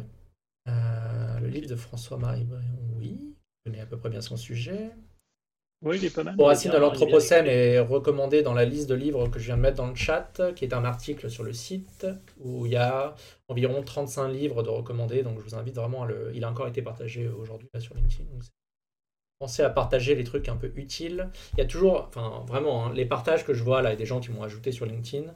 [0.67, 3.35] Euh, le livre de François-Marie Brion, oui.
[3.65, 4.89] Je connais à peu près bien son sujet.
[5.83, 6.35] Oui, il est pas mal.
[6.39, 9.77] Racine de l'Anthropocène est recommandé dans la liste de livres que je viens de mettre
[9.77, 12.07] dans le chat, qui est un article sur le site
[12.39, 13.15] où il y a
[13.47, 15.21] environ 35 livres de recommandés.
[15.21, 16.31] Donc je vous invite vraiment à le.
[16.33, 18.23] Il a encore été partagé aujourd'hui sur LinkedIn.
[19.39, 21.29] pensez à partager les trucs un peu utiles.
[21.53, 24.07] Il y a toujours, enfin vraiment, hein, les partages que je vois là, et des
[24.07, 25.31] gens qui m'ont ajouté sur LinkedIn.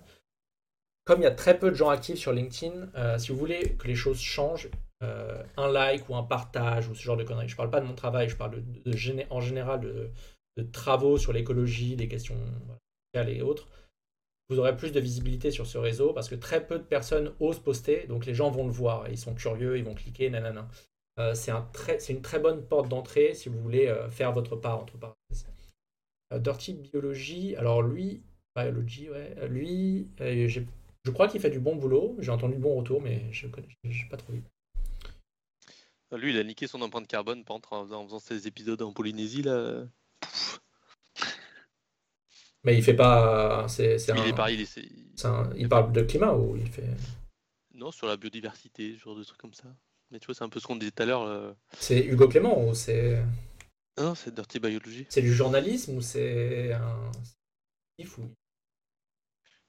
[1.05, 3.75] Comme il y a très peu de gens actifs sur LinkedIn, euh, si vous voulez
[3.77, 4.69] que les choses changent,
[5.03, 7.49] euh, un like ou un partage ou ce genre de conneries.
[7.49, 8.61] Je parle pas de mon travail, je parle
[9.29, 10.11] en général de,
[10.71, 12.35] travaux sur l'écologie, des questions
[13.13, 13.67] sociales et autres.
[14.49, 17.59] Vous aurez plus de visibilité sur ce réseau parce que très peu de personnes osent
[17.59, 20.67] poster, donc les gens vont le voir, ils sont curieux, ils vont cliquer, nanana.
[21.19, 21.67] Euh, c'est un
[22.09, 25.47] une très bonne porte d'entrée si vous voulez euh, faire votre part, entre parenthèses.
[26.33, 28.21] Dirty Biology, alors lui,
[28.55, 33.01] Biology, ouais, lui, je crois qu'il fait du bon boulot, j'ai entendu de bons retours,
[33.01, 34.43] mais je n'ai pas trop vu.
[36.13, 39.85] Lui, il a niqué son empreinte carbone en, faisant ses épisodes en Polynésie là.
[42.63, 43.67] Mais il fait pas.
[43.67, 44.67] C'est, il est pareil,
[45.55, 46.95] il, parle de climat ou il fait.
[47.73, 49.73] Non, sur la biodiversité, genre de trucs comme ça.
[50.11, 51.55] Mais tu vois, c'est un peu ce qu'on disait tout à l'heure.
[51.77, 53.23] C'est Hugo Clément ou c'est.
[53.97, 55.05] Non, c'est Dirty Biology.
[55.09, 57.11] C'est du journalisme ou c'est un.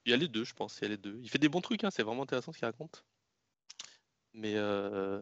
[0.05, 0.79] Il y a les deux, je pense.
[0.79, 1.19] Il y a les deux.
[1.21, 3.05] Il fait des bons trucs, hein, c'est vraiment intéressant ce qu'il raconte.
[4.33, 5.21] Mais euh...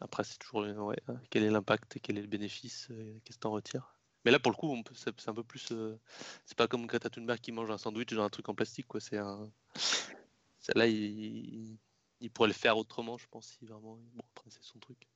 [0.00, 3.42] Après, c'est toujours ouais, hein, quel est l'impact quel est le bénéfice, euh, qu'est-ce que
[3.42, 3.94] t'en retires.
[4.24, 5.68] Mais là, pour le coup, c'est un peu plus.
[5.72, 5.98] Euh,
[6.44, 9.00] c'est pas comme Greta Thunberg qui mange un sandwich dans un truc en plastique, quoi.
[9.00, 9.50] C'est un.
[10.74, 11.78] Là, il...
[12.34, 13.98] pourrait le faire autrement, je pense, si vraiment.
[14.14, 15.08] Bon, après, c'est son truc.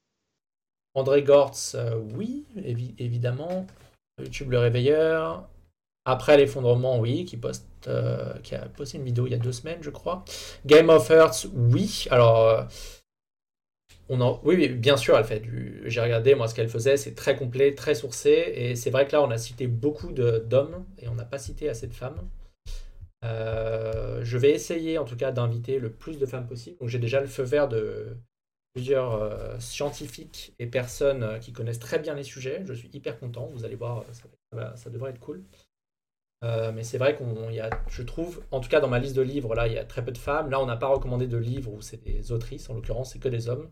[0.94, 3.66] André Gortz, euh, oui, évidemment.
[4.18, 5.48] YouTube Le Réveilleur.
[6.04, 7.66] Après l'effondrement, oui, qui, poste,
[8.42, 10.24] qui a posté une vidéo il y a deux semaines, je crois.
[10.66, 12.06] Game of Earth, oui.
[12.10, 12.66] Alors
[14.44, 15.82] oui, bien sûr, elle.
[15.86, 19.12] J'ai regardé moi ce qu'elle faisait, c'est très complet, très sourcé, et c'est vrai que
[19.12, 22.28] là on a cité beaucoup d'hommes et on n'a pas cité assez de femmes.
[23.24, 26.76] Euh, je vais essayer en tout cas d'inviter le plus de femmes possible.
[26.78, 28.16] Donc j'ai déjà le feu vert de
[28.74, 32.62] plusieurs euh, scientifiques et personnes qui connaissent très bien les sujets.
[32.66, 33.46] Je suis hyper content.
[33.46, 34.04] Vous allez voir,
[34.74, 35.44] ça devrait être cool.
[36.42, 39.14] Euh, mais c'est vrai qu'on y a, je trouve, en tout cas dans ma liste
[39.14, 40.50] de livres, là, il y a très peu de femmes.
[40.50, 43.28] Là, on n'a pas recommandé de livres où c'est des autrices, en l'occurrence, c'est que
[43.28, 43.70] des hommes.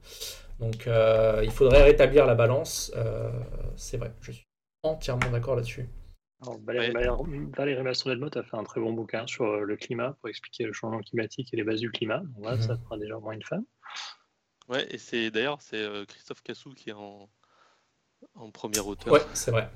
[0.61, 2.93] Donc, euh, il faudrait rétablir la balance.
[2.97, 3.31] Euh,
[3.77, 4.47] c'est vrai, je suis
[4.85, 5.89] entièrement d'accord là-dessus.
[6.65, 6.93] Valérie,
[7.55, 11.01] Valérie Mastro-Delmotte a fait un très bon bouquin sur le climat pour expliquer le changement
[11.01, 12.23] climatique et les bases du climat.
[12.35, 12.83] Donc là, ça mhm.
[12.85, 13.65] fera déjà moins une femme.
[14.69, 17.29] Ouais, et c'est d'ailleurs c'est Christophe Cassou qui est en,
[18.35, 19.13] en premier auteur.
[19.13, 19.69] Ouais, c'est vrai.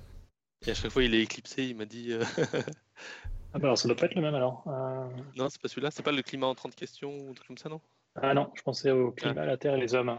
[0.66, 2.16] Et à chaque fois, il est éclipsé, il m'a dit.
[2.96, 4.64] Euh, ah bah alors ça doit pas être le même alors.
[4.66, 5.06] Euh.
[5.36, 7.58] Non, c'est pas celui-là, c'est pas le climat en 30 questions ou un truc comme
[7.58, 7.80] ça, non?
[8.16, 9.46] Ah non, je pensais au climat, ah.
[9.46, 10.16] la Terre et les hommes.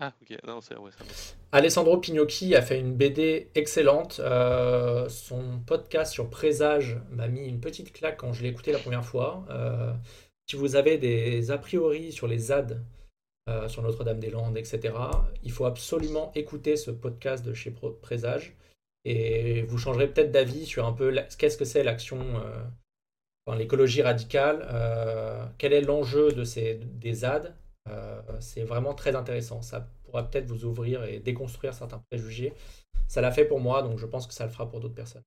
[0.00, 1.04] Ah ok, non, c'est ouais, ça
[1.52, 4.20] Alessandro Pignocchi a fait une BD excellente.
[4.20, 8.78] Euh, son podcast sur Présage m'a mis une petite claque quand je l'ai écouté la
[8.78, 9.44] première fois.
[10.48, 12.84] si vous avez des a priori sur les ZAD,
[13.68, 14.94] sur Notre-Dame-des-Landes, etc.,
[15.42, 18.56] il faut absolument écouter ce podcast de chez Présage
[19.04, 24.66] et vous changerez peut-être d'avis sur un peu qu'est-ce que c'est l'action, euh, l'écologie radicale,
[24.70, 27.54] euh, quel est l'enjeu de ces, des ZAD.
[27.88, 29.60] Euh, c'est vraiment très intéressant.
[29.60, 32.54] Ça pourra peut-être vous ouvrir et déconstruire certains préjugés.
[33.08, 35.24] Ça l'a fait pour moi, donc je pense que ça le fera pour d'autres personnes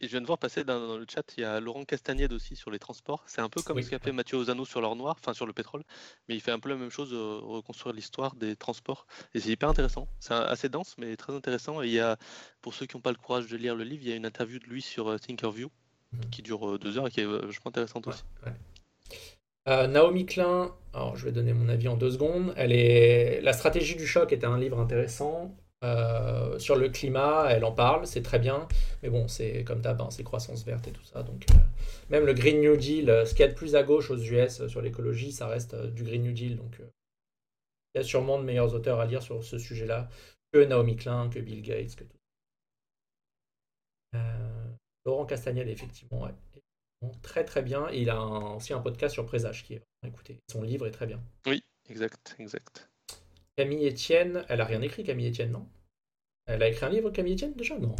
[0.00, 2.70] je viens de voir passer dans, le chat, il y a Laurent Castagnède aussi sur
[2.70, 3.22] les transports.
[3.26, 5.52] C'est un peu comme ce qu'a fait Mathieu Ozano sur l'or noir, enfin sur le
[5.52, 5.82] pétrole,
[6.28, 9.06] mais il fait un peu la même chose, euh, reconstruire l'histoire des transports.
[9.34, 10.08] Et c'est hyper intéressant.
[10.20, 11.82] C'est assez dense, mais très intéressant.
[11.82, 12.16] Et il y a,
[12.60, 14.26] pour ceux qui n'ont pas le courage de lire le livre, il y a une
[14.26, 15.70] interview de lui sur euh, Thinkerview
[16.12, 16.30] mhm.
[16.30, 18.22] qui dure euh, deux heures et qui est vachement intéressante aussi.
[19.66, 22.52] Naomi Klein, alors je vais donner mon avis en deux secondes.
[22.56, 23.40] Elle est...
[23.42, 25.54] La stratégie du choc était un livre intéressant.
[25.82, 28.68] Euh, sur le climat, elle en parle, c'est très bien,
[29.02, 31.22] mais bon, c'est comme d'hab, hein, c'est croissance verte et tout ça.
[31.22, 31.54] Donc, euh,
[32.08, 34.18] même le Green New Deal, euh, ce qu'il y a de plus à gauche aux
[34.18, 36.56] US sur l'écologie, ça reste du Green New Deal.
[36.56, 40.08] Donc, il y a sûrement de meilleurs auteurs à lire sur ce sujet-là
[40.52, 42.18] que Naomi Klein, que Bill Gates, que tout.
[45.04, 46.28] Laurent Castagnel, effectivement,
[47.22, 47.90] très très bien.
[47.90, 51.20] il a aussi un podcast sur Présage qui est écoutez, son livre est très bien.
[51.46, 52.91] Oui, exact, exact.
[53.56, 55.66] Camille Etienne, elle a rien écrit, Camille Etienne, non?
[56.46, 57.78] Elle a écrit un livre, Camille Etienne, déjà?
[57.78, 57.94] Non.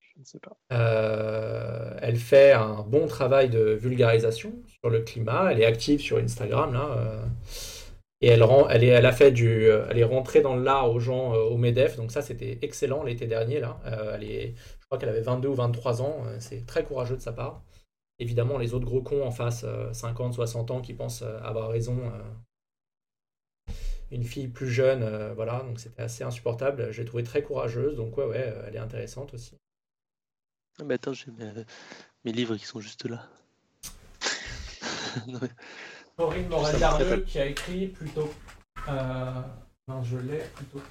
[0.00, 0.56] Je ne sais pas.
[0.72, 5.52] Euh, elle fait un bon travail de vulgarisation sur le climat.
[5.52, 6.88] Elle est active sur Instagram, là.
[6.96, 7.24] Euh,
[8.22, 11.00] et elle, rend, elle, est, elle a fait du, elle est rentrée dans l'art aux
[11.00, 13.78] gens euh, au Medef, donc ça c'était excellent l'été dernier là.
[14.14, 17.32] elle est, je crois qu'elle avait 22 ou 23 ans, c'est très courageux de sa
[17.32, 17.62] part.
[18.18, 22.10] évidemment les autres gros cons en face, 50, 60 ans, qui pensent avoir raison.
[24.10, 26.92] Une fille plus jeune, voilà, donc c'était assez insupportable.
[26.92, 29.56] J'ai trouvé très courageuse, donc ouais, ouais, elle est intéressante aussi.
[30.78, 31.26] Ah, mais attends, j'ai
[32.24, 33.28] mes, livres qui sont juste là.
[36.16, 38.32] Corinne Morel qui a écrit plutôt.
[38.86, 40.82] non, je l'ai plutôt.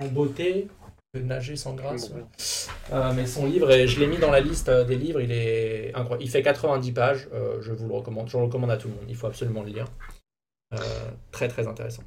[0.00, 0.68] En beauté,
[1.14, 2.10] de nager sans grâce.
[2.90, 5.30] Euh, mais son livre, et je l'ai mis dans la liste euh, des livres, il
[5.30, 6.24] est incroyable.
[6.24, 8.94] Il fait 90 pages, euh, je vous le recommande, je le recommande à tout le
[8.94, 9.86] monde, il faut absolument le lire.
[11.30, 12.02] Très très intéressant.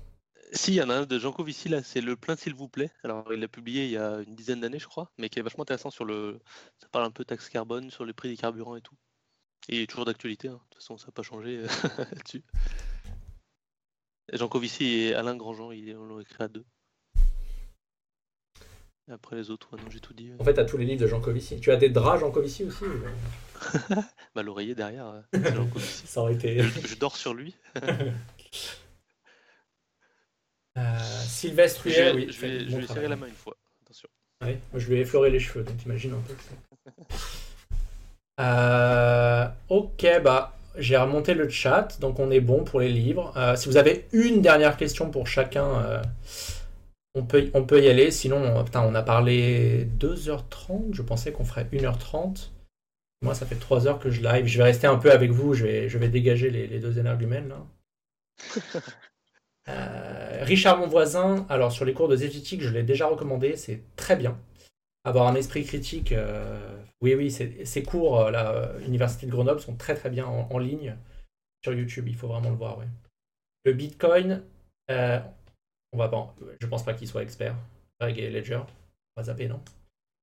[0.52, 2.69] Si, il y en a un de Jean Covici, là, c'est Le plein s'il vous
[2.69, 2.92] plaît.
[3.03, 5.42] Alors, il l'a publié il y a une dizaine d'années, je crois, mais qui est
[5.42, 6.40] vachement intéressant sur le.
[6.82, 8.95] Ça parle un peu taxe carbone, sur les prix des carburants et tout.
[9.68, 10.53] Et il est toujours d'actualité, hein.
[10.53, 11.61] de toute façon, ça n'a pas changé
[11.98, 12.44] là-dessus.
[14.32, 16.66] Jean Covici et Alain Grandjean, ils l'ont écrit à deux
[19.11, 20.32] après les autres, non, j'ai tout dit.
[20.40, 21.60] En fait, t'as tous les livres de Jean Covici.
[21.60, 22.85] Tu as des draps Jean Covici aussi
[24.35, 26.08] bah, L'oreiller derrière, euh, Jean Covici.
[26.08, 26.61] Ça aurait été.
[26.64, 27.56] je, dors sur lui.
[30.77, 32.27] Euh, Sylvestre je, oui.
[32.32, 33.56] Je vais, je vais serrer la main une fois.
[33.84, 34.09] Attention.
[34.42, 36.35] Moi je lui ai effleuré les cheveux, donc t'imagines un peu.
[38.42, 43.34] euh, ok, bah j'ai remonté le chat, donc on est bon pour les livres.
[43.38, 46.01] Euh, si vous avez une dernière question pour chacun, euh,
[47.16, 51.45] on peut, on peut y aller, sinon, putain, on a parlé 2h30, je pensais qu'on
[51.45, 52.50] ferait 1h30.
[53.22, 54.45] Moi, ça fait 3 heures que je live.
[54.45, 57.50] Je vais rester un peu avec vous, je vais, je vais dégager les, deux énergumènes
[57.50, 57.66] là.
[59.67, 63.81] Euh, Richard, mon voisin, alors sur les cours de zététique, je l'ai déjà recommandé, c'est
[63.95, 64.39] très bien.
[65.03, 69.75] Avoir un esprit critique, euh, oui, oui, ces cours à la Université de Grenoble sont
[69.75, 70.95] très très bien en, ligne
[71.64, 72.80] sur YouTube, il faut vraiment le voir.
[73.64, 74.43] Le Bitcoin,
[74.91, 75.19] euh,
[75.91, 77.55] on va pas, je pense pas qu'il soit expert.
[77.99, 79.61] Greg et Ledger, on va zapper, non?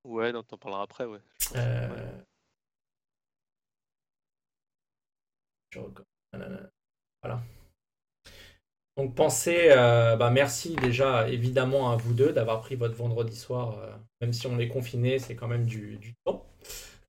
[0.04, 1.20] Ouais, donc t'en parleras après, ouais.
[1.56, 2.22] Euh,
[7.22, 7.42] voilà.
[8.96, 13.78] Donc pensez, euh, bah merci déjà évidemment à vous deux d'avoir pris votre vendredi soir,
[13.78, 13.90] euh,
[14.20, 16.46] même si on est confiné, c'est quand même du, temps.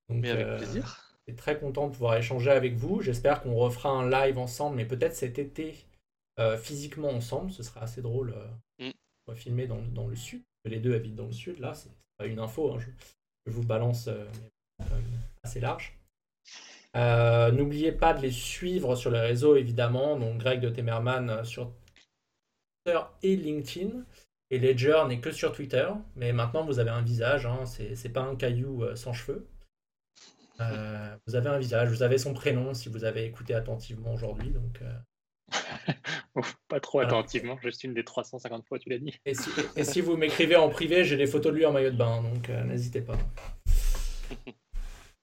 [0.08, 1.00] Donc, mais avec plaisir.
[1.26, 3.00] Je suis très content de pouvoir échanger avec vous.
[3.00, 5.74] J'espère qu'on refera un live ensemble, mais peut-être cet été
[6.38, 8.34] euh, physiquement ensemble, ce sera assez drôle.
[8.36, 8.92] Euh, mm.
[9.26, 10.42] On va filmer dans, dans, le sud.
[10.64, 14.08] Les deux habitent dans le sud, là, c'est pas une info, hein, je, vous balance
[14.08, 14.26] euh,
[15.42, 15.96] assez large.
[16.94, 20.18] N'oubliez pas de les suivre sur les réseaux, évidemment.
[20.18, 21.72] Donc, Greg de Temerman sur
[22.84, 24.04] Twitter et LinkedIn.
[24.50, 25.88] Et Ledger n'est que sur Twitter.
[26.16, 27.46] Mais maintenant, vous avez un visage.
[27.46, 29.46] Hein, c'est pas un caillou sans cheveux.
[30.58, 31.88] vous avez un visage.
[31.88, 34.50] Vous avez son prénom si vous avez écouté attentivement aujourd'hui.
[34.50, 34.80] Donc,
[36.68, 39.14] pas trop attentivement, juste une des 350 fois, tu l'as dit.
[39.24, 42.22] Et si, vous m'écrivez en privé, j'ai des photos de lui en maillot de bain,
[42.22, 43.18] donc euh, n'hésitez pas.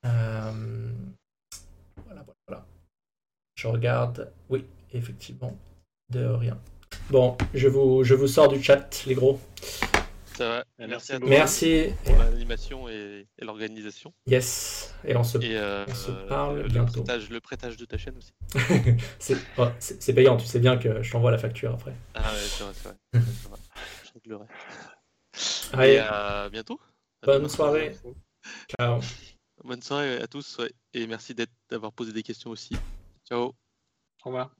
[0.03, 0.91] Euh.
[3.61, 4.33] Je regarde.
[4.49, 5.55] Oui, effectivement.
[6.09, 6.59] De rien.
[7.11, 9.39] Bon, je vous, je vous sors du chat, les gros.
[10.79, 11.93] Merci, à toi Merci.
[12.03, 14.15] pour l'animation et, l'organisation.
[14.25, 14.95] Yes.
[15.05, 15.85] Et on se, euh,
[16.27, 17.03] parle bientôt.
[17.07, 18.33] Le prêtage, de ta chaîne aussi.
[19.59, 21.93] Oh, c'est payant, tu sais bien que je t'envoie la facture après.
[22.15, 22.97] Ah ouais, c'est vrai, c'est vrai.
[24.05, 24.45] je réglerai.
[25.73, 25.93] Allez.
[25.93, 26.79] Et à bientôt.
[27.23, 27.95] Bonne soirée.
[28.79, 29.01] Ciao.
[29.63, 30.59] Bonne soirée à tous
[30.95, 31.35] et merci
[31.69, 32.75] d'avoir posé des questions aussi.
[33.25, 33.55] Ciao.
[34.23, 34.55] Au revoir.